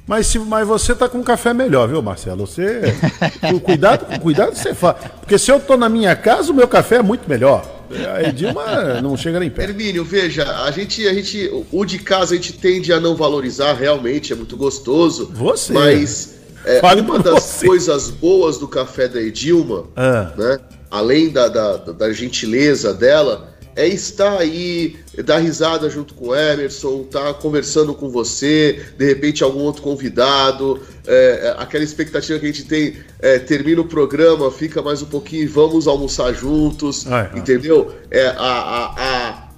Mas, 0.07 0.26
se, 0.26 0.39
mas 0.39 0.66
você 0.66 0.95
tá 0.95 1.09
com 1.09 1.18
um 1.18 1.22
café 1.22 1.53
melhor, 1.53 1.89
viu, 1.89 2.01
Marcelo? 2.01 2.47
Você. 2.47 2.80
cuidado, 3.62 4.20
cuidado 4.20 4.53
que 4.53 4.59
você 4.59 4.74
faz. 4.74 4.97
Porque 5.20 5.39
se 5.39 5.51
eu 5.51 5.61
tô 5.61 5.76
na 5.76 5.89
minha 5.89 6.16
casa, 6.16 6.51
o 6.51 6.55
meu 6.55 6.66
café 6.66 6.97
é 6.97 7.03
muito 7.03 7.28
melhor. 7.28 7.78
A 7.91 8.28
Edilma 8.28 9.01
não 9.01 9.16
chega 9.16 9.41
nem 9.41 9.51
perto. 9.51 9.70
Hermínio, 9.70 10.05
veja, 10.05 10.62
a 10.62 10.70
gente, 10.70 11.07
a 11.07 11.14
gente. 11.14 11.51
O 11.72 11.84
de 11.84 11.99
casa 11.99 12.34
a 12.34 12.36
gente 12.36 12.53
tende 12.53 12.93
a 12.93 13.01
não 13.01 13.16
valorizar, 13.16 13.72
realmente, 13.72 14.32
é 14.32 14.36
muito 14.36 14.57
gostoso. 14.57 15.30
Você. 15.32 15.72
Mas 15.72 16.39
é, 16.64 16.80
uma 17.01 17.18
das 17.18 17.43
você. 17.43 17.66
coisas 17.66 18.11
boas 18.11 18.59
do 18.59 18.68
café 18.68 19.09
da 19.09 19.20
Edilma, 19.20 19.84
ah. 19.97 20.32
né? 20.36 20.59
Além 20.91 21.30
da, 21.30 21.49
da, 21.49 21.76
da 21.76 22.12
gentileza 22.12 22.95
dela, 22.95 23.55
é 23.79 23.87
estar 23.87 24.39
aí, 24.39 24.97
dar 25.24 25.39
risada 25.39 25.89
junto 25.89 26.12
com 26.12 26.31
o 26.31 26.37
Emerson, 26.37 27.03
estar 27.03 27.26
tá 27.26 27.35
conversando 27.35 27.95
com 27.95 28.09
você, 28.11 28.85
de 28.99 29.07
repente 29.07 29.45
algum 29.45 29.61
outro 29.61 29.83
convidado, 29.83 30.83
é, 31.07 31.14
é, 31.45 31.55
aquela 31.62 31.85
expectativa 31.85 32.41
que 32.41 32.45
a 32.45 32.49
gente 32.49 32.64
tem, 32.64 32.97
é, 33.20 33.39
termina 33.39 33.81
o 33.81 33.85
programa, 33.85 34.51
fica 34.51 34.83
mais 34.83 35.01
um 35.01 35.07
pouquinho 35.07 35.45
e 35.45 35.47
vamos 35.47 35.87
almoçar 35.87 36.35
juntos, 36.35 37.07
ai, 37.07 37.31
entendeu? 37.37 37.95
É 38.11 38.26
a, 38.26 38.33
a, 38.33 38.95
a, 38.97 39.49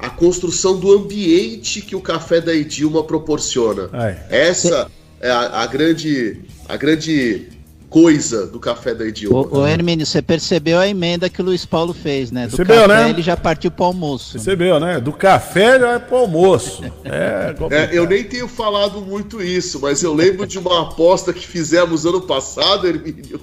a, 0.00 0.10
construção 0.10 0.76
do 0.76 0.92
ambiente 0.92 1.80
que 1.80 1.94
o 1.94 2.00
café 2.00 2.40
da 2.40 2.52
Edilma 2.52 3.04
proporciona. 3.04 3.88
Ai. 3.92 4.18
Essa 4.28 4.90
é 5.20 5.30
a, 5.30 5.62
a 5.62 5.66
grande, 5.66 6.40
a 6.68 6.76
grande 6.76 7.46
coisa 7.88 8.46
do 8.46 8.60
café 8.60 8.94
da 8.94 9.06
Idioma. 9.06 9.48
Ô, 9.50 9.60
ô 9.60 9.66
Hermínio, 9.66 10.04
você 10.04 10.20
percebeu 10.20 10.78
a 10.78 10.86
emenda 10.86 11.28
que 11.28 11.40
o 11.40 11.44
Luiz 11.44 11.64
Paulo 11.64 11.94
fez, 11.94 12.30
né? 12.30 12.46
Do 12.46 12.56
percebeu, 12.56 12.88
café, 12.88 13.04
né? 13.04 13.10
ele 13.10 13.22
já 13.22 13.36
partiu 13.36 13.70
para 13.70 13.82
o 13.84 13.86
almoço. 13.86 14.32
Percebeu, 14.32 14.78
né? 14.78 15.00
Do 15.00 15.12
café 15.12 15.78
já 15.78 15.92
é 15.92 15.98
para 15.98 16.16
o 16.16 16.20
almoço. 16.20 16.84
É, 17.04 17.54
é, 17.74 17.88
eu 17.92 18.06
nem 18.06 18.24
tenho 18.24 18.48
falado 18.48 19.00
muito 19.00 19.42
isso, 19.42 19.80
mas 19.80 20.02
eu 20.02 20.14
lembro 20.14 20.46
de 20.46 20.58
uma 20.58 20.82
aposta 20.82 21.32
que 21.32 21.46
fizemos 21.46 22.04
ano 22.04 22.20
passado, 22.20 22.86
Hermínio. 22.86 23.40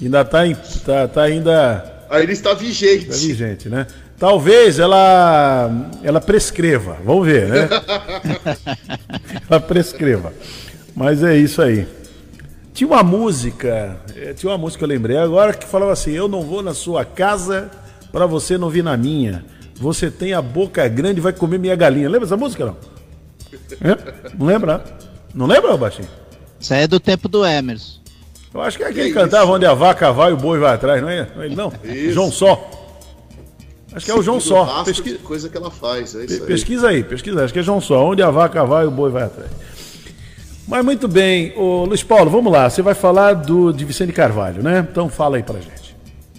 Ainda 0.00 0.20
está 0.20 0.44
tá, 0.84 1.08
tá 1.08 1.22
ainda... 1.22 2.06
Ainda 2.10 2.32
está 2.32 2.54
vigente. 2.54 3.08
Está 3.08 3.16
vigente, 3.16 3.68
né? 3.68 3.86
Talvez 4.18 4.78
ela, 4.78 5.90
ela 6.02 6.20
prescreva. 6.20 6.96
Vamos 7.04 7.26
ver, 7.26 7.48
né? 7.48 7.68
ela 9.50 9.60
prescreva. 9.60 10.32
Mas 10.94 11.22
é 11.22 11.36
isso 11.36 11.60
aí. 11.60 11.86
Tinha 12.78 12.86
uma 12.86 13.02
música, 13.02 13.96
eh, 14.14 14.32
tinha 14.34 14.52
uma 14.52 14.56
música 14.56 14.78
que 14.78 14.84
eu 14.84 14.88
lembrei 14.88 15.16
agora 15.16 15.52
que 15.52 15.66
falava 15.66 15.90
assim: 15.90 16.12
Eu 16.12 16.28
não 16.28 16.42
vou 16.42 16.62
na 16.62 16.72
sua 16.72 17.04
casa 17.04 17.68
para 18.12 18.24
você 18.24 18.56
não 18.56 18.70
vir 18.70 18.84
na 18.84 18.96
minha. 18.96 19.44
Você 19.74 20.12
tem 20.12 20.32
a 20.32 20.40
boca 20.40 20.86
grande 20.86 21.18
e 21.18 21.20
vai 21.20 21.32
comer 21.32 21.58
minha 21.58 21.74
galinha. 21.74 22.08
Lembra 22.08 22.28
essa 22.28 22.36
música 22.36 22.66
não? 22.66 22.76
É? 23.80 24.30
Não 24.38 24.46
lembra? 24.46 24.84
Não 25.34 25.46
lembra, 25.46 25.76
Baixinho? 25.76 26.06
Isso 26.60 26.72
aí 26.72 26.84
é 26.84 26.86
do 26.86 27.00
tempo 27.00 27.28
do 27.28 27.44
Emerson. 27.44 27.98
Eu 28.54 28.60
acho 28.60 28.78
que 28.78 28.84
é 28.84 28.86
aquele 28.86 29.08
que 29.08 29.14
cantava 29.14 29.50
onde 29.50 29.66
a 29.66 29.74
vaca 29.74 30.12
vai 30.12 30.30
e 30.30 30.34
o 30.34 30.36
boi 30.36 30.60
vai 30.60 30.76
atrás, 30.76 31.02
não 31.02 31.08
é? 31.08 31.28
Não 31.34 31.42
é 31.42 31.46
ele 31.46 31.56
não? 31.56 31.72
Isso. 31.82 32.12
João 32.12 32.30
Só. 32.30 32.70
Acho 33.92 34.06
que 34.06 34.12
é 34.12 34.14
o 34.14 34.22
João 34.22 34.38
Só. 34.38 34.84
Pesqui... 34.84 35.14
coisa 35.14 35.48
que 35.48 35.56
ela 35.56 35.72
faz, 35.72 36.14
é 36.14 36.26
isso 36.26 36.42
aí. 36.44 36.46
Pesquisa 36.46 36.88
aí, 36.90 37.02
pesquisa 37.02 37.40
aí. 37.40 37.44
Acho 37.44 37.52
que 37.52 37.58
é 37.58 37.62
João 37.64 37.80
Só. 37.80 38.06
Onde 38.06 38.22
a 38.22 38.30
vaca 38.30 38.64
vai, 38.64 38.86
o 38.86 38.90
boi 38.92 39.10
vai 39.10 39.24
atrás. 39.24 39.50
Mas 40.68 40.84
muito 40.84 41.08
bem, 41.08 41.54
o 41.56 41.86
Luiz 41.86 42.02
Paulo, 42.02 42.30
vamos 42.30 42.52
lá. 42.52 42.68
Você 42.68 42.82
vai 42.82 42.92
falar 42.92 43.32
do 43.32 43.72
de 43.72 43.86
Vicente 43.86 44.12
Carvalho, 44.12 44.62
né? 44.62 44.86
Então 44.90 45.08
fala 45.08 45.38
aí 45.38 45.42
pra 45.42 45.58
gente. 45.58 45.96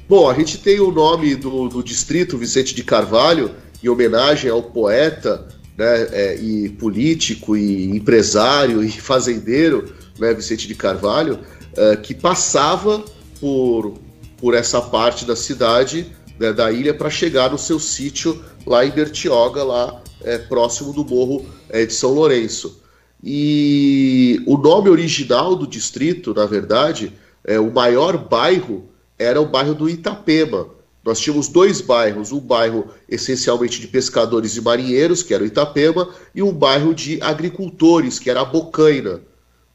Bom, 0.08 0.30
a 0.30 0.36
gente 0.36 0.60
tem 0.60 0.80
o 0.80 0.92
nome 0.92 1.36
do, 1.36 1.68
do 1.68 1.82
distrito 1.82 2.38
Vicente 2.38 2.76
de 2.76 2.84
Carvalho 2.84 3.50
em 3.84 3.90
homenagem 3.90 4.52
ao 4.52 4.62
poeta, 4.62 5.48
né, 5.76 6.08
é, 6.12 6.36
e 6.36 6.70
político 6.70 7.58
e 7.58 7.86
empresário 7.86 8.84
e 8.84 8.92
fazendeiro, 8.92 9.92
né, 10.20 10.32
Vicente 10.32 10.68
de 10.68 10.76
Carvalho, 10.76 11.40
é, 11.76 11.96
que 11.96 12.14
passava 12.14 13.04
por, 13.40 13.96
por 14.38 14.54
essa 14.54 14.80
parte 14.80 15.26
da 15.26 15.36
cidade, 15.36 16.06
né, 16.40 16.54
da 16.54 16.72
ilha, 16.72 16.94
para 16.94 17.10
chegar 17.10 17.50
no 17.50 17.58
seu 17.58 17.80
sítio 17.80 18.44
lá 18.64 18.86
em 18.86 18.92
Bertioga, 18.92 19.64
lá 19.64 20.04
é, 20.22 20.38
próximo 20.38 20.94
do 20.94 21.04
morro 21.04 21.46
é, 21.70 21.84
de 21.84 21.94
São 21.94 22.14
Lourenço. 22.14 22.80
E 23.24 24.42
o 24.46 24.58
nome 24.58 24.90
original 24.90 25.56
do 25.56 25.68
distrito, 25.68 26.34
na 26.34 26.46
verdade, 26.46 27.14
é, 27.44 27.60
o 27.60 27.72
maior 27.72 28.18
bairro 28.18 28.90
era 29.18 29.42
o 29.42 29.46
bairro 29.46 29.76
do 29.76 29.90
Itapema. 29.90 30.68
Nós 31.04 31.20
tínhamos 31.20 31.48
dois 31.48 31.82
bairros, 31.82 32.32
um 32.32 32.40
bairro 32.40 32.88
essencialmente 33.08 33.82
de 33.82 33.88
pescadores 33.88 34.56
e 34.56 34.62
marinheiros, 34.62 35.24
que 35.24 35.34
era 35.34 35.44
o 35.44 35.48
Itapema, 35.48 36.10
e 36.34 36.42
um 36.42 36.54
bairro 36.54 36.94
de 36.94 37.22
agricultores, 37.22 38.20
que 38.20 38.30
era 38.30 38.42
a 38.42 38.46
Bocaina. 38.46 39.22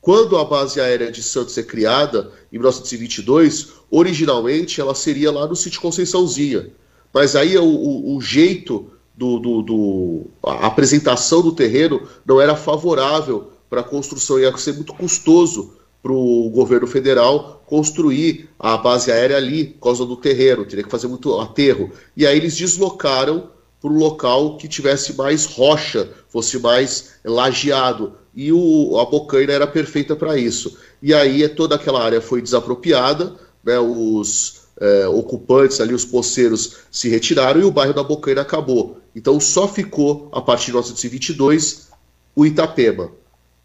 Quando 0.00 0.36
a 0.36 0.44
base 0.44 0.80
aérea 0.80 1.10
de 1.10 1.22
Santos 1.22 1.56
é 1.56 1.62
criada, 1.62 2.30
em 2.52 2.58
1922, 2.58 3.72
originalmente 3.90 4.80
ela 4.80 4.94
seria 4.94 5.32
lá 5.32 5.46
no 5.46 5.56
sítio 5.56 5.80
Conceiçãozinha. 5.80 6.70
Mas 7.12 7.34
aí 7.34 7.56
o, 7.56 7.64
o, 7.64 8.16
o 8.16 8.20
jeito 8.20 8.90
do, 9.16 9.38
do, 9.38 9.62
do, 9.62 10.26
a 10.42 10.66
apresentação 10.66 11.40
do 11.40 11.52
terreno 11.52 12.02
não 12.26 12.40
era 12.40 12.56
favorável 12.56 13.52
para 13.70 13.80
a 13.80 13.84
construção, 13.84 14.38
ia 14.38 14.56
ser 14.56 14.74
muito 14.74 14.92
custoso 14.94 15.74
para 16.02 16.12
o 16.12 16.50
governo 16.50 16.86
federal 16.86 17.62
construir 17.66 18.50
a 18.58 18.76
base 18.76 19.10
aérea 19.10 19.36
ali 19.36 19.64
por 19.64 19.84
causa 19.84 20.04
do 20.04 20.16
terreno, 20.16 20.64
teria 20.64 20.84
que 20.84 20.90
fazer 20.90 21.08
muito 21.08 21.40
aterro. 21.40 21.90
E 22.16 22.26
aí 22.26 22.36
eles 22.36 22.54
deslocaram 22.56 23.48
para 23.80 23.90
um 23.90 23.96
local 23.96 24.56
que 24.58 24.68
tivesse 24.68 25.16
mais 25.16 25.46
rocha, 25.46 26.10
fosse 26.28 26.58
mais 26.58 27.14
lajeado. 27.24 28.14
E 28.34 28.52
o, 28.52 28.98
a 28.98 29.04
Bocaina 29.06 29.52
era 29.52 29.66
perfeita 29.66 30.14
para 30.14 30.36
isso. 30.36 30.76
E 31.02 31.14
aí 31.14 31.48
toda 31.48 31.74
aquela 31.76 32.02
área 32.02 32.20
foi 32.20 32.42
desapropriada, 32.42 33.34
né, 33.64 33.78
os 33.78 34.62
é, 34.78 35.06
ocupantes 35.08 35.80
ali, 35.80 35.94
os 35.94 36.04
poceiros, 36.04 36.78
se 36.90 37.08
retiraram 37.08 37.60
e 37.60 37.64
o 37.64 37.70
bairro 37.70 37.94
da 37.94 38.02
Bocaina 38.02 38.42
acabou. 38.42 38.98
Então 39.14 39.38
só 39.38 39.68
ficou, 39.68 40.28
a 40.32 40.40
partir 40.40 40.66
de 40.66 40.72
1922, 40.72 41.88
o 42.34 42.44
Itapema. 42.44 43.12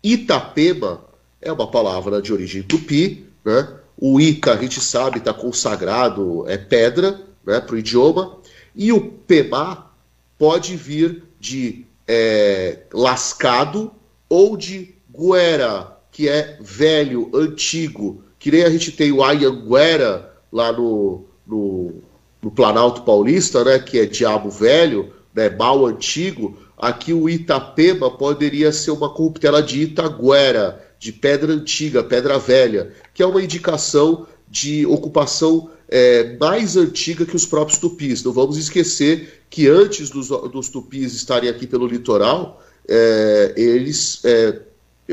Itapema 0.04 1.02
é 1.42 1.52
uma 1.52 1.70
palavra 1.70 2.22
de 2.22 2.32
origem 2.32 2.62
tupi, 2.62 3.26
né? 3.44 3.68
O 3.98 4.20
Ica, 4.20 4.54
a 4.54 4.58
gente 4.58 4.80
sabe, 4.80 5.18
está 5.18 5.34
consagrado, 5.34 6.48
é 6.48 6.58
pedra 6.58 7.20
né, 7.46 7.60
para 7.60 7.76
o 7.76 7.78
idioma. 7.78 8.38
E 8.74 8.94
o 8.94 9.02
Pemá 9.02 9.92
pode 10.38 10.76
vir 10.78 11.24
de 11.38 11.86
é, 12.08 12.80
lascado 12.94 13.92
ou 14.30 14.56
de 14.56 14.96
guera, 15.12 15.98
que 16.12 16.30
é 16.30 16.58
velho, 16.62 17.30
antigo. 17.34 18.24
Que 18.38 18.52
nem 18.52 18.64
a 18.64 18.70
gente 18.70 18.94
tem 18.94 19.12
o 19.12 19.22
Ayanguera 19.22 20.34
lá 20.50 20.72
no, 20.72 21.26
no, 21.46 21.96
no 22.42 22.52
Planalto 22.52 23.02
Paulista, 23.02 23.66
né, 23.66 23.80
que 23.80 24.00
é 24.00 24.06
diabo 24.06 24.50
velho 24.50 25.12
né, 25.40 25.50
mal 25.50 25.86
antigo, 25.86 26.58
aqui 26.78 27.14
o 27.14 27.30
Itapema 27.30 28.12
poderia 28.12 28.74
ser 28.74 28.92
uma 28.92 29.10
corruptela 29.10 29.64
de 29.64 29.84
Itaguera, 29.84 30.86
de 31.00 31.14
pedra 31.14 31.54
antiga, 31.54 32.04
pedra 32.04 32.38
velha, 32.38 32.92
que 33.14 33.24
é 33.24 33.26
uma 33.26 33.42
indicação 33.42 34.28
de 34.50 34.86
ocupação 34.86 35.70
é, 35.88 36.36
mais 36.38 36.76
antiga 36.76 37.26
que 37.26 37.38
os 37.38 37.46
próprios 37.46 37.80
tupis. 37.80 38.22
Não 38.22 38.34
vamos 38.34 38.58
esquecer 38.58 39.44
que 39.50 39.70
antes 39.70 40.10
dos, 40.10 40.28
dos 40.28 40.68
tupis 40.68 41.14
estarem 41.14 41.50
aqui 41.50 41.66
pelo 41.66 41.88
litoral, 41.88 42.62
é, 42.86 43.54
eles 43.56 44.20
é, 44.26 44.60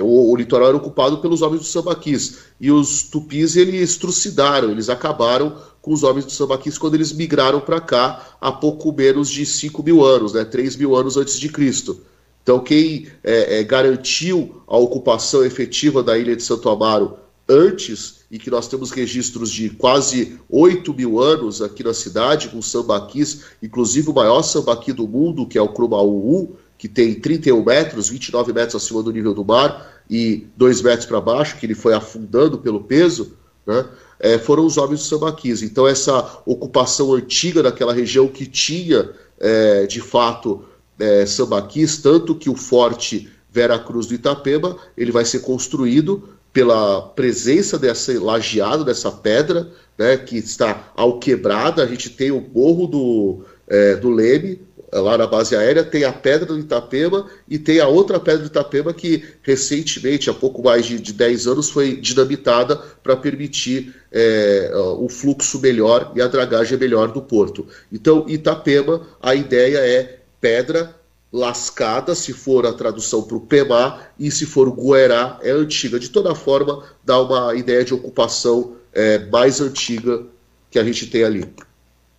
o, 0.01 0.33
o, 0.33 0.37
litoral 0.37 0.68
era 0.68 0.77
ocupado 0.77 1.18
pelos 1.18 1.41
homens 1.41 1.61
dos 1.61 1.70
sambaquis 1.70 2.39
e 2.61 2.72
os 2.72 3.05
tupis 3.05 3.55
eles 3.55 3.97
trucidaram, 3.97 4.70
eles 4.70 4.89
acabaram 4.89 5.57
com 5.87 5.93
os 5.93 6.03
homens 6.03 6.24
dos 6.24 6.34
sambaquis 6.34 6.76
quando 6.76 6.97
eles 6.97 7.12
migraram 7.12 7.61
para 7.61 7.80
cá 7.80 8.34
há 8.41 8.51
pouco 8.51 8.93
menos 8.93 9.30
de 9.30 9.47
5 9.47 9.84
mil 9.84 10.05
anos, 10.05 10.32
né, 10.32 10.45
3 10.45 10.74
mil 10.74 10.97
anos 10.97 11.16
antes 11.16 11.39
de 11.39 11.49
Cristo. 11.49 12.01
Então 12.43 12.59
quem 12.59 13.07
é, 13.22 13.61
é, 13.61 13.62
garantiu 13.62 14.62
a 14.66 14.76
ocupação 14.76 15.45
efetiva 15.45 16.03
da 16.03 16.18
ilha 16.18 16.34
de 16.34 16.43
Santo 16.43 16.68
Amaro 16.68 17.18
antes 17.49 18.22
e 18.28 18.37
que 18.37 18.51
nós 18.51 18.66
temos 18.66 18.91
registros 18.91 19.49
de 19.49 19.70
quase 19.70 20.37
8 20.51 20.93
mil 20.93 21.20
anos 21.20 21.62
aqui 21.62 21.84
na 21.84 21.95
cidade, 21.95 22.49
com 22.49 22.61
sambaquis, 22.61 23.45
inclusive 23.62 24.11
o 24.11 24.12
maior 24.12 24.43
sambaqui 24.43 24.93
do 24.93 25.07
mundo, 25.07 25.47
que 25.47 25.57
é 25.57 25.62
o 25.62 25.68
Krumaúu, 25.68 26.57
que 26.76 26.89
tem 26.89 27.14
31 27.14 27.64
metros, 27.64 28.09
29 28.09 28.53
metros 28.53 28.82
acima 28.82 29.05
do 29.05 29.12
nível 29.12 29.32
do 29.32 29.45
mar 29.45 30.03
e 30.11 30.49
2 30.57 30.82
metros 30.82 31.07
para 31.07 31.20
baixo, 31.20 31.57
que 31.59 31.64
ele 31.64 31.76
foi 31.76 31.95
afundando 31.95 32.59
pelo 32.59 32.80
peso, 32.80 33.37
né, 33.67 33.85
é, 34.21 34.39
foram 34.39 34.64
os 34.64 34.77
homens 34.77 35.01
dos 35.01 35.09
sambaquis. 35.09 35.62
Então 35.62 35.87
essa 35.87 36.41
ocupação 36.47 37.12
antiga 37.12 37.62
daquela 37.62 37.93
região 37.93 38.29
que 38.29 38.47
tinha, 38.47 39.11
é, 39.39 39.87
de 39.87 40.01
fato, 40.01 40.64
é, 40.99 41.27
sambaquis, 41.27 41.99
tanto 41.99 42.35
que 42.35 42.49
o 42.49 42.55
forte 42.55 43.31
Vera 43.51 43.79
Cruz 43.79 44.07
do 44.07 44.14
Itapema, 44.14 44.77
ele 44.97 45.11
vai 45.11 45.25
ser 45.25 45.41
construído 45.41 46.29
pela 46.53 47.03
presença 47.03 47.79
dessa 47.79 48.19
lajeado, 48.19 48.85
dessa 48.85 49.11
pedra, 49.11 49.71
né, 49.99 50.17
que 50.17 50.37
está 50.39 50.91
alquebrada. 50.97 51.83
A 51.83 51.87
gente 51.87 52.11
tem 52.11 52.31
o 52.31 52.41
morro 52.41 52.87
do, 52.87 53.45
é, 53.67 53.97
do 53.97 54.11
Leme, 54.11 54.61
lá 54.93 55.18
na 55.18 55.26
base 55.26 55.57
aérea, 55.57 55.82
tem 55.84 56.05
a 56.05 56.12
pedra 56.12 56.47
do 56.47 56.59
Itapema 56.59 57.26
e 57.49 57.59
tem 57.59 57.80
a 57.80 57.89
outra 57.89 58.20
pedra 58.20 58.43
do 58.43 58.47
Itapema 58.47 58.93
que 58.93 59.24
recentemente, 59.43 60.30
há 60.30 60.34
pouco 60.34 60.62
mais 60.62 60.87
de, 60.87 61.01
de 61.01 61.12
10 61.12 61.47
anos, 61.47 61.70
foi 61.70 61.97
dinamitada 61.97 62.76
para 63.03 63.16
permitir 63.16 63.95
é, 64.12 64.70
o 64.99 65.09
fluxo 65.09 65.61
melhor 65.61 66.12
e 66.14 66.22
a 66.22 66.26
dragagem 66.26 66.78
melhor 66.78 67.12
do 67.12 67.22
porto. 67.22 67.66
Então, 67.93 68.24
Itapema, 68.28 69.07
a 69.20 69.34
ideia 69.34 69.78
é 69.78 70.20
pedra 70.41 70.95
lascada, 71.32 72.14
se 72.14 72.32
for 72.32 72.66
a 72.66 72.72
tradução 72.72 73.22
para 73.22 73.37
o 73.37 73.41
Pemá, 73.41 74.01
e 74.18 74.30
se 74.30 74.47
for 74.47 74.68
o 74.68 74.72
Guerá, 74.72 75.39
é 75.43 75.51
antiga. 75.51 75.99
De 75.99 76.09
toda 76.09 76.34
forma, 76.34 76.84
dá 77.05 77.20
uma 77.20 77.55
ideia 77.55 77.84
de 77.84 77.93
ocupação 77.93 78.76
é, 78.93 79.18
mais 79.26 79.61
antiga 79.61 80.22
que 80.70 80.78
a 80.78 80.84
gente 80.84 81.07
tem 81.09 81.24
ali. 81.24 81.45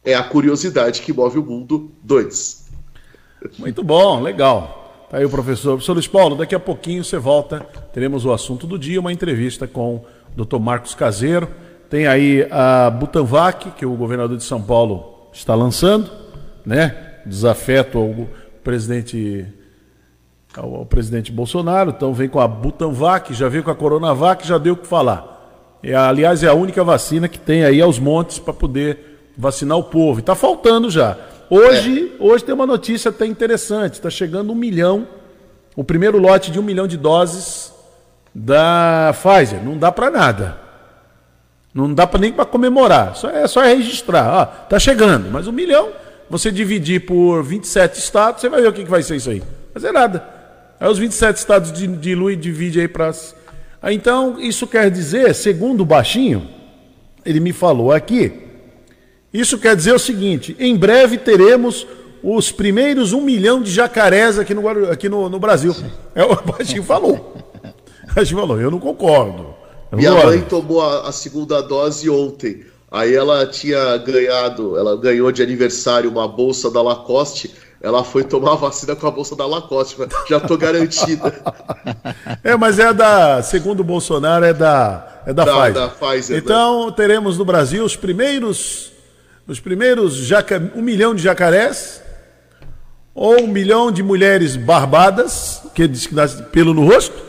É 0.07 0.15
a 0.15 0.23
curiosidade 0.23 1.01
que 1.01 1.11
move 1.11 1.37
o 1.37 1.43
mundo 1.43 1.91
2. 2.01 2.65
Muito 3.59 3.83
bom, 3.83 4.21
legal. 4.21 5.05
Tá 5.09 5.17
aí 5.17 5.25
o 5.25 5.29
professor. 5.29 5.71
Professor 5.71 5.91
Luiz 5.91 6.07
Paulo, 6.07 6.37
daqui 6.37 6.55
a 6.55 6.59
pouquinho 6.61 7.03
você 7.03 7.17
volta. 7.17 7.59
Teremos 7.91 8.23
o 8.23 8.31
assunto 8.31 8.65
do 8.65 8.79
dia, 8.79 9.01
uma 9.01 9.11
entrevista 9.11 9.67
com 9.67 10.05
o 10.33 10.45
Dr. 10.45 10.59
Marcos 10.59 10.95
Caseiro. 10.95 11.49
Tem 11.89 12.07
aí 12.07 12.47
a 12.49 12.89
Butanvac, 12.89 13.71
que 13.71 13.85
o 13.85 13.97
governador 13.97 14.37
de 14.37 14.45
São 14.45 14.61
Paulo 14.61 15.27
está 15.33 15.53
lançando, 15.53 16.09
né? 16.65 17.19
Desafeto 17.25 17.97
ao 17.97 18.29
presidente 18.63 19.45
ao, 20.55 20.85
presidente 20.85 21.33
Bolsonaro, 21.33 21.89
então 21.89 22.13
vem 22.13 22.29
com 22.29 22.39
a 22.39 22.47
Butanvac, 22.47 23.33
já 23.33 23.49
veio 23.49 23.61
com 23.61 23.71
a 23.71 23.75
Coronavac, 23.75 24.47
já 24.47 24.57
deu 24.57 24.75
o 24.75 24.77
que 24.77 24.87
falar. 24.87 25.77
E, 25.83 25.93
aliás, 25.93 26.43
é 26.43 26.47
a 26.47 26.53
única 26.53 26.81
vacina 26.81 27.27
que 27.27 27.37
tem 27.37 27.65
aí 27.65 27.81
aos 27.81 27.99
montes 27.99 28.39
para 28.39 28.53
poder 28.53 29.16
vacinar 29.37 29.77
o 29.77 29.83
povo. 29.83 30.19
E 30.19 30.21
está 30.21 30.35
faltando 30.35 30.89
já. 30.89 31.17
Hoje, 31.49 32.13
é. 32.19 32.23
hoje 32.23 32.43
tem 32.43 32.55
uma 32.55 32.65
notícia 32.65 33.09
até 33.09 33.25
interessante. 33.25 33.93
Está 33.93 34.09
chegando 34.09 34.51
um 34.51 34.55
milhão, 34.55 35.07
o 35.75 35.83
primeiro 35.83 36.17
lote 36.17 36.51
de 36.51 36.59
um 36.59 36.63
milhão 36.63 36.87
de 36.87 36.97
doses 36.97 37.71
da 38.33 39.13
Pfizer. 39.13 39.63
Não 39.63 39.77
dá 39.77 39.91
para 39.91 40.09
nada. 40.09 40.57
Não 41.73 41.93
dá 41.93 42.07
pra, 42.07 42.19
nem 42.19 42.33
para 42.33 42.45
comemorar. 42.45 43.15
Só 43.15 43.29
é 43.29 43.47
só 43.47 43.61
registrar. 43.61 44.41
Ah, 44.41 44.45
tá 44.45 44.79
chegando, 44.79 45.29
mas 45.31 45.47
um 45.47 45.51
milhão 45.51 45.89
você 46.29 46.51
dividir 46.51 47.05
por 47.05 47.43
27 47.43 47.99
estados, 47.99 48.41
você 48.41 48.49
vai 48.49 48.61
ver 48.61 48.67
o 48.67 48.73
que, 48.73 48.83
que 48.83 48.89
vai 48.89 49.01
ser 49.01 49.15
isso 49.15 49.29
aí. 49.29 49.39
Vai 49.39 49.73
fazer 49.73 49.91
nada. 49.91 50.27
Aí 50.79 50.89
os 50.89 50.97
27 50.97 51.37
estados 51.37 51.71
dilui 51.71 52.33
e 52.33 52.35
divide 52.35 52.79
aí 52.79 52.87
para. 52.87 53.11
Então, 53.83 54.39
isso 54.39 54.67
quer 54.67 54.91
dizer, 54.91 55.33
segundo 55.33 55.81
o 55.81 55.85
Baixinho, 55.85 56.49
ele 57.25 57.39
me 57.39 57.53
falou 57.53 57.91
aqui, 57.91 58.46
isso 59.33 59.57
quer 59.57 59.75
dizer 59.75 59.93
o 59.93 59.99
seguinte: 59.99 60.55
em 60.59 60.75
breve 60.75 61.17
teremos 61.17 61.85
os 62.23 62.51
primeiros 62.51 63.13
um 63.13 63.21
milhão 63.21 63.61
de 63.61 63.71
jacarés 63.71 64.39
aqui 64.39 64.53
no, 64.53 64.91
aqui 64.91 65.07
no, 65.07 65.29
no 65.29 65.39
Brasil. 65.39 65.75
É 66.15 66.23
o 66.23 66.35
Baixinho 66.43 66.83
falou. 66.83 67.35
Baixinho 68.15 68.39
falou, 68.39 68.59
eu 68.59 68.71
não 68.71 68.79
concordo. 68.79 69.55
Eu 69.91 69.97
Minha 69.97 70.13
mãe 70.13 70.41
tomou 70.41 70.81
a, 70.81 71.07
a 71.07 71.11
segunda 71.11 71.61
dose 71.61 72.09
ontem. 72.09 72.65
Aí 72.89 73.13
ela 73.13 73.45
tinha 73.45 73.97
ganhado, 73.97 74.77
ela 74.77 74.95
ganhou 74.95 75.31
de 75.31 75.43
aniversário 75.43 76.09
uma 76.09 76.27
bolsa 76.27 76.71
da 76.71 76.81
Lacoste. 76.81 77.53
Ela 77.81 78.03
foi 78.03 78.23
tomar 78.23 78.53
a 78.53 78.55
vacina 78.55 78.95
com 78.95 79.05
a 79.07 79.11
bolsa 79.11 79.35
da 79.35 79.45
Lacoste, 79.45 79.97
já 80.27 80.39
tô 80.39 80.57
garantida. 80.57 81.33
é, 82.43 82.55
mas 82.55 82.79
é 82.79 82.91
da, 82.91 83.43
segundo 83.43 83.81
o 83.81 83.83
Bolsonaro, 83.83 84.45
é 84.45 84.53
da, 84.53 85.21
é 85.27 85.33
da, 85.33 85.45
da 85.45 85.53
Pfizer. 85.53 85.73
Da 85.73 85.87
Pfizer 85.89 86.35
né? 86.37 86.41
então 86.43 86.87
né? 86.87 86.93
teremos 86.95 87.37
no 87.37 87.45
Brasil 87.45 87.83
os 87.83 87.95
primeiros, 87.95 88.91
os 89.47 89.59
primeiros 89.59 90.15
jaca, 90.15 90.71
um 90.75 90.81
milhão 90.81 91.15
de 91.15 91.23
jacarés 91.23 92.01
ou 93.15 93.41
um 93.43 93.47
milhão 93.47 93.91
de 93.91 94.03
mulheres 94.03 94.55
barbadas 94.55 95.61
que 95.73 95.87
diz 95.87 96.05
que 96.05 96.13
nasce 96.13 96.43
pelo 96.43 96.73
no 96.73 96.85
rosto 96.85 97.27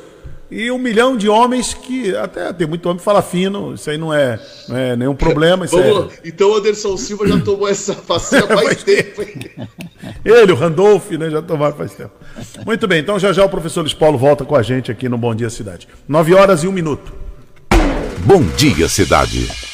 e 0.50 0.70
um 0.70 0.78
milhão 0.78 1.16
de 1.16 1.28
homens 1.28 1.74
que 1.74 2.16
até 2.16 2.52
tem 2.52 2.66
muito 2.66 2.86
homem 2.86 2.98
que 2.98 3.04
fala 3.04 3.20
fino, 3.20 3.74
isso 3.74 3.90
aí 3.90 3.98
não 3.98 4.12
é, 4.12 4.40
não 4.66 4.76
é 4.76 4.96
nenhum 4.96 5.14
problema. 5.14 5.66
Vamos, 5.66 6.14
é... 6.14 6.20
Então 6.24 6.50
o 6.50 6.56
Anderson 6.56 6.96
Silva 6.96 7.28
já 7.28 7.38
tomou 7.40 7.68
essa 7.68 7.92
vacina 7.92 8.46
faz 8.48 8.82
tempo. 8.82 9.22
Ele, 10.24 10.52
o 10.52 10.54
Randolph, 10.54 11.10
né, 11.10 11.28
já 11.28 11.42
tomaram 11.42 11.76
faz 11.76 11.94
tempo. 11.94 12.12
Muito 12.64 12.88
bem, 12.88 13.00
então 13.00 13.18
já 13.18 13.32
já 13.32 13.44
o 13.44 13.48
professor 13.48 13.82
Luiz 13.82 13.94
Paulo 13.94 14.16
volta 14.16 14.44
com 14.44 14.56
a 14.56 14.62
gente 14.62 14.90
aqui 14.90 15.08
no 15.08 15.18
Bom 15.18 15.34
Dia 15.34 15.50
Cidade. 15.50 15.86
Nove 16.08 16.34
horas 16.34 16.64
e 16.64 16.68
um 16.68 16.72
minuto. 16.72 17.12
Bom 18.24 18.42
Dia 18.56 18.88
Cidade. 18.88 19.67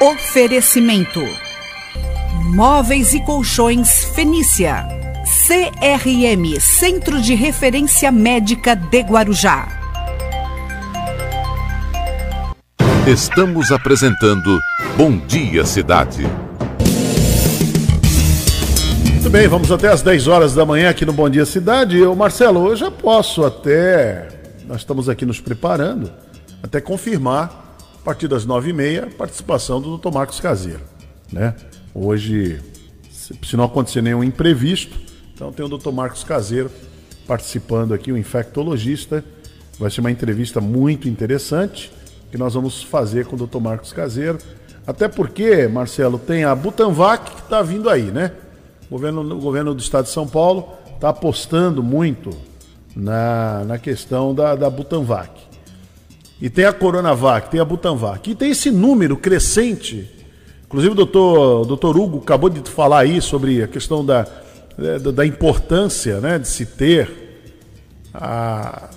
Oferecimento. 0.00 1.20
Móveis 2.52 3.14
e 3.14 3.20
Colchões 3.20 4.04
Fenícia. 4.06 4.84
CRM 5.46 6.60
Centro 6.60 7.22
de 7.22 7.34
Referência 7.34 8.10
Médica 8.10 8.74
de 8.74 9.00
Guarujá. 9.02 9.68
Estamos 13.06 13.70
apresentando 13.70 14.58
Bom 14.96 15.16
Dia 15.16 15.64
Cidade. 15.64 16.26
Muito 19.12 19.30
bem, 19.30 19.46
vamos 19.46 19.70
até 19.70 19.88
às 19.88 20.02
10 20.02 20.26
horas 20.26 20.54
da 20.54 20.66
manhã 20.66 20.90
aqui 20.90 21.06
no 21.06 21.12
Bom 21.12 21.30
Dia 21.30 21.46
Cidade. 21.46 21.98
Eu, 21.98 22.16
Marcelo, 22.16 22.66
eu 22.66 22.76
já 22.76 22.90
posso 22.90 23.44
até. 23.44 24.28
Nós 24.66 24.78
estamos 24.78 25.08
aqui 25.08 25.24
nos 25.24 25.40
preparando, 25.40 26.10
até 26.62 26.80
confirmar, 26.80 27.63
a 28.04 28.12
partir 28.12 28.28
das 28.28 28.46
9h30, 28.46 29.04
a 29.04 29.06
participação 29.16 29.80
do 29.80 29.96
Dr. 29.96 30.12
Marcos 30.12 30.38
Caseiro. 30.38 30.82
Né? 31.32 31.54
Hoje, 31.94 32.60
se 33.10 33.56
não 33.56 33.64
acontecer 33.64 34.02
nenhum 34.02 34.22
imprevisto, 34.22 34.94
então 35.32 35.50
tem 35.50 35.64
o 35.64 35.68
Dr. 35.70 35.90
Marcos 35.90 36.22
Caseiro 36.22 36.70
participando 37.26 37.94
aqui, 37.94 38.12
o 38.12 38.18
infectologista. 38.18 39.24
Vai 39.78 39.90
ser 39.90 40.00
uma 40.00 40.10
entrevista 40.10 40.60
muito 40.60 41.08
interessante 41.08 41.90
que 42.30 42.36
nós 42.36 42.52
vamos 42.52 42.82
fazer 42.82 43.24
com 43.24 43.36
o 43.36 43.46
Dr. 43.46 43.58
Marcos 43.58 43.90
Caseiro. 43.90 44.36
Até 44.86 45.08
porque, 45.08 45.66
Marcelo, 45.66 46.18
tem 46.18 46.44
a 46.44 46.54
Butanvac 46.54 47.30
que 47.30 47.40
está 47.40 47.62
vindo 47.62 47.88
aí, 47.88 48.10
né? 48.10 48.32
O 48.86 48.90
governo, 48.90 49.22
o 49.22 49.40
governo 49.40 49.74
do 49.74 49.80
estado 49.80 50.04
de 50.04 50.10
São 50.10 50.28
Paulo 50.28 50.74
está 50.94 51.08
apostando 51.08 51.82
muito 51.82 52.28
na, 52.94 53.64
na 53.64 53.78
questão 53.78 54.34
da, 54.34 54.54
da 54.54 54.68
Butanvac. 54.68 55.53
E 56.44 56.50
tem 56.50 56.66
a 56.66 56.74
Coronavac, 56.74 57.50
tem 57.50 57.58
a 57.58 57.64
Butanvac. 57.64 58.30
E 58.30 58.34
tem 58.34 58.50
esse 58.50 58.70
número 58.70 59.16
crescente. 59.16 60.10
Inclusive 60.66 60.92
o 60.92 60.94
doutor, 60.94 61.62
o 61.62 61.64
doutor 61.64 61.96
Hugo 61.96 62.18
acabou 62.18 62.50
de 62.50 62.68
falar 62.68 62.98
aí 62.98 63.22
sobre 63.22 63.62
a 63.62 63.66
questão 63.66 64.04
da, 64.04 64.26
é, 64.78 64.98
da 64.98 65.24
importância 65.24 66.20
né, 66.20 66.38
de 66.38 66.46
se 66.46 66.66
ter 66.66 67.48
a, 68.12 68.90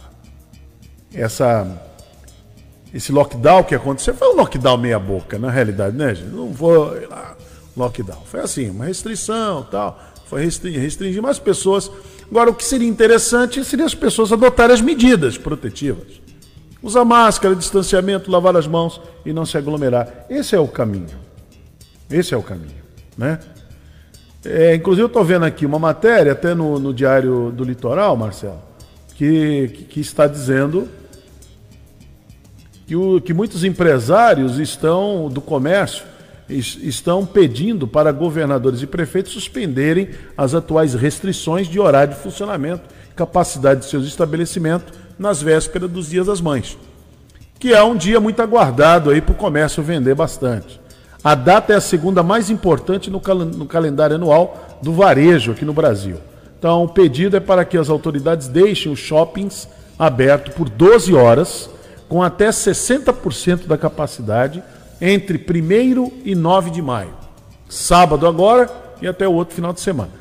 essa, 1.14 1.82
esse 2.94 3.14
lockdown 3.14 3.64
que 3.64 3.74
aconteceu. 3.74 4.14
Foi 4.14 4.28
um 4.28 4.36
lockdown 4.36 4.78
meia 4.78 5.00
boca, 5.00 5.40
na 5.40 5.50
realidade, 5.50 5.96
né, 5.96 6.16
gente? 6.16 6.28
Não 6.28 6.54
foi 6.54 7.08
lá, 7.08 7.38
lockdown. 7.78 8.24
Foi 8.26 8.42
assim, 8.42 8.70
uma 8.72 8.84
restrição 8.84 9.66
tal. 9.72 9.98
Foi 10.26 10.44
restringir, 10.44 10.82
restringir, 10.82 11.22
mas 11.22 11.38
as 11.38 11.40
pessoas. 11.40 11.90
Agora, 12.30 12.50
o 12.50 12.54
que 12.54 12.66
seria 12.66 12.90
interessante 12.90 13.64
seria 13.64 13.86
as 13.86 13.96
pessoas 13.96 14.34
adotarem 14.34 14.74
as 14.74 14.82
medidas 14.82 15.38
protetivas. 15.38 16.27
Usar 16.82 17.04
máscara, 17.04 17.56
distanciamento, 17.56 18.30
lavar 18.30 18.56
as 18.56 18.68
mãos 18.68 19.02
e 19.26 19.34
não 19.34 19.46
se 19.46 19.58
aglomerar. 19.58 20.26
Esse 20.30 20.56
é 20.56 20.60
o 20.60 20.68
caminho. 20.68 21.18
Esse 22.10 22.34
é 22.34 22.38
o 22.38 22.44
caminho, 22.44 22.84
né? 23.18 23.40
É, 24.46 24.76
inclusive, 24.76 25.04
eu 25.04 25.08
estou 25.08 25.26
vendo 25.26 25.44
aqui 25.44 25.66
uma 25.66 25.80
matéria, 25.80 26.32
até 26.32 26.54
no, 26.54 26.80
no 26.80 26.94
Diário 26.94 27.52
do 27.52 27.64
Litoral, 27.64 28.16
Marcelo, 28.16 28.62
que, 29.16 29.70
que, 29.74 29.84
que 29.84 30.00
está 30.00 30.28
dizendo 30.28 30.88
que, 32.86 32.96
o, 32.96 33.20
que 33.20 33.34
muitos 33.34 33.64
empresários 33.64 34.58
estão 34.58 35.28
do 35.28 35.42
comércio 35.42 36.06
estão 36.50 37.26
pedindo 37.26 37.86
para 37.86 38.10
governadores 38.12 38.82
e 38.82 38.88
prefeitos 38.88 39.34
suspenderem 39.34 40.12
as 40.38 40.56
atuais 40.56 40.94
restrições 40.94 41.68
de 41.68 41.78
horário 41.78 42.14
de 42.14 42.22
funcionamento, 42.22 42.84
capacidade 43.16 43.82
de 43.82 43.88
seus 43.88 44.08
estabelecimentos 44.08 44.94
nas 45.18 45.42
vésperas 45.42 45.90
dos 45.90 46.10
Dias 46.10 46.28
das 46.28 46.42
Mães, 46.42 46.78
que 47.60 47.74
é 47.74 47.84
um 47.84 47.96
dia 47.96 48.20
muito 48.20 48.42
aguardado 48.42 49.10
aí 49.10 49.22
para 49.22 49.34
o 49.34 49.36
comércio 49.36 49.82
vender 49.84 50.16
bastante. 50.16 50.80
A 51.24 51.36
data 51.36 51.74
é 51.74 51.76
a 51.76 51.82
segunda 51.82 52.22
mais 52.24 52.50
importante 52.50 53.10
no, 53.10 53.20
cal 53.20 53.38
no 53.38 53.66
calendário 53.66 54.16
anual 54.16 54.80
do 54.82 54.94
varejo 54.94 55.52
aqui 55.52 55.66
no 55.66 55.74
Brasil. 55.74 56.18
Então, 56.58 56.84
o 56.84 56.90
pedido 56.90 57.38
é 57.38 57.40
para 57.40 57.66
que 57.66 57.78
as 57.78 57.90
autoridades 57.90 58.48
deixem 58.48 58.92
os 58.92 59.00
shoppings 59.00 59.68
abertos 59.98 60.54
por 60.54 60.70
12 60.70 61.14
horas 61.14 61.70
com 62.08 62.24
até 62.24 62.50
60% 62.50 63.68
da 63.68 63.78
capacidade 63.78 64.64
entre 65.02 65.38
1 65.38 66.22
e 66.24 66.34
9 66.36 66.72
de 66.72 66.82
maio. 66.82 67.14
Sábado 67.68 68.26
agora 68.26 68.70
e 69.02 69.08
até 69.08 69.28
o 69.28 69.34
outro 69.34 69.56
final 69.56 69.74
de 69.74 69.82
semana. 69.82 70.12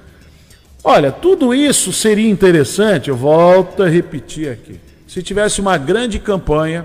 Olha, 0.82 1.10
tudo 1.10 1.54
isso 1.54 1.92
seria 1.92 2.30
interessante, 2.30 3.08
eu 3.08 3.16
volto 3.16 3.82
a 3.82 3.88
repetir 3.88 4.50
aqui. 4.50 4.80
Se 5.06 5.22
tivesse 5.22 5.60
uma 5.60 5.78
grande 5.78 6.18
campanha, 6.18 6.84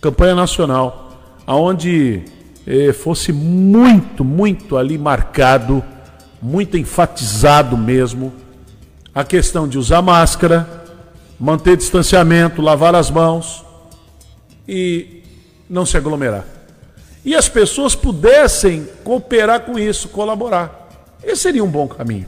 campanha 0.00 0.34
nacional, 0.34 1.12
aonde 1.44 2.22
eh, 2.64 2.92
fosse 2.92 3.32
muito, 3.32 4.24
muito 4.24 4.76
ali 4.76 4.96
marcado, 4.96 5.82
muito 6.40 6.76
enfatizado 6.76 7.76
mesmo, 7.76 8.32
a 9.12 9.24
questão 9.24 9.66
de 9.66 9.78
usar 9.78 10.00
máscara, 10.00 10.84
manter 11.38 11.76
distanciamento, 11.76 12.62
lavar 12.62 12.94
as 12.94 13.10
mãos, 13.10 13.64
e 14.68 15.24
não 15.68 15.84
se 15.84 15.96
aglomerar. 15.96 16.44
E 17.24 17.34
as 17.34 17.48
pessoas 17.48 17.96
pudessem 17.96 18.88
cooperar 19.02 19.62
com 19.62 19.76
isso, 19.76 20.08
colaborar. 20.08 20.88
Esse 21.22 21.42
seria 21.42 21.64
um 21.64 21.68
bom 21.68 21.88
caminho. 21.88 22.26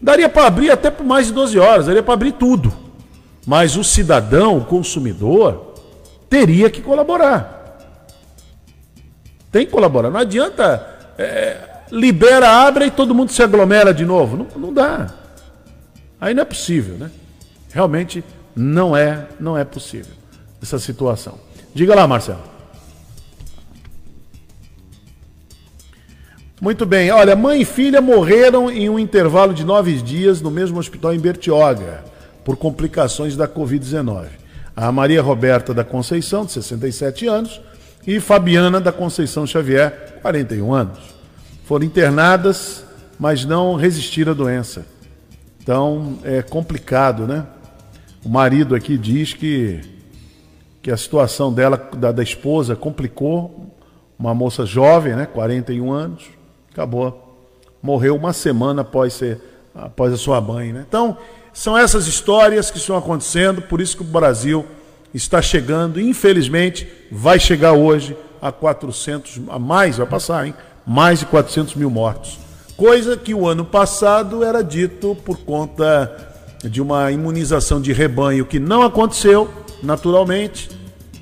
Daria 0.00 0.28
para 0.28 0.46
abrir 0.46 0.70
até 0.70 0.90
por 0.90 1.04
mais 1.06 1.28
de 1.28 1.32
12 1.32 1.58
horas, 1.58 1.86
daria 1.86 2.02
para 2.02 2.14
abrir 2.14 2.32
tudo. 2.32 2.89
Mas 3.46 3.76
o 3.76 3.84
cidadão, 3.84 4.58
o 4.58 4.64
consumidor, 4.64 5.74
teria 6.28 6.70
que 6.70 6.80
colaborar. 6.80 7.58
Tem 9.50 9.66
que 9.66 9.72
colaborar. 9.72 10.10
Não 10.10 10.20
adianta 10.20 10.86
é, 11.18 11.56
libera, 11.90 12.48
abre 12.48 12.86
e 12.86 12.90
todo 12.90 13.14
mundo 13.14 13.32
se 13.32 13.42
aglomera 13.42 13.92
de 13.92 14.04
novo. 14.04 14.36
Não, 14.36 14.46
não 14.56 14.72
dá. 14.72 15.12
Aí 16.20 16.34
não 16.34 16.42
é 16.42 16.44
possível, 16.44 16.96
né? 16.96 17.10
Realmente 17.72 18.22
não 18.54 18.96
é, 18.96 19.26
não 19.38 19.56
é 19.56 19.64
possível 19.64 20.12
essa 20.62 20.78
situação. 20.78 21.38
Diga 21.74 21.94
lá, 21.94 22.06
Marcelo. 22.06 22.50
Muito 26.60 26.84
bem. 26.84 27.10
Olha, 27.10 27.34
mãe 27.34 27.62
e 27.62 27.64
filha 27.64 28.02
morreram 28.02 28.70
em 28.70 28.90
um 28.90 28.98
intervalo 28.98 29.54
de 29.54 29.64
nove 29.64 29.94
dias 30.02 30.42
no 30.42 30.50
mesmo 30.50 30.78
hospital 30.78 31.14
em 31.14 31.18
Bertioga, 31.18 32.04
por 32.44 32.56
complicações 32.56 33.36
da 33.36 33.46
Covid-19. 33.46 34.26
A 34.74 34.90
Maria 34.90 35.20
Roberta 35.22 35.74
da 35.74 35.84
Conceição, 35.84 36.44
de 36.44 36.52
67 36.52 37.26
anos, 37.26 37.60
e 38.06 38.18
Fabiana 38.18 38.80
da 38.80 38.92
Conceição 38.92 39.46
Xavier, 39.46 40.18
41 40.22 40.72
anos. 40.72 40.98
Foram 41.64 41.84
internadas, 41.84 42.84
mas 43.18 43.44
não 43.44 43.74
resistiram 43.74 44.32
à 44.32 44.34
doença. 44.34 44.86
Então, 45.62 46.18
é 46.24 46.40
complicado, 46.40 47.26
né? 47.26 47.44
O 48.24 48.28
marido 48.28 48.74
aqui 48.74 48.96
diz 48.96 49.34
que 49.34 49.80
que 50.82 50.90
a 50.90 50.96
situação 50.96 51.52
dela, 51.52 51.76
da, 51.96 52.12
da 52.12 52.22
esposa, 52.22 52.74
complicou. 52.74 53.66
Uma 54.18 54.34
moça 54.34 54.66
jovem, 54.66 55.14
né, 55.16 55.24
41 55.24 55.90
anos, 55.90 56.24
acabou. 56.70 57.48
Morreu 57.82 58.14
uma 58.14 58.34
semana 58.34 58.82
após, 58.82 59.14
ser, 59.14 59.40
após 59.74 60.12
a 60.12 60.16
sua 60.18 60.40
mãe. 60.42 60.74
Né? 60.74 60.84
Então, 60.86 61.16
são 61.60 61.76
essas 61.76 62.06
histórias 62.06 62.70
que 62.70 62.78
estão 62.78 62.96
acontecendo, 62.96 63.60
por 63.60 63.82
isso 63.82 63.94
que 63.94 64.02
o 64.02 64.06
Brasil 64.06 64.64
está 65.12 65.42
chegando, 65.42 66.00
infelizmente, 66.00 66.88
vai 67.12 67.38
chegar 67.38 67.74
hoje 67.74 68.16
a 68.40 68.50
400, 68.50 69.42
a 69.46 69.58
mais, 69.58 69.98
vai 69.98 70.06
passar, 70.06 70.46
hein? 70.46 70.54
Mais 70.86 71.18
de 71.18 71.26
400 71.26 71.74
mil 71.74 71.90
mortos. 71.90 72.38
Coisa 72.78 73.14
que 73.14 73.34
o 73.34 73.46
ano 73.46 73.62
passado 73.62 74.42
era 74.42 74.64
dito 74.64 75.14
por 75.22 75.36
conta 75.40 76.32
de 76.64 76.80
uma 76.80 77.12
imunização 77.12 77.78
de 77.78 77.92
rebanho 77.92 78.46
que 78.46 78.58
não 78.58 78.82
aconteceu 78.82 79.50
naturalmente, 79.82 80.70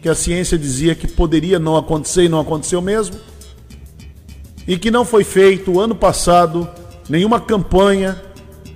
que 0.00 0.08
a 0.08 0.14
ciência 0.14 0.56
dizia 0.56 0.94
que 0.94 1.08
poderia 1.08 1.58
não 1.58 1.76
acontecer 1.76 2.22
e 2.22 2.28
não 2.28 2.38
aconteceu 2.38 2.80
mesmo, 2.80 3.16
e 4.68 4.78
que 4.78 4.88
não 4.88 5.04
foi 5.04 5.24
feito 5.24 5.80
ano 5.80 5.96
passado 5.96 6.68
nenhuma 7.08 7.40
campanha 7.40 8.27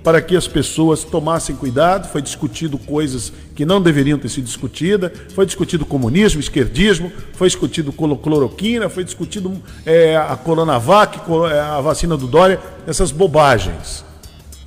para 0.03 0.21
que 0.21 0.35
as 0.35 0.47
pessoas 0.47 1.03
tomassem 1.03 1.55
cuidado, 1.55 2.09
foi 2.09 2.21
discutido 2.21 2.77
coisas 2.77 3.31
que 3.55 3.65
não 3.65 3.81
deveriam 3.81 4.19
ter 4.19 4.29
sido 4.29 4.43
discutidas, 4.43 5.11
foi 5.33 5.45
discutido 5.45 5.85
comunismo, 5.85 6.39
esquerdismo, 6.39 7.11
foi 7.33 7.47
discutido 7.47 7.93
cloroquina, 7.93 8.89
foi 8.89 9.03
discutido 9.03 9.61
é, 9.85 10.17
a 10.17 10.35
Coronavac, 10.35 11.19
é, 11.49 11.59
a 11.59 11.79
vacina 11.79 12.17
do 12.17 12.27
Dória, 12.27 12.59
essas 12.85 13.11
bobagens. 13.11 14.03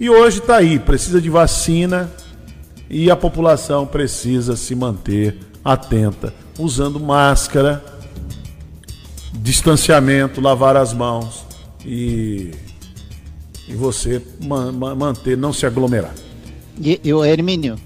E 0.00 0.08
hoje 0.08 0.38
está 0.38 0.56
aí, 0.56 0.78
precisa 0.78 1.20
de 1.20 1.28
vacina, 1.28 2.10
e 2.88 3.10
a 3.10 3.16
população 3.16 3.86
precisa 3.86 4.56
se 4.56 4.74
manter 4.74 5.38
atenta, 5.64 6.32
usando 6.58 7.00
máscara, 7.00 7.84
distanciamento, 9.34 10.40
lavar 10.40 10.76
as 10.76 10.92
mãos 10.92 11.44
e, 11.84 12.52
e 13.68 13.74
você 13.74 14.22
man, 14.44 14.72
manter, 14.72 15.36
não 15.36 15.52
se 15.52 15.66
aglomerar. 15.66 16.14
E, 16.80 17.00
e 17.02 17.12
o 17.12 17.24
Hermínio, 17.24 17.76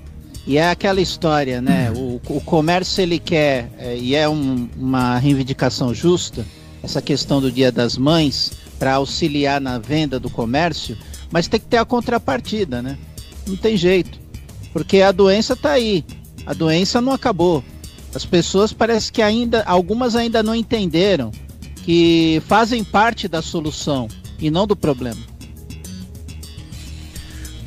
e 0.47 0.59
é 0.59 0.71
aquela 0.71 1.01
história, 1.01 1.61
né? 1.61 1.93
O, 1.93 2.21
o 2.29 2.41
comércio 2.41 3.03
ele 3.03 3.19
quer, 3.19 3.71
é, 3.79 3.97
e 3.97 4.15
é 4.15 4.29
um, 4.29 4.69
uma 4.77 5.19
reivindicação 5.19 5.95
justa, 5.95 6.45
essa 6.83 7.01
questão 7.01 7.41
do 7.41 7.53
Dia 7.53 7.71
das 7.71 7.97
Mães, 7.97 8.53
para 8.79 8.95
auxiliar 8.95 9.61
na 9.61 9.79
venda 9.79 10.19
do 10.19 10.31
comércio, 10.31 10.97
mas 11.31 11.47
tem 11.47 11.61
que 11.61 11.67
ter 11.67 11.77
a 11.77 11.85
contrapartida, 11.85 12.81
né? 12.81 12.99
Não 13.47 13.57
tem 13.57 13.77
jeito. 13.77 14.19
Porque 14.73 15.03
a 15.03 15.13
doença 15.13 15.53
está 15.53 15.73
aí. 15.73 16.05
A 16.47 16.55
doença 16.55 17.01
não 17.01 17.13
acabou. 17.13 17.63
As 18.15 18.25
pessoas 18.25 18.73
parece 18.73 19.13
que 19.13 19.23
ainda, 19.23 19.63
algumas 19.65 20.17
ainda 20.17 20.43
não 20.43 20.55
entenderam 20.55 21.31
que 21.85 22.43
fazem 22.47 22.83
parte 22.83 23.29
da 23.29 23.43
solução 23.43 24.09
e 24.39 24.51
não 24.51 24.67
do 24.67 24.75
problema. 24.75 25.21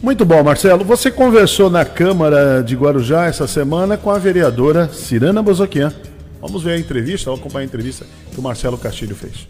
Muito 0.03 0.25
bom, 0.25 0.43
Marcelo. 0.43 0.83
Você 0.83 1.09
conversou 1.09 1.69
na 1.69 1.85
Câmara 1.85 2.61
de 2.61 2.75
Guarujá 2.75 3.27
essa 3.27 3.47
semana 3.47 3.95
com 3.95 4.11
a 4.11 4.19
vereadora 4.19 4.89
Cirana 4.89 5.41
Bozoquian. 5.41 5.93
Vamos 6.41 6.61
ver 6.61 6.73
a 6.73 6.77
entrevista, 6.77 7.29
vamos 7.29 7.39
acompanhar 7.39 7.61
a 7.61 7.67
entrevista 7.67 8.05
que 8.29 8.37
o 8.37 8.43
Marcelo 8.43 8.77
Castilho 8.77 9.15
fez. 9.15 9.47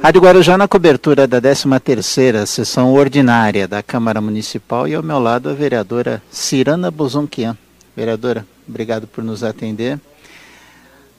Rádio 0.00 0.20
Guarujá 0.20 0.56
na 0.56 0.68
cobertura 0.68 1.26
da 1.26 1.42
13ª 1.42 2.46
sessão 2.46 2.94
ordinária 2.94 3.66
da 3.66 3.82
Câmara 3.82 4.20
Municipal 4.20 4.86
e 4.86 4.94
ao 4.94 5.02
meu 5.02 5.18
lado 5.18 5.50
a 5.50 5.54
vereadora 5.54 6.22
Cirana 6.30 6.88
Bozonquian. 6.88 7.58
Vereadora, 7.96 8.46
obrigado 8.68 9.08
por 9.08 9.24
nos 9.24 9.42
atender. 9.42 9.94
A 9.94 9.98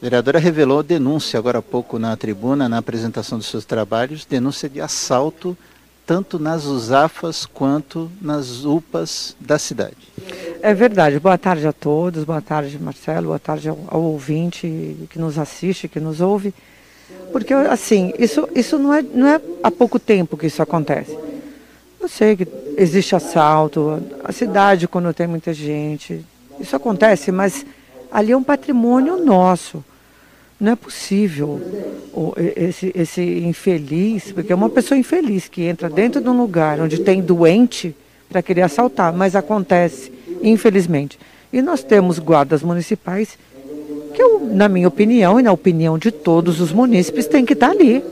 vereadora 0.01 0.39
revelou 0.39 0.81
denúncia 0.81 1.37
agora 1.37 1.59
há 1.59 1.61
pouco 1.61 1.99
na 1.99 2.15
tribuna, 2.15 2.69
na 2.69 2.77
apresentação 2.77 3.37
dos 3.37 3.47
seus 3.47 3.65
trabalhos, 3.65 4.23
denúncia 4.23 4.69
de 4.69 4.79
assalto 4.79 5.57
tanto 6.05 6.37
nas 6.37 6.65
USAFAS 6.65 7.45
quanto 7.45 8.11
nas 8.21 8.65
UPAs 8.65 9.35
da 9.39 9.57
cidade. 9.57 9.95
É 10.61 10.73
verdade. 10.73 11.19
Boa 11.19 11.37
tarde 11.37 11.65
a 11.67 11.73
todos, 11.73 12.23
boa 12.23 12.41
tarde 12.41 12.77
Marcelo, 12.79 13.27
boa 13.27 13.39
tarde 13.39 13.69
ao, 13.69 13.79
ao 13.87 14.01
ouvinte 14.01 15.07
que 15.09 15.17
nos 15.17 15.37
assiste, 15.37 15.87
que 15.87 15.99
nos 15.99 16.21
ouve. 16.21 16.53
Porque, 17.31 17.53
assim, 17.53 18.13
isso, 18.19 18.47
isso 18.55 18.77
não, 18.77 18.93
é, 18.93 19.01
não 19.01 19.27
é 19.27 19.41
há 19.63 19.71
pouco 19.71 19.99
tempo 19.99 20.37
que 20.37 20.47
isso 20.47 20.61
acontece. 20.61 21.17
Eu 21.99 22.07
sei 22.07 22.35
que 22.35 22.47
existe 22.77 23.15
assalto, 23.15 24.03
a 24.23 24.31
cidade 24.31 24.87
quando 24.87 25.13
tem 25.13 25.25
muita 25.25 25.53
gente, 25.53 26.25
isso 26.59 26.75
acontece, 26.75 27.31
mas 27.31 27.65
ali 28.11 28.33
é 28.33 28.37
um 28.37 28.43
patrimônio 28.43 29.23
nosso. 29.23 29.83
Não 30.59 30.71
é 30.71 30.75
possível 30.75 31.61
esse, 32.55 32.91
esse 32.95 33.21
infeliz, 33.21 34.31
porque 34.31 34.51
é 34.53 34.55
uma 34.55 34.69
pessoa 34.69 34.97
infeliz 34.97 35.47
que 35.47 35.63
entra 35.63 35.89
dentro 35.89 36.21
de 36.21 36.29
um 36.29 36.37
lugar 36.37 36.79
onde 36.79 36.99
tem 36.99 37.21
doente, 37.21 37.95
para 38.33 38.41
querer 38.41 38.63
assaltar, 38.63 39.13
mas 39.13 39.35
acontece, 39.35 40.11
infelizmente. 40.41 41.19
E 41.53 41.61
nós 41.61 41.83
temos 41.83 42.17
guardas 42.17 42.63
municipais 42.63 43.37
que, 44.13 44.21
eu, 44.21 44.39
na 44.39 44.67
minha 44.67 44.87
opinião 44.87 45.39
e 45.39 45.43
na 45.43 45.51
opinião 45.51 45.99
de 45.99 46.11
todos 46.11 46.59
os 46.59 46.71
munícipes, 46.73 47.27
tem 47.27 47.45
que 47.45 47.53
estar 47.53 47.67
tá 47.67 47.73
ali. 47.73 48.03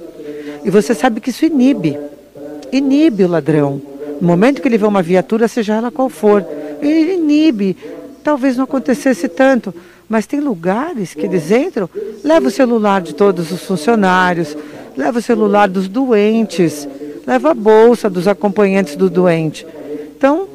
E 0.64 0.70
você 0.70 0.94
sabe 0.94 1.20
que 1.20 1.32
isso 1.32 1.44
inibe, 1.44 1.98
inibe 2.72 3.24
o 3.24 3.28
ladrão. 3.28 3.82
No 4.22 4.28
momento 4.28 4.62
que 4.62 4.68
ele 4.68 4.78
vê 4.78 4.86
uma 4.86 5.02
viatura, 5.02 5.48
seja 5.48 5.74
ela 5.74 5.92
qual 5.92 6.08
for, 6.08 6.46
ele 6.80 7.16
inibe. 7.16 7.76
Talvez 8.24 8.56
não 8.56 8.66
acontecesse 8.66 9.28
tanto, 9.28 9.74
mas 10.12 10.26
tem 10.28 10.42
lugares 10.42 11.14
que 11.14 11.22
eles 11.22 11.50
entram, 11.52 11.90
leva 12.22 12.50
o 12.50 12.52
celular 12.52 13.02
de 13.02 13.16
todos 13.16 13.50
os 13.50 13.62
funcionários, 13.62 14.58
leva 14.98 15.20
o 15.20 15.22
celular 15.22 15.70
dos 15.70 15.88
doentes, 15.88 16.86
leva 17.26 17.52
a 17.52 17.54
bolsa 17.54 18.10
dos 18.10 18.28
acompanhantes 18.28 18.98
do 18.98 19.10
doente. 19.10 19.66
Então, 20.18 20.50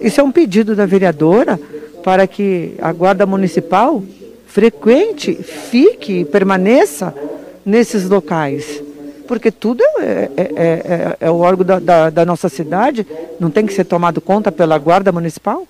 isso 0.00 0.20
é 0.20 0.22
um 0.22 0.30
pedido 0.30 0.76
da 0.76 0.86
vereadora 0.86 1.58
para 2.04 2.28
que 2.28 2.74
a 2.80 2.92
Guarda 2.92 3.26
Municipal 3.26 4.00
frequente, 4.46 5.34
fique, 5.34 6.24
permaneça 6.24 7.12
nesses 7.66 8.08
locais. 8.08 8.80
Porque 9.26 9.50
tudo 9.50 9.82
é, 9.98 10.30
é, 10.36 10.42
é, 10.42 10.46
é, 10.46 11.16
é 11.22 11.30
o 11.30 11.38
órgão 11.38 11.66
da, 11.66 11.80
da, 11.80 12.08
da 12.08 12.24
nossa 12.24 12.48
cidade, 12.48 13.04
não 13.40 13.50
tem 13.50 13.66
que 13.66 13.74
ser 13.74 13.84
tomado 13.84 14.20
conta 14.20 14.52
pela 14.52 14.78
Guarda 14.78 15.10
Municipal? 15.10 15.66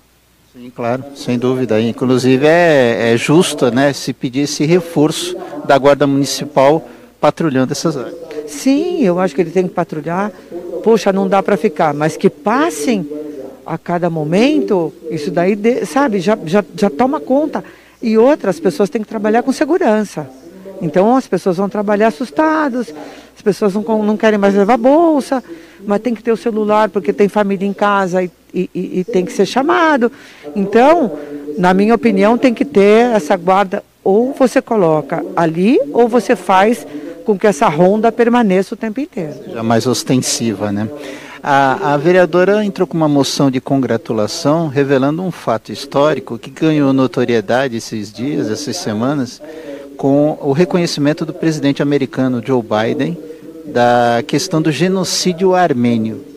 Sim, 0.53 0.69
claro, 0.69 1.03
sem 1.15 1.39
dúvida. 1.39 1.81
Inclusive 1.81 2.45
é, 2.45 3.11
é 3.11 3.17
justo 3.17 3.71
né, 3.71 3.91
se 3.91 4.13
pedir 4.13 4.41
esse 4.41 4.63
reforço 4.65 5.35
da 5.65 5.75
Guarda 5.79 6.05
Municipal 6.05 6.87
patrulhando 7.19 7.71
essas 7.71 7.97
áreas. 7.97 8.13
Sim, 8.47 9.01
eu 9.01 9.19
acho 9.19 9.33
que 9.33 9.41
ele 9.41 9.49
tem 9.49 9.67
que 9.67 9.73
patrulhar. 9.73 10.31
Poxa, 10.83 11.11
não 11.11 11.27
dá 11.27 11.41
para 11.41 11.57
ficar, 11.57 11.91
mas 11.95 12.15
que 12.15 12.29
passem 12.29 13.09
a 13.65 13.79
cada 13.79 14.11
momento, 14.11 14.93
isso 15.09 15.31
daí, 15.31 15.57
sabe, 15.87 16.19
já, 16.19 16.37
já, 16.45 16.63
já 16.77 16.89
toma 16.89 17.19
conta. 17.19 17.63
E 17.99 18.15
outras 18.15 18.59
pessoas 18.59 18.91
têm 18.91 19.01
que 19.01 19.07
trabalhar 19.07 19.41
com 19.41 19.51
segurança. 19.51 20.29
Então 20.83 21.15
as 21.15 21.25
pessoas 21.25 21.57
vão 21.57 21.67
trabalhar 21.67 22.09
assustadas, 22.09 22.93
as 23.35 23.41
pessoas 23.41 23.73
não, 23.73 24.03
não 24.03 24.15
querem 24.15 24.37
mais 24.37 24.53
levar 24.53 24.77
bolsa, 24.77 25.43
mas 25.83 26.01
tem 26.01 26.13
que 26.13 26.21
ter 26.21 26.31
o 26.31 26.37
celular 26.37 26.89
porque 26.89 27.11
tem 27.11 27.27
família 27.27 27.65
em 27.65 27.73
casa 27.73 28.21
e, 28.21 28.29
e, 28.53 28.69
e 28.73 29.03
tem 29.03 29.25
que 29.25 29.31
ser 29.31 29.45
chamado. 29.45 30.11
Então, 30.55 31.17
na 31.57 31.73
minha 31.73 31.95
opinião, 31.95 32.37
tem 32.37 32.53
que 32.53 32.65
ter 32.65 33.13
essa 33.13 33.35
guarda, 33.35 33.83
ou 34.03 34.33
você 34.33 34.61
coloca 34.61 35.23
ali, 35.35 35.79
ou 35.91 36.07
você 36.07 36.35
faz 36.35 36.85
com 37.25 37.37
que 37.37 37.47
essa 37.47 37.67
ronda 37.67 38.11
permaneça 38.11 38.75
o 38.75 38.77
tempo 38.77 38.99
inteiro. 38.99 39.33
Já 39.51 39.63
mais 39.63 39.87
ostensiva, 39.87 40.71
né? 40.71 40.87
A, 41.41 41.93
a, 41.93 41.97
vereadora 41.97 42.63
entrou 42.63 42.87
com 42.87 42.95
uma 42.95 43.07
moção 43.07 43.51
de 43.51 43.59
congratulação, 43.59 44.69
revelando 44.69 45.21
um 45.21 45.31
fato 45.31 45.73
histórico 45.73 46.37
que 46.37 46.49
ganhou 46.49 46.93
notoriedade 46.93 47.75
esses 47.75 48.13
dias, 48.13 48.49
essas 48.49 48.77
semanas, 48.77 49.41
com 49.97 50.37
o 50.41 50.53
reconhecimento 50.53 51.25
do 51.25 51.33
presidente 51.33 51.81
americano 51.81 52.41
Joe 52.45 52.63
Biden 52.63 53.17
da 53.65 54.23
questão 54.25 54.61
do 54.61 54.71
genocídio 54.71 55.53
armênio. 55.53 56.32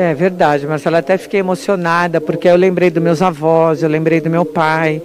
É 0.00 0.14
verdade, 0.14 0.64
Marcela, 0.64 0.98
até 0.98 1.18
fiquei 1.18 1.40
emocionada, 1.40 2.20
porque 2.20 2.46
eu 2.46 2.54
lembrei 2.54 2.88
dos 2.88 3.02
meus 3.02 3.20
avós, 3.20 3.82
eu 3.82 3.88
lembrei 3.88 4.20
do 4.20 4.30
meu 4.30 4.44
pai, 4.44 5.02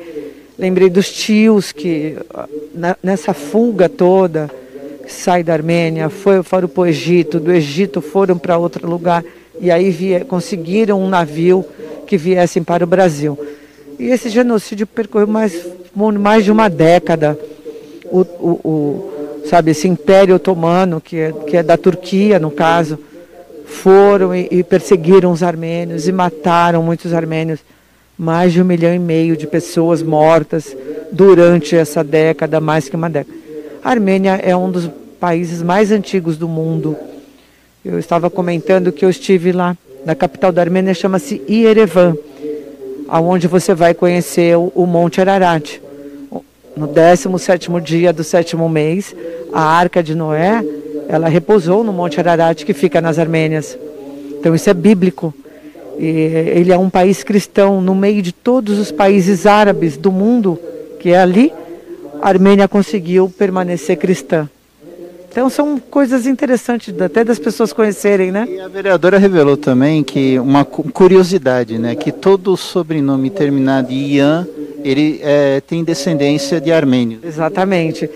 lembrei 0.55 0.87
dos 0.87 1.11
tios 1.11 1.71
que, 1.71 2.15
nessa 3.01 3.33
fuga 3.33 3.89
toda, 3.89 4.51
sai 5.07 5.41
da 5.41 5.51
Armênia, 5.51 6.09
foi, 6.09 6.43
foram 6.43 6.67
para 6.67 6.81
o 6.81 6.85
Egito, 6.85 7.39
do 7.39 7.51
Egito 7.51 8.01
foram 8.01 8.37
para 8.37 8.55
outro 8.59 8.87
lugar 8.87 9.25
e 9.59 9.71
aí 9.71 9.89
via, 9.89 10.23
conseguiram 10.23 11.01
um 11.01 11.09
navio 11.09 11.65
que 12.05 12.15
viessem 12.15 12.63
para 12.63 12.83
o 12.83 12.87
Brasil. 12.87 13.35
E 13.97 14.09
esse 14.11 14.29
genocídio 14.29 14.85
percorreu 14.85 15.25
mais, 15.25 15.59
mais 15.95 16.43
de 16.43 16.51
uma 16.51 16.69
década. 16.69 17.35
O, 18.11 18.19
o, 18.19 18.59
o, 18.63 19.43
sabe, 19.47 19.71
esse 19.71 19.87
Império 19.87 20.35
Otomano, 20.35 21.01
que 21.01 21.17
é, 21.17 21.31
que 21.47 21.57
é 21.57 21.63
da 21.63 21.77
Turquia, 21.77 22.37
no 22.37 22.51
caso, 22.51 22.99
foram 23.65 24.35
e, 24.35 24.47
e 24.51 24.63
perseguiram 24.63 25.31
os 25.31 25.43
armênios 25.43 26.07
e 26.07 26.11
mataram 26.11 26.83
muitos 26.83 27.13
armênios. 27.13 27.59
Mais 28.17 28.53
de 28.53 28.61
um 28.61 28.65
milhão 28.65 28.93
e 28.93 28.99
meio 28.99 29.35
de 29.35 29.47
pessoas 29.47 30.03
mortas 30.03 30.75
durante 31.11 31.75
essa 31.75 32.03
década, 32.03 32.59
mais 32.59 32.87
que 32.87 32.95
uma 32.95 33.09
década. 33.09 33.35
A 33.83 33.89
Armênia 33.89 34.39
é 34.41 34.55
um 34.55 34.71
dos 34.71 34.89
países 35.19 35.61
mais 35.61 35.91
antigos 35.91 36.37
do 36.37 36.47
mundo. 36.47 36.95
Eu 37.83 37.99
estava 37.99 38.29
comentando 38.29 38.91
que 38.91 39.03
eu 39.03 39.09
estive 39.09 39.51
lá, 39.51 39.75
na 40.05 40.15
capital 40.15 40.51
da 40.51 40.61
Armênia, 40.61 40.93
chama-se 40.93 41.41
Yerevan, 41.49 42.15
aonde 43.07 43.47
você 43.47 43.73
vai 43.73 43.93
conhecer 43.93 44.55
o, 44.57 44.85
Monte 44.85 45.19
Ararat. 45.19 45.81
No 46.75 46.87
17º 46.87 47.79
dia 47.81 48.13
do 48.13 48.23
sétimo 48.23 48.67
mês, 48.69 49.15
a 49.51 49.61
Arca 49.61 50.01
de 50.01 50.15
Noé, 50.15 50.63
ela 51.07 51.27
repousou 51.27 51.83
no 51.83 51.93
Monte 51.93 52.19
Ararat, 52.19 52.63
que 52.63 52.73
fica 52.73 53.01
nas 53.01 53.19
Armênias. 53.19 53.77
Então 54.39 54.53
isso 54.53 54.69
é 54.69 54.73
bíblico. 54.73 55.33
E 55.97 56.07
ele 56.07 56.71
é 56.71 56.77
um 56.77 56.89
país 56.89 57.23
cristão 57.23 57.79
no 57.81 57.93
meio 57.93 58.21
de 58.21 58.31
todos 58.31 58.79
os 58.79 58.91
países 58.91 59.45
árabes 59.45 59.95
do 59.95 60.11
mundo, 60.11 60.59
que 60.99 61.11
é 61.11 61.19
ali, 61.19 61.53
a 62.21 62.29
Armênia 62.29 62.67
conseguiu 62.67 63.29
permanecer 63.29 63.97
cristã. 63.97 64.49
Então 65.29 65.49
são 65.49 65.79
coisas 65.79 66.27
interessantes 66.27 66.93
até 67.01 67.23
das 67.23 67.39
pessoas 67.39 67.73
conhecerem, 67.73 68.31
né? 68.31 68.47
E 68.47 68.59
a 68.59 68.67
vereadora 68.67 69.17
revelou 69.17 69.57
também 69.57 70.03
que 70.03 70.37
uma 70.37 70.63
curiosidade, 70.63 71.79
né, 71.79 71.95
que 71.95 72.11
todo 72.11 72.55
sobrenome 72.55 73.31
terminado 73.31 73.91
em 73.91 74.13
Ian, 74.13 74.47
ele 74.83 75.19
é, 75.23 75.59
tem 75.61 75.83
descendência 75.83 76.61
de 76.61 76.71
armênios. 76.71 77.23
Exatamente. 77.23 78.07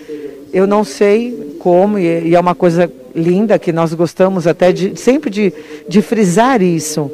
Eu 0.57 0.65
não 0.65 0.83
sei 0.83 1.55
como 1.59 1.99
e, 1.99 2.33
é 2.33 2.39
uma 2.39 2.55
coisa 2.55 2.91
linda 3.13 3.59
que 3.59 3.71
nós 3.71 3.93
gostamos 3.93 4.47
até 4.47 4.71
de 4.71 4.99
sempre 4.99 5.29
de, 5.29 5.53
de 5.87 6.01
frisar 6.01 6.63
isso, 6.63 7.11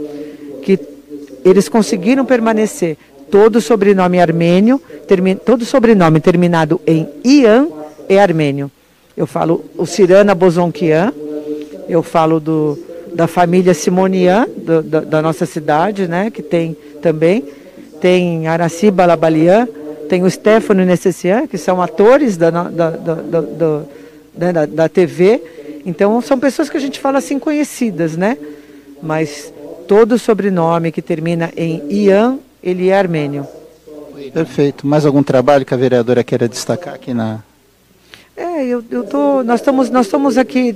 que 0.61 0.79
eles 1.43 1.67
conseguiram 1.67 2.23
permanecer 2.23 2.95
todo 3.29 3.59
sobrenome 3.59 4.17
armênio, 4.17 4.81
termi, 5.05 5.35
todo 5.35 5.65
sobrenome 5.65 6.21
terminado 6.21 6.79
em 6.87 7.05
Ian 7.21 7.67
é 8.07 8.17
armênio. 8.17 8.71
Eu 9.17 9.27
falo 9.27 9.65
o 9.77 9.85
Cirana 9.85 10.33
Bozonquian, 10.33 11.11
eu 11.89 12.01
falo 12.01 12.39
do, 12.39 12.79
da 13.13 13.27
família 13.27 13.73
Simonian, 13.73 14.47
do, 14.55 14.81
da, 14.81 15.01
da, 15.01 15.21
nossa 15.21 15.45
cidade, 15.45 16.07
né, 16.07 16.31
que 16.31 16.41
tem 16.41 16.77
também. 17.01 17.43
Tem 17.99 18.47
Araci 18.47 18.89
Balabalian, 18.89 19.67
tem 20.09 20.23
o 20.23 20.29
Stefano 20.29 20.85
Necessian, 20.85 21.47
que 21.47 21.57
são 21.57 21.81
atores 21.81 22.37
da, 22.37 22.49
da, 22.49 22.89
da, 22.89 23.81
né, 24.35 24.53
da, 24.53 24.65
da 24.65 24.89
TV. 24.89 25.41
Então, 25.85 26.21
são 26.21 26.39
pessoas 26.39 26.69
que 26.69 26.77
a 26.77 26.79
gente 26.79 26.99
fala 26.99 27.17
assim 27.17 27.39
conhecidas, 27.39 28.15
né? 28.15 28.37
Mas 29.01 29.53
todo 29.87 30.17
sobrenome 30.17 30.91
que 30.91 31.01
termina 31.01 31.51
em 31.55 31.83
Ian 31.89 32.39
ele 32.63 32.89
é 32.89 32.97
armênio. 32.97 33.45
Perfeito. 34.33 34.87
Mais 34.87 35.05
algum 35.05 35.21
trabalho 35.21 35.65
que 35.65 35.73
a 35.73 35.77
vereadora 35.77 36.23
queira 36.23 36.47
destacar 36.47 36.93
aqui 36.93 37.13
na. 37.13 37.43
É, 38.37 38.65
eu, 38.65 38.83
eu 38.89 39.03
tô, 39.03 39.43
nós, 39.43 39.59
estamos, 39.59 39.89
nós 39.89 40.05
estamos 40.05 40.37
aqui 40.37 40.75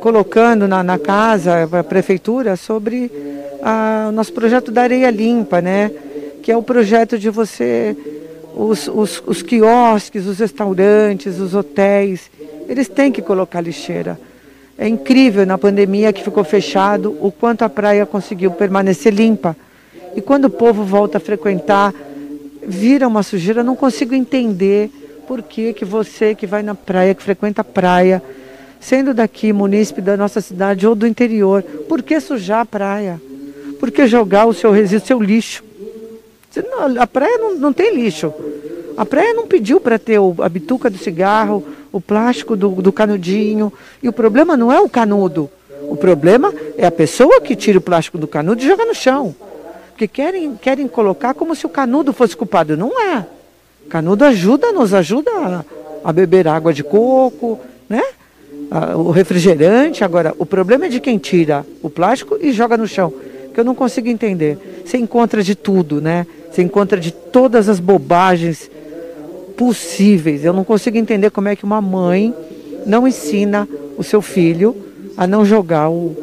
colocando 0.00 0.66
na, 0.66 0.82
na 0.82 0.98
casa, 0.98 1.68
a 1.72 1.84
prefeitura, 1.84 2.56
sobre 2.56 3.10
a, 3.62 4.06
o 4.08 4.12
nosso 4.12 4.32
projeto 4.32 4.72
da 4.72 4.82
areia 4.82 5.10
limpa, 5.10 5.60
né? 5.60 5.90
Que 6.42 6.50
é 6.50 6.56
o 6.56 6.62
projeto 6.62 7.16
de 7.16 7.30
você. 7.30 7.96
Os, 8.54 8.88
os, 8.88 9.22
os 9.26 9.42
quiosques, 9.42 10.26
os 10.26 10.38
restaurantes, 10.38 11.38
os 11.38 11.54
hotéis, 11.54 12.30
eles 12.68 12.88
têm 12.88 13.10
que 13.10 13.22
colocar 13.22 13.60
lixeira. 13.60 14.18
É 14.76 14.88
incrível 14.88 15.46
na 15.46 15.56
pandemia 15.58 16.12
que 16.12 16.22
ficou 16.22 16.44
fechado 16.44 17.16
o 17.20 17.30
quanto 17.30 17.62
a 17.62 17.68
praia 17.68 18.04
conseguiu 18.04 18.50
permanecer 18.50 19.12
limpa. 19.12 19.56
E 20.14 20.20
quando 20.20 20.46
o 20.46 20.50
povo 20.50 20.84
volta 20.84 21.18
a 21.18 21.20
frequentar, 21.20 21.94
vira 22.66 23.08
uma 23.08 23.22
sujeira, 23.22 23.60
eu 23.60 23.64
não 23.64 23.76
consigo 23.76 24.14
entender 24.14 24.90
por 25.26 25.42
que, 25.42 25.72
que 25.72 25.84
você 25.84 26.34
que 26.34 26.46
vai 26.46 26.62
na 26.62 26.74
praia, 26.74 27.14
que 27.14 27.22
frequenta 27.22 27.60
a 27.62 27.64
praia, 27.64 28.22
sendo 28.80 29.14
daqui, 29.14 29.52
munícipe 29.52 30.00
da 30.00 30.16
nossa 30.16 30.40
cidade 30.40 30.86
ou 30.86 30.94
do 30.94 31.06
interior, 31.06 31.62
por 31.88 32.02
que 32.02 32.18
sujar 32.20 32.60
a 32.60 32.66
praia? 32.66 33.20
Por 33.78 33.90
que 33.90 34.06
jogar 34.06 34.46
o 34.46 34.52
seu 34.52 34.70
resíduo, 34.70 35.06
seu 35.06 35.22
lixo? 35.22 35.64
A 36.98 37.06
praia 37.06 37.38
não, 37.38 37.56
não 37.56 37.72
tem 37.72 37.94
lixo. 37.94 38.32
A 38.96 39.06
praia 39.06 39.32
não 39.32 39.46
pediu 39.46 39.80
para 39.80 39.98
ter 39.98 40.18
a 40.42 40.48
bituca 40.48 40.90
do 40.90 40.98
cigarro, 40.98 41.64
o 41.90 42.00
plástico 42.00 42.56
do, 42.56 42.70
do 42.70 42.92
canudinho. 42.92 43.72
E 44.02 44.08
o 44.08 44.12
problema 44.12 44.56
não 44.56 44.72
é 44.72 44.80
o 44.80 44.88
canudo. 44.88 45.50
O 45.88 45.96
problema 45.96 46.52
é 46.76 46.86
a 46.86 46.90
pessoa 46.90 47.40
que 47.40 47.56
tira 47.56 47.78
o 47.78 47.82
plástico 47.82 48.18
do 48.18 48.26
canudo 48.26 48.62
e 48.62 48.66
joga 48.66 48.84
no 48.84 48.94
chão. 48.94 49.34
Porque 49.90 50.06
querem, 50.06 50.56
querem 50.56 50.88
colocar 50.88 51.34
como 51.34 51.54
se 51.54 51.66
o 51.66 51.68
canudo 51.68 52.12
fosse 52.12 52.36
culpado. 52.36 52.76
Não 52.76 53.00
é. 53.00 53.26
Canudo 53.88 54.24
ajuda, 54.24 54.72
nos 54.72 54.94
ajuda 54.94 55.30
a, 55.30 55.64
a 56.04 56.12
beber 56.12 56.48
água 56.48 56.72
de 56.72 56.82
coco, 56.82 57.60
né? 57.88 58.02
o 58.96 59.10
refrigerante. 59.10 60.04
Agora, 60.04 60.34
o 60.38 60.46
problema 60.46 60.86
é 60.86 60.88
de 60.88 61.00
quem 61.00 61.18
tira 61.18 61.64
o 61.82 61.90
plástico 61.90 62.38
e 62.40 62.52
joga 62.52 62.76
no 62.76 62.86
chão. 62.86 63.12
Que 63.52 63.60
eu 63.60 63.64
não 63.64 63.74
consigo 63.74 64.08
entender. 64.08 64.82
Você 64.84 64.96
encontra 64.98 65.42
de 65.42 65.54
tudo, 65.54 66.00
né? 66.00 66.26
Você 66.50 66.62
encontra 66.62 66.98
de 66.98 67.10
todas 67.10 67.68
as 67.68 67.80
bobagens 67.80 68.70
possíveis. 69.56 70.44
Eu 70.44 70.52
não 70.52 70.64
consigo 70.64 70.96
entender 70.96 71.30
como 71.30 71.48
é 71.48 71.56
que 71.56 71.64
uma 71.64 71.80
mãe 71.80 72.34
não 72.86 73.06
ensina 73.06 73.68
o 73.96 74.02
seu 74.02 74.20
filho 74.20 74.76
a 75.16 75.26
não 75.26 75.44
jogar 75.44 75.90
o, 75.90 76.16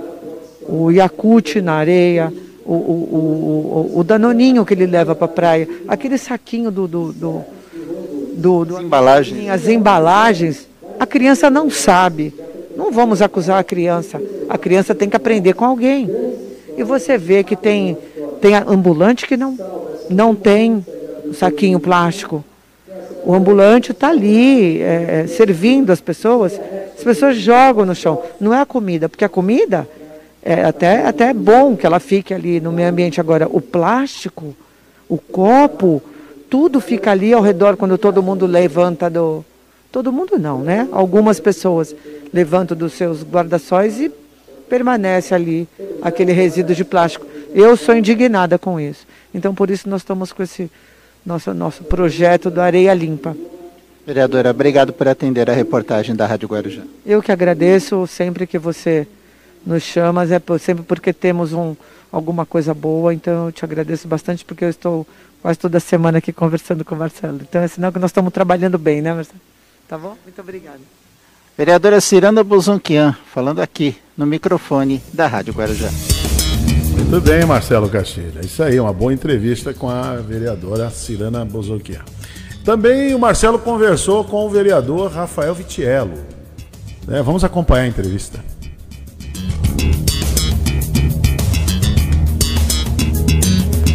o 0.68 0.92
Yakut 0.92 1.62
na 1.62 1.74
areia, 1.74 2.34
o, 2.66 2.74
o, 2.74 3.92
o, 3.96 4.00
o 4.00 4.04
danoninho 4.04 4.66
que 4.66 4.74
ele 4.74 4.86
leva 4.86 5.16
para 5.16 5.26
a 5.26 5.30
praia, 5.30 5.68
aquele 5.88 6.18
saquinho 6.18 6.70
do, 6.70 6.88
do, 6.88 7.14
do, 7.14 7.42
do, 8.36 8.66
do 8.66 8.78
as 8.78 8.84
embalagens. 8.84 9.50
as 9.50 9.68
embalagens, 9.68 10.68
a 11.00 11.06
criança 11.06 11.50
não 11.50 11.70
sabe. 11.70 12.34
Não 12.76 12.92
vamos 12.92 13.22
acusar 13.22 13.60
a 13.60 13.64
criança. 13.64 14.22
A 14.48 14.58
criança 14.58 14.96
tem 14.96 15.10
que 15.10 15.16
aprender 15.16 15.54
com 15.54 15.66
alguém. 15.66 16.10
E 16.80 16.84
você 16.84 17.18
vê 17.18 17.44
que 17.44 17.58
tem, 17.58 17.98
tem 18.40 18.56
ambulante 18.56 19.28
que 19.28 19.36
não, 19.36 19.58
não 20.10 20.34
tem 20.34 20.86
saquinho 21.34 21.78
plástico. 21.78 22.42
O 23.26 23.34
ambulante 23.34 23.92
está 23.92 24.08
ali 24.08 24.82
é, 24.82 25.24
é, 25.24 25.28
servindo 25.28 25.92
as 25.92 26.00
pessoas. 26.00 26.58
As 26.98 27.04
pessoas 27.04 27.36
jogam 27.36 27.86
no 27.86 27.94
chão. 27.94 28.24
Não 28.40 28.54
é 28.54 28.62
a 28.62 28.66
comida, 28.66 29.10
porque 29.10 29.26
a 29.26 29.30
comida 29.30 29.86
é 30.42 30.64
até, 30.64 31.06
até 31.06 31.34
bom 31.34 31.76
que 31.76 31.86
ela 31.86 32.00
fique 32.00 32.34
ali 32.34 32.62
no 32.62 32.72
meio 32.72 32.88
ambiente. 32.88 33.20
Agora, 33.20 33.46
o 33.52 33.60
plástico, 33.60 34.56
o 35.10 35.18
copo, 35.18 36.02
tudo 36.50 36.80
fica 36.80 37.12
ali 37.12 37.34
ao 37.34 37.42
redor 37.42 37.76
quando 37.76 37.98
todo 37.98 38.24
mundo 38.24 38.46
levanta 38.46 39.10
do. 39.10 39.44
Todo 39.92 40.14
mundo 40.14 40.40
não, 40.40 40.60
né? 40.60 40.88
Algumas 40.94 41.42
pessoas 41.42 41.94
levantam 42.32 42.78
dos 42.78 42.94
seus 42.94 43.22
guarda-sóis 43.22 44.00
e 44.00 44.10
permanece 44.70 45.34
ali 45.34 45.67
aquele 46.01 46.32
resíduo 46.32 46.76
de 46.76 46.86
plástico. 46.86 47.26
Eu 47.53 47.76
sou 47.76 47.95
indignada 47.95 48.57
com 48.57 48.80
isso. 48.80 49.05
Então, 49.34 49.53
por 49.53 49.70
isso, 49.70 49.89
nós 49.89 50.01
estamos 50.01 50.32
com 50.32 50.43
esse 50.43 50.70
nosso, 51.26 51.53
nosso 51.53 51.84
projeto 51.84 52.49
do 52.49 52.61
Areia 52.61 52.93
Limpa. 52.93 53.36
Vereadora, 54.05 54.49
obrigado 54.51 54.93
por 54.93 55.07
atender 55.07 55.49
a 55.49 55.53
reportagem 55.53 56.15
da 56.15 56.26
Rádio 56.26 56.47
Guarujá. 56.47 56.82
Eu 57.05 57.22
que 57.22 57.32
agradeço 57.32 58.07
sempre 58.07 58.47
que 58.47 58.57
você 58.57 59.07
nos 59.65 59.84
chama, 59.84 60.24
é 60.24 60.57
sempre 60.57 60.84
porque 60.84 61.13
temos 61.13 61.53
um, 61.53 61.76
alguma 62.11 62.45
coisa 62.45 62.74
boa, 62.74 63.13
então 63.13 63.47
eu 63.47 63.51
te 63.51 63.63
agradeço 63.63 64.07
bastante 64.07 64.43
porque 64.43 64.65
eu 64.65 64.70
estou 64.70 65.05
quase 65.41 65.59
toda 65.59 65.80
semana 65.80 66.17
aqui 66.17 66.34
conversando 66.34 66.84
com 66.84 66.95
o 66.95 66.97
Marcelo. 66.97 67.39
Então 67.41 67.61
é 67.61 67.67
sinal 67.67 67.91
que 67.91 67.99
nós 67.99 68.09
estamos 68.09 68.34
trabalhando 68.34 68.80
bem, 68.80 69.01
né, 69.01 69.13
Marcelo? 69.13 69.39
Tá 69.88 69.97
bom? 69.97 70.15
Muito 70.26 70.41
obrigada. 70.41 70.99
Vereadora 71.60 71.99
Ciranda 71.99 72.41
Bozonquian, 72.41 73.14
falando 73.34 73.60
aqui 73.60 73.93
no 74.16 74.26
microfone 74.26 75.03
da 75.12 75.28
Rádio 75.28 75.53
Guarujá. 75.53 75.89
Muito 76.95 77.20
bem, 77.20 77.45
Marcelo 77.45 77.89
Castilho. 77.89 78.32
É 78.41 78.45
isso 78.45 78.64
aí, 78.64 78.80
uma 78.80 78.93
boa 78.93 79.14
entrevista 79.14 79.74
com 79.74 79.89
a 79.89 80.16
vereadora 80.16 80.89
Cirana 80.89 81.43
Bozonquian. 81.43 81.99
Também 82.64 83.14
o 83.14 83.20
Marcelo 83.20 83.60
conversou 83.60 84.24
com 84.24 84.45
o 84.45 84.49
vereador 84.49 85.12
Rafael 85.12 85.53
Vitiello. 85.53 86.14
É, 87.10 87.22
vamos 87.22 87.43
acompanhar 87.43 87.84
a 87.84 87.88
entrevista. 87.88 88.39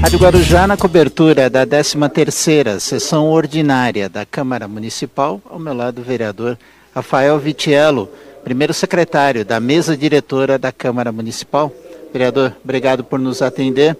Rádio 0.02 0.18
Guarujá 0.18 0.66
na 0.66 0.76
cobertura 0.76 1.48
da 1.48 1.66
13ª 1.66 2.78
sessão 2.78 3.30
ordinária 3.30 4.06
da 4.06 4.26
Câmara 4.26 4.68
Municipal, 4.68 5.40
ao 5.48 5.58
meu 5.58 5.72
lado 5.72 6.02
o 6.02 6.04
vereador 6.04 6.58
Rafael 6.95 7.36
Vitiello, 7.40 8.09
primeiro 8.45 8.72
secretário 8.72 9.45
da 9.45 9.59
mesa 9.59 9.97
diretora 9.97 10.57
da 10.57 10.70
Câmara 10.70 11.11
Municipal. 11.11 11.72
Vereador, 12.12 12.55
obrigado 12.62 13.03
por 13.03 13.18
nos 13.18 13.42
atender. 13.42 13.97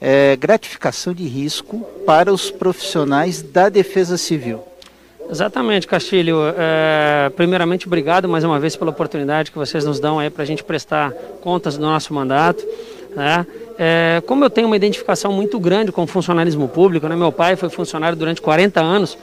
É, 0.00 0.34
gratificação 0.34 1.14
de 1.14 1.22
risco 1.28 1.86
para 2.04 2.32
os 2.32 2.50
profissionais 2.50 3.42
da 3.42 3.68
Defesa 3.68 4.16
Civil. 4.16 4.60
Exatamente, 5.30 5.86
Castilho. 5.86 6.38
É, 6.58 7.30
primeiramente, 7.36 7.86
obrigado 7.86 8.28
mais 8.28 8.42
uma 8.42 8.58
vez 8.58 8.74
pela 8.74 8.90
oportunidade 8.90 9.52
que 9.52 9.58
vocês 9.58 9.84
nos 9.84 10.00
dão 10.00 10.16
para 10.32 10.42
a 10.42 10.46
gente 10.46 10.64
prestar 10.64 11.12
contas 11.40 11.76
do 11.76 11.82
nosso 11.82 12.12
mandato. 12.12 12.66
Né? 13.14 13.46
É, 13.78 14.20
como 14.26 14.44
eu 14.44 14.50
tenho 14.50 14.66
uma 14.66 14.74
identificação 14.74 15.32
muito 15.32 15.60
grande 15.60 15.92
com 15.92 16.02
o 16.02 16.06
funcionalismo 16.08 16.66
público, 16.66 17.06
né? 17.06 17.14
meu 17.14 17.30
pai 17.30 17.54
foi 17.54 17.68
funcionário 17.70 18.18
durante 18.18 18.42
40 18.42 18.80
anos, 18.80 19.16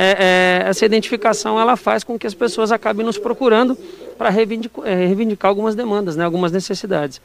é, 0.00 0.62
é, 0.64 0.68
essa 0.68 0.86
identificação 0.86 1.58
ela 1.58 1.74
faz 1.74 2.04
com 2.04 2.16
que 2.16 2.24
as 2.24 2.32
pessoas 2.32 2.70
acabem 2.70 3.04
nos 3.04 3.18
procurando 3.18 3.76
para 4.16 4.30
reivindicar, 4.30 4.86
é, 4.86 4.94
reivindicar, 4.94 5.48
algumas 5.48 5.74
demandas, 5.74 6.14
né? 6.14 6.24
algumas 6.24 6.52
necessidades. 6.52 7.20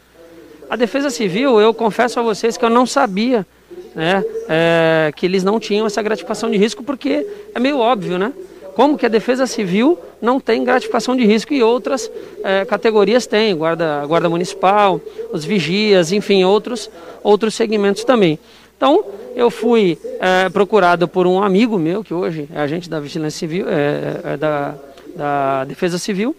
A 0.67 0.75
Defesa 0.75 1.11
Civil, 1.11 1.61
eu 1.61 1.71
confesso 1.71 2.19
a 2.19 2.23
vocês 2.23 2.57
que 2.57 2.65
eu 2.65 2.71
não 2.71 2.87
sabia 2.87 3.45
né, 3.93 4.23
é, 4.49 5.11
que 5.15 5.27
eles 5.27 5.43
não 5.43 5.59
tinham 5.59 5.85
essa 5.85 6.01
gratificação 6.01 6.49
de 6.49 6.57
risco, 6.57 6.83
porque 6.83 7.27
é 7.53 7.59
meio 7.59 7.77
óbvio, 7.77 8.17
né? 8.17 8.33
como 8.75 8.97
que 8.97 9.05
a 9.05 9.09
Defesa 9.09 9.45
Civil 9.45 9.99
não 10.19 10.39
tem 10.39 10.63
gratificação 10.63 11.15
de 11.15 11.23
risco 11.25 11.53
e 11.53 11.61
outras 11.61 12.09
é, 12.43 12.65
categorias 12.65 13.27
têm, 13.27 13.55
guarda, 13.55 14.03
guarda 14.07 14.27
municipal, 14.27 14.99
os 15.31 15.45
vigias, 15.45 16.11
enfim, 16.11 16.43
outros, 16.43 16.89
outros 17.21 17.53
segmentos 17.53 18.03
também. 18.03 18.39
Então, 18.83 19.01
eu 19.33 19.49
fui 19.49 19.97
é, 20.19 20.49
procurado 20.49 21.07
por 21.07 21.25
um 21.25 21.41
amigo 21.41 21.79
meu, 21.79 22.03
que 22.03 22.13
hoje 22.13 22.49
é 22.53 22.59
agente 22.59 22.89
da 22.89 22.99
Vigilância 22.99 23.39
Civil, 23.39 23.65
é, 23.69 24.33
é 24.33 24.35
da, 24.35 24.75
da 25.15 25.63
Defesa 25.63 25.97
Civil, 25.97 26.35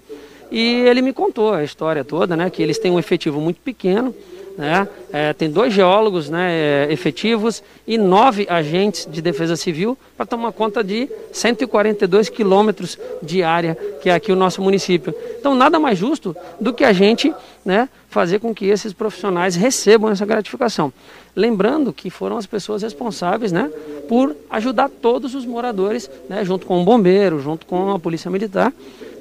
e 0.51 0.83
ele 0.83 1.01
me 1.01 1.15
contou 1.15 1.55
a 1.55 1.65
história 1.65 2.05
toda, 2.05 2.37
né, 2.37 2.51
que 2.51 2.63
eles 2.63 2.77
têm 2.77 2.91
um 2.93 2.99
efetivo 2.99 3.41
muito 3.41 3.63
pequeno, 3.63 4.15
né? 4.57 4.89
É, 5.13 5.33
tem 5.33 5.51
dois 5.51 5.73
geólogos 5.73 6.31
né, 6.31 6.53
é, 6.53 6.93
efetivos 6.93 7.63
e 7.87 7.99
nove 7.99 8.47
agentes 8.49 9.07
de 9.11 9.21
defesa 9.21 9.57
civil 9.57 9.99
para 10.17 10.27
tomar 10.27 10.53
conta 10.53 10.83
de 10.83 11.09
142 11.33 12.29
quilômetros 12.29 12.99
de 13.23 13.43
área 13.43 13.77
que 14.01 14.09
é 14.09 14.15
aqui 14.15 14.31
o 14.31 14.37
nosso 14.37 14.63
município. 14.63 15.15
Então, 15.39 15.55
nada 15.55 15.79
mais 15.79 15.99
justo 15.99 16.37
do 16.61 16.73
que 16.73 16.85
a 16.85 16.93
gente 16.93 17.35
né, 17.65 17.89
fazer 18.09 18.39
com 18.39 18.55
que 18.55 18.67
esses 18.67 18.93
profissionais 18.93 19.57
recebam 19.57 20.11
essa 20.11 20.25
gratificação. 20.25 20.93
Lembrando 21.35 21.93
que 21.93 22.11
foram 22.11 22.37
as 22.37 22.47
pessoas 22.47 22.83
responsáveis 22.83 23.51
né, 23.51 23.71
por 24.09 24.37
ajudar 24.51 24.89
todos 24.89 25.35
os 25.35 25.45
moradores, 25.45 26.09
né, 26.29 26.45
junto 26.45 26.65
com 26.65 26.81
o 26.81 26.85
bombeiro, 26.85 27.41
junto 27.41 27.67
com 27.67 27.91
a 27.91 27.99
polícia 27.99 28.31
militar, 28.31 28.73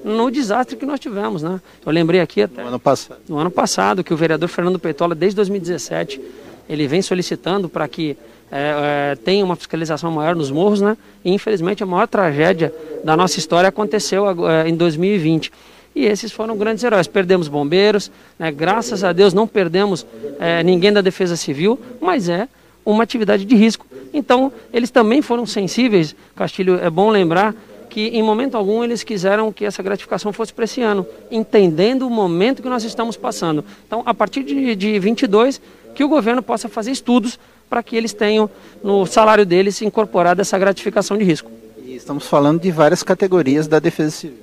no 0.03 0.29
desastre 0.29 0.75
que 0.75 0.85
nós 0.85 0.99
tivemos, 0.99 1.41
né? 1.41 1.61
Eu 1.85 1.91
lembrei 1.91 2.19
aqui 2.19 2.41
até 2.41 2.61
no 2.61 2.67
ano 2.69 2.79
passado, 2.79 3.19
no 3.27 3.37
ano 3.37 3.51
passado 3.51 4.03
que 4.03 4.13
o 4.13 4.17
vereador 4.17 4.49
Fernando 4.49 4.77
Peitola, 4.79 5.15
desde 5.15 5.35
2017, 5.37 6.19
ele 6.67 6.87
vem 6.87 7.01
solicitando 7.01 7.69
para 7.69 7.87
que 7.87 8.17
é, 8.51 9.13
é, 9.13 9.15
tenha 9.15 9.43
uma 9.43 9.55
fiscalização 9.55 10.11
maior 10.11 10.35
nos 10.35 10.51
morros, 10.51 10.81
né? 10.81 10.97
E 11.23 11.31
infelizmente 11.31 11.81
a 11.81 11.85
maior 11.85 12.07
tragédia 12.07 12.73
da 13.03 13.17
nossa 13.17 13.39
história 13.39 13.67
aconteceu 13.67 14.25
é, 14.47 14.69
em 14.69 14.75
2020. 14.75 15.51
E 15.95 16.05
esses 16.05 16.31
foram 16.31 16.57
grandes 16.57 16.83
heróis. 16.83 17.07
Perdemos 17.07 17.47
bombeiros, 17.47 18.11
né? 18.37 18.51
graças 18.51 19.03
a 19.03 19.13
Deus 19.13 19.33
não 19.33 19.47
perdemos 19.47 20.05
é, 20.39 20.63
ninguém 20.63 20.91
da 20.91 21.01
Defesa 21.01 21.35
Civil, 21.35 21.79
mas 22.01 22.29
é 22.29 22.47
uma 22.85 23.03
atividade 23.03 23.45
de 23.45 23.55
risco. 23.55 23.85
Então, 24.13 24.51
eles 24.71 24.91
também 24.91 25.21
foram 25.21 25.45
sensíveis, 25.45 26.15
Castilho, 26.35 26.79
é 26.79 26.89
bom 26.89 27.09
lembrar, 27.09 27.55
que 27.93 28.07
em 28.07 28.23
momento 28.23 28.57
algum 28.57 28.83
eles 28.83 29.03
quiseram 29.03 29.53
que 29.53 29.63
essa 29.63 29.83
gratificação 29.83 30.33
fosse 30.33 30.51
para 30.51 30.65
esse 30.65 30.81
ano, 30.81 31.05
entendendo 31.29 32.07
o 32.07 32.09
momento 32.09 32.63
que 32.63 32.67
nós 32.67 32.83
estamos 32.83 33.15
passando. 33.15 33.63
Então, 33.85 34.01
a 34.03 34.15
partir 34.15 34.43
de, 34.43 34.75
de 34.75 34.97
22, 34.97 35.61
que 35.93 36.03
o 36.03 36.09
governo 36.09 36.41
possa 36.41 36.67
fazer 36.67 36.89
estudos 36.89 37.37
para 37.69 37.83
que 37.83 37.95
eles 37.95 38.11
tenham 38.11 38.49
no 38.83 39.05
salário 39.05 39.45
deles 39.45 39.79
incorporado 39.83 40.41
essa 40.41 40.57
gratificação 40.57 41.15
de 41.15 41.23
risco. 41.23 41.51
E 41.85 41.95
estamos 41.95 42.25
falando 42.25 42.59
de 42.59 42.71
várias 42.71 43.03
categorias 43.03 43.67
da 43.67 43.77
Defesa 43.77 44.09
Civil. 44.09 44.37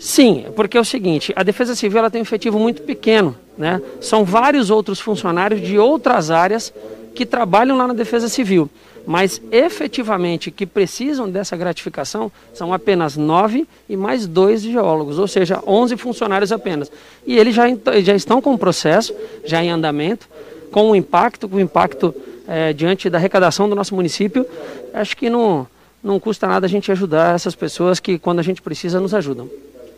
Sim, 0.00 0.46
porque 0.56 0.76
é 0.76 0.80
o 0.80 0.84
seguinte, 0.84 1.32
a 1.36 1.44
Defesa 1.44 1.76
Civil 1.76 2.00
ela 2.00 2.10
tem 2.10 2.20
um 2.20 2.22
efetivo 2.22 2.58
muito 2.58 2.82
pequeno, 2.82 3.36
né? 3.56 3.80
São 4.00 4.24
vários 4.24 4.68
outros 4.68 4.98
funcionários 4.98 5.60
de 5.60 5.78
outras 5.78 6.28
áreas 6.28 6.74
que 7.14 7.24
trabalham 7.24 7.76
lá 7.76 7.86
na 7.86 7.94
Defesa 7.94 8.28
Civil 8.28 8.68
mas 9.08 9.40
efetivamente 9.50 10.50
que 10.50 10.66
precisam 10.66 11.30
dessa 11.30 11.56
gratificação 11.56 12.30
são 12.52 12.74
apenas 12.74 13.16
nove 13.16 13.66
e 13.88 13.96
mais 13.96 14.26
dois 14.26 14.60
geólogos, 14.60 15.18
ou 15.18 15.26
seja, 15.26 15.62
onze 15.66 15.96
funcionários 15.96 16.52
apenas. 16.52 16.92
E 17.26 17.38
eles 17.38 17.54
já, 17.54 17.64
já 18.02 18.14
estão 18.14 18.42
com 18.42 18.52
o 18.52 18.58
processo, 18.58 19.14
já 19.46 19.64
em 19.64 19.70
andamento, 19.70 20.28
com 20.70 20.90
o 20.90 20.94
impacto, 20.94 21.48
com 21.48 21.56
o 21.56 21.60
impacto 21.60 22.14
é, 22.46 22.74
diante 22.74 23.08
da 23.08 23.16
arrecadação 23.16 23.66
do 23.66 23.74
nosso 23.74 23.94
município. 23.94 24.44
Acho 24.92 25.16
que 25.16 25.30
não, 25.30 25.66
não 26.04 26.20
custa 26.20 26.46
nada 26.46 26.66
a 26.66 26.68
gente 26.68 26.92
ajudar 26.92 27.34
essas 27.34 27.54
pessoas 27.54 27.98
que, 27.98 28.18
quando 28.18 28.40
a 28.40 28.42
gente 28.42 28.60
precisa, 28.60 29.00
nos 29.00 29.14
ajudam. 29.14 29.48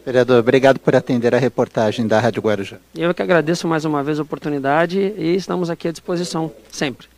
Vereador, 0.07 0.39
obrigado 0.39 0.79
por 0.79 0.95
atender 0.95 1.35
a 1.35 1.39
reportagem 1.39 2.07
da 2.07 2.21
Rádio 2.21 2.43
Guarujá. 2.43 2.77
Eu 2.95 3.13
que 3.13 3.23
agradeço 3.23 3.67
mais 3.67 3.85
uma 3.85 4.05
vez 4.05 4.21
a 4.21 4.23
oportunidade 4.23 5.01
e 5.01 5.35
estamos 5.35 5.69
aqui 5.69 5.89
à 5.89 5.91
disposição 5.91 6.53
sempre. 6.71 7.09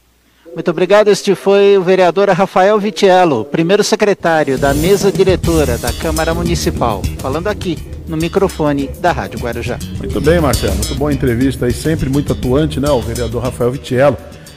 Muito 0.55 0.71
obrigado. 0.71 1.09
Este 1.09 1.35
foi 1.35 1.79
o 1.79 1.83
vereador 1.83 2.29
Rafael 2.29 2.79
Vitiello, 2.79 3.45
primeiro 3.45 3.83
secretário 3.83 4.59
da 4.59 4.75
mesa 4.75 5.11
diretora 5.11 5.79
da 5.79 5.91
Câmara 5.93 6.35
Municipal, 6.35 7.01
falando 7.19 7.49
aqui 7.49 7.79
no 8.07 8.19
microfone 8.19 8.89
da 9.01 9.13
Rádio 9.13 9.41
Guarujá. 9.41 9.79
Muito 9.99 10.21
bem, 10.21 10.41
Marcelo. 10.41 10.75
Muito 10.75 10.95
boa 10.95 11.13
entrevista 11.13 11.65
aí, 11.65 11.73
sempre 11.73 12.11
muito 12.11 12.33
atuante, 12.33 12.79
né? 12.79 12.91
O 12.91 13.01
vereador 13.01 13.43
Rafael 13.43 13.73
Vitiello. 13.73 14.17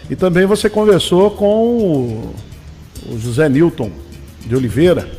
E 0.09 0.15
também 0.15 0.45
você 0.45 0.69
conversou 0.69 1.31
com 1.31 2.33
o 3.09 3.17
José 3.17 3.47
Newton 3.47 3.89
de 4.45 4.55
Oliveira, 4.55 5.09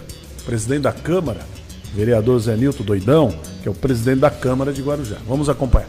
presidente 0.44 0.82
da 0.82 0.92
Câmara, 0.92 1.40
vereador 1.94 2.38
Zé 2.38 2.54
Nilton 2.54 2.84
Doidão, 2.84 3.34
que 3.62 3.68
é 3.68 3.70
o 3.70 3.74
presidente 3.74 4.20
da 4.20 4.30
Câmara 4.30 4.72
de 4.72 4.82
Guarujá. 4.82 5.16
Vamos 5.26 5.48
acompanhar. 5.48 5.88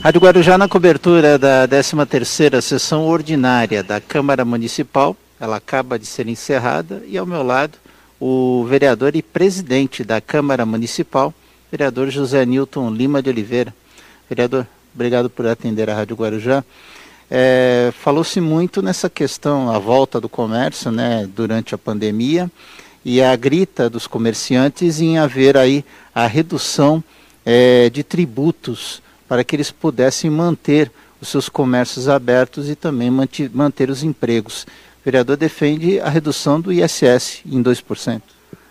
Rádio 0.00 0.20
Guarujá 0.20 0.56
na 0.56 0.68
cobertura 0.68 1.36
da 1.36 1.66
13ª 1.66 2.60
sessão 2.60 3.04
ordinária 3.04 3.82
da 3.82 4.00
Câmara 4.00 4.44
Municipal. 4.44 5.16
Ela 5.40 5.56
acaba 5.56 5.98
de 5.98 6.06
ser 6.06 6.28
encerrada 6.28 7.02
e 7.04 7.18
ao 7.18 7.26
meu 7.26 7.42
lado 7.42 7.76
o 8.20 8.64
vereador 8.64 9.16
e 9.16 9.22
presidente 9.22 10.04
da 10.04 10.20
Câmara 10.20 10.64
Municipal, 10.64 11.34
vereador 11.70 12.10
José 12.10 12.46
Nilton 12.46 12.90
Lima 12.90 13.20
de 13.20 13.28
Oliveira. 13.28 13.74
Vereador, 14.30 14.68
obrigado 14.94 15.28
por 15.28 15.44
atender 15.48 15.90
a 15.90 15.94
Rádio 15.96 16.14
Guarujá. 16.14 16.62
É, 17.28 17.92
Falou-se 17.98 18.40
muito 18.40 18.80
nessa 18.80 19.10
questão, 19.10 19.68
a 19.68 19.80
volta 19.80 20.20
do 20.20 20.28
comércio 20.28 20.92
né, 20.92 21.28
durante 21.34 21.74
a 21.74 21.78
pandemia 21.78 22.48
e 23.04 23.20
a 23.20 23.34
grita 23.34 23.90
dos 23.90 24.06
comerciantes 24.06 25.00
em 25.00 25.18
haver 25.18 25.56
aí 25.56 25.84
a 26.14 26.24
redução 26.28 27.02
é, 27.44 27.90
de 27.90 28.04
tributos 28.04 29.02
para 29.28 29.44
que 29.44 29.54
eles 29.54 29.70
pudessem 29.70 30.30
manter 30.30 30.90
os 31.20 31.28
seus 31.28 31.48
comércios 31.48 32.08
abertos 32.08 32.68
e 32.70 32.74
também 32.74 33.10
manter, 33.10 33.90
os 33.90 34.02
empregos. 34.02 34.62
O 34.62 35.04
vereador 35.04 35.36
defende 35.36 36.00
a 36.00 36.08
redução 36.08 36.60
do 36.60 36.72
ISS 36.72 37.42
em 37.44 37.62
2%. 37.62 38.22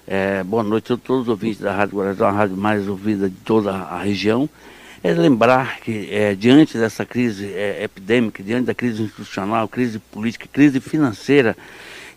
É, 0.08 0.42
boa 0.44 0.64
noite 0.64 0.92
a 0.94 0.98
todos 0.98 1.24
os 1.24 1.28
ouvintes 1.28 1.60
da 1.60 1.74
Rádio 1.74 1.98
Guarajá, 1.98 2.30
a 2.30 2.32
rádio 2.32 2.58
mais 2.58 2.88
ouvida 2.88 3.30
de 3.30 3.36
toda 3.36 3.72
a 3.72 4.02
região. 4.02 4.50
É 5.04 5.14
lembrar 5.14 5.80
que, 5.82 6.10
é, 6.12 6.34
diante 6.34 6.78
dessa 6.78 7.06
crise 7.06 7.54
é, 7.54 7.84
epidêmica, 7.84 8.42
diante 8.42 8.66
da 8.66 8.74
crise 8.74 9.04
institucional, 9.04 9.68
crise 9.68 10.00
política, 10.00 10.48
crise 10.52 10.80
financeira 10.80 11.56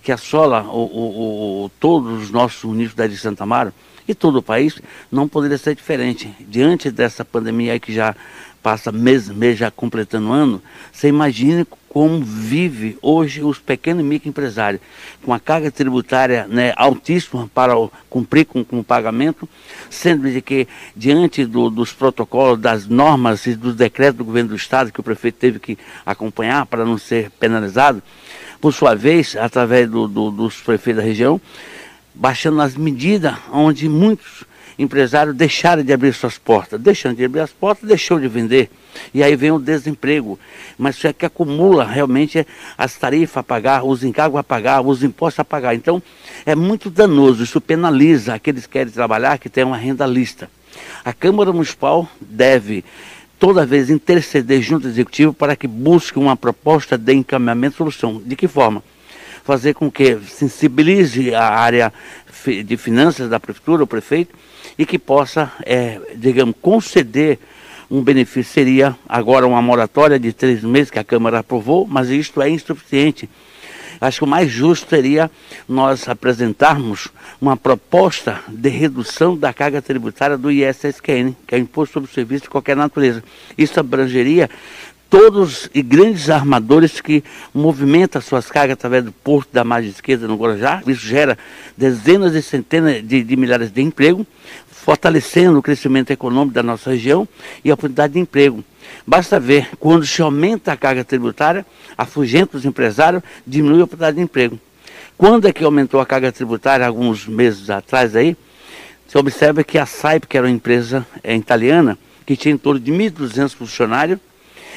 que 0.02 0.10
assola 0.10 0.62
o, 0.62 0.78
o, 0.78 1.64
o, 1.64 1.70
todos 1.80 2.22
os 2.22 2.30
nossos 2.30 2.64
municípios 2.64 3.10
de 3.10 3.18
Santa 3.18 3.42
Amaro 3.42 3.72
e 4.06 4.14
todo 4.14 4.36
o 4.36 4.42
país, 4.42 4.80
não 5.10 5.28
poderia 5.28 5.58
ser 5.58 5.74
diferente. 5.74 6.34
Diante 6.40 6.90
dessa 6.90 7.24
pandemia 7.24 7.78
que 7.78 7.92
já 7.92 8.14
passa 8.62 8.92
mês, 8.92 9.28
mês 9.28 9.58
já 9.58 9.70
completando 9.70 10.28
um 10.28 10.32
ano, 10.32 10.62
você 10.92 11.08
imagine 11.08 11.66
como 11.88 12.22
vive 12.22 12.96
hoje 13.02 13.42
os 13.42 13.58
pequenos 13.58 14.04
e 14.04 14.06
microempresários, 14.06 14.80
com 15.24 15.34
a 15.34 15.40
carga 15.40 15.72
tributária 15.72 16.46
né, 16.46 16.72
altíssima 16.76 17.50
para 17.52 17.76
o, 17.76 17.90
cumprir 18.08 18.44
com, 18.44 18.64
com, 18.64 18.78
o 18.78 18.84
pagamento, 18.84 19.48
sendo 19.90 20.30
de 20.30 20.40
que, 20.40 20.68
diante 20.94 21.44
do, 21.44 21.68
dos 21.68 21.92
protocolos, 21.92 22.60
das 22.60 22.86
normas 22.86 23.44
e 23.46 23.56
dos 23.56 23.74
decretos 23.74 24.18
do 24.18 24.24
governo 24.24 24.50
do 24.50 24.56
Estado, 24.56 24.92
que 24.92 25.00
o 25.00 25.02
prefeito 25.02 25.38
teve 25.38 25.58
que 25.58 25.76
acompanhar 26.06 26.64
para 26.66 26.84
não 26.84 26.96
ser 26.96 27.28
penalizado, 27.40 28.00
por 28.60 28.72
sua 28.72 28.94
vez, 28.94 29.34
através 29.34 29.90
do, 29.90 30.06
do, 30.06 30.30
dos 30.30 30.60
prefeitos 30.60 31.02
da 31.02 31.08
região, 31.08 31.40
baixando 32.14 32.60
as 32.60 32.76
medidas 32.76 33.34
onde 33.52 33.88
muitos 33.88 34.44
empresários 34.78 35.36
deixaram 35.36 35.82
de 35.82 35.92
abrir 35.92 36.14
suas 36.14 36.38
portas. 36.38 36.80
Deixando 36.80 37.16
de 37.16 37.24
abrir 37.24 37.40
as 37.40 37.52
portas, 37.52 37.86
deixou 37.86 38.18
de 38.18 38.28
vender. 38.28 38.70
E 39.12 39.22
aí 39.22 39.36
vem 39.36 39.50
o 39.50 39.58
desemprego. 39.58 40.38
Mas 40.78 40.96
isso 40.96 41.06
é 41.06 41.12
que 41.12 41.26
acumula 41.26 41.84
realmente 41.84 42.46
as 42.78 42.96
tarifas 42.96 43.38
a 43.38 43.42
pagar, 43.42 43.84
os 43.84 44.02
encargos 44.02 44.40
a 44.40 44.42
pagar, 44.42 44.80
os 44.80 45.02
impostos 45.02 45.40
a 45.40 45.44
pagar. 45.44 45.74
Então, 45.74 46.02
é 46.46 46.54
muito 46.54 46.88
danoso. 46.88 47.44
Isso 47.44 47.60
penaliza 47.60 48.34
aqueles 48.34 48.64
que 48.66 48.72
querem 48.72 48.92
trabalhar, 48.92 49.38
que 49.38 49.50
têm 49.50 49.64
uma 49.64 49.76
renda 49.76 50.06
lista. 50.06 50.50
A 51.04 51.12
Câmara 51.12 51.52
Municipal 51.52 52.08
deve 52.20 52.84
toda 53.38 53.66
vez 53.66 53.90
interceder 53.90 54.60
junto 54.62 54.86
ao 54.86 54.92
Executivo 54.92 55.32
para 55.32 55.56
que 55.56 55.66
busque 55.66 56.18
uma 56.18 56.36
proposta 56.36 56.96
de 56.96 57.12
encaminhamento 57.14 57.74
e 57.74 57.78
solução. 57.78 58.22
De 58.24 58.36
que 58.36 58.48
forma? 58.48 58.82
Fazer 59.44 59.74
com 59.74 59.90
que 59.90 60.18
sensibilize 60.28 61.34
a 61.34 61.48
área 61.48 61.92
de 62.64 62.76
finanças 62.76 63.28
da 63.28 63.40
Prefeitura, 63.40 63.84
o 63.84 63.86
prefeito, 63.86 64.34
e 64.78 64.86
que 64.86 64.98
possa, 64.98 65.52
é, 65.64 66.00
digamos, 66.16 66.54
conceder 66.60 67.38
um 67.90 68.02
benefício. 68.02 68.52
Seria 68.52 68.96
agora 69.08 69.46
uma 69.46 69.60
moratória 69.60 70.18
de 70.18 70.32
três 70.32 70.62
meses 70.62 70.90
que 70.90 70.98
a 70.98 71.04
Câmara 71.04 71.40
aprovou, 71.40 71.86
mas 71.86 72.08
isto 72.08 72.40
é 72.40 72.48
insuficiente. 72.48 73.28
Acho 74.00 74.20
que 74.20 74.24
o 74.24 74.28
mais 74.28 74.50
justo 74.50 74.88
seria 74.88 75.30
nós 75.68 76.08
apresentarmos 76.08 77.08
uma 77.38 77.54
proposta 77.54 78.40
de 78.48 78.70
redução 78.70 79.36
da 79.36 79.52
carga 79.52 79.82
tributária 79.82 80.38
do 80.38 80.50
ISSQN, 80.50 81.34
que 81.46 81.54
é 81.54 81.58
o 81.58 81.60
Imposto 81.60 81.94
sobre 81.94 82.10
Serviço 82.10 82.44
de 82.44 82.50
Qualquer 82.50 82.74
Natureza. 82.76 83.22
Isso 83.58 83.78
abrangeria 83.78 84.48
todos 85.10 85.68
e 85.74 85.82
grandes 85.82 86.30
armadores 86.30 87.00
que 87.00 87.24
movimentam 87.52 88.22
suas 88.22 88.48
cargas 88.48 88.74
através 88.74 89.04
do 89.04 89.10
porto 89.10 89.48
da 89.52 89.64
margem 89.64 89.90
esquerda 89.90 90.28
no 90.28 90.36
Guarujá. 90.36 90.82
Isso 90.86 91.04
gera 91.04 91.36
dezenas 91.76 92.32
e 92.36 92.40
centenas 92.40 93.06
de, 93.06 93.24
de 93.24 93.36
milhares 93.36 93.72
de 93.72 93.82
empregos, 93.82 94.24
fortalecendo 94.70 95.58
o 95.58 95.62
crescimento 95.62 96.12
econômico 96.12 96.54
da 96.54 96.62
nossa 96.62 96.90
região 96.90 97.28
e 97.64 97.70
a 97.70 97.74
oportunidade 97.74 98.12
de 98.12 98.20
emprego. 98.20 98.64
Basta 99.04 99.40
ver, 99.40 99.70
quando 99.80 100.06
se 100.06 100.22
aumenta 100.22 100.72
a 100.72 100.76
carga 100.76 101.04
tributária, 101.04 101.66
afugenta 101.98 102.56
os 102.56 102.64
empresários, 102.64 103.22
diminui 103.44 103.80
a 103.80 103.84
oportunidade 103.84 104.16
de 104.16 104.22
emprego. 104.22 104.58
Quando 105.18 105.48
é 105.48 105.52
que 105.52 105.64
aumentou 105.64 106.00
a 106.00 106.06
carga 106.06 106.30
tributária, 106.30 106.86
alguns 106.86 107.26
meses 107.26 107.68
atrás 107.68 108.14
aí, 108.14 108.36
se 109.08 109.18
observa 109.18 109.64
que 109.64 109.76
a 109.76 109.84
SAIP, 109.84 110.28
que 110.28 110.38
era 110.38 110.46
uma 110.46 110.52
empresa 110.52 111.04
é, 111.22 111.34
italiana, 111.34 111.98
que 112.24 112.36
tinha 112.36 112.54
em 112.54 112.58
torno 112.58 112.78
de 112.78 112.92
1.200 112.92 113.54
funcionários, 113.54 114.20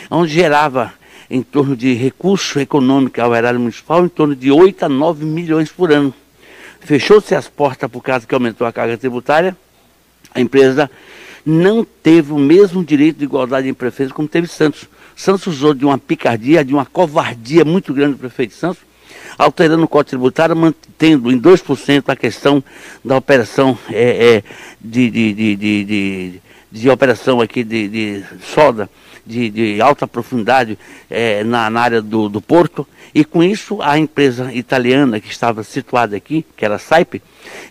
onde 0.10 0.34
gerava 0.34 0.94
em 1.30 1.42
torno 1.42 1.76
de 1.76 1.94
recurso 1.94 2.60
econômico 2.60 3.20
ao 3.22 3.36
erário 3.36 3.60
municipal 3.60 4.06
em 4.06 4.10
torno 4.10 4.36
de 4.36 4.52
8 4.52 4.86
a 4.86 4.90
9 4.90 5.26
milhões 5.26 5.72
por 5.72 5.92
ano. 5.92 6.14
Fechou-se 6.80 7.34
as 7.34 7.48
portas 7.48 7.90
por 7.90 8.02
causa 8.02 8.28
que 8.28 8.34
aumentou 8.34 8.68
a 8.68 8.74
carga 8.74 8.98
tributária, 8.98 9.56
a 10.34 10.42
empresa 10.42 10.90
não 11.46 11.84
teve 11.84 12.32
o 12.32 12.38
mesmo 12.38 12.84
direito 12.84 13.18
de 13.18 13.26
igualdade 13.26 13.68
em 13.68 13.74
prefeito 13.74 14.14
como 14.14 14.28
teve 14.28 14.48
Santos. 14.48 14.88
Santos 15.16 15.48
usou 15.48 15.74
de 15.74 15.86
uma 15.86 15.98
picardia, 15.98 16.64
de 16.64 16.74
uma 16.74 16.86
covardia 16.86 17.64
muito 17.64 17.94
grande 17.94 18.14
do 18.14 18.20
prefeito 18.20 18.54
Santos, 18.54 18.82
alterando 19.38 19.84
o 19.84 19.88
Código 19.88 20.10
Tributário, 20.10 20.56
mantendo 20.56 21.32
em 21.32 21.40
2% 21.40 22.04
a 22.08 22.16
questão 22.16 22.64
da 23.04 23.18
operação 23.18 23.78
é, 23.90 24.38
é, 24.38 24.44
de, 24.82 25.10
de, 25.10 25.56
de, 25.56 26.42
de, 26.72 26.90
operação 26.90 27.42
aqui 27.42 27.64
de, 27.64 27.88
de 27.88 28.24
soda 28.42 28.90
de, 29.26 29.50
de 29.50 29.82
alta 29.82 30.08
profundidade 30.08 30.78
é, 31.10 31.44
na, 31.44 31.70
na, 31.70 31.82
área 31.82 32.02
do, 32.02 32.30
do 32.30 32.42
porto. 32.42 32.88
E 33.14 33.24
com 33.24 33.44
isso 33.44 33.82
a 33.82 33.98
empresa 33.98 34.54
italiana 34.54 35.20
que 35.20 35.32
estava 35.32 35.64
situada 35.64 36.16
aqui, 36.16 36.46
que 36.56 36.66
era 36.66 36.76
a 36.76 36.80
Saip, 36.80 37.22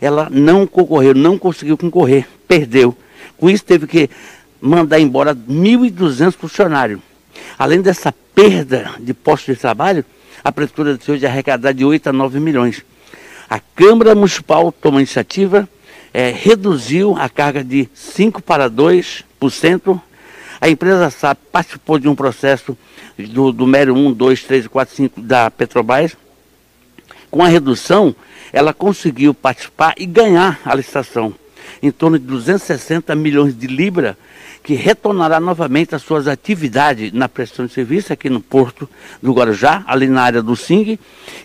ela 0.01 0.29
não 0.31 0.67
concorreu, 0.67 1.15
não 1.15 1.39
conseguiu 1.39 1.77
concorrer, 1.77 2.27
perdeu. 2.47 2.97
Com 3.37 3.51
isso 3.51 3.65
teve 3.65 3.87
que 3.87 4.09
mandar 4.61 5.01
embora 5.01 5.35
1.200 5.35 6.33
funcionários. 6.33 7.01
Além 7.59 7.81
dessa 7.81 8.15
perda 8.35 8.93
de 9.01 9.13
postos 9.13 9.57
de 9.57 9.61
trabalho, 9.61 10.05
a 10.45 10.53
prefeitura 10.53 10.97
deixou 10.97 11.17
de 11.17 11.27
arrecadar 11.27 11.73
de 11.73 11.85
8 11.85 12.09
a 12.09 12.13
9 12.13 12.41
milhões. 12.41 12.85
A 13.49 13.61
Câmara 13.61 14.15
Municipal 14.15 14.73
tomou 14.73 15.01
iniciativa, 15.01 15.69
é, 16.13 16.31
reduziu 16.31 17.17
a 17.19 17.29
carga 17.29 17.63
de 17.63 17.89
5 17.95 18.43
para 18.43 18.71
2%. 18.71 20.01
A 20.63 20.69
empresa 20.69 21.11
SAP 21.11 21.39
participou 21.51 21.99
de 21.99 22.09
um 22.09 22.15
processo 22.15 22.79
do, 23.19 23.51
do 23.51 23.67
MERO 23.67 23.97
1, 23.97 24.13
2, 24.13 24.45
3, 24.45 24.69
4, 24.69 24.95
5 24.95 25.21
da 25.21 25.51
Petrobras. 25.51 26.17
Com 27.33 27.43
a 27.43 27.49
redução, 27.49 28.15
ela 28.53 28.73
conseguiu 28.73 29.35
participar 29.35 29.93
e 29.99 30.07
ganhar 30.07 30.61
a 30.65 30.73
licitação 30.73 31.35
em 31.83 31.91
torno 31.91 32.17
de 32.17 32.25
260 32.27 33.13
milhões 33.17 33.59
de 33.59 33.67
libras, 33.67 34.15
que 34.63 34.75
retornará 34.75 35.41
novamente 35.41 35.95
às 35.95 36.03
suas 36.03 36.29
atividades 36.29 37.13
na 37.13 37.29
prestação 37.29 37.67
de 37.67 37.73
serviço 37.73 38.13
aqui 38.13 38.31
no 38.31 38.41
Porto 38.41 38.89
do 39.21 39.33
Guarujá, 39.33 39.83
ali 39.87 40.07
na 40.07 40.23
área 40.23 40.43
do 40.43 40.55
SING, 40.55 40.99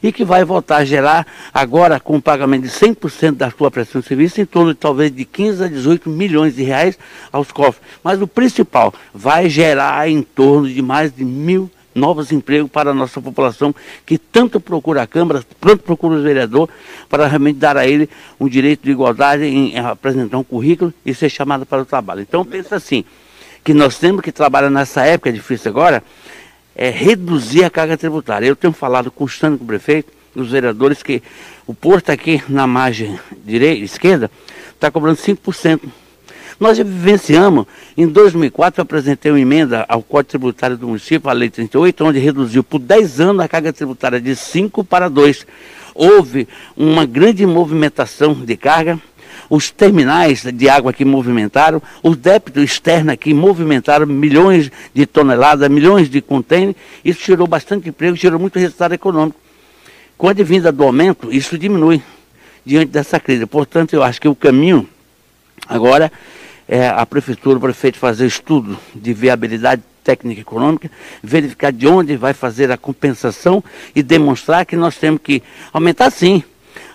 e 0.03 0.11
que 0.11 0.23
vai 0.23 0.45
voltar 0.45 0.77
a 0.77 0.85
gerar 0.85 1.25
agora 1.53 1.99
com 1.99 2.17
o 2.17 2.21
pagamento 2.21 2.63
de 2.63 2.69
100% 2.69 3.31
da 3.31 3.49
sua 3.49 3.71
prestação 3.71 4.01
de 4.01 4.07
serviço 4.07 4.39
em 4.39 4.45
torno 4.45 4.73
de 4.73 4.79
talvez 4.79 5.11
de 5.11 5.25
15 5.25 5.63
a 5.63 5.67
18 5.67 6.09
milhões 6.09 6.55
de 6.55 6.63
reais 6.63 6.97
aos 7.31 7.51
cofres. 7.51 7.81
Mas 8.03 8.21
o 8.21 8.27
principal, 8.27 8.93
vai 9.13 9.49
gerar 9.49 10.07
em 10.09 10.21
torno 10.21 10.69
de 10.69 10.81
mais 10.81 11.13
de 11.13 11.25
mil 11.25 11.71
novos 11.97 12.31
empregos 12.31 12.69
para 12.69 12.91
a 12.91 12.93
nossa 12.93 13.19
população 13.19 13.73
que 14.05 14.17
tanto 14.17 14.59
procura 14.59 15.01
a 15.01 15.07
Câmara, 15.07 15.43
tanto 15.59 15.83
procura 15.83 16.15
o 16.15 16.21
vereador, 16.21 16.69
para 17.09 17.27
realmente 17.27 17.57
dar 17.57 17.75
a 17.75 17.87
ele 17.87 18.09
um 18.39 18.47
direito 18.47 18.83
de 18.83 18.91
igualdade 18.91 19.43
em, 19.43 19.73
em 19.75 19.79
apresentar 19.79 20.37
um 20.37 20.43
currículo 20.43 20.93
e 21.05 21.13
ser 21.13 21.29
chamado 21.29 21.65
para 21.65 21.81
o 21.81 21.85
trabalho. 21.85 22.21
Então 22.21 22.45
pensa 22.45 22.75
assim, 22.75 23.03
que 23.63 23.73
nós 23.73 23.97
temos 23.97 24.21
que 24.21 24.31
trabalhar 24.31 24.69
nessa 24.69 25.03
época 25.03 25.33
difícil 25.33 25.69
agora, 25.69 26.01
é 26.73 26.89
reduzir 26.89 27.65
a 27.65 27.69
carga 27.69 27.97
tributária. 27.97 28.47
Eu 28.47 28.55
tenho 28.55 28.71
falado 28.71 29.11
constante 29.11 29.57
com 29.57 29.63
o 29.65 29.67
prefeito, 29.67 30.13
os 30.35 30.51
vereadores, 30.51 31.01
que 31.01 31.21
o 31.65 31.73
porto 31.73 32.11
aqui 32.11 32.41
na 32.47 32.67
margem 32.67 33.19
direita, 33.43 33.83
esquerda, 33.83 34.31
está 34.73 34.91
cobrando 34.91 35.17
5%. 35.17 35.81
Nós 36.59 36.79
vivenciamos, 36.79 37.67
em 37.95 38.07
2004 38.07 38.79
eu 38.79 38.83
apresentei 38.83 39.31
uma 39.31 39.39
emenda 39.39 39.85
ao 39.87 40.01
Código 40.01 40.29
Tributário 40.29 40.75
do 40.75 40.87
município, 40.87 41.29
a 41.29 41.33
Lei 41.33 41.51
38, 41.51 42.03
onde 42.03 42.17
reduziu 42.17 42.63
por 42.63 42.79
10 42.79 43.19
anos 43.19 43.45
a 43.45 43.47
carga 43.47 43.71
tributária 43.71 44.19
de 44.19 44.35
5 44.35 44.83
para 44.83 45.07
2. 45.07 45.45
Houve 45.93 46.47
uma 46.75 47.05
grande 47.05 47.45
movimentação 47.45 48.33
de 48.33 48.57
carga, 48.57 48.99
os 49.47 49.69
terminais 49.69 50.41
de 50.43 50.67
água 50.67 50.91
que 50.91 51.05
movimentaram, 51.05 51.79
os 52.01 52.17
débitos 52.17 52.63
externos 52.63 53.15
que 53.17 53.35
movimentaram 53.35 54.07
milhões 54.07 54.71
de 54.95 55.05
toneladas, 55.05 55.69
milhões 55.69 56.09
de 56.09 56.21
contêineres, 56.21 56.75
isso 57.05 57.23
gerou 57.23 57.45
bastante 57.45 57.87
emprego, 57.87 58.15
gerou 58.15 58.39
muito 58.39 58.57
resultado 58.57 58.93
econômico. 58.93 59.39
Com 60.17 60.27
a 60.27 60.33
vinda 60.33 60.71
do 60.71 60.83
aumento, 60.83 61.31
isso 61.31 61.55
diminui 61.55 62.01
diante 62.65 62.87
dessa 62.87 63.19
crise. 63.19 63.45
Portanto, 63.45 63.93
eu 63.93 64.01
acho 64.01 64.19
que 64.19 64.27
o 64.27 64.33
caminho 64.33 64.89
agora 65.67 66.11
é 66.67 66.87
a 66.87 67.05
prefeitura, 67.05 67.57
o 67.57 67.61
prefeito 67.61 67.97
fazer 67.97 68.25
estudo 68.25 68.77
de 68.93 69.13
viabilidade 69.13 69.81
técnica 70.03 70.39
e 70.39 70.41
econômica, 70.41 70.89
verificar 71.21 71.71
de 71.71 71.87
onde 71.87 72.15
vai 72.15 72.33
fazer 72.33 72.71
a 72.71 72.77
compensação 72.77 73.63
e 73.95 74.01
demonstrar 74.01 74.65
que 74.65 74.75
nós 74.75 74.95
temos 74.97 75.21
que 75.21 75.43
aumentar 75.73 76.09
sim 76.09 76.43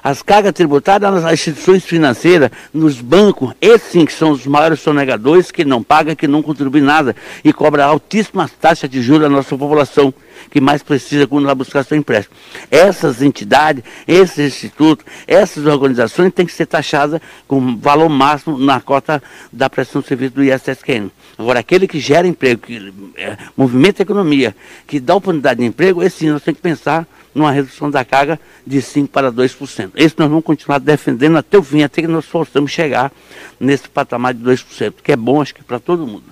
as 0.03 0.23
cargas 0.23 0.53
tributárias 0.53 1.23
nas 1.23 1.33
instituições 1.33 1.85
financeiras, 1.85 2.51
nos 2.75 3.01
bancos, 3.01 3.55
esses 3.61 3.89
sim 3.93 4.05
que 4.05 4.13
são 4.13 4.33
os 4.33 4.47
maiores 4.47 4.81
sonegadores 4.81 5.51
que 5.51 5.65
não 5.65 5.83
pagam, 5.83 6.17
que 6.17 6.27
não 6.27 6.43
contribuem 6.43 6.83
nada 6.83 7.15
e 7.45 7.53
cobram 7.53 7.85
altíssimas 7.85 8.51
taxas 8.51 8.91
de 8.91 9.01
juros 9.01 9.27
à 9.27 9.29
nossa 9.29 9.57
população 9.57 10.13
que 10.51 10.61
mais 10.61 10.83
precisa 10.83 11.27
quando 11.27 11.47
vai 11.47 11.55
buscar 11.55 11.85
seu 11.85 11.97
empréstimo. 11.97 12.37
Essas 12.71 13.23
entidades, 13.23 13.85
esses 14.09 14.55
institutos, 14.55 15.05
essas 15.27 15.67
organizações 15.67 16.33
têm 16.33 16.47
que 16.47 16.53
ser 16.53 16.67
taxadas 16.67 17.21
com 17.47 17.77
valor 17.77 18.09
máximo 18.09 18.59
na 18.59 18.81
cota 18.81 19.23
da 19.53 19.71
prestação 19.71 20.03
de 20.03 20.09
serviço 20.09 20.35
do 20.35 20.43
ISSQN. 20.43 21.11
Agora, 21.39 21.61
aquele 21.61 21.87
que 21.87 22.01
gera 22.01 22.27
emprego, 22.27 22.63
que 22.63 22.93
é, 23.17 23.37
movimenta 23.57 24.03
a 24.03 24.05
economia, 24.05 24.55
que 24.87 24.99
dá 25.01 25.15
oportunidade 25.15 25.61
de 25.61 25.67
emprego, 25.67 26.03
esse 26.03 26.27
nós 26.29 26.43
temos 26.43 26.59
que 26.59 26.63
pensar 26.63 27.07
numa 27.35 27.51
redução 27.51 27.91
da 27.91 28.05
carga 28.05 28.39
de 28.67 28.79
5% 28.79 29.09
para 29.09 29.33
2%. 29.33 29.91
Esse 29.97 30.15
nós 30.19 30.29
vamos 30.29 30.45
continuar 30.45 30.79
defendendo 30.79 31.37
até 31.37 31.59
o 31.59 31.63
fim, 31.63 31.83
até 31.83 32.03
que 32.03 32.09
nós 32.09 32.27
possamos 32.27 32.71
chegar 32.71 33.13
nesse 33.59 33.89
patamar 33.89 34.35
de 34.35 34.43
2%, 34.43 34.95
que 35.03 35.13
é 35.13 35.17
bom, 35.17 35.41
acho 35.41 35.55
que 35.55 35.65
para 35.65 35.79
todo 35.79 36.07
mundo. 36.07 36.25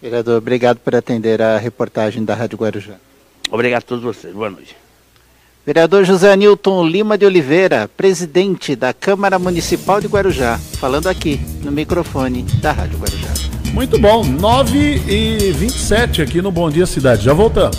Vereador, 0.00 0.38
obrigado 0.38 0.78
por 0.78 0.94
atender 0.94 1.40
a 1.40 1.58
reportagem 1.58 2.24
da 2.24 2.34
Rádio 2.34 2.58
Guarujá. 2.58 2.94
Obrigado 3.50 3.82
a 3.82 3.86
todos 3.86 4.02
vocês. 4.02 4.34
Boa 4.34 4.50
noite. 4.50 4.76
Vereador 5.64 6.04
José 6.04 6.34
Nilton 6.34 6.84
Lima 6.84 7.16
de 7.16 7.24
Oliveira, 7.24 7.88
presidente 7.96 8.74
da 8.74 8.92
Câmara 8.92 9.38
Municipal 9.38 10.00
de 10.00 10.08
Guarujá, 10.08 10.58
falando 10.80 11.06
aqui 11.06 11.40
no 11.62 11.70
microfone 11.70 12.42
da 12.60 12.72
Rádio 12.72 12.98
Guarujá. 12.98 13.28
Muito 13.72 13.96
bom, 13.98 14.24
9 14.24 15.02
e 15.06 15.52
27 15.52 16.20
aqui 16.20 16.42
no 16.42 16.50
Bom 16.50 16.68
Dia 16.68 16.84
Cidade. 16.84 17.24
Já 17.24 17.32
voltamos. 17.32 17.78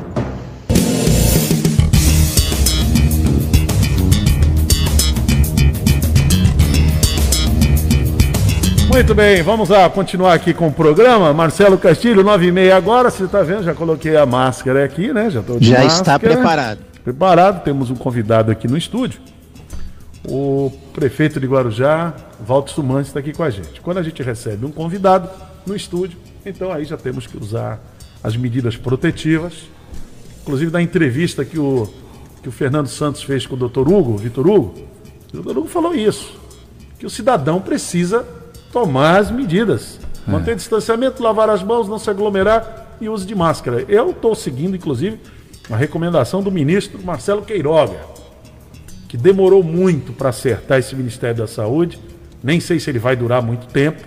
Muito 8.91 9.15
bem, 9.15 9.41
vamos 9.41 9.69
lá 9.69 9.89
continuar 9.89 10.33
aqui 10.33 10.53
com 10.53 10.67
o 10.67 10.71
programa. 10.71 11.33
Marcelo 11.33 11.77
Castilho, 11.77 12.23
9 12.25 12.47
e 12.47 12.51
meia 12.51 12.75
agora. 12.75 13.09
Você 13.09 13.23
está 13.23 13.41
vendo? 13.41 13.63
Já 13.63 13.73
coloquei 13.73 14.17
a 14.17 14.25
máscara 14.25 14.83
aqui, 14.83 15.13
né? 15.13 15.29
Já, 15.29 15.41
Já 15.61 15.83
máscara. 15.83 15.87
está 15.87 16.19
preparado. 16.19 16.79
Preparado. 17.01 17.63
Temos 17.63 17.89
um 17.89 17.95
convidado 17.95 18.51
aqui 18.51 18.67
no 18.67 18.77
estúdio. 18.77 19.21
O 20.27 20.73
prefeito 20.93 21.39
de 21.39 21.47
Guarujá, 21.47 22.13
Walter 22.45 22.73
Sumantes, 22.73 23.07
está 23.07 23.21
aqui 23.21 23.31
com 23.31 23.43
a 23.43 23.49
gente. 23.49 23.79
Quando 23.79 23.97
a 23.97 24.03
gente 24.03 24.21
recebe 24.21 24.65
um 24.65 24.71
convidado 24.71 25.29
no 25.65 25.73
estúdio, 25.73 26.17
então 26.45 26.69
aí 26.69 26.83
já 26.83 26.97
temos 26.97 27.25
que 27.25 27.37
usar 27.37 27.79
as 28.21 28.35
medidas 28.35 28.75
protetivas. 28.75 29.53
Inclusive 30.41 30.69
da 30.69 30.81
entrevista 30.81 31.45
que 31.45 31.57
o, 31.57 31.87
que 32.43 32.49
o 32.49 32.51
Fernando 32.51 32.87
Santos 32.87 33.23
fez 33.23 33.47
com 33.47 33.55
o 33.55 33.57
doutor 33.57 33.87
Hugo, 33.87 34.17
Vitor 34.17 34.45
Hugo, 34.45 34.75
o 35.29 35.37
doutor 35.37 35.59
Hugo 35.59 35.67
falou 35.69 35.95
isso, 35.95 36.37
que 36.99 37.05
o 37.05 37.09
cidadão 37.09 37.61
precisa 37.61 38.40
tomar 38.71 39.19
as 39.19 39.31
medidas. 39.31 39.99
É. 40.27 40.31
Manter 40.31 40.55
distanciamento, 40.55 41.21
lavar 41.21 41.49
as 41.49 41.63
mãos, 41.63 41.87
não 41.87 41.99
se 41.99 42.09
aglomerar 42.09 42.97
e 43.01 43.09
uso 43.09 43.25
de 43.25 43.35
máscara. 43.35 43.83
Eu 43.87 44.11
estou 44.11 44.35
seguindo, 44.35 44.75
inclusive, 44.75 45.19
a 45.69 45.75
recomendação 45.75 46.41
do 46.41 46.51
ministro 46.51 46.99
Marcelo 47.03 47.41
Queiroga, 47.41 47.97
que 49.07 49.17
demorou 49.17 49.63
muito 49.63 50.13
para 50.13 50.29
acertar 50.29 50.79
esse 50.79 50.95
Ministério 50.95 51.37
da 51.37 51.47
Saúde. 51.47 51.99
Nem 52.43 52.59
sei 52.59 52.79
se 52.79 52.89
ele 52.89 52.99
vai 52.99 53.15
durar 53.15 53.41
muito 53.41 53.67
tempo, 53.67 54.01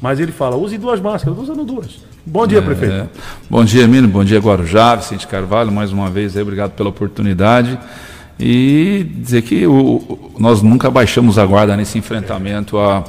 mas 0.00 0.20
ele 0.20 0.32
fala: 0.32 0.56
use 0.56 0.78
duas 0.78 1.00
máscaras, 1.00 1.38
usando 1.38 1.64
duas. 1.64 2.00
Bom 2.24 2.46
dia, 2.46 2.58
é, 2.58 2.60
prefeito. 2.60 3.08
Bom 3.48 3.64
dia, 3.64 3.86
Mino. 3.88 4.06
Bom 4.06 4.22
dia, 4.22 4.38
Guarujá, 4.38 4.94
Vicente 4.96 5.26
Carvalho. 5.26 5.72
Mais 5.72 5.92
uma 5.92 6.10
vez, 6.10 6.36
aí, 6.36 6.42
obrigado 6.42 6.72
pela 6.72 6.88
oportunidade. 6.90 7.78
E 8.38 9.06
dizer 9.16 9.42
que 9.42 9.66
o, 9.66 10.30
nós 10.38 10.62
nunca 10.62 10.90
baixamos 10.90 11.38
a 11.38 11.46
guarda 11.46 11.76
nesse 11.76 11.98
enfrentamento 11.98 12.78
a 12.78 13.02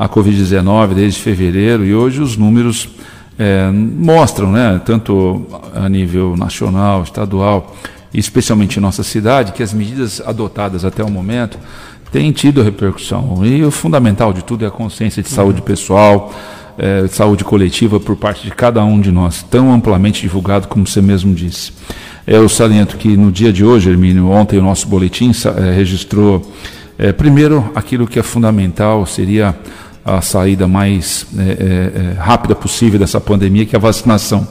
a 0.00 0.08
Covid-19 0.08 0.94
desde 0.94 1.20
fevereiro 1.20 1.84
e 1.84 1.94
hoje 1.94 2.22
os 2.22 2.34
números 2.34 2.88
é, 3.38 3.70
mostram, 3.70 4.50
né, 4.50 4.80
tanto 4.82 5.46
a 5.74 5.90
nível 5.90 6.38
nacional, 6.38 7.02
estadual 7.02 7.76
especialmente 8.12 8.78
em 8.78 8.80
nossa 8.80 9.02
cidade, 9.02 9.52
que 9.52 9.62
as 9.62 9.74
medidas 9.74 10.22
adotadas 10.24 10.86
até 10.86 11.04
o 11.04 11.10
momento 11.10 11.58
têm 12.10 12.32
tido 12.32 12.62
repercussão. 12.62 13.44
E 13.44 13.62
o 13.62 13.70
fundamental 13.70 14.32
de 14.32 14.42
tudo 14.42 14.64
é 14.64 14.68
a 14.68 14.70
consciência 14.70 15.22
de 15.22 15.28
saúde 15.28 15.60
pessoal, 15.60 16.32
é, 16.78 17.02
de 17.02 17.12
saúde 17.12 17.44
coletiva 17.44 18.00
por 18.00 18.16
parte 18.16 18.42
de 18.42 18.50
cada 18.50 18.82
um 18.82 18.98
de 18.98 19.12
nós, 19.12 19.42
tão 19.42 19.70
amplamente 19.70 20.22
divulgado 20.22 20.66
como 20.66 20.86
você 20.86 21.02
mesmo 21.02 21.34
disse. 21.34 21.72
Eu 22.26 22.48
saliento 22.48 22.96
que 22.96 23.18
no 23.18 23.30
dia 23.30 23.52
de 23.52 23.64
hoje, 23.64 23.90
Hermínio, 23.90 24.30
ontem 24.30 24.58
o 24.58 24.62
nosso 24.62 24.88
boletim 24.88 25.30
é, 25.30 25.72
registrou, 25.74 26.50
é, 26.98 27.12
primeiro, 27.12 27.70
aquilo 27.74 28.06
que 28.06 28.18
é 28.18 28.22
fundamental 28.22 29.04
seria 29.04 29.54
a 30.16 30.20
saída 30.22 30.66
mais 30.66 31.26
é, 31.38 31.42
é, 31.42 31.46
é, 31.46 32.14
rápida 32.18 32.54
possível 32.54 32.98
dessa 32.98 33.20
pandemia, 33.20 33.64
que 33.64 33.76
é 33.76 33.78
a 33.78 33.80
vacinação. 33.80 34.46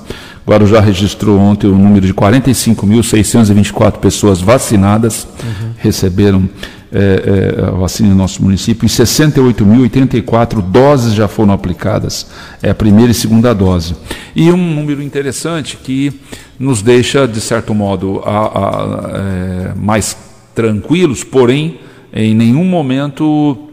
Guarujá 0.47 0.79
registrou 0.79 1.37
ontem 1.37 1.67
o 1.67 1.75
número 1.75 2.05
de 2.05 2.13
45.624 2.13 3.97
pessoas 3.97 4.41
vacinadas, 4.41 5.27
uhum. 5.43 5.71
receberam 5.77 6.49
é, 6.91 7.55
é, 7.59 7.65
a 7.65 7.71
vacina 7.71 8.09
no 8.09 8.15
nosso 8.15 8.41
município, 8.41 8.85
e 8.85 8.89
68.084 8.89 10.61
doses 10.61 11.13
já 11.13 11.27
foram 11.27 11.53
aplicadas, 11.53 12.25
é 12.63 12.71
a 12.71 12.75
primeira 12.75 13.11
e 13.11 13.13
segunda 13.13 13.53
dose. 13.53 13.95
E 14.35 14.51
um 14.51 14.57
número 14.57 15.03
interessante 15.03 15.77
que 15.77 16.11
nos 16.57 16.81
deixa, 16.81 17.27
de 17.27 17.39
certo 17.39 17.75
modo, 17.75 18.21
a, 18.25 18.39
a, 18.39 19.11
é, 19.13 19.73
mais 19.75 20.17
tranquilos, 20.55 21.23
porém, 21.23 21.79
em 22.11 22.33
nenhum 22.33 22.65
momento 22.65 23.68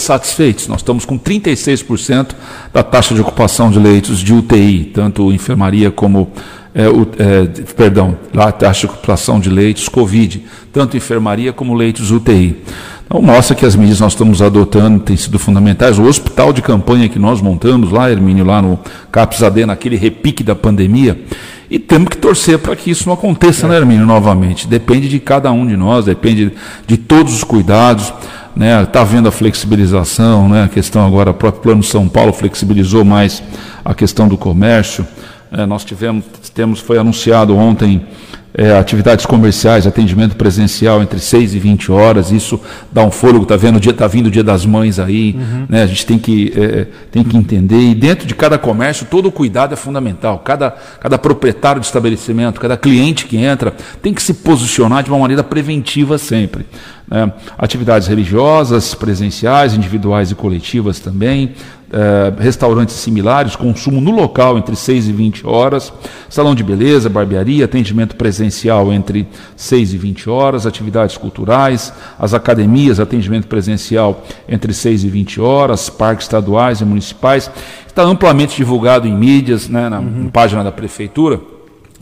satisfeitos. 0.00 0.68
Nós 0.68 0.80
estamos 0.80 1.04
com 1.04 1.18
36% 1.18 2.32
da 2.72 2.82
taxa 2.82 3.14
de 3.14 3.20
ocupação 3.20 3.70
de 3.70 3.78
leitos 3.78 4.18
de 4.18 4.32
UTI, 4.32 4.90
tanto 4.94 5.32
enfermaria 5.32 5.90
como 5.90 6.30
é, 6.74 6.88
o, 6.88 7.06
é, 7.18 7.44
perdão, 7.76 8.16
lá 8.32 8.48
a 8.48 8.52
taxa 8.52 8.80
de 8.80 8.86
ocupação 8.86 9.38
de 9.38 9.48
leitos 9.48 9.88
COVID, 9.88 10.44
tanto 10.72 10.96
enfermaria 10.96 11.52
como 11.52 11.74
leitos 11.74 12.10
UTI. 12.10 12.56
Então 13.06 13.22
mostra 13.22 13.54
que 13.54 13.64
as 13.64 13.76
medidas 13.76 13.98
que 13.98 14.02
nós 14.02 14.12
estamos 14.12 14.42
adotando 14.42 14.98
têm 14.98 15.16
sido 15.16 15.38
fundamentais. 15.38 15.98
O 15.98 16.04
hospital 16.04 16.52
de 16.52 16.62
campanha 16.62 17.08
que 17.08 17.18
nós 17.18 17.40
montamos 17.40 17.92
lá, 17.92 18.10
Hermínio, 18.10 18.44
lá 18.44 18.60
no 18.60 18.78
CAPS 19.12 19.42
AD, 19.42 19.66
naquele 19.66 19.96
repique 19.96 20.42
da 20.42 20.54
pandemia, 20.54 21.20
e 21.70 21.78
temos 21.78 22.08
que 22.08 22.16
torcer 22.16 22.58
para 22.58 22.74
que 22.74 22.90
isso 22.90 23.06
não 23.06 23.14
aconteça, 23.14 23.66
é. 23.66 23.70
né, 23.70 23.76
Hermínio, 23.76 24.06
novamente. 24.06 24.66
Depende 24.66 25.08
de 25.08 25.20
cada 25.20 25.52
um 25.52 25.66
de 25.66 25.76
nós, 25.76 26.06
depende 26.06 26.52
de 26.86 26.96
todos 26.96 27.34
os 27.34 27.44
cuidados 27.44 28.12
né? 28.56 28.82
Está 28.82 29.00
havendo 29.00 29.28
a 29.28 29.32
flexibilização, 29.32 30.48
né? 30.48 30.64
A 30.64 30.68
questão 30.68 31.06
agora, 31.06 31.30
o 31.30 31.34
próprio 31.34 31.62
Plano 31.62 31.82
São 31.82 32.08
Paulo 32.08 32.32
flexibilizou 32.32 33.04
mais 33.04 33.42
a 33.84 33.94
questão 33.94 34.28
do 34.28 34.36
comércio. 34.36 35.06
É, 35.50 35.66
nós 35.66 35.84
tivemos, 35.84 36.24
temos, 36.52 36.80
foi 36.80 36.98
anunciado 36.98 37.56
ontem 37.56 38.06
é, 38.56 38.78
atividades 38.78 39.26
comerciais, 39.26 39.84
atendimento 39.84 40.36
presencial 40.36 41.02
entre 41.02 41.18
6 41.18 41.54
e 41.54 41.58
20 41.58 41.90
horas, 41.90 42.30
isso 42.30 42.60
dá 42.90 43.04
um 43.04 43.10
fôlego, 43.10 43.44
tá 43.44 43.56
vendo, 43.56 43.76
o 43.76 43.80
dia 43.80 43.92
tá 43.92 44.06
vindo 44.06 44.28
o 44.28 44.30
dia 44.30 44.44
das 44.44 44.64
mães 44.64 45.00
aí, 45.00 45.34
uhum. 45.36 45.66
né? 45.68 45.82
A 45.82 45.86
gente 45.86 46.06
tem 46.06 46.18
que, 46.18 46.52
é, 46.56 46.86
tem 47.10 47.24
que 47.24 47.36
entender, 47.36 47.80
e 47.80 47.96
dentro 47.96 48.28
de 48.28 48.34
cada 48.34 48.56
comércio, 48.56 49.06
todo 49.10 49.26
o 49.26 49.32
cuidado 49.32 49.72
é 49.72 49.76
fundamental. 49.76 50.38
Cada, 50.38 50.70
cada 51.00 51.18
proprietário 51.18 51.80
de 51.80 51.86
estabelecimento, 51.86 52.60
cada 52.60 52.76
cliente 52.76 53.26
que 53.26 53.36
entra, 53.36 53.74
tem 54.00 54.14
que 54.14 54.22
se 54.22 54.34
posicionar 54.34 55.02
de 55.02 55.10
uma 55.10 55.18
maneira 55.18 55.42
preventiva 55.42 56.16
sempre. 56.16 56.64
Né? 57.08 57.32
Atividades 57.58 58.06
religiosas, 58.06 58.94
presenciais, 58.94 59.74
individuais 59.74 60.30
e 60.30 60.34
coletivas 60.36 61.00
também, 61.00 61.54
eh, 61.96 62.32
restaurantes 62.40 62.96
similares, 62.96 63.54
consumo 63.54 64.00
no 64.00 64.10
local 64.10 64.58
entre 64.58 64.74
6 64.74 65.06
e 65.06 65.12
20 65.12 65.46
horas, 65.46 65.92
salão 66.28 66.52
de 66.52 66.64
beleza, 66.64 67.08
barbearia, 67.08 67.66
atendimento 67.66 68.16
presencial 68.16 68.92
entre 68.92 69.28
6 69.54 69.94
e 69.94 69.96
20 69.96 70.28
horas, 70.28 70.66
atividades 70.66 71.16
culturais, 71.16 71.92
as 72.18 72.34
academias, 72.34 72.98
atendimento 72.98 73.46
presencial 73.46 74.24
entre 74.48 74.74
6 74.74 75.04
e 75.04 75.08
20 75.08 75.40
horas, 75.40 75.88
parques 75.88 76.24
estaduais 76.24 76.80
e 76.80 76.84
municipais. 76.84 77.48
Está 77.86 78.02
amplamente 78.02 78.56
divulgado 78.56 79.06
em 79.06 79.16
mídias, 79.16 79.68
né, 79.68 79.88
na 79.88 80.00
uhum. 80.00 80.30
página 80.32 80.64
da 80.64 80.72
prefeitura. 80.72 81.40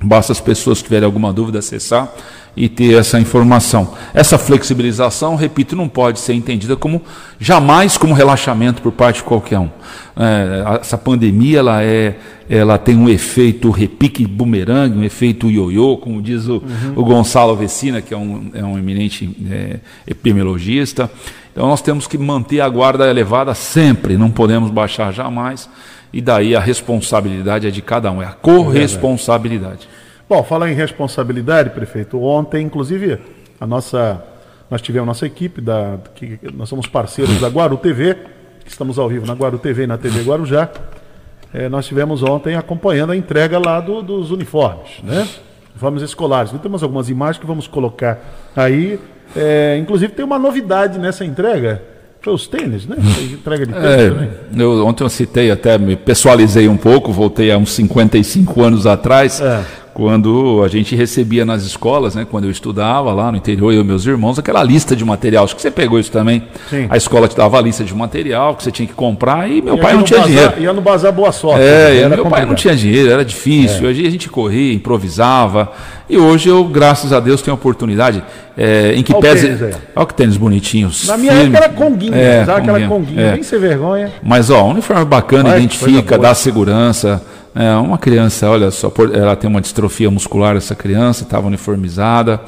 Basta 0.02 0.32
as 0.32 0.40
pessoas 0.40 0.78
que 0.78 0.84
tiverem 0.84 1.04
alguma 1.04 1.34
dúvida 1.34 1.58
acessar 1.58 2.10
e 2.56 2.68
ter 2.68 2.98
essa 2.98 3.18
informação. 3.18 3.94
Essa 4.12 4.36
flexibilização, 4.36 5.36
repito, 5.36 5.74
não 5.74 5.88
pode 5.88 6.20
ser 6.20 6.34
entendida 6.34 6.76
como 6.76 7.02
jamais 7.40 7.96
como 7.96 8.12
relaxamento 8.12 8.82
por 8.82 8.92
parte 8.92 9.16
de 9.16 9.22
qualquer 9.22 9.58
um. 9.58 9.70
É, 10.14 10.78
essa 10.80 10.98
pandemia 10.98 11.60
ela 11.60 11.82
é, 11.82 12.16
ela 12.48 12.76
tem 12.76 12.96
um 12.96 13.08
efeito 13.08 13.70
repique 13.70 14.26
bumerangue, 14.26 14.98
um 14.98 15.04
efeito 15.04 15.50
ioiô, 15.50 15.96
como 15.96 16.20
diz 16.20 16.46
o, 16.46 16.56
uhum. 16.56 16.92
o 16.96 17.04
Gonçalo 17.04 17.56
Vecina, 17.56 18.02
que 18.02 18.12
é 18.12 18.16
um, 18.16 18.50
é 18.52 18.62
um 18.62 18.78
eminente 18.78 19.34
é, 19.50 19.80
epidemiologista. 20.06 21.10
Então 21.52 21.66
nós 21.68 21.80
temos 21.80 22.06
que 22.06 22.18
manter 22.18 22.60
a 22.60 22.68
guarda 22.68 23.08
elevada 23.08 23.54
sempre, 23.54 24.18
não 24.18 24.30
podemos 24.30 24.70
baixar 24.70 25.12
jamais. 25.12 25.68
E 26.12 26.20
daí 26.20 26.54
a 26.54 26.60
responsabilidade 26.60 27.66
é 27.66 27.70
de 27.70 27.80
cada 27.80 28.12
um, 28.12 28.20
é 28.20 28.26
a 28.26 28.32
corresponsabilidade. 28.32 29.88
Bom, 30.28 30.42
falar 30.42 30.70
em 30.70 30.74
responsabilidade, 30.74 31.70
prefeito, 31.70 32.20
ontem, 32.22 32.64
inclusive, 32.64 33.18
a 33.60 33.66
nossa, 33.66 34.22
nós 34.70 34.80
tivemos 34.80 35.06
nossa 35.06 35.26
equipe, 35.26 35.60
da, 35.60 35.98
que, 36.14 36.38
nós 36.54 36.68
somos 36.68 36.86
parceiros 36.86 37.40
da 37.40 37.48
Guaru 37.48 37.76
TV, 37.76 38.16
que 38.64 38.70
estamos 38.70 38.98
ao 38.98 39.08
vivo 39.08 39.26
na 39.26 39.34
Guaru 39.34 39.58
TV 39.58 39.84
e 39.84 39.86
na 39.86 39.98
TV 39.98 40.22
Guarujá. 40.22 40.70
É, 41.52 41.68
nós 41.68 41.86
tivemos 41.86 42.22
ontem 42.22 42.56
acompanhando 42.56 43.12
a 43.12 43.16
entrega 43.16 43.58
lá 43.58 43.78
do, 43.80 44.02
dos 44.02 44.30
uniformes, 44.30 45.02
né? 45.02 45.28
Uniformes 45.72 46.02
escolares. 46.02 46.50
Então, 46.50 46.62
temos 46.62 46.82
algumas 46.82 47.10
imagens 47.10 47.38
que 47.38 47.46
vamos 47.46 47.66
colocar 47.66 48.18
aí. 48.56 48.98
É, 49.36 49.76
inclusive 49.78 50.12
tem 50.12 50.24
uma 50.24 50.38
novidade 50.38 50.98
nessa 50.98 51.24
entrega. 51.24 51.82
Foi 52.22 52.32
os 52.32 52.46
tênis, 52.46 52.86
né? 52.86 52.96
Entrega 53.20 53.66
de 53.66 53.72
tênis 53.72 53.86
é, 54.56 54.62
Eu, 54.62 54.86
ontem 54.86 55.04
eu 55.04 55.08
citei 55.10 55.50
até, 55.50 55.76
me 55.76 55.96
pessoalizei 55.96 56.68
um 56.68 56.76
pouco, 56.76 57.12
voltei 57.12 57.50
a 57.50 57.58
uns 57.58 57.72
55 57.72 58.62
anos 58.62 58.86
atrás. 58.86 59.40
É 59.40 59.81
quando 59.94 60.62
a 60.64 60.68
gente 60.68 60.96
recebia 60.96 61.44
nas 61.44 61.62
escolas, 61.62 62.14
né, 62.14 62.26
quando 62.28 62.44
eu 62.44 62.50
estudava 62.50 63.12
lá 63.12 63.30
no 63.30 63.36
interior, 63.36 63.72
eu 63.72 63.82
e 63.82 63.84
meus 63.84 64.06
irmãos, 64.06 64.38
aquela 64.38 64.62
lista 64.62 64.96
de 64.96 65.04
material. 65.04 65.44
Acho 65.44 65.54
que 65.54 65.62
você 65.62 65.70
pegou 65.70 65.98
isso 65.98 66.10
também. 66.10 66.44
Sim. 66.70 66.86
A 66.88 66.96
escola 66.96 67.28
te 67.28 67.36
dava 67.36 67.58
a 67.58 67.60
lista 67.60 67.84
de 67.84 67.94
material 67.94 68.54
que 68.56 68.62
você 68.62 68.70
tinha 68.70 68.86
que 68.86 68.94
comprar 68.94 69.50
e 69.50 69.60
meu 69.60 69.76
e 69.76 69.80
pai 69.80 69.94
não 69.94 70.02
tinha 70.02 70.20
bazar, 70.20 70.32
dinheiro. 70.32 70.54
Ia 70.60 70.72
no 70.72 70.80
bazar 70.80 71.12
Boa 71.12 71.32
Sorte. 71.32 71.62
É, 71.62 72.08
meu 72.08 72.26
pai 72.26 72.46
não 72.46 72.54
tinha 72.54 72.74
dinheiro, 72.74 73.10
era 73.10 73.24
difícil. 73.24 73.86
É. 73.86 73.90
Hoje 73.90 74.06
a 74.06 74.10
gente 74.10 74.28
corria, 74.28 74.72
improvisava. 74.72 75.72
E 76.08 76.16
hoje 76.16 76.48
eu, 76.48 76.64
graças 76.64 77.12
a 77.12 77.20
Deus, 77.20 77.42
tenho 77.42 77.54
a 77.54 77.58
oportunidade 77.58 78.22
é, 78.56 78.94
em 78.94 79.02
que 79.02 79.12
Olha 79.12 79.22
pese. 79.22 79.74
Olha 79.94 80.06
que 80.06 80.14
tênis 80.14 80.36
bonitinhos. 80.36 81.06
Na 81.06 81.16
minha 81.16 81.32
firme. 81.32 81.56
época 81.56 81.64
era 81.64 81.74
conguinho, 81.74 82.14
é, 82.14 82.42
usava 82.42 82.58
aquela 82.58 82.88
conguinha, 82.88 83.20
é. 83.20 83.32
nem 83.32 83.42
sem 83.42 83.58
vergonha. 83.58 84.12
Mas 84.22 84.50
ó, 84.50 84.64
uniforme 84.66 85.04
bacana, 85.04 85.50
Vai, 85.50 85.58
identifica, 85.58 86.18
dá 86.18 86.34
segurança. 86.34 87.22
É, 87.54 87.74
uma 87.76 87.98
criança, 87.98 88.48
olha 88.48 88.70
só, 88.70 88.90
ela 89.12 89.36
tem 89.36 89.48
uma 89.48 89.60
distrofia 89.60 90.10
muscular, 90.10 90.56
essa 90.56 90.74
criança, 90.74 91.24
estava 91.24 91.46
uniformizada. 91.46 92.40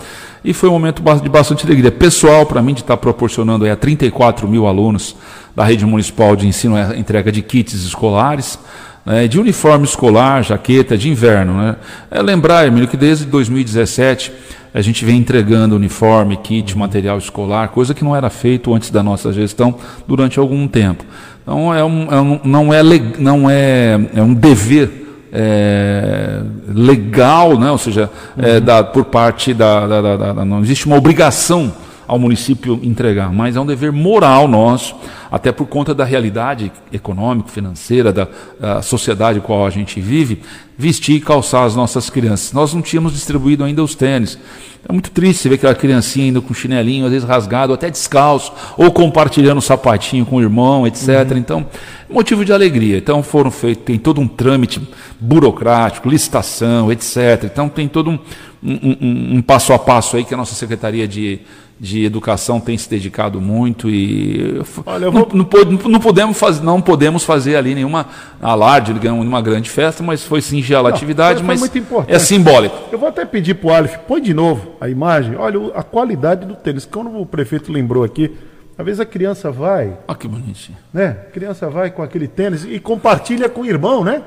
E 0.42 0.52
foi 0.52 0.68
um 0.68 0.72
momento 0.72 1.02
de 1.22 1.28
bastante 1.28 1.66
alegria. 1.66 1.90
Pessoal, 1.90 2.46
para 2.46 2.62
mim, 2.62 2.74
de 2.74 2.80
estar 2.80 2.96
tá 2.96 3.00
proporcionando 3.00 3.64
aí 3.64 3.70
a 3.70 3.76
34 3.76 4.48
mil 4.48 4.66
alunos 4.66 5.16
da 5.54 5.64
rede 5.64 5.86
municipal 5.86 6.34
de 6.34 6.46
ensino 6.46 6.76
a 6.76 6.96
entrega 6.96 7.30
de 7.30 7.42
kits 7.42 7.74
escolares, 7.74 8.58
né, 9.04 9.28
de 9.28 9.38
uniforme 9.38 9.84
escolar, 9.84 10.42
jaqueta, 10.42 10.96
de 10.96 11.08
inverno. 11.08 11.54
Né. 11.54 11.76
É 12.10 12.22
lembrar, 12.22 12.66
Emílio, 12.66 12.88
que 12.88 12.96
desde 12.96 13.24
2017 13.26 14.32
a 14.72 14.80
gente 14.80 15.04
vem 15.04 15.18
entregando 15.18 15.76
uniforme, 15.76 16.36
kit, 16.36 16.76
material 16.76 17.16
escolar, 17.16 17.68
coisa 17.68 17.94
que 17.94 18.02
não 18.02 18.16
era 18.16 18.28
feito 18.28 18.74
antes 18.74 18.90
da 18.90 19.02
nossa 19.02 19.32
gestão 19.32 19.76
durante 20.06 20.38
algum 20.38 20.66
tempo. 20.66 21.04
Então 21.44 21.74
é 21.74 21.84
um, 21.84 22.08
é 22.10 22.20
um, 22.20 22.40
não, 22.42 22.72
é, 22.72 22.82
não 23.18 23.50
é, 23.50 24.00
é 24.16 24.22
um 24.22 24.32
dever 24.32 25.04
é, 25.30 26.40
legal, 26.68 27.58
né? 27.58 27.70
ou 27.70 27.76
seja, 27.76 28.10
é, 28.38 28.58
da, 28.60 28.82
por 28.82 29.04
parte 29.04 29.52
da, 29.52 29.86
da, 29.86 30.00
da, 30.00 30.32
da, 30.32 30.44
Não 30.44 30.60
existe 30.60 30.86
uma 30.86 30.96
obrigação 30.96 31.70
ao 32.06 32.18
município 32.18 32.78
entregar, 32.82 33.32
mas 33.32 33.56
é 33.56 33.60
um 33.60 33.66
dever 33.66 33.92
moral 33.92 34.46
nosso, 34.46 34.94
até 35.30 35.50
por 35.50 35.66
conta 35.66 35.94
da 35.94 36.04
realidade 36.04 36.70
econômica, 36.92 37.48
financeira, 37.48 38.12
da, 38.12 38.28
da 38.60 38.82
sociedade 38.82 39.40
com 39.40 39.46
qual 39.46 39.66
a 39.66 39.70
gente 39.70 40.00
vive, 40.00 40.42
vestir 40.76 41.16
e 41.16 41.20
calçar 41.20 41.64
as 41.64 41.76
nossas 41.76 42.10
crianças. 42.10 42.52
Nós 42.52 42.74
não 42.74 42.82
tínhamos 42.82 43.12
distribuído 43.12 43.64
ainda 43.64 43.82
os 43.82 43.94
tênis. 43.94 44.38
É 44.86 44.92
muito 44.92 45.10
triste 45.10 45.48
ver 45.48 45.54
aquela 45.54 45.74
criancinha 45.74 46.28
indo 46.28 46.42
com 46.42 46.52
chinelinho, 46.52 47.06
às 47.06 47.12
vezes 47.12 47.26
rasgado, 47.26 47.72
até 47.72 47.88
descalço, 47.88 48.52
ou 48.76 48.92
compartilhando 48.92 49.58
o 49.58 49.62
sapatinho 49.62 50.26
com 50.26 50.36
o 50.36 50.42
irmão, 50.42 50.86
etc. 50.86 51.30
Uhum. 51.30 51.38
Então, 51.38 51.66
motivo 52.10 52.44
de 52.44 52.52
alegria. 52.52 52.98
Então, 52.98 53.22
foram 53.22 53.50
feitos, 53.50 53.84
tem 53.84 53.98
todo 53.98 54.20
um 54.20 54.28
trâmite 54.28 54.80
burocrático, 55.18 56.08
licitação, 56.08 56.92
etc. 56.92 57.44
Então, 57.44 57.68
tem 57.68 57.88
todo 57.88 58.10
um, 58.10 58.18
um, 58.62 58.96
um, 59.00 59.36
um 59.36 59.42
passo 59.42 59.72
a 59.72 59.78
passo 59.78 60.16
aí 60.16 60.24
que 60.24 60.34
a 60.34 60.36
nossa 60.36 60.54
Secretaria 60.54 61.08
de 61.08 61.40
de 61.78 62.04
educação 62.04 62.60
tem 62.60 62.78
se 62.78 62.88
dedicado 62.88 63.40
muito 63.40 63.90
e 63.90 64.62
Olha, 64.86 65.10
vou... 65.10 65.28
não, 65.32 65.44
não, 65.44 65.88
não, 65.88 66.00
podemos 66.00 66.38
fazer, 66.38 66.62
não 66.62 66.80
podemos 66.80 67.24
fazer 67.24 67.56
ali 67.56 67.74
nenhuma 67.74 68.06
alarde, 68.40 68.94
nenhuma 68.94 69.42
grande 69.42 69.68
festa, 69.68 70.02
mas 70.02 70.22
foi 70.22 70.40
singela 70.40 70.88
não, 70.88 70.96
atividade, 70.96 71.42
mas 71.42 71.60
é 72.06 72.18
simbólico. 72.18 72.76
Eu 72.92 72.98
vou 72.98 73.08
até 73.08 73.24
pedir 73.24 73.54
para 73.54 73.68
o 73.68 73.74
Alif, 73.74 73.98
põe 74.06 74.22
de 74.22 74.32
novo 74.32 74.76
a 74.80 74.88
imagem, 74.88 75.36
olha 75.36 75.72
a 75.74 75.82
qualidade 75.82 76.46
do 76.46 76.54
tênis. 76.54 76.84
Quando 76.86 77.18
o 77.18 77.26
prefeito 77.26 77.72
lembrou 77.72 78.04
aqui, 78.04 78.30
às 78.78 78.84
vezes 78.84 79.00
a 79.00 79.06
criança 79.06 79.50
vai. 79.50 79.96
Olha 80.06 80.18
que 80.18 80.28
bonitinho. 80.28 80.78
Né? 80.92 81.16
A 81.28 81.30
criança 81.32 81.68
vai 81.68 81.90
com 81.90 82.02
aquele 82.02 82.28
tênis 82.28 82.64
e 82.64 82.78
compartilha 82.78 83.48
com 83.48 83.62
o 83.62 83.66
irmão, 83.66 84.04
né? 84.04 84.22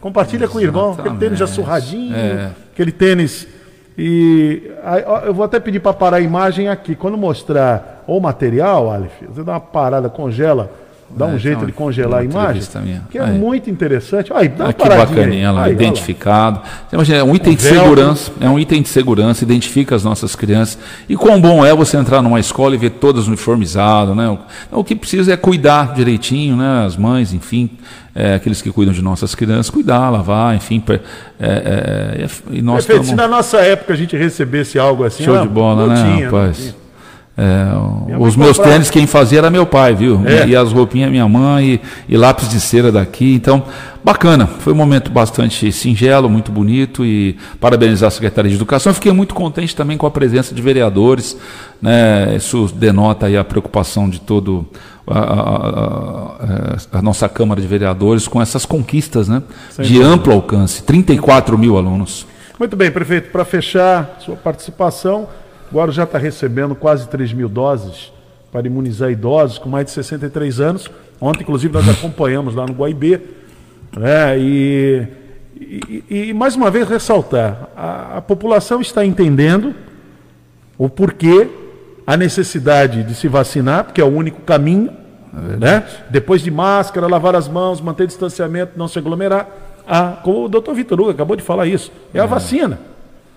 Compartilha 0.00 0.44
Exatamente. 0.44 0.70
com 0.70 0.78
o 0.78 0.82
irmão, 0.82 0.96
aquele 0.98 1.16
tênis 1.18 1.38
já 1.38 1.46
surradinho, 1.46 2.16
é. 2.16 2.52
aquele 2.72 2.90
tênis 2.90 3.46
e 4.02 4.62
eu 5.26 5.34
vou 5.34 5.44
até 5.44 5.60
pedir 5.60 5.78
para 5.78 5.92
parar 5.92 6.16
a 6.16 6.20
imagem 6.20 6.68
aqui. 6.68 6.94
Quando 6.94 7.18
mostrar 7.18 8.02
o 8.06 8.18
material, 8.18 8.90
Aleph, 8.90 9.12
você 9.28 9.42
dá 9.42 9.52
uma 9.52 9.60
parada, 9.60 10.08
congela, 10.08 10.72
dá 11.10 11.26
um 11.26 11.34
é, 11.34 11.38
jeito 11.38 11.56
então, 11.56 11.66
de 11.66 11.72
congelar 11.74 12.20
a 12.20 12.24
imagem. 12.24 12.62
Que 13.10 13.18
é 13.18 13.22
aí. 13.22 13.38
muito 13.38 13.68
interessante. 13.68 14.32
Aí, 14.32 14.48
dá 14.48 14.64
uma 14.64 14.72
que 14.72 14.88
bacaninha 14.88 15.48
ela 15.48 15.64
aí, 15.64 15.74
identificado. 15.74 16.62
Imagina, 16.90 17.18
é 17.18 17.22
um 17.22 17.34
item 17.36 17.54
de 17.54 17.60
segurança, 17.60 18.32
é 18.40 18.48
um 18.48 18.58
item 18.58 18.80
de 18.80 18.88
segurança, 18.88 19.44
identifica 19.44 19.94
as 19.94 20.02
nossas 20.02 20.34
crianças. 20.34 20.78
E 21.06 21.14
quão 21.14 21.38
bom 21.38 21.62
é 21.62 21.74
você 21.74 21.98
entrar 21.98 22.22
numa 22.22 22.40
escola 22.40 22.74
e 22.74 22.78
ver 22.78 22.92
todas 22.92 23.28
uniformizadas, 23.28 24.16
né? 24.16 24.30
O, 24.72 24.78
o 24.80 24.82
que 24.82 24.96
precisa 24.96 25.34
é 25.34 25.36
cuidar 25.36 25.92
direitinho, 25.92 26.56
né? 26.56 26.86
As 26.86 26.96
mães, 26.96 27.34
enfim, 27.34 27.68
é, 28.14 28.34
aqueles 28.34 28.60
que 28.60 28.70
cuidam 28.70 28.92
de 28.92 29.02
nossas 29.02 29.34
crianças, 29.34 29.70
cuidar, 29.70 30.10
lavar, 30.10 30.54
enfim. 30.54 30.82
É, 30.88 30.98
é, 31.40 32.28
e 32.50 32.62
nós 32.62 32.84
Perfeito, 32.84 33.08
se 33.08 33.14
na 33.14 33.28
nossa 33.28 33.58
época 33.58 33.92
a 33.92 33.96
gente 33.96 34.16
recebesse 34.16 34.78
algo 34.78 35.04
assim, 35.04 35.24
show 35.24 35.40
de 35.40 35.48
bola, 35.48 35.86
né, 35.86 35.94
tinha, 35.94 36.24
rapaz? 36.26 36.74
É, 37.42 38.18
os 38.18 38.36
meus 38.36 38.58
comprava. 38.58 38.72
tênis 38.72 38.90
quem 38.90 39.06
fazia 39.06 39.38
era 39.38 39.48
meu 39.48 39.64
pai, 39.64 39.94
viu? 39.94 40.20
É. 40.26 40.46
E 40.46 40.54
as 40.54 40.72
roupinhas 40.72 41.10
minha 41.10 41.26
mãe, 41.26 41.80
e, 42.08 42.14
e, 42.14 42.16
lápis 42.16 42.50
de 42.50 42.60
cera 42.60 42.92
daqui. 42.92 43.32
Então, 43.34 43.64
bacana. 44.04 44.46
Foi 44.46 44.74
um 44.74 44.76
momento 44.76 45.10
bastante 45.10 45.72
singelo, 45.72 46.28
muito 46.28 46.52
bonito 46.52 47.02
e 47.02 47.38
parabenizar 47.58 48.08
a 48.08 48.10
Secretaria 48.10 48.50
de 48.50 48.56
Educação. 48.56 48.92
fiquei 48.92 49.12
muito 49.12 49.34
contente 49.34 49.74
também 49.74 49.96
com 49.96 50.06
a 50.06 50.10
presença 50.10 50.54
de 50.54 50.60
vereadores. 50.60 51.34
Né? 51.80 52.36
Isso 52.36 52.70
denota 52.74 53.24
aí 53.24 53.38
a 53.38 53.44
preocupação 53.44 54.10
de 54.10 54.20
todo 54.20 54.66
a, 55.18 56.88
a, 56.92 56.98
a, 56.98 57.02
nossa 57.02 57.28
Câmara 57.28 57.60
de 57.60 57.66
Vereadores 57.66 58.28
com 58.28 58.40
essas 58.40 58.64
conquistas 58.64 59.28
né, 59.28 59.42
de 59.78 59.94
dúvida. 59.94 60.06
amplo 60.06 60.32
alcance 60.32 60.82
34 60.82 61.58
mil 61.58 61.76
alunos. 61.76 62.26
Muito 62.58 62.76
bem, 62.76 62.90
prefeito, 62.90 63.30
para 63.30 63.44
fechar 63.44 64.18
sua 64.20 64.36
participação, 64.36 65.28
agora 65.70 65.90
já 65.90 66.04
está 66.04 66.18
recebendo 66.18 66.74
quase 66.74 67.08
3 67.08 67.32
mil 67.32 67.48
doses 67.48 68.12
para 68.52 68.66
imunizar 68.66 69.10
idosos 69.10 69.58
com 69.58 69.68
mais 69.68 69.86
de 69.86 69.92
63 69.92 70.60
anos. 70.60 70.90
Ontem, 71.20 71.42
inclusive, 71.42 71.72
nós 71.72 71.88
acompanhamos 71.88 72.54
lá 72.54 72.66
no 72.66 72.72
Guaibê. 72.72 73.20
Né, 73.96 74.38
e, 74.38 75.06
e, 75.60 76.04
e, 76.08 76.28
e 76.28 76.34
mais 76.34 76.54
uma 76.54 76.70
vez 76.70 76.88
ressaltar, 76.88 77.68
a, 77.76 78.18
a 78.18 78.20
população 78.20 78.80
está 78.80 79.04
entendendo 79.04 79.74
o 80.78 80.88
porquê, 80.88 81.48
a 82.06 82.16
necessidade 82.16 83.02
de 83.02 83.14
se 83.14 83.28
vacinar, 83.28 83.84
porque 83.84 84.00
é 84.00 84.04
o 84.04 84.08
único 84.08 84.40
caminho, 84.42 84.90
né? 85.32 85.86
Depois 86.08 86.42
de 86.42 86.50
máscara, 86.50 87.06
lavar 87.06 87.34
as 87.36 87.48
mãos, 87.48 87.80
manter 87.80 88.06
distanciamento, 88.06 88.78
não 88.78 88.88
se 88.88 88.98
aglomerar. 88.98 89.48
Ah, 89.86 90.18
como 90.22 90.44
o 90.44 90.48
doutor 90.48 90.74
Vitor 90.74 91.00
Hugo 91.00 91.10
acabou 91.10 91.36
de 91.36 91.42
falar 91.42 91.66
isso, 91.66 91.90
é 92.12 92.20
a 92.20 92.26
vacina. 92.26 92.78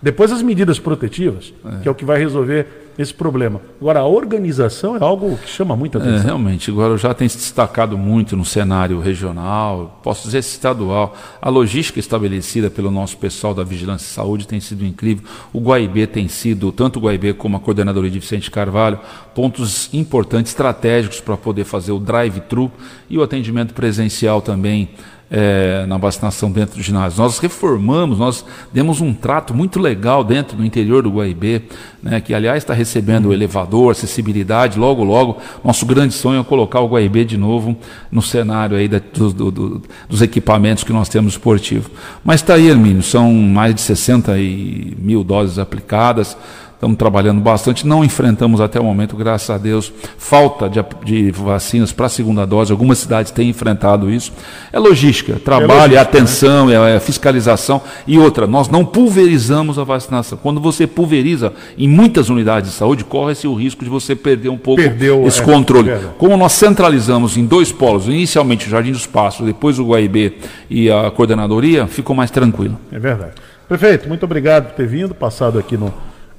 Depois 0.03 0.33
as 0.33 0.41
medidas 0.41 0.79
protetivas, 0.79 1.53
que 1.81 1.87
é 1.87 1.91
o 1.91 1.95
que 1.95 2.03
vai 2.03 2.19
resolver 2.19 2.67
esse 2.99 3.13
problema. 3.13 3.59
Agora, 3.79 4.01
a 4.01 4.05
organização 4.05 4.97
é 4.97 5.01
algo 5.01 5.37
que 5.37 5.49
chama 5.49 5.75
muita 5.77 5.97
É, 5.97 6.01
atenção. 6.01 6.25
realmente, 6.25 6.69
agora 6.69 6.97
já 6.97 7.13
tem 7.13 7.27
se 7.29 7.37
destacado 7.37 7.97
muito 7.97 8.35
no 8.35 8.43
cenário 8.43 8.99
regional, 8.99 9.99
posso 10.03 10.25
dizer 10.25 10.39
estadual. 10.39 11.15
A 11.41 11.49
logística 11.49 11.99
estabelecida 11.99 12.69
pelo 12.69 12.91
nosso 12.91 13.15
pessoal 13.17 13.55
da 13.55 13.63
Vigilância 13.63 14.05
e 14.05 14.09
Saúde 14.09 14.45
tem 14.45 14.59
sido 14.59 14.85
incrível. 14.85 15.23
O 15.53 15.59
Guaibê 15.61 16.05
tem 16.05 16.27
sido, 16.27 16.71
tanto 16.73 16.99
o 16.99 17.01
Guaibê 17.03 17.33
como 17.33 17.55
a 17.55 17.59
coordenadoria 17.61 18.11
de 18.11 18.19
Vicente 18.19 18.51
Carvalho, 18.51 18.99
pontos 19.33 19.89
importantes, 19.93 20.51
estratégicos 20.51 21.21
para 21.21 21.37
poder 21.37 21.63
fazer 21.63 21.93
o 21.93 21.99
drive-thru 21.99 22.69
e 23.09 23.17
o 23.17 23.23
atendimento 23.23 23.73
presencial 23.73 24.41
também 24.41 24.89
é, 25.35 25.83
na 25.87 25.97
vacinação 25.97 26.51
dentro 26.51 26.77
do 26.77 26.83
ginásio. 26.83 27.19
Nós 27.19 27.39
reformamos, 27.39 28.19
nós 28.19 28.45
demos 28.71 29.01
um 29.01 29.11
trato 29.15 29.51
muito 29.51 29.79
legal 29.79 30.23
dentro 30.23 30.55
do 30.55 30.63
interior 30.63 31.01
do 31.01 31.09
Guaibê, 31.09 31.63
né, 32.03 32.21
que 32.21 32.35
aliás 32.35 32.59
está 32.59 32.71
recebendo 32.71 33.29
o 33.29 33.33
elevador, 33.33 33.91
acessibilidade, 33.91 34.77
logo, 34.77 35.03
logo. 35.03 35.37
Nosso 35.63 35.87
grande 35.87 36.13
sonho 36.13 36.39
é 36.41 36.43
colocar 36.43 36.81
o 36.81 36.87
Guaibê 36.87 37.25
de 37.25 37.35
novo 37.35 37.75
no 38.11 38.21
cenário 38.21 38.77
aí 38.77 38.87
da, 38.87 38.99
do- 39.11 39.33
do- 39.33 39.51
do- 39.51 39.81
dos 40.07 40.21
equipamentos 40.21 40.83
que 40.83 40.93
nós 40.93 41.09
temos 41.09 41.33
esportivo. 41.33 41.89
Mas 42.23 42.41
está 42.41 42.53
aí, 42.53 42.67
Hermínio, 42.69 43.01
são 43.01 43.33
mais 43.33 43.73
de 43.73 43.81
60 43.81 44.37
e 44.37 44.95
mil 44.99 45.23
doses 45.23 45.57
aplicadas. 45.57 46.37
Estamos 46.83 46.97
trabalhando 46.97 47.39
bastante, 47.39 47.87
não 47.87 48.03
enfrentamos 48.03 48.59
até 48.59 48.77
o 48.77 48.83
momento, 48.83 49.15
graças 49.15 49.49
a 49.49 49.57
Deus, 49.57 49.89
falta 50.17 50.69
de, 50.69 50.83
de 51.05 51.31
vacinas 51.31 51.93
para 51.93 52.07
a 52.07 52.09
segunda 52.09 52.45
dose. 52.45 52.73
Algumas 52.73 52.97
cidades 52.97 53.31
têm 53.31 53.47
enfrentado 53.47 54.11
isso. 54.11 54.33
É 54.69 54.77
logística, 54.77 55.39
trabalho, 55.39 55.71
é, 55.71 55.75
logística, 55.75 56.01
atenção, 56.01 56.69
é, 56.69 56.97
é 56.97 56.99
fiscalização. 56.99 57.81
E 58.05 58.19
outra, 58.19 58.45
nós 58.45 58.67
não 58.67 58.83
pulverizamos 58.83 59.79
a 59.79 59.85
vacinação. 59.85 60.37
Quando 60.43 60.59
você 60.59 60.85
pulveriza 60.85 61.53
em 61.77 61.87
muitas 61.87 62.27
unidades 62.27 62.71
de 62.71 62.75
saúde, 62.75 63.05
corre-se 63.05 63.47
o 63.47 63.53
risco 63.53 63.85
de 63.85 63.89
você 63.89 64.13
perder 64.13 64.49
um 64.49 64.57
pouco 64.57 64.81
Perdeu, 64.81 65.25
esse 65.25 65.39
é, 65.39 65.45
controle. 65.45 65.89
é. 65.89 66.01
Como 66.17 66.35
nós 66.35 66.51
centralizamos 66.51 67.37
em 67.37 67.45
dois 67.45 67.71
polos, 67.71 68.07
inicialmente 68.07 68.67
o 68.67 68.69
Jardim 68.69 68.91
dos 68.91 69.05
Passos, 69.05 69.45
depois 69.45 69.79
o 69.79 69.87
Guaibê 69.87 70.33
e 70.69 70.91
a 70.91 71.09
coordenadoria, 71.09 71.87
ficou 71.87 72.13
mais 72.13 72.29
tranquilo. 72.29 72.77
É 72.91 72.99
verdade. 72.99 73.35
Prefeito, 73.69 74.09
muito 74.09 74.25
obrigado 74.25 74.65
por 74.65 74.75
ter 74.75 74.85
vindo, 74.85 75.15
passado 75.15 75.57
aqui 75.57 75.77
no, 75.77 75.93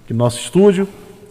aqui 0.05 0.12
no 0.12 0.18
nosso 0.18 0.39
estúdio 0.39 0.86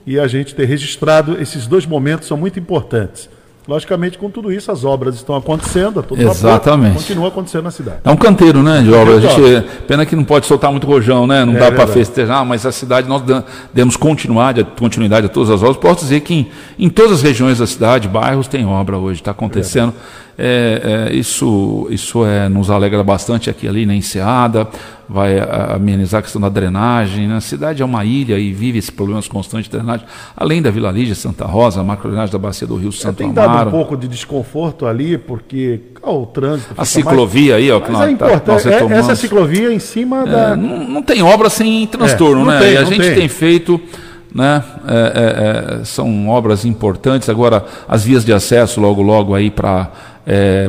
e 0.06 0.20
a 0.20 0.28
gente 0.28 0.54
ter 0.54 0.66
registrado 0.66 1.40
esses 1.40 1.68
dois 1.68 1.86
momentos 1.86 2.28
são 2.28 2.36
muito 2.36 2.60
importantes. 2.60 3.30
Logicamente, 3.66 4.18
com 4.18 4.30
tudo 4.30 4.52
isso, 4.52 4.70
as 4.74 4.84
obras 4.84 5.16
estão 5.16 5.38
acontecendo, 5.38 6.02
a 6.02 6.04
todo 6.04 6.18
vapor, 6.18 6.32
Exatamente. 6.32 6.95
continua 6.95 7.30
acontecendo 7.30 7.64
na 7.64 7.72
cidade. 7.72 8.00
É 8.04 8.12
um 8.12 8.18
canteiro, 8.18 8.62
né, 8.62 8.82
de 8.82 8.91
obra. 8.91 9.16
A 9.16 9.20
gente, 9.22 9.66
pena 9.88 10.06
que 10.06 10.18
não 10.18 10.26
pode 10.26 10.45
soltar 10.48 10.70
muito 10.70 10.86
rojão, 10.86 11.26
né? 11.26 11.45
Não 11.45 11.56
É 11.56 11.60
dá 11.60 11.72
para 11.72 11.88
festejar, 11.88 12.45
mas 12.45 12.66
a 12.66 12.74
cidade 12.74 13.08
nós 13.08 13.24
demos 13.74 13.95
continuidade, 13.95 14.66
continuidade 14.78 15.28
a 15.28 15.30
todas 15.30 15.50
as 15.50 15.62
obras. 15.62 15.78
Posso 15.78 16.02
dizer 16.02 16.20
que 16.20 16.34
em, 16.34 16.52
em 16.78 16.90
todas 16.90 17.14
as 17.14 17.22
regiões 17.22 17.60
da 17.60 17.68
cidade, 17.68 18.10
bairros 18.10 18.50
tem 18.50 18.66
obra 18.66 18.98
hoje, 18.98 19.22
está 19.22 19.32
acontecendo. 19.32 19.94
É, 19.98 20.23
é, 20.38 21.10
isso 21.14 21.88
isso 21.89 22.26
é, 22.26 22.49
nos 22.49 22.69
alegra 22.69 23.03
bastante 23.03 23.49
aqui 23.49 23.68
ali 23.68 23.85
na 23.85 23.93
Enseada, 23.95 24.68
vai 25.07 25.38
amenizar 25.76 26.19
a 26.19 26.22
questão 26.22 26.41
da 26.41 26.49
drenagem. 26.49 27.27
né? 27.27 27.35
A 27.38 27.41
cidade 27.41 27.81
é 27.81 27.85
uma 27.85 28.03
ilha 28.03 28.39
e 28.39 28.51
vive 28.51 28.77
esses 28.80 28.89
problemas 28.89 29.27
constantes 29.27 29.69
de 29.69 29.77
drenagem, 29.77 30.05
além 30.35 30.61
da 30.61 30.72
Vila 30.72 30.89
Lígia, 30.91 31.14
Santa 31.14 31.45
Rosa, 31.45 31.81
a 31.81 31.84
macrodrenagem 31.84 32.31
da 32.31 32.39
bacia 32.39 32.65
do 32.65 32.76
Rio 32.76 32.91
Santo 32.91 33.18
Tem 33.18 33.31
dado 33.31 33.49
Amaro. 33.49 33.69
um 33.69 33.72
pouco 33.72 33.95
de 33.97 34.07
desconforto 34.07 34.85
ali, 34.88 35.18
porque 35.18 35.81
ó, 36.01 36.22
o 36.22 36.26
trânsito. 36.26 36.73
A 36.77 36.85
ciclovia 36.85 37.55
aí, 37.57 37.69
ó, 37.72 37.80
que 37.80 37.89
é 37.89 37.91
nós- 37.93 38.01
tá- 38.05 38.11
importante. 38.11 38.47
nós 38.47 38.65
é- 38.65 38.69
retomamos. 38.72 38.97
essa 39.10 39.15
ciclovia 39.15 39.72
em 39.73 39.80
cima 39.80 40.23
É, 40.23 40.26
da. 40.31 40.55
não, 40.55 40.88
não 40.88 41.01
tem 41.03 41.22
obra 41.22 41.49
sem 41.49 41.85
transtorno, 41.85 42.49
É, 42.49 42.53
né? 42.55 42.60
tem, 42.60 42.73
e 42.73 42.77
a 42.77 42.84
gente 42.85 43.01
tem. 43.01 43.15
tem, 43.15 43.27
feito, 43.27 43.80
né? 44.34 44.64
é, 44.88 44.93
é, 44.95 45.81
é, 45.81 45.85
são 45.85 46.27
obras 46.27 46.65
importantes. 46.65 47.30
Agora, 47.30 47.65
as 47.88 48.03
vias 48.03 48.26
de 48.26 48.34
acesso, 48.34 48.81
logo, 48.81 49.01
logo 49.01 49.35
aí 49.35 49.49
para 49.49 49.91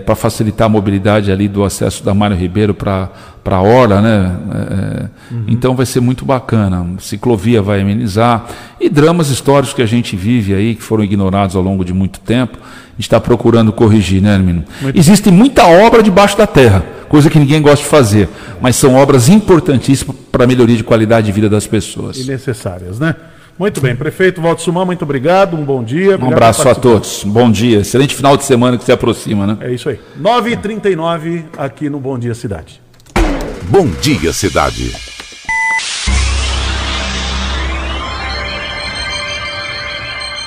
para 0.04 0.16
facilitar 0.16 0.66
a 0.66 0.68
mobilidade 0.68 1.30
ali 1.30 1.46
do 1.46 1.62
acesso 1.62 2.02
da 2.02 2.12
Mário 2.12 2.36
Ribeiro 2.36 2.74
para 2.74 3.08
para 3.44 3.56
a 3.56 3.62
Orla, 3.62 4.00
né? 4.00 4.36
É, 4.52 5.34
é, 5.34 5.36
Então 5.46 5.76
vai 5.76 5.84
ser 5.84 6.00
muito 6.00 6.24
bacana. 6.24 6.86
Ciclovia 6.98 7.60
vai 7.60 7.82
amenizar 7.82 8.46
e 8.80 8.88
dramas 8.88 9.28
históricos 9.28 9.74
que 9.74 9.82
a 9.82 9.86
gente 9.86 10.16
vive 10.16 10.54
aí 10.54 10.74
que 10.74 10.82
foram 10.82 11.04
ignorados 11.04 11.54
ao 11.54 11.62
longo 11.62 11.84
de 11.84 11.92
muito 11.92 12.18
tempo. 12.20 12.56
A 12.58 12.96
gente 12.96 13.02
está 13.02 13.20
procurando 13.20 13.70
corrigir, 13.70 14.22
né, 14.22 14.34
Hermino? 14.34 14.64
Existe 14.94 15.30
muita 15.30 15.66
obra 15.66 16.02
debaixo 16.02 16.38
da 16.38 16.46
terra, 16.46 16.82
coisa 17.08 17.28
que 17.28 17.38
ninguém 17.38 17.60
gosta 17.60 17.84
de 17.84 17.90
fazer, 17.90 18.28
mas 18.62 18.76
são 18.76 18.94
obras 18.94 19.28
importantíssimas 19.28 20.16
para 20.32 20.44
a 20.44 20.46
melhoria 20.46 20.76
de 20.76 20.84
qualidade 20.84 21.26
de 21.26 21.32
vida 21.32 21.50
das 21.50 21.66
pessoas. 21.66 22.16
E 22.16 22.24
necessárias, 22.24 22.98
né? 22.98 23.14
Muito 23.56 23.80
bem, 23.80 23.94
prefeito 23.94 24.42
Walter 24.42 24.62
Sumar, 24.62 24.84
muito 24.84 25.02
obrigado, 25.02 25.56
um 25.56 25.64
bom 25.64 25.82
dia. 25.82 26.18
Um 26.18 26.26
abraço 26.26 26.68
a 26.68 26.74
todos. 26.74 27.22
Bom 27.24 27.50
dia. 27.50 27.80
Excelente 27.80 28.14
final 28.14 28.36
de 28.36 28.44
semana 28.44 28.76
que 28.76 28.84
se 28.84 28.90
aproxima, 28.90 29.46
né? 29.46 29.58
É 29.60 29.72
isso 29.72 29.88
aí. 29.88 30.00
9h39 30.20 31.44
aqui 31.56 31.88
no 31.88 32.00
Bom 32.00 32.18
Dia 32.18 32.34
Cidade. 32.34 32.82
Bom 33.68 33.86
dia, 34.02 34.32
cidade. 34.32 34.92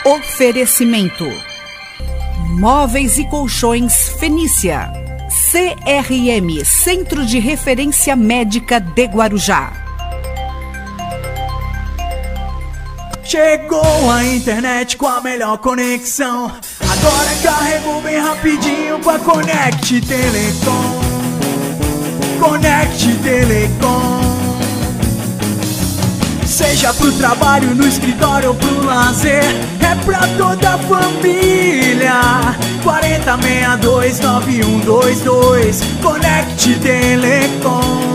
Oferecimento: 0.05 1.25
Móveis 2.59 3.17
e 3.17 3.25
Colchões 3.29 4.09
Fenícia. 4.19 4.91
CRM 5.49 6.63
Centro 6.65 7.25
de 7.25 7.39
Referência 7.39 8.15
Médica 8.15 8.79
de 8.81 9.05
Guarujá. 9.05 9.86
Chegou 13.27 14.09
a 14.09 14.23
internet 14.23 14.95
com 14.95 15.05
a 15.05 15.19
melhor 15.19 15.57
conexão. 15.57 16.49
Agora 16.79 17.29
carregou 17.43 18.01
bem 18.01 18.17
rapidinho 18.17 18.99
com 18.99 19.09
a 19.09 19.19
Connect 19.19 19.99
Telecom. 19.99 21.01
Connect 22.39 23.15
Telecom. 23.17 24.21
Seja 26.45 26.93
pro 26.93 27.11
trabalho, 27.11 27.75
no 27.75 27.85
escritório 27.85 28.47
ou 28.51 28.55
pro 28.55 28.85
lazer, 28.85 29.43
é 29.81 29.95
pra 30.05 30.25
toda 30.37 30.75
a 30.75 30.77
família. 30.77 32.21
4062 32.81 34.19
9122 34.21 35.81
Connect 36.01 36.79
Telecom. 36.79 38.07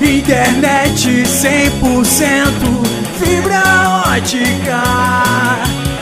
Internet 0.00 1.24
100%, 1.26 2.99
fibra 3.20 3.62
ótica. 4.06 4.82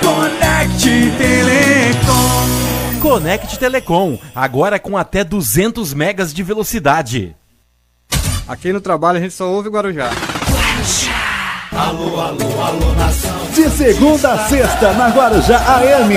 Connect 0.01 1.11
Telecom. 1.19 3.01
Conect 3.01 3.59
Telecom, 3.59 4.19
agora 4.35 4.79
com 4.79 4.97
até 4.97 5.25
200 5.25 5.93
megas 5.95 6.33
de 6.33 6.43
velocidade. 6.43 7.35
Aqui 8.47 8.73
no 8.73 8.81
trabalho 8.81 9.19
a 9.19 9.21
gente 9.21 9.35
só 9.35 9.51
ouve 9.51 9.69
Guarujá. 9.69 10.11
Alô, 11.73 12.21
alô, 12.21 12.61
alô, 12.63 12.95
nação. 12.95 13.47
De 13.53 13.69
segunda 13.71 14.33
a 14.33 14.49
sexta, 14.49 14.93
na 14.95 15.09
Guarujá 15.09 15.59
AM. 15.59 16.15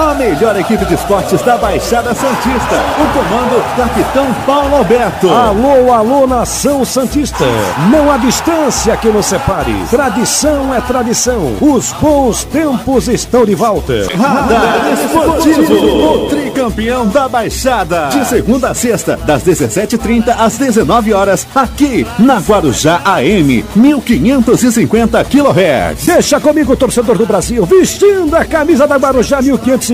A 0.00 0.14
melhor 0.14 0.58
equipe 0.58 0.82
de 0.86 0.94
esportes 0.94 1.42
da 1.42 1.58
Baixada 1.58 2.14
Santista. 2.14 2.76
O 2.96 3.06
comando, 3.12 3.62
Capitão 3.76 4.32
Paulo 4.46 4.76
Alberto. 4.76 5.28
Alô, 5.28 5.92
alô, 5.92 6.26
nação 6.26 6.86
Santista. 6.86 7.44
Não 7.92 8.10
há 8.10 8.16
distância 8.16 8.96
que 8.96 9.08
nos 9.08 9.26
separe. 9.26 9.74
Tradição 9.90 10.74
é 10.74 10.80
tradição. 10.80 11.54
Os 11.60 11.92
bons 11.92 12.44
tempos 12.44 13.08
estão 13.08 13.44
de 13.44 13.54
volta. 13.54 13.92
Radar 14.16 14.90
Esportivo, 14.90 15.74
o 15.74 16.28
tricampeão 16.30 17.06
da 17.06 17.28
Baixada. 17.28 18.08
De 18.08 18.24
segunda 18.24 18.70
a 18.70 18.74
sexta, 18.74 19.18
das 19.18 19.44
17h30 19.44 20.34
às 20.38 20.56
19 20.56 21.12
horas, 21.12 21.46
aqui 21.54 22.06
na 22.18 22.38
Guarujá 22.38 23.02
AM, 23.04 23.66
1550 23.76 25.22
kHz. 25.24 26.06
Deixa 26.06 26.40
comigo, 26.40 26.74
torcedor 26.74 27.18
do 27.18 27.26
Brasil, 27.26 27.66
vestindo 27.66 28.34
a 28.34 28.46
camisa 28.46 28.86
da 28.86 28.96
Guarujá 28.96 29.42
1550. 29.42 29.89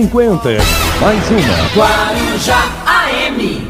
Mais 1.01 1.27
uma. 1.31 1.39
Guarujá 1.75 2.69
AM. 2.85 3.67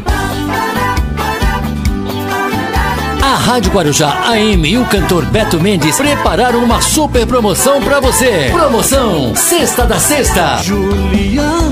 A 3.21 3.35
Rádio 3.35 3.71
Guarujá 3.71 4.09
AM 4.25 4.67
e 4.67 4.77
o 4.77 4.85
cantor 4.87 5.25
Beto 5.27 5.57
Mendes 5.57 5.95
prepararam 5.95 6.61
uma 6.61 6.81
super 6.81 7.25
promoção 7.25 7.81
pra 7.81 8.01
você. 8.01 8.49
Promoção 8.51 9.33
Sexta 9.35 9.85
da 9.85 9.99
Sexta. 9.99 10.57
Juliana, 10.63 11.66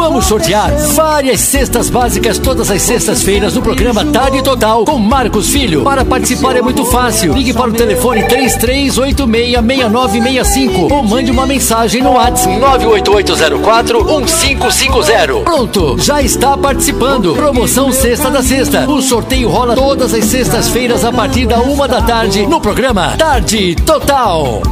Vamos 0.00 0.24
sortear 0.24 0.74
várias 0.94 1.40
cestas 1.40 1.90
básicas 1.90 2.38
todas 2.38 2.70
as 2.70 2.80
sextas-feiras 2.80 3.54
no 3.54 3.60
programa 3.60 4.02
Tarde 4.06 4.42
Total 4.42 4.82
com 4.86 4.98
Marcos 4.98 5.50
Filho. 5.50 5.84
Para 5.84 6.06
participar 6.06 6.56
é 6.56 6.62
muito 6.62 6.86
fácil. 6.86 7.34
Ligue 7.34 7.52
para 7.52 7.68
o 7.68 7.74
telefone 7.74 8.22
33866965 8.22 10.90
ou 10.90 11.02
mande 11.02 11.30
uma 11.30 11.46
mensagem 11.46 12.02
no 12.02 12.12
WhatsApp 12.12 12.58
988041550. 12.58 15.44
Pronto, 15.44 15.98
já 15.98 16.22
está 16.22 16.56
participando. 16.56 17.34
Promoção 17.34 17.92
Sexta 17.92 18.30
da 18.30 18.42
Sexta. 18.42 18.90
O 18.90 19.02
sorteio 19.02 19.50
rola 19.50 19.74
todas 19.74 20.14
as 20.14 20.24
sextas-feiras 20.24 21.04
a 21.04 21.12
partir 21.12 21.46
da 21.46 21.60
uma 21.60 21.86
da 21.86 22.00
tarde 22.00 22.46
no 22.46 22.58
programa 22.58 23.18
Tarde 23.18 23.76
Total. 23.76 24.62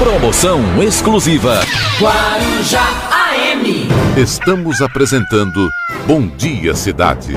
Promoção 0.00 0.82
exclusiva. 0.82 1.60
Guarujá 2.00 2.82
AM. 3.12 3.86
Estamos 4.16 4.80
apresentando 4.80 5.68
Bom 6.06 6.26
Dia 6.38 6.74
Cidade. 6.74 7.34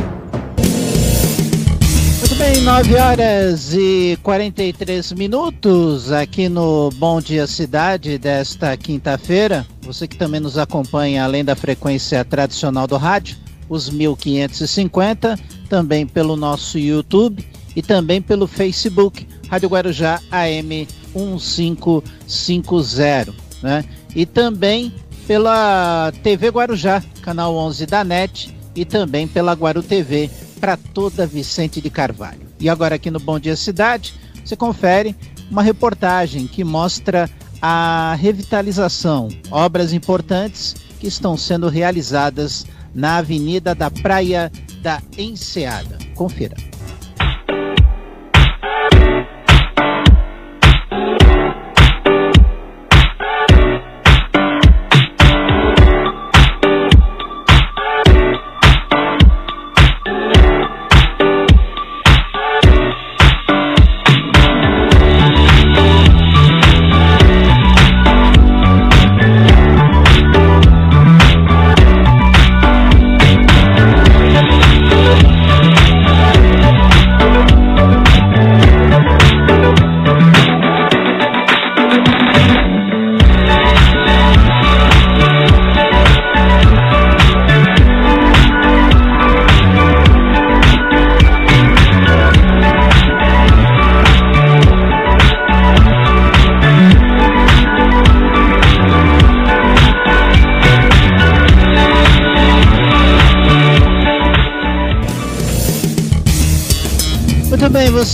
Muito 2.20 2.36
bem, 2.38 2.62
9 2.62 2.96
horas 2.96 3.74
e 3.74 4.18
43 4.24 5.12
minutos 5.12 6.10
aqui 6.10 6.48
no 6.48 6.90
Bom 6.92 7.20
Dia 7.20 7.48
Cidade 7.48 8.18
desta 8.18 8.78
quinta-feira. 8.78 9.68
Você 9.82 10.08
que 10.08 10.16
também 10.16 10.40
nos 10.40 10.58
acompanha 10.58 11.26
além 11.26 11.44
da 11.44 11.58
frequência 11.58 12.24
tradicional 12.24 12.88
do 12.88 12.96
rádio, 12.96 13.36
os 13.68 13.90
1550, 13.90 15.38
também 15.68 16.08
pelo 16.08 16.38
nosso 16.38 16.80
YouTube 16.80 17.46
e 17.76 17.82
também 17.82 18.22
pelo 18.22 18.48
Facebook, 18.48 19.28
Rádio 19.50 19.68
Guarujá 19.68 20.22
AM 20.32 20.88
1550, 21.16 23.34
né? 23.62 23.86
E 24.16 24.26
também 24.26 24.94
pela 25.28 26.12
TV 26.22 26.50
Guarujá, 26.50 27.04
canal 27.22 27.56
11 27.56 27.86
da 27.86 28.04
NET 28.04 28.54
e 28.76 28.86
também 28.86 29.28
pela 29.28 29.54
Guaru 29.54 29.82
TV 29.82 30.30
para 30.60 30.78
toda 30.78 31.28
Vicente 31.28 31.82
de 31.82 31.90
Carvalho. 31.90 32.42
E 32.60 32.70
agora 32.70 32.96
aqui 32.96 33.12
no 33.12 33.20
Bom 33.20 33.40
Dia 33.40 33.56
Cidade, 33.56 34.14
você 34.44 34.56
confere 34.56 35.16
uma 35.50 35.62
reportagem 35.62 36.48
que 36.48 36.64
mostra 36.64 37.30
a 37.62 38.16
revitalização, 38.20 39.30
obras 39.50 39.94
importantes 39.94 40.76
que 41.00 41.08
estão 41.08 41.38
sendo 41.38 41.70
realizadas 41.70 42.66
na 42.94 43.18
Avenida 43.18 43.74
da 43.74 43.90
Praia 43.90 44.52
da 44.82 45.02
Enseada. 45.18 45.98
Confira. 46.16 46.56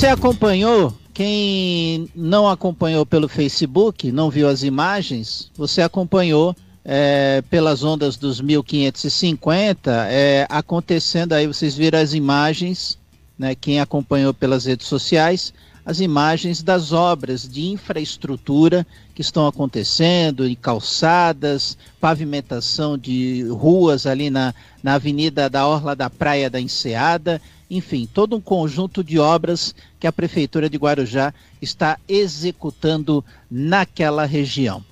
Acompanhou? 0.09 0.93
Quem 1.13 2.09
não 2.15 2.47
acompanhou 2.47 3.05
pelo 3.05 3.27
Facebook, 3.27 4.11
não 4.11 4.29
viu 4.29 4.47
as 4.47 4.63
imagens, 4.63 5.51
você 5.55 5.81
acompanhou 5.81 6.55
é, 6.83 7.43
pelas 7.49 7.83
ondas 7.83 8.17
dos 8.17 8.39
1550, 8.41 9.91
é, 10.09 10.47
acontecendo 10.49 11.33
aí, 11.33 11.45
vocês 11.45 11.75
viram 11.75 11.99
as 11.99 12.13
imagens, 12.13 12.97
né, 13.37 13.53
quem 13.53 13.79
acompanhou 13.79 14.33
pelas 14.33 14.65
redes 14.65 14.87
sociais, 14.87 15.53
as 15.85 15.99
imagens 15.99 16.61
das 16.61 16.91
obras 16.91 17.47
de 17.49 17.65
infraestrutura 17.65 18.85
que 19.15 19.21
estão 19.21 19.47
acontecendo, 19.47 20.47
em 20.47 20.55
calçadas, 20.55 21.77
pavimentação 21.99 22.97
de 22.97 23.43
ruas 23.49 24.05
ali 24.05 24.29
na, 24.29 24.53
na 24.83 24.93
avenida 24.93 25.49
da 25.49 25.67
Orla 25.67 25.95
da 25.95 26.09
Praia 26.09 26.49
da 26.49 26.61
Enseada, 26.61 27.41
enfim, 27.69 28.09
todo 28.11 28.35
um 28.35 28.41
conjunto 28.41 29.03
de 29.03 29.19
obras 29.19 29.75
que 29.99 30.07
a 30.07 30.11
Prefeitura 30.11 30.69
de 30.69 30.77
Guarujá 30.77 31.33
está 31.61 31.99
executando 32.07 33.23
naquela 33.49 34.25
região. 34.25 34.83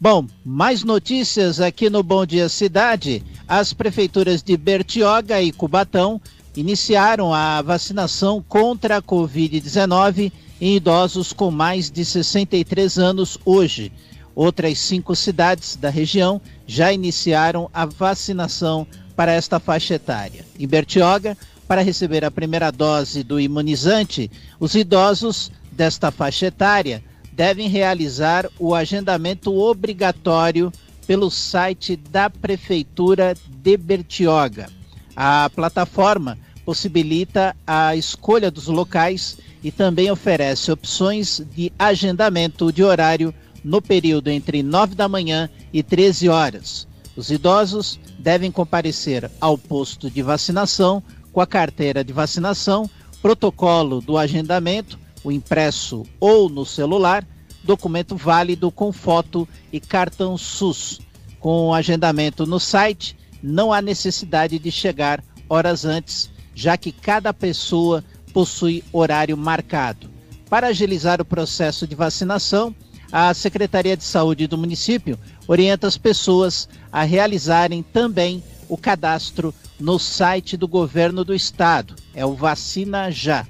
Bom, 0.00 0.26
mais 0.44 0.82
notícias 0.82 1.60
aqui 1.60 1.88
no 1.88 2.02
Bom 2.02 2.26
Dia 2.26 2.48
Cidade. 2.48 3.22
As 3.46 3.72
prefeituras 3.72 4.42
de 4.42 4.56
Bertioga 4.56 5.40
e 5.40 5.52
Cubatão 5.52 6.20
iniciaram 6.56 7.32
a 7.32 7.62
vacinação 7.62 8.44
contra 8.46 8.96
a 8.96 9.02
Covid-19 9.02 10.32
em 10.60 10.76
idosos 10.76 11.32
com 11.32 11.50
mais 11.50 11.90
de 11.90 12.04
63 12.04 12.98
anos 12.98 13.38
hoje. 13.44 13.92
Outras 14.34 14.78
cinco 14.78 15.14
cidades 15.14 15.76
da 15.76 15.90
região 15.90 16.40
já 16.66 16.92
iniciaram 16.92 17.70
a 17.72 17.84
vacinação 17.84 18.86
para 19.14 19.32
esta 19.32 19.60
faixa 19.60 19.94
etária. 19.94 20.44
Em 20.58 20.66
Bertioga, 20.66 21.36
para 21.66 21.82
receber 21.82 22.24
a 22.24 22.30
primeira 22.30 22.70
dose 22.70 23.22
do 23.22 23.40
imunizante, 23.40 24.30
os 24.58 24.74
idosos 24.74 25.50
desta 25.70 26.10
faixa 26.10 26.46
etária 26.46 27.02
devem 27.32 27.68
realizar 27.68 28.48
o 28.58 28.74
agendamento 28.74 29.56
obrigatório 29.56 30.70
pelo 31.06 31.30
site 31.30 31.96
da 31.96 32.28
Prefeitura 32.28 33.34
de 33.48 33.76
Bertioga. 33.76 34.68
A 35.16 35.50
plataforma 35.54 36.38
possibilita 36.64 37.56
a 37.66 37.96
escolha 37.96 38.50
dos 38.50 38.66
locais 38.66 39.38
e 39.62 39.70
também 39.70 40.10
oferece 40.10 40.70
opções 40.70 41.42
de 41.54 41.72
agendamento 41.78 42.72
de 42.72 42.82
horário 42.82 43.34
no 43.64 43.80
período 43.80 44.28
entre 44.28 44.62
9 44.62 44.94
da 44.94 45.08
manhã 45.08 45.48
e 45.72 45.82
13 45.82 46.28
horas. 46.28 46.86
Os 47.16 47.30
idosos 47.30 47.98
devem 48.18 48.50
comparecer 48.50 49.30
ao 49.40 49.58
posto 49.58 50.10
de 50.10 50.22
vacinação 50.22 51.02
com 51.32 51.40
a 51.40 51.46
carteira 51.46 52.04
de 52.04 52.12
vacinação, 52.12 52.88
protocolo 53.20 54.00
do 54.00 54.18
agendamento, 54.18 54.98
o 55.24 55.30
impresso 55.30 56.04
ou 56.20 56.48
no 56.48 56.66
celular, 56.66 57.26
documento 57.62 58.16
válido 58.16 58.70
com 58.70 58.92
foto 58.92 59.48
e 59.72 59.80
cartão 59.80 60.36
SUS. 60.36 61.00
Com 61.38 61.68
o 61.68 61.74
agendamento 61.74 62.46
no 62.46 62.60
site, 62.60 63.16
não 63.42 63.72
há 63.72 63.80
necessidade 63.80 64.58
de 64.58 64.70
chegar 64.70 65.22
horas 65.48 65.84
antes, 65.84 66.30
já 66.54 66.76
que 66.76 66.92
cada 66.92 67.32
pessoa 67.32 68.04
possui 68.32 68.82
horário 68.92 69.36
marcado. 69.36 70.10
Para 70.48 70.68
agilizar 70.68 71.20
o 71.20 71.24
processo 71.24 71.86
de 71.86 71.94
vacinação, 71.94 72.74
a 73.10 73.32
Secretaria 73.34 73.96
de 73.96 74.04
Saúde 74.04 74.46
do 74.46 74.56
município 74.56 75.18
orienta 75.46 75.86
as 75.86 75.98
pessoas 75.98 76.68
a 76.90 77.02
realizarem 77.02 77.82
também 77.82 78.42
o 78.72 78.78
cadastro 78.78 79.54
no 79.78 79.98
site 79.98 80.56
do 80.56 80.66
governo 80.66 81.26
do 81.26 81.34
estado, 81.34 81.94
é 82.14 82.24
o 82.24 82.32
Vacina 82.32 83.10
Já. 83.10 83.46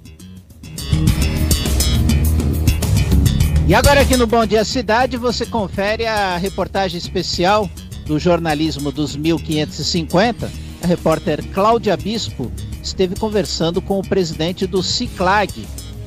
E 3.68 3.74
agora 3.74 4.00
aqui 4.00 4.16
no 4.16 4.26
Bom 4.26 4.46
Dia 4.46 4.64
Cidade 4.64 5.18
você 5.18 5.44
confere 5.44 6.06
a 6.06 6.38
reportagem 6.38 6.96
especial 6.96 7.68
do 8.06 8.18
jornalismo 8.18 8.90
dos 8.90 9.14
1550. 9.14 10.50
A 10.82 10.86
repórter 10.86 11.44
Cláudia 11.52 11.94
Bispo 11.94 12.50
esteve 12.82 13.14
conversando 13.14 13.82
com 13.82 13.98
o 13.98 14.08
presidente 14.08 14.66
do 14.66 14.82
Ciclag, 14.82 15.66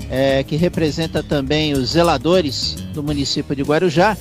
é, 0.09 0.43
que 0.43 0.55
representa 0.55 1.21
também 1.21 1.73
os 1.73 1.91
zeladores 1.91 2.75
do 2.93 3.03
município 3.03 3.55
de 3.55 3.61
Guarujá, 3.61 4.17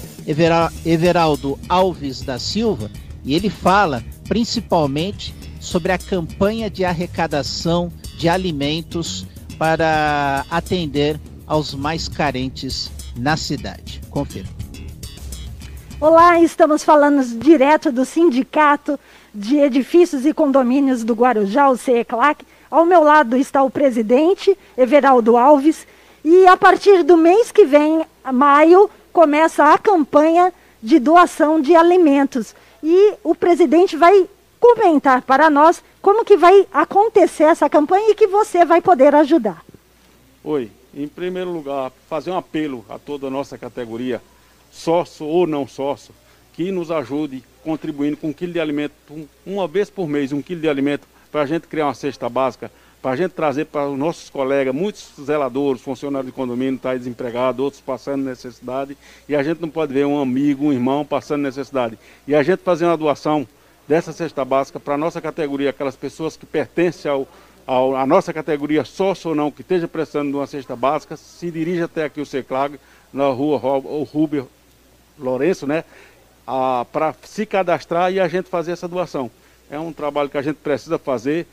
Everaldo 0.84 1.58
Alves 1.66 2.20
da 2.20 2.38
Silva, 2.38 2.90
e 3.24 3.34
ele 3.34 3.48
fala 3.48 4.04
principalmente 4.28 5.34
sobre 5.60 5.92
a 5.92 5.98
campanha 5.98 6.70
de 6.70 6.84
arrecadação 6.84 7.92
de 8.16 8.28
alimentos 8.28 9.26
para 9.58 10.44
atender 10.50 11.20
aos 11.46 11.74
mais 11.74 12.08
carentes 12.08 12.90
na 13.16 13.36
cidade. 13.36 14.00
Confira. 14.10 14.48
Olá, 16.00 16.40
estamos 16.40 16.82
falando 16.82 17.22
direto 17.38 17.92
do 17.92 18.06
Sindicato 18.06 18.98
de 19.34 19.58
Edifícios 19.58 20.24
e 20.24 20.32
Condomínios 20.32 21.04
do 21.04 21.12
Guarujá, 21.12 21.68
o 21.68 21.76
CECLAC. 21.76 22.44
Ao 22.70 22.86
meu 22.86 23.04
lado 23.04 23.36
está 23.36 23.62
o 23.62 23.70
presidente, 23.70 24.56
Everaldo 24.78 25.36
Alves, 25.36 25.86
e 26.24 26.46
a 26.46 26.56
partir 26.56 27.02
do 27.02 27.16
mês 27.16 27.52
que 27.52 27.64
vem, 27.64 28.02
maio, 28.32 28.88
começa 29.12 29.72
a 29.72 29.78
campanha 29.78 30.52
de 30.82 30.98
doação 30.98 31.60
de 31.60 31.74
alimentos. 31.74 32.54
E 32.82 33.14
o 33.22 33.34
presidente 33.34 33.96
vai 33.96 34.26
comentar 34.60 35.22
para 35.22 35.48
nós 35.48 35.82
como 36.02 36.24
que 36.24 36.36
vai 36.36 36.66
acontecer 36.70 37.44
essa 37.44 37.68
campanha 37.68 38.10
e 38.10 38.14
que 38.14 38.26
você 38.26 38.64
vai 38.64 38.80
poder 38.80 39.14
ajudar. 39.14 39.64
Oi, 40.44 40.70
em 40.94 41.08
primeiro 41.08 41.50
lugar, 41.50 41.90
fazer 42.08 42.30
um 42.30 42.36
apelo 42.36 42.84
a 42.88 42.98
toda 42.98 43.26
a 43.26 43.30
nossa 43.30 43.56
categoria, 43.56 44.20
sócio 44.70 45.26
ou 45.26 45.46
não 45.46 45.66
sócio, 45.66 46.14
que 46.52 46.70
nos 46.70 46.90
ajude 46.90 47.42
contribuindo 47.64 48.16
com 48.16 48.28
um 48.28 48.32
quilo 48.32 48.52
de 48.52 48.60
alimento, 48.60 48.94
uma 49.46 49.66
vez 49.66 49.88
por 49.88 50.06
mês, 50.06 50.32
um 50.32 50.42
quilo 50.42 50.60
de 50.60 50.68
alimento, 50.68 51.06
para 51.32 51.42
a 51.42 51.46
gente 51.46 51.66
criar 51.66 51.86
uma 51.86 51.94
cesta 51.94 52.28
básica, 52.28 52.70
para 53.00 53.12
a 53.12 53.16
gente 53.16 53.32
trazer 53.32 53.66
para 53.66 53.88
os 53.88 53.98
nossos 53.98 54.28
colegas, 54.28 54.74
muitos 54.74 55.10
zeladores, 55.24 55.80
funcionários 55.80 56.30
de 56.30 56.36
condomínio 56.36 56.78
tá 56.78 56.94
desempregados, 56.94 57.62
outros 57.62 57.80
passando 57.80 58.24
necessidade, 58.24 58.96
e 59.28 59.34
a 59.34 59.42
gente 59.42 59.60
não 59.60 59.70
pode 59.70 59.92
ver 59.94 60.04
um 60.04 60.20
amigo, 60.20 60.66
um 60.66 60.72
irmão 60.72 61.04
passando 61.04 61.42
necessidade. 61.42 61.98
E 62.26 62.34
a 62.34 62.42
gente 62.42 62.60
fazer 62.60 62.84
uma 62.84 62.96
doação 62.96 63.46
dessa 63.90 64.12
cesta 64.12 64.44
básica 64.44 64.78
para 64.78 64.94
a 64.94 64.96
nossa 64.96 65.20
categoria, 65.20 65.70
aquelas 65.70 65.96
pessoas 65.96 66.36
que 66.36 66.46
pertencem 66.46 67.10
ao, 67.10 67.26
ao, 67.66 67.96
à 67.96 68.06
nossa 68.06 68.32
categoria 68.32 68.84
sócio 68.84 69.30
ou 69.30 69.34
não, 69.34 69.50
que 69.50 69.62
esteja 69.62 69.88
precisando 69.88 70.28
de 70.28 70.36
uma 70.36 70.46
cesta 70.46 70.76
básica, 70.76 71.16
se 71.16 71.50
dirija 71.50 71.86
até 71.86 72.04
aqui 72.04 72.20
o 72.20 72.24
Seclag, 72.24 72.78
na 73.12 73.26
rua 73.26 73.58
Rubio 73.58 74.48
Lourenço, 75.18 75.66
né? 75.66 75.82
Para 76.92 77.12
se 77.24 77.44
cadastrar 77.44 78.12
e 78.12 78.20
a 78.20 78.28
gente 78.28 78.48
fazer 78.48 78.70
essa 78.70 78.86
doação. 78.86 79.28
É 79.68 79.76
um 79.76 79.92
trabalho 79.92 80.30
que 80.30 80.38
a 80.38 80.42
gente 80.42 80.58
precisa 80.58 80.96
fazer. 80.96 81.44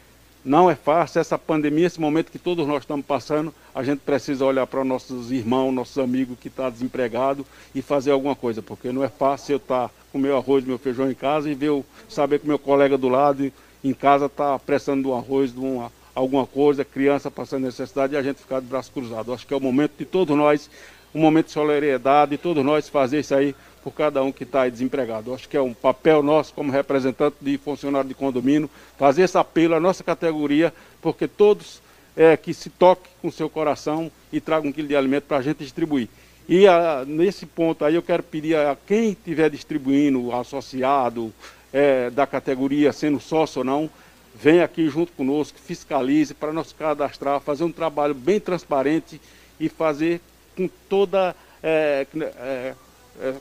Não 0.48 0.72
é 0.72 0.76
fácil, 0.76 1.20
essa 1.20 1.38
pandemia, 1.38 1.88
esse 1.88 2.00
momento 2.00 2.32
que 2.32 2.40
todos 2.40 2.66
nós 2.66 2.84
estamos 2.84 3.06
passando, 3.06 3.54
a 3.76 3.84
gente 3.84 4.00
precisa 4.00 4.46
olhar 4.46 4.66
para 4.66 4.82
nossos 4.82 5.30
irmãos, 5.30 5.74
nossos 5.74 5.98
amigos 5.98 6.38
que 6.40 6.48
estão 6.48 6.64
tá 6.64 6.72
desempregados 6.72 7.46
e 7.76 7.82
fazer 7.82 8.12
alguma 8.12 8.34
coisa, 8.34 8.62
porque 8.62 8.90
não 8.94 9.04
é 9.04 9.10
fácil 9.10 9.56
eu 9.56 9.58
estar 9.58 9.90
tá 9.90 9.94
com 10.10 10.18
meu 10.18 10.38
arroz, 10.38 10.64
meu 10.64 10.78
feijão 10.78 11.12
em 11.12 11.14
casa 11.14 11.52
e 11.52 11.54
ver, 11.54 11.84
saber 12.08 12.40
que 12.40 12.48
meu 12.48 12.58
colega 12.58 12.98
do 12.98 13.10
lado 13.10 13.52
em 13.84 13.94
casa 13.94 14.28
está 14.28 14.58
prestando 14.58 15.10
um 15.10 15.18
arroz, 15.18 15.52
de 15.52 15.60
uma, 15.60 15.92
alguma 16.16 16.48
coisa, 16.48 16.86
criança 16.86 17.30
passando 17.30 17.66
necessidade 17.66 18.14
e 18.14 18.18
a 18.18 18.24
gente 18.24 18.38
ficar 18.38 18.62
de 18.62 18.68
braço 18.68 18.90
cruzado. 18.94 19.34
Acho 19.34 19.46
que 19.46 19.54
é 19.54 19.58
o 19.58 19.60
momento 19.60 19.98
de 20.00 20.06
todos 20.06 20.34
nós, 20.38 20.70
um 21.14 21.20
momento 21.20 21.48
de 21.48 21.52
solidariedade, 21.52 22.32
de 22.32 22.38
todos 22.38 22.64
nós 22.64 22.88
fazer 22.88 23.20
isso 23.20 23.36
aí 23.36 23.54
por 23.84 23.92
cada 23.92 24.24
um 24.24 24.32
que 24.32 24.44
está 24.44 24.68
desempregado. 24.68 25.34
Acho 25.34 25.48
que 25.48 25.58
é 25.58 25.62
um 25.62 25.74
papel 25.74 26.22
nosso 26.22 26.54
como 26.54 26.72
representante 26.72 27.38
de 27.42 27.58
funcionário 27.58 28.08
de 28.08 28.16
condomínio, 28.16 28.70
fazer 28.98 29.24
esse 29.24 29.38
apelo 29.38 29.76
à 29.76 29.80
nossa 29.80 30.04
categoria, 30.04 30.74
porque 31.02 31.28
todos 31.28 31.82
é, 32.16 32.36
que 32.36 32.54
se 32.54 32.70
toquem 32.70 33.12
com 33.22 33.32
seu 33.32 33.50
coração 33.50 34.12
e 34.32 34.42
tragam 34.42 34.70
um 34.70 34.74
quilo 34.74 34.88
de 34.88 34.96
alimento 34.96 35.26
para 35.26 35.38
a 35.38 35.42
gente 35.42 35.60
distribuir. 35.60 36.10
E 36.50 36.68
a, 36.68 37.04
nesse 37.06 37.46
ponto 37.46 37.86
aí 37.86 37.96
eu 37.96 38.02
quero 38.02 38.24
pedir 38.24 38.56
a 38.56 38.76
quem 38.88 39.10
estiver 39.10 39.50
distribuindo, 39.50 40.34
associado 40.34 41.34
é, 41.72 42.10
da 42.10 42.26
categoria, 42.26 42.92
sendo 42.92 43.20
sócio 43.20 43.60
ou 43.60 43.66
não, 43.66 43.90
venha 44.34 44.64
aqui 44.64 44.90
junto 44.90 45.12
conosco, 45.14 45.60
fiscalize 45.60 46.34
para 46.34 46.54
nos 46.54 46.72
cadastrar, 46.72 47.40
fazer 47.40 47.64
um 47.64 47.72
trabalho 47.72 48.14
bem 48.14 48.40
transparente 48.40 49.20
e 49.60 49.68
fazer 49.68 50.22
com 50.56 50.70
toda 50.90 51.36
é, 51.62 52.08
é, 52.40 52.74
é 53.20 53.34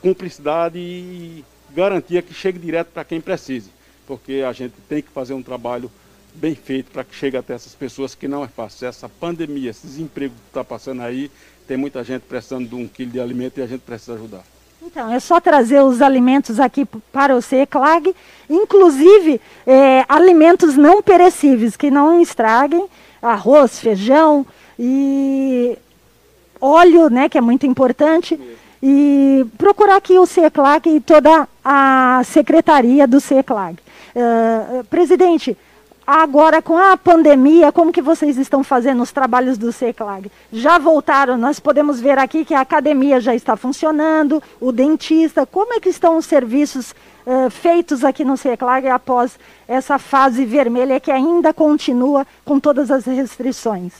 cumplicidade 0.00 0.78
e 0.78 1.44
garantia 1.74 2.22
que 2.22 2.32
chegue 2.32 2.58
direto 2.58 2.88
para 2.88 3.04
quem 3.04 3.20
precise, 3.20 3.70
porque 4.06 4.44
a 4.46 4.52
gente 4.52 4.74
tem 4.88 5.02
que 5.02 5.10
fazer 5.10 5.34
um 5.34 5.42
trabalho 5.42 5.90
bem 6.34 6.54
feito 6.54 6.90
para 6.90 7.04
que 7.04 7.14
chegue 7.14 7.36
até 7.36 7.54
essas 7.54 7.74
pessoas 7.74 8.14
que 8.14 8.28
não 8.28 8.44
é 8.44 8.48
fácil. 8.48 8.86
Essa 8.86 9.08
pandemia, 9.08 9.70
esse 9.70 9.86
desemprego 9.86 10.34
que 10.34 10.48
está 10.48 10.64
passando 10.64 11.02
aí, 11.02 11.30
tem 11.66 11.76
muita 11.76 12.02
gente 12.04 12.22
precisando 12.22 12.68
de 12.68 12.74
um 12.74 12.86
quilo 12.86 13.10
de 13.10 13.20
alimento 13.20 13.58
e 13.58 13.62
a 13.62 13.66
gente 13.66 13.80
precisa 13.80 14.14
ajudar. 14.14 14.42
Então, 14.80 15.12
é 15.12 15.18
só 15.18 15.40
trazer 15.40 15.82
os 15.82 16.00
alimentos 16.00 16.60
aqui 16.60 16.86
para 17.12 17.34
o 17.34 17.42
CECLAG, 17.42 18.14
inclusive 18.48 19.40
é, 19.66 20.04
alimentos 20.08 20.76
não 20.76 21.02
perecíveis, 21.02 21.76
que 21.76 21.90
não 21.90 22.22
estraguem, 22.22 22.86
arroz, 23.20 23.80
feijão 23.80 24.46
e 24.78 25.76
óleo, 26.60 27.10
né, 27.10 27.28
que 27.28 27.36
é 27.36 27.40
muito 27.40 27.66
importante 27.66 28.38
e 28.82 29.46
procurar 29.56 29.96
aqui 29.96 30.18
o 30.18 30.26
CECLAG 30.26 30.88
e 30.88 31.00
toda 31.00 31.48
a 31.64 32.22
secretaria 32.24 33.06
do 33.06 33.20
CECLAG. 33.20 33.78
Uh, 34.14 34.84
presidente, 34.84 35.56
agora 36.06 36.62
com 36.62 36.78
a 36.78 36.96
pandemia, 36.96 37.70
como 37.70 37.92
que 37.92 38.00
vocês 38.00 38.38
estão 38.38 38.64
fazendo 38.64 39.02
os 39.02 39.12
trabalhos 39.12 39.58
do 39.58 39.72
CECLAG? 39.72 40.30
Já 40.52 40.78
voltaram, 40.78 41.36
nós 41.36 41.60
podemos 41.60 42.00
ver 42.00 42.18
aqui 42.18 42.44
que 42.44 42.54
a 42.54 42.60
academia 42.60 43.20
já 43.20 43.34
está 43.34 43.56
funcionando, 43.56 44.42
o 44.60 44.72
dentista, 44.72 45.44
como 45.44 45.74
é 45.74 45.80
que 45.80 45.88
estão 45.88 46.16
os 46.16 46.26
serviços 46.26 46.92
uh, 47.26 47.50
feitos 47.50 48.04
aqui 48.04 48.24
no 48.24 48.36
CECLAG 48.36 48.88
após 48.88 49.38
essa 49.66 49.98
fase 49.98 50.44
vermelha 50.44 51.00
que 51.00 51.10
ainda 51.10 51.52
continua 51.52 52.26
com 52.44 52.58
todas 52.58 52.90
as 52.90 53.04
restrições? 53.04 53.92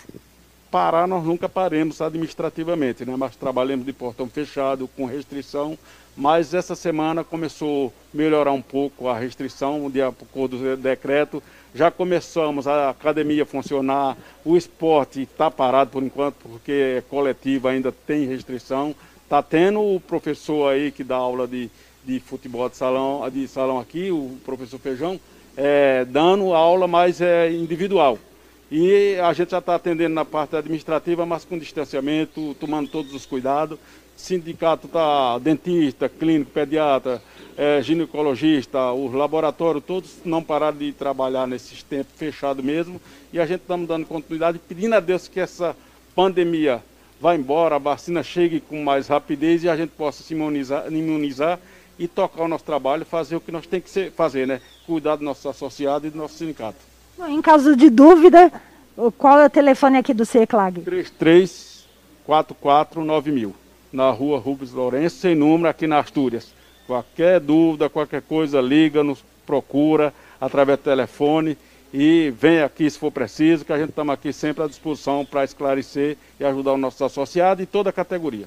Parar 0.71 1.07
nós 1.07 1.25
nunca 1.25 1.49
paremos 1.49 2.01
administrativamente, 2.01 3.05
né? 3.05 3.15
mas 3.17 3.37
trabalhamos 3.37 3.87
de 3.87 3.93
portão 3.93 4.29
fechado, 4.29 4.89
com 4.89 5.07
restrição, 5.07 5.79
mas 6.17 6.53
essa 6.53 6.75
semana 6.75 7.23
começou 7.25 7.93
a 8.13 8.17
melhorar 8.17 8.53
um 8.53 8.61
pouco 8.61 9.09
a 9.09 9.19
restrição 9.19 9.91
de 9.91 10.03
acordo 10.03 10.59
com 10.59 10.73
o 10.73 10.77
decreto, 10.77 11.43
já 11.75 11.91
começamos 11.91 12.67
a 12.67 12.91
academia 12.91 13.47
funcionar, 13.47 14.17
o 14.45 14.57
esporte 14.57 15.23
está 15.23 15.51
parado 15.51 15.91
por 15.91 16.03
enquanto, 16.03 16.37
porque 16.43 16.99
é 16.99 17.03
coletivo, 17.09 17.69
ainda 17.69 17.93
tem 17.93 18.27
restrição, 18.27 18.95
está 19.25 19.43
tendo 19.43 19.81
o 19.81 20.01
professor 20.01 20.73
aí 20.73 20.91
que 20.91 21.05
dá 21.05 21.17
aula 21.17 21.47
de, 21.47 21.71
de 22.05 22.21
futebol 22.21 22.69
de 22.69 22.77
salão, 22.77 23.29
de 23.31 23.47
salão 23.47 23.79
aqui, 23.79 24.11
o 24.11 24.37
professor 24.45 24.79
Feijão, 24.79 25.21
é, 25.57 26.05
dando 26.05 26.53
aula, 26.55 26.87
mas 26.87 27.21
é 27.21 27.51
individual. 27.53 28.19
E 28.71 29.17
a 29.17 29.33
gente 29.33 29.51
já 29.51 29.59
está 29.59 29.75
atendendo 29.75 30.15
na 30.15 30.27
parte 30.27 30.55
administrativa, 30.55 31.25
mas 31.25 31.45
com 31.45 31.59
distanciamento, 31.59 32.55
tomando 32.61 32.91
todos 32.91 33.15
os 33.15 33.25
cuidados. 33.25 33.79
sindicato 34.15 34.87
está 34.87 35.39
dentista, 35.39 36.09
clínico, 36.09 36.51
pediatra, 36.51 37.23
é, 37.57 37.81
ginecologista, 37.81 38.93
os 38.93 39.15
laboratórios, 39.15 39.83
todos 39.85 40.17
não 40.25 40.43
pararam 40.43 40.77
de 40.77 40.93
trabalhar 40.93 41.47
nesses 41.47 41.83
tempos 41.83 42.13
fechados 42.17 42.63
mesmo. 42.63 43.01
E 43.33 43.41
a 43.41 43.47
gente 43.47 43.61
estamos 43.61 43.89
dando 43.89 44.05
continuidade, 44.07 44.59
pedindo 44.59 44.95
a 44.95 45.01
Deus 45.01 45.29
que 45.29 45.41
essa 45.41 45.75
pandemia 46.15 46.83
vá 47.21 47.35
embora, 47.35 47.77
a 47.77 47.79
vacina 47.79 48.23
chegue 48.23 48.61
com 48.61 48.83
mais 48.83 49.09
rapidez 49.09 49.65
e 49.65 49.69
a 49.69 49.77
gente 49.77 49.91
possa 49.91 50.23
se 50.23 50.35
imunizar, 50.35 50.93
imunizar 50.93 51.59
e 51.99 52.07
tocar 52.07 52.43
o 52.43 52.49
nosso 52.49 52.65
trabalho, 52.65 53.05
fazer 53.05 53.35
o 53.37 53.41
que 53.41 53.51
nós 53.51 53.67
temos 53.67 53.91
que 53.91 54.11
fazer, 54.11 54.47
né? 54.47 54.61
Cuidar 54.87 55.17
dos 55.17 55.25
nossos 55.25 55.47
associados 55.47 56.07
e 56.07 56.11
do 56.11 56.19
nosso 56.19 56.35
sindicato. 56.35 56.98
Em 57.27 57.43
caso 57.43 57.75
de 57.75 57.91
dúvida, 57.91 58.53
qual 59.17 59.41
é 59.41 59.47
o 59.47 59.51
telefone 59.51 59.99
aqui 59.99 60.15
do 60.15 60.25
CECLAG? 60.25 60.83
33449000, 62.29 63.53
na 63.93 64.11
rua 64.11 64.39
Rubens 64.39 64.73
Lourenço, 64.73 65.17
sem 65.17 65.35
número, 65.35 65.69
aqui 65.69 65.89
na 65.89 65.99
Astúrias. 65.99 66.55
Qualquer 66.87 67.41
dúvida, 67.41 67.89
qualquer 67.89 68.23
coisa, 68.23 68.61
liga, 68.61 69.03
nos 69.03 69.25
procura 69.45 70.15
através 70.41 70.79
do 70.79 70.83
telefone 70.83 71.59
e 71.93 72.33
vem 72.39 72.63
aqui 72.63 72.89
se 72.89 72.99
for 72.99 73.11
preciso, 73.11 73.65
que 73.65 73.73
a 73.73 73.79
gente 73.79 73.91
estamos 73.91 74.15
aqui 74.15 74.33
sempre 74.33 74.63
à 74.63 74.69
disposição 74.69 75.25
para 75.25 75.43
esclarecer 75.43 76.17
e 76.39 76.45
ajudar 76.45 76.75
os 76.75 76.81
nossos 76.81 77.03
associados 77.03 77.65
e 77.65 77.67
toda 77.67 77.91
a 77.91 77.93
categoria. 77.93 78.47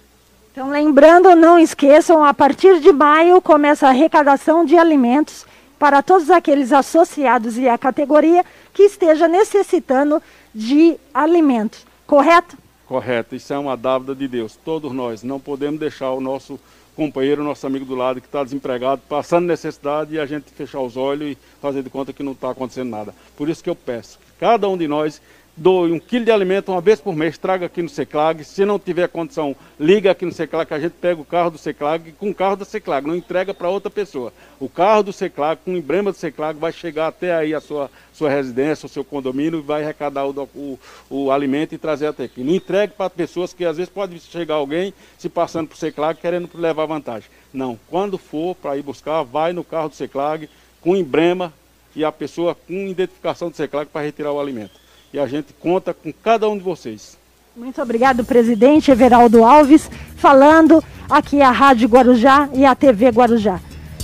Então, 0.52 0.70
lembrando, 0.70 1.36
não 1.36 1.60
esqueçam, 1.60 2.24
a 2.24 2.34
partir 2.34 2.80
de 2.80 2.92
maio 2.92 3.42
começa 3.42 3.88
a 3.88 3.90
arrecadação 3.90 4.64
de 4.64 4.78
alimentos 4.78 5.46
para 5.80 6.02
todos 6.04 6.30
aqueles 6.30 6.72
associados 6.72 7.58
e 7.58 7.68
a 7.68 7.78
categoria 7.78 8.46
que 8.74 8.84
esteja 8.84 9.28
necessitando 9.28 10.22
de 10.54 10.98
alimentos. 11.14 11.86
Correto? 12.06 12.58
Correto. 12.86 13.36
Isso 13.36 13.54
é 13.54 13.58
uma 13.58 13.78
dávida 13.78 14.14
de 14.14 14.28
Deus. 14.28 14.58
Todos 14.64 14.92
nós 14.92 15.24
não 15.24 15.40
podemos 15.40 15.80
deixar 15.80 16.12
o 16.12 16.22
nosso 16.22 16.60
companheiro, 16.96 17.44
nosso 17.44 17.66
amigo 17.66 17.86
do 17.86 17.96
lado 17.96 18.20
que 18.20 18.28
está 18.28 18.44
desempregado, 18.44 19.02
passando 19.08 19.48
necessidade 19.48 20.16
e 20.16 20.20
a 20.20 20.26
gente 20.26 20.52
fechar 20.52 20.82
os 20.82 20.98
olhos 20.98 21.32
e 21.32 21.38
fazer 21.62 21.84
de 21.84 21.90
conta 21.90 22.12
que 22.12 22.22
não 22.22 22.34
está 22.34 22.52
acontecendo 22.52 22.90
nada. 22.90 23.16
Por 23.38 23.50
isso 23.50 23.64
que 23.64 23.70
eu 23.70 23.76
peço, 23.76 24.20
cada 24.40 24.68
um 24.68 24.78
de 24.78 24.88
nós 24.88 25.22
doe 25.56 25.92
um 25.92 26.00
quilo 26.00 26.26
de 26.26 26.32
alimento 26.32 26.72
uma 26.72 26.82
vez 26.82 27.00
por 27.00 27.16
mês, 27.16 27.38
traga 27.38 27.66
aqui 27.66 27.82
no 27.82 27.90
Seclag. 27.90 28.44
Se 28.44 28.66
não 28.66 28.80
tiver 28.80 29.08
condição, 29.10 29.56
liga 29.80 30.12
aqui 30.12 30.26
no 30.26 30.32
Seclag 30.32 30.68
que 30.68 30.74
a 30.74 30.80
gente 30.80 30.94
pega 30.94 31.20
o 31.20 31.26
carro 31.26 31.52
do 31.52 31.58
Seclag 31.58 32.12
com 32.14 32.30
o 32.30 32.36
carro 32.36 32.56
da 32.56 32.66
Seclag, 32.66 33.06
não 33.06 33.16
entrega 33.16 33.54
para 33.54 33.70
outra 33.70 33.90
pessoa. 33.90 34.34
O 34.60 34.70
carro 34.70 35.04
do 35.04 35.14
Seclag, 35.14 35.62
com 35.64 35.74
o 35.74 35.78
emblema 35.78 36.12
do 36.12 36.18
Seclag, 36.18 36.58
vai 36.58 36.72
chegar 36.72 37.08
até 37.08 37.36
aí 37.36 37.54
a 37.54 37.60
sua, 37.60 37.92
sua 38.14 38.30
residência, 38.30 38.86
o 38.86 38.90
seu 38.90 39.04
condomínio 39.04 39.60
e 39.60 39.62
vai 39.62 39.84
arrecadar 39.84 40.26
o, 40.26 40.50
o, 40.56 40.80
o 41.10 41.32
alimento 41.32 41.76
e 41.76 41.78
trazer 41.78 42.08
até 42.08 42.24
aqui. 42.24 42.44
Não 42.44 42.56
entregue 42.56 42.94
para 42.94 43.10
pessoas 43.10 43.54
que 43.54 43.66
às 43.66 43.78
vezes 43.78 43.92
pode 43.92 44.20
chegar 44.20 44.56
alguém 44.56 44.94
se 45.18 45.30
passando 45.30 45.68
por 45.68 45.78
Seclag 45.78 46.20
querendo 46.20 46.50
levar 46.56 46.86
vantagem. 46.86 47.30
Não, 47.54 47.78
quando 47.90 48.18
for 48.18 48.56
para 48.56 48.78
ir 48.78 48.84
buscar, 48.84 49.24
vai 49.24 49.52
no 49.52 49.64
carro 49.64 49.90
do 49.90 49.96
Seclag 49.96 50.50
com 50.80 50.96
emblema 50.96 51.54
e 51.94 52.06
a 52.06 52.12
pessoa 52.12 52.56
com 52.56 52.88
identificação 52.88 53.50
do 53.50 53.56
Seclag 53.56 53.90
para 53.92 54.06
retirar 54.06 54.32
o 54.32 54.40
alimento 54.40 54.81
e 55.14 55.20
a 55.20 55.28
gente 55.28 55.54
conta 55.54 55.94
com 55.94 56.12
cada 56.12 56.50
um 56.50 56.58
de 56.58 56.64
vocês. 56.64 57.18
Muito 57.56 57.82
obrigado, 57.82 58.24
presidente 58.24 58.92
Everaldo 58.92 59.44
Alves, 59.44 59.90
falando 60.16 60.84
aqui 61.10 61.42
a 61.42 61.52
Rádio 61.52 61.90
Guarujá 61.90 62.50
e 62.54 62.66
a 62.66 62.74
TV 62.74 63.10
Guarujá. 63.10 63.60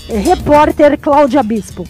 É, 0.09 0.17
repórter 0.17 0.97
Cláudia 0.99 1.41
Bispo. 1.41 1.87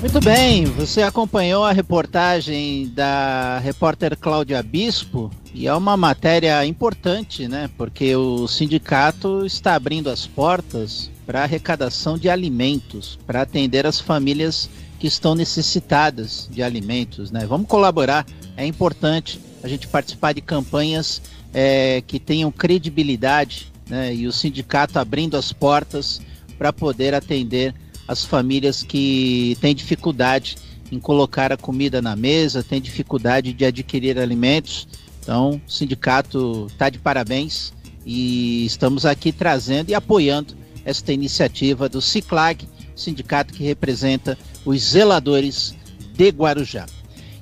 Muito 0.00 0.20
bem, 0.20 0.64
você 0.66 1.02
acompanhou 1.02 1.64
a 1.64 1.72
reportagem 1.72 2.88
da 2.94 3.58
repórter 3.58 4.16
Cláudia 4.18 4.62
Bispo 4.62 5.30
e 5.54 5.66
é 5.66 5.74
uma 5.74 5.96
matéria 5.96 6.64
importante, 6.66 7.48
né? 7.48 7.70
Porque 7.78 8.14
o 8.14 8.46
sindicato 8.46 9.46
está 9.46 9.74
abrindo 9.74 10.10
as 10.10 10.26
portas 10.26 11.10
para 11.26 11.42
arrecadação 11.42 12.18
de 12.18 12.28
alimentos 12.28 13.18
para 13.26 13.42
atender 13.42 13.86
as 13.86 14.00
famílias 14.00 14.68
que 14.98 15.06
estão 15.06 15.34
necessitadas 15.34 16.48
de 16.50 16.62
alimentos, 16.62 17.30
né? 17.30 17.46
Vamos 17.46 17.66
colaborar, 17.66 18.26
é 18.56 18.66
importante 18.66 19.40
a 19.62 19.68
gente 19.68 19.88
participar 19.88 20.32
de 20.32 20.40
campanhas 20.40 21.20
é, 21.52 22.02
que 22.06 22.18
tenham 22.18 22.50
credibilidade, 22.50 23.72
né? 23.88 24.14
E 24.14 24.26
o 24.26 24.32
sindicato 24.32 24.98
abrindo 24.98 25.36
as 25.36 25.52
portas 25.52 26.20
para 26.58 26.72
poder 26.72 27.14
atender 27.14 27.74
as 28.06 28.24
famílias 28.24 28.82
que 28.82 29.56
têm 29.60 29.74
dificuldade 29.74 30.56
em 30.92 31.00
colocar 31.00 31.52
a 31.52 31.56
comida 31.56 32.00
na 32.00 32.14
mesa, 32.14 32.62
têm 32.62 32.80
dificuldade 32.80 33.52
de 33.52 33.64
adquirir 33.64 34.18
alimentos. 34.18 34.86
Então, 35.20 35.60
o 35.66 35.70
sindicato 35.70 36.66
está 36.70 36.90
de 36.90 36.98
parabéns 36.98 37.72
e 38.04 38.66
estamos 38.66 39.06
aqui 39.06 39.32
trazendo 39.32 39.90
e 39.90 39.94
apoiando 39.94 40.54
esta 40.84 41.12
iniciativa 41.12 41.88
do 41.88 42.00
CICLAG, 42.00 42.68
sindicato 42.94 43.52
que 43.52 43.64
representa 43.64 44.38
os 44.64 44.80
zeladores 44.82 45.74
de 46.14 46.28
Guarujá. 46.30 46.86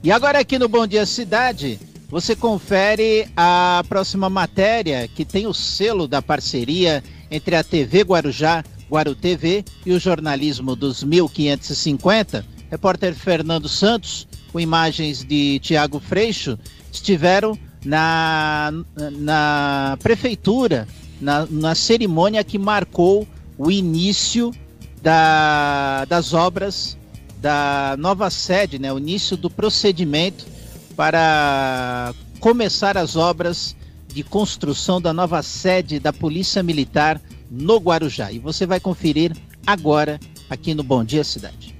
E 0.02 0.10
agora 0.10 0.40
aqui 0.40 0.59
no 0.59 0.69
Bom 0.69 0.86
Dia 0.86 1.06
Cidade, 1.06 1.78
você 2.09 2.36
confere 2.36 3.28
a 3.36 3.85
próxima 3.89 4.28
matéria 4.28 5.09
que 5.09 5.24
tem 5.24 5.47
o 5.47 5.55
selo 5.55 6.06
da 6.06 6.20
parceria 6.20 7.02
entre 7.31 7.56
a 7.56 7.64
TV 7.64 8.02
Guarujá, 8.02 8.64
Guaru 8.90 9.14
TV 9.14 9.64
e 9.86 9.93
o 9.93 9.98
jornalismo 9.98 10.77
dos 10.77 11.02
1550. 11.02 12.44
Repórter 12.70 13.14
Fernando 13.14 13.69
Santos, 13.69 14.28
com 14.52 14.60
imagens 14.60 15.24
de 15.24 15.59
Tiago 15.60 15.98
Freixo, 15.98 16.59
estiveram 16.93 17.59
na, 17.82 18.70
na 19.12 19.97
prefeitura, 20.02 20.86
na, 21.23 21.47
na 21.49 21.74
cerimônia 21.74 22.43
que 22.43 22.59
marcou 22.59 23.27
o 23.57 23.70
início 23.70 24.53
da, 25.01 26.05
das 26.05 26.35
obras 26.35 26.97
da 27.40 27.97
nova 27.99 28.31
sede, 28.31 28.78
né, 28.78 28.93
o 28.93 28.99
início 28.99 29.36
do 29.36 29.51
procedimento 29.51 30.44
para 30.94 32.15
começar 32.39 32.97
as 32.97 33.16
obras 33.16 33.74
de 34.09 34.23
construção 34.23 35.01
da 35.01 35.12
nova 35.12 35.43
sede 35.43 35.99
da 35.99 36.12
Polícia 36.12 36.62
Militar 36.62 37.20
no 37.51 37.78
Guarujá. 37.78 38.31
E 38.31 38.39
você 38.39 38.66
vai 38.66 38.78
conferir 38.78 39.32
agora 39.66 40.20
aqui 40.51 40.74
no 40.74 40.82
Bom 40.82 41.03
Dia 41.03 41.24
Cidade. 41.24 41.74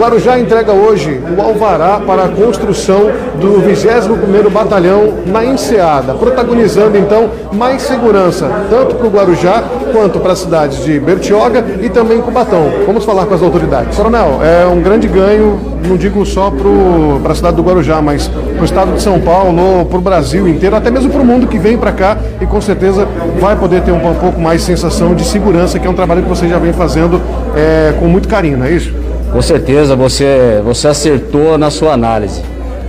Guarujá 0.00 0.38
entrega 0.38 0.72
hoje 0.72 1.20
o 1.36 1.42
alvará 1.42 2.00
para 2.00 2.24
a 2.24 2.28
construção 2.28 3.10
do 3.38 3.60
21º 3.60 4.48
Batalhão 4.50 5.12
na 5.26 5.44
Enseada, 5.44 6.14
protagonizando 6.14 6.96
então 6.96 7.28
mais 7.52 7.82
segurança, 7.82 8.50
tanto 8.70 8.94
para 8.94 9.06
o 9.06 9.10
Guarujá 9.10 9.62
quanto 9.92 10.18
para 10.18 10.32
as 10.32 10.38
cidades 10.38 10.82
de 10.82 10.98
Bertioga 10.98 11.62
e 11.82 11.90
também 11.90 12.18
Cubatão. 12.22 12.72
Vamos 12.86 13.04
falar 13.04 13.26
com 13.26 13.34
as 13.34 13.42
autoridades. 13.42 13.94
Coronel, 13.94 14.40
é 14.42 14.66
um 14.66 14.80
grande 14.80 15.06
ganho, 15.06 15.60
não 15.86 15.98
digo 15.98 16.24
só 16.24 16.50
para 17.22 17.32
a 17.32 17.34
cidade 17.34 17.56
do 17.56 17.62
Guarujá, 17.62 18.00
mas 18.00 18.26
para 18.26 18.62
o 18.62 18.64
estado 18.64 18.94
de 18.94 19.02
São 19.02 19.20
Paulo, 19.20 19.84
para 19.84 19.98
o 19.98 20.00
Brasil 20.00 20.48
inteiro, 20.48 20.76
até 20.76 20.90
mesmo 20.90 21.10
para 21.10 21.20
o 21.20 21.26
mundo 21.26 21.46
que 21.46 21.58
vem 21.58 21.76
para 21.76 21.92
cá 21.92 22.16
e 22.40 22.46
com 22.46 22.60
certeza 22.62 23.06
vai 23.38 23.54
poder 23.54 23.82
ter 23.82 23.92
um, 23.92 24.00
pouco 24.14 24.40
mais 24.40 24.62
sensação 24.62 25.14
de 25.14 25.26
segurança, 25.26 25.78
que 25.78 25.86
é 25.86 25.90
um 25.90 25.94
trabalho 25.94 26.22
que 26.22 26.28
você 26.30 26.48
já 26.48 26.58
vem 26.58 26.72
fazendo 26.72 27.20
é, 27.54 27.92
com 28.00 28.06
muito 28.06 28.26
carinho, 28.26 28.56
não 28.56 28.64
é 28.64 28.70
isso? 28.70 29.09
Com 29.32 29.40
certeza 29.40 29.94
você, 29.94 30.60
você 30.64 30.88
acertou 30.88 31.56
na 31.56 31.70
sua 31.70 31.92
análise, 31.92 32.42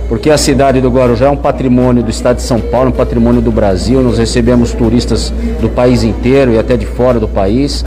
porque 0.08 0.28
a 0.28 0.36
cidade 0.36 0.80
do 0.80 0.90
Guarujá 0.90 1.26
é 1.26 1.30
um 1.30 1.36
patrimônio 1.36 2.02
do 2.02 2.10
estado 2.10 2.36
de 2.36 2.42
São 2.42 2.60
Paulo, 2.60 2.88
um 2.88 2.92
patrimônio 2.92 3.40
do 3.40 3.52
Brasil. 3.52 4.02
Nós 4.02 4.18
recebemos 4.18 4.72
turistas 4.72 5.32
do 5.60 5.68
país 5.68 6.02
inteiro 6.02 6.52
e 6.52 6.58
até 6.58 6.76
de 6.76 6.84
fora 6.84 7.20
do 7.20 7.28
país. 7.28 7.84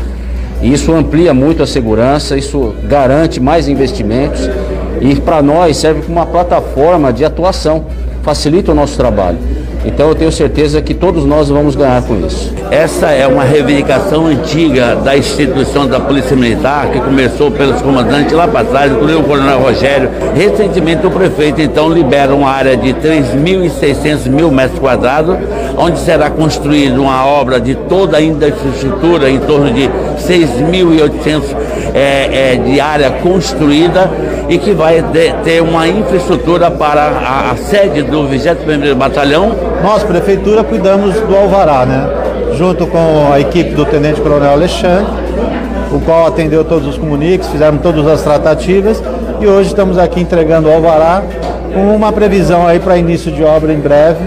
E 0.62 0.72
isso 0.72 0.94
amplia 0.94 1.34
muito 1.34 1.62
a 1.62 1.68
segurança, 1.68 2.38
isso 2.38 2.74
garante 2.88 3.42
mais 3.42 3.68
investimentos 3.68 4.50
e 5.02 5.16
para 5.16 5.42
nós 5.42 5.76
serve 5.76 6.02
como 6.02 6.18
uma 6.18 6.26
plataforma 6.26 7.12
de 7.12 7.26
atuação, 7.26 7.86
facilita 8.24 8.72
o 8.72 8.76
nosso 8.76 8.96
trabalho. 8.96 9.38
Então 9.86 10.10
eu 10.10 10.16
tenho 10.16 10.32
certeza 10.32 10.82
que 10.82 10.94
todos 10.94 11.26
nós 11.26 11.50
vamos 11.50 11.76
ganhar 11.76 12.02
com 12.02 12.16
isso. 12.26 12.54
Essa 12.72 13.12
é 13.12 13.28
uma 13.28 13.44
reivindicação 13.44 14.26
antiga 14.26 14.96
da 14.96 15.16
instituição 15.16 15.88
da 15.88 16.00
Polícia 16.00 16.36
Militar, 16.36 16.88
que 16.88 17.00
começou 17.00 17.52
pelos 17.52 17.82
comandantes 17.82 18.34
lá 18.34 18.48
para 18.48 18.66
trás, 18.66 18.92
incluindo 18.92 19.20
o 19.20 19.24
Coronel 19.24 19.60
Rogério. 19.60 20.10
Recentemente 20.34 21.06
o 21.06 21.12
prefeito 21.12 21.62
então 21.62 21.90
libera 21.90 22.34
uma 22.34 22.50
área 22.50 22.76
de 22.76 22.94
3.600 22.94 24.28
mil 24.28 24.52
metros 24.52 24.80
quadrados, 24.80 25.38
onde 25.78 26.00
será 26.00 26.30
construída 26.30 27.00
uma 27.00 27.26
obra 27.26 27.60
de 27.60 27.76
toda 27.76 28.18
a 28.18 28.22
infraestrutura 28.22 29.30
em 29.30 29.40
torno 29.40 29.72
de 29.72 29.90
6.800 30.18 31.44
é, 31.94 32.54
é, 32.54 32.56
de 32.58 32.80
área 32.80 33.12
construída 33.12 34.10
e 34.50 34.58
que 34.58 34.74
vai 34.74 35.02
de, 35.02 35.32
ter 35.44 35.62
uma 35.62 35.88
infraestrutura 35.88 36.70
para 36.70 37.02
a, 37.02 37.52
a 37.52 37.56
sede 37.56 38.04
do 38.04 38.24
21º 38.24 38.94
Batalhão. 38.96 39.56
Nós, 39.84 40.04
Prefeitura, 40.04 40.64
cuidamos 40.64 41.16
do 41.16 41.36
Alvará, 41.36 41.86
né? 41.86 42.26
junto 42.58 42.88
com 42.88 43.32
a 43.32 43.40
equipe 43.40 43.72
do 43.72 43.86
Tenente 43.86 44.22
Coronel 44.22 44.52
Alexandre, 44.52 45.12
o 45.92 46.00
qual 46.00 46.28
atendeu 46.28 46.64
todos 46.64 46.88
os 46.88 46.98
comuniques, 46.98 47.48
fizemos 47.50 47.82
todas 47.82 48.08
as 48.08 48.22
tratativas 48.22 49.02
e 49.40 49.48
hoje 49.48 49.70
estamos 49.70 49.98
aqui 49.98 50.22
entregando 50.22 50.70
o 50.70 50.72
alvará 50.72 51.22
com 51.74 51.96
uma 51.96 52.12
previsão 52.12 52.66
aí 52.66 52.80
para 52.80 52.98
início 52.98 53.32
de 53.32 53.44
obra 53.44 53.74
em 53.74 53.80
breve 53.80 54.20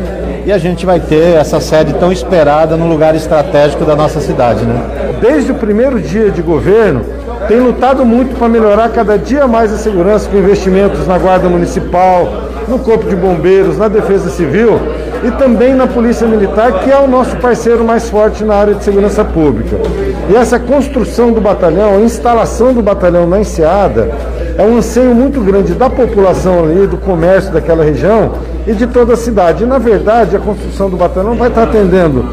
e 0.46 0.52
a 0.52 0.58
gente 0.58 0.84
vai 0.86 1.00
ter 1.00 1.36
essa 1.36 1.60
sede 1.60 1.94
tão 1.94 2.12
esperada 2.12 2.76
no 2.76 2.88
lugar 2.88 3.14
estratégico 3.14 3.84
da 3.84 3.94
nossa 3.94 4.20
cidade, 4.20 4.64
né? 4.64 5.14
Desde 5.20 5.52
o 5.52 5.54
primeiro 5.54 6.00
dia 6.00 6.30
de 6.30 6.42
governo, 6.42 7.04
tem 7.46 7.60
lutado 7.60 8.04
muito 8.04 8.36
para 8.36 8.48
melhorar 8.48 8.88
cada 8.90 9.16
dia 9.18 9.46
mais 9.46 9.72
a 9.72 9.76
segurança 9.76 10.28
com 10.28 10.36
investimentos 10.36 11.06
na 11.06 11.18
Guarda 11.18 11.48
Municipal, 11.48 12.28
no 12.66 12.78
Corpo 12.78 13.08
de 13.08 13.16
Bombeiros, 13.16 13.78
na 13.78 13.88
Defesa 13.88 14.28
Civil 14.30 14.78
e 15.24 15.30
também 15.32 15.74
na 15.74 15.86
Polícia 15.86 16.26
Militar, 16.26 16.80
que 16.80 16.90
é 16.90 16.98
o 16.98 17.08
nosso 17.08 17.36
parceiro 17.36 17.84
mais 17.84 18.08
forte 18.08 18.44
na 18.44 18.54
área 18.54 18.74
de 18.74 18.84
segurança 18.84 19.24
pública. 19.24 19.76
E 20.30 20.36
essa 20.36 20.58
construção 20.58 21.32
do 21.32 21.40
batalhão, 21.40 21.96
a 21.96 22.00
instalação 22.00 22.72
do 22.72 22.82
batalhão 22.82 23.26
na 23.26 23.40
Enseada, 23.40 24.10
é 24.56 24.62
um 24.62 24.78
anseio 24.78 25.14
muito 25.14 25.40
grande 25.40 25.74
da 25.74 25.88
população 25.88 26.64
ali, 26.64 26.86
do 26.86 26.96
comércio 26.96 27.52
daquela 27.52 27.84
região 27.84 28.32
e 28.66 28.72
de 28.72 28.86
toda 28.86 29.14
a 29.14 29.16
cidade. 29.16 29.64
E, 29.64 29.66
na 29.66 29.78
verdade, 29.78 30.36
a 30.36 30.38
construção 30.38 30.90
do 30.90 30.96
batalhão 30.96 31.34
vai 31.34 31.48
estar 31.48 31.62
atendendo 31.62 32.24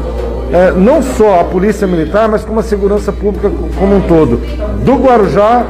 é, 0.52 0.70
não 0.72 1.02
só 1.02 1.40
a 1.40 1.44
Polícia 1.44 1.86
Militar, 1.86 2.28
mas 2.28 2.44
como 2.44 2.60
a 2.60 2.62
segurança 2.62 3.12
pública 3.12 3.50
como 3.78 3.96
um 3.96 4.00
todo, 4.02 4.40
do 4.84 4.94
Guarujá, 4.94 5.64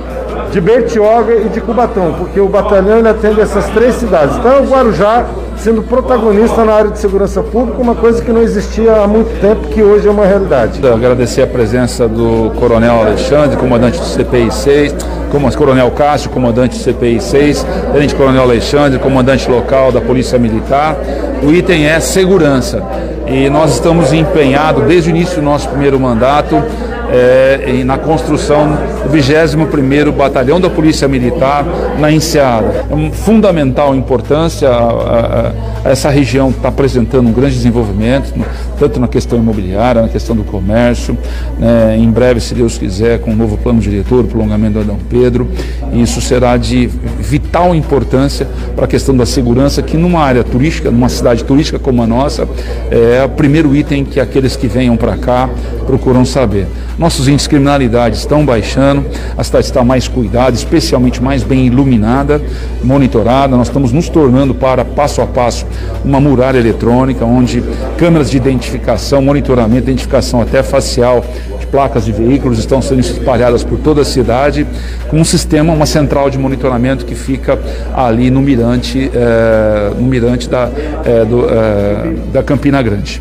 de 0.51 0.61
Bertioga 0.61 1.35
e 1.35 1.49
de 1.49 1.61
Cubatão, 1.61 2.15
porque 2.19 2.41
o 2.41 2.49
batalhão 2.49 2.99
ele 2.99 3.09
atende 3.09 3.41
essas 3.41 3.67
três 3.71 3.95
cidades. 3.97 4.37
Então, 4.37 4.63
o 4.63 4.67
Guarujá 4.67 5.25
sendo 5.59 5.83
protagonista 5.83 6.65
na 6.65 6.73
área 6.73 6.91
de 6.91 6.99
segurança 6.99 7.43
pública, 7.43 7.81
uma 7.81 7.95
coisa 7.95 8.23
que 8.23 8.31
não 8.31 8.43
existia 8.43 9.03
há 9.03 9.07
muito 9.07 9.41
tempo, 9.41 9.69
que 9.69 9.83
hoje 9.83 10.07
é 10.07 10.11
uma 10.11 10.27
realidade. 10.27 10.87
Agradecer 10.87 11.43
a 11.43 11.47
presença 11.47 12.07
do 12.09 12.51
Coronel 12.59 13.01
Alexandre, 13.01 13.57
comandante 13.57 13.99
do 13.99 14.05
CPI 14.05 14.53
6, 14.53 14.95
como 15.31 15.51
Coronel 15.57 15.91
Cássio, 15.91 16.31
comandante 16.31 16.77
CPI 16.77 17.21
6, 17.21 17.67
Tenente 17.93 18.15
Coronel 18.15 18.43
Alexandre, 18.43 18.99
comandante 18.99 19.51
local 19.51 19.93
da 19.93 20.01
Polícia 20.01 20.39
Militar. 20.39 20.97
O 21.43 21.53
item 21.53 21.87
é 21.87 22.01
segurança. 22.01 22.83
E 23.27 23.51
nós 23.51 23.75
estamos 23.75 24.13
empenhados 24.13 24.85
desde 24.85 25.11
o 25.11 25.17
início 25.17 25.37
do 25.37 25.43
nosso 25.43 25.69
primeiro 25.69 25.99
mandato 25.99 26.63
é, 27.11 27.83
na 27.85 27.99
construção 27.99 28.77
do 29.05 29.11
21º 29.11 30.13
Batalhão 30.13 30.61
da 30.61 30.69
Polícia 30.69 31.07
Militar 31.09 31.65
na 31.99 32.11
Enseada. 32.11 32.85
É 32.91 32.95
uma 32.95 33.11
fundamental 33.11 33.95
importância, 33.95 34.69
a, 34.69 34.73
a, 34.73 35.53
a 35.85 35.91
essa 35.91 36.11
região 36.11 36.51
está 36.51 36.69
apresentando 36.69 37.29
um 37.29 37.33
grande 37.33 37.55
desenvolvimento, 37.55 38.33
tanto 38.79 39.01
na 39.01 39.09
questão 39.09 39.39
imobiliária, 39.39 40.03
na 40.03 40.09
questão 40.09 40.37
do 40.37 40.45
comércio, 40.45 41.17
né, 41.59 41.97
em 41.99 42.11
breve, 42.11 42.41
se 42.41 42.55
Deus 42.55 42.79
quiser, 42.79 43.21
com 43.21 43.33
um 43.33 43.37
novo 43.37 43.57
plano 43.57 43.81
diretor, 43.81 44.25
o 44.25 44.29
prolongamento 44.29 44.75
do 44.75 44.81
Adão 44.81 44.99
Pedro, 45.09 45.49
isso 45.93 46.21
será 46.21 46.57
de 46.57 46.87
vital 46.87 47.75
importância 47.75 48.47
para 48.75 48.85
a 48.85 48.89
questão 48.89 49.17
da 49.17 49.27
segurança, 49.27 49.83
que 49.83 49.97
numa 49.97 50.21
área 50.21 50.45
turística, 50.45 50.91
numa 50.91 51.09
cidade 51.09 51.45
turística 51.45 51.79
como 51.79 52.03
a 52.03 52.07
nossa, 52.07 52.49
é 52.91 53.25
o 53.25 53.29
primeiro 53.29 53.75
item 53.75 54.05
que 54.05 54.21
aqueles 54.21 54.57
que 54.57 54.67
venham 54.67 54.97
para 54.97 55.17
cá 55.17 55.49
procuram 55.87 56.25
saber. 56.25 56.67
Nossos 56.99 57.29
índices 57.29 57.43
de 57.43 57.51
criminalidade 57.51 58.17
estão 58.17 58.45
baixando, 58.45 59.05
a 59.37 59.45
cidade 59.45 59.67
está 59.67 59.85
mais 59.85 60.09
cuidada, 60.09 60.57
especialmente 60.57 61.23
mais 61.23 61.43
bem 61.43 61.67
iluminada, 61.67 62.41
monitorada. 62.83 63.55
Nós 63.55 63.69
estamos 63.69 63.93
nos 63.93 64.09
tornando 64.09 64.55
para 64.55 64.83
passo 64.83 65.21
a 65.21 65.27
passo 65.27 65.67
uma 66.03 66.21
muralha 66.21 66.57
eletrônica, 66.59 67.23
onde 67.23 67.63
câmeras 67.99 68.31
de 68.31 68.39
identificação, 68.39 69.21
monitoramento, 69.21 69.83
identificação 69.83 70.41
até 70.41 70.63
facial 70.63 71.23
de 71.61 71.67
placas 71.67 72.07
de 72.07 72.13
veículos 72.13 72.59
estão 72.59 72.81
sendo 72.81 73.01
espalhadas 73.01 73.63
por 73.63 73.79
toda 73.79 74.01
a 74.01 74.05
cidade, 74.05 74.67
com 75.09 75.21
um 75.21 75.25
sistema, 75.25 75.75
uma 75.75 75.87
central 75.87 76.31
de 76.31 76.39
monitoramento 76.39 77.05
que 77.05 77.15
fica 77.15 77.59
ali 77.95 78.31
no 78.31 78.41
mirante, 78.41 79.11
é, 79.13 79.91
no 79.95 80.07
mirante 80.07 80.49
da, 80.49 80.71
é, 81.05 81.25
do, 81.27 81.47
é, 81.51 82.15
da 82.33 82.43
Campina 82.43 82.81
Grande. 82.81 83.21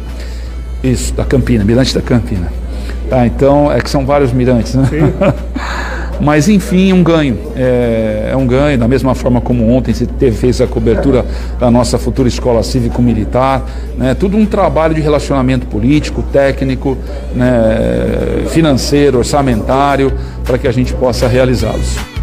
Isso, 0.82 1.14
da 1.14 1.26
Campina, 1.26 1.66
mirante 1.66 1.94
da 1.94 2.02
Campina. 2.02 2.65
Tá, 3.10 3.26
então, 3.26 3.72
é 3.72 3.80
que 3.80 3.90
são 3.90 4.06
vários 4.06 4.34
mirantes, 4.34 4.74
né? 4.76 4.88
Mas 6.20 6.48
enfim, 6.48 6.94
um 6.94 7.04
ganho. 7.04 7.38
É, 7.56 8.30
é, 8.32 8.38
um 8.38 8.48
ganho, 8.48 8.78
da 8.78 8.88
mesma 8.88 9.14
forma 9.14 9.42
como 9.42 9.70
ontem 9.70 9.94
se 9.94 10.06
teve, 10.06 10.36
fez 10.36 10.62
a 10.62 10.68
cobertura 10.68 11.26
da 11.60 11.70
nossa 11.70 11.98
futura 11.98 12.28
escola 12.28 12.64
cívico-militar. 12.64 13.64
Né? 13.98 14.14
Tudo 14.14 14.38
um 14.38 14.46
trabalho 14.46 14.96
de 14.96 15.02
relacionamento 15.02 15.68
político, 15.68 16.24
técnico, 16.24 16.98
né? 17.36 18.46
financeiro, 18.48 19.18
orçamentário, 19.18 20.14
para 20.44 20.58
que 20.58 20.68
a 20.68 20.72
gente 20.72 20.94
possa 20.94 21.28
realizá-los. 21.28 22.15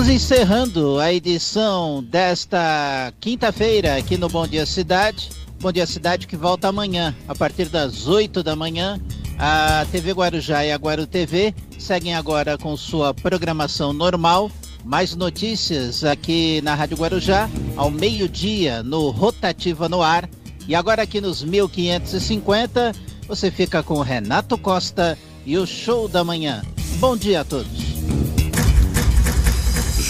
Estamos 0.00 0.22
encerrando 0.22 0.98
a 0.98 1.12
edição 1.12 2.02
desta 2.02 3.12
quinta-feira 3.20 3.98
aqui 3.98 4.16
no 4.16 4.30
Bom 4.30 4.46
Dia 4.46 4.64
Cidade. 4.64 5.28
Bom 5.60 5.70
Dia 5.70 5.86
Cidade 5.86 6.26
que 6.26 6.38
volta 6.38 6.68
amanhã, 6.68 7.14
a 7.28 7.34
partir 7.34 7.66
das 7.66 8.08
8 8.08 8.42
da 8.42 8.56
manhã. 8.56 8.98
A 9.38 9.84
TV 9.92 10.12
Guarujá 10.12 10.64
e 10.64 10.72
a 10.72 10.76
Guaru 10.76 11.06
TV 11.06 11.54
seguem 11.78 12.14
agora 12.14 12.56
com 12.56 12.74
sua 12.78 13.12
programação 13.12 13.92
normal. 13.92 14.50
Mais 14.86 15.14
notícias 15.14 16.02
aqui 16.02 16.62
na 16.62 16.74
Rádio 16.74 16.96
Guarujá, 16.96 17.46
ao 17.76 17.90
meio-dia, 17.90 18.82
no 18.82 19.10
Rotativa 19.10 19.86
no 19.86 20.00
Ar. 20.00 20.26
E 20.66 20.74
agora 20.74 21.02
aqui 21.02 21.20
nos 21.20 21.44
1550, 21.44 22.92
você 23.28 23.50
fica 23.50 23.82
com 23.82 24.00
Renato 24.00 24.56
Costa 24.56 25.18
e 25.44 25.58
o 25.58 25.66
Show 25.66 26.08
da 26.08 26.24
Manhã. 26.24 26.62
Bom 26.98 27.18
dia 27.18 27.42
a 27.42 27.44
todos. 27.44 27.89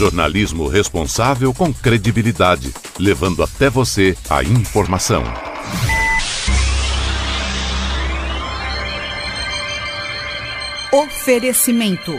Jornalismo 0.01 0.67
responsável 0.67 1.53
com 1.53 1.75
credibilidade, 1.75 2.73
levando 2.99 3.43
até 3.43 3.69
você 3.69 4.17
a 4.31 4.43
informação. 4.43 5.23
Oferecimento: 10.91 12.19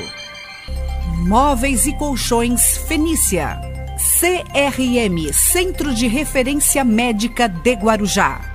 Móveis 1.25 1.87
e 1.87 1.93
Colchões 1.97 2.77
Fenícia. 2.87 3.59
CRM 3.97 5.33
Centro 5.33 5.91
de 5.91 6.05
Referência 6.05 6.83
Médica 6.83 7.47
de 7.47 7.73
Guarujá. 7.73 8.50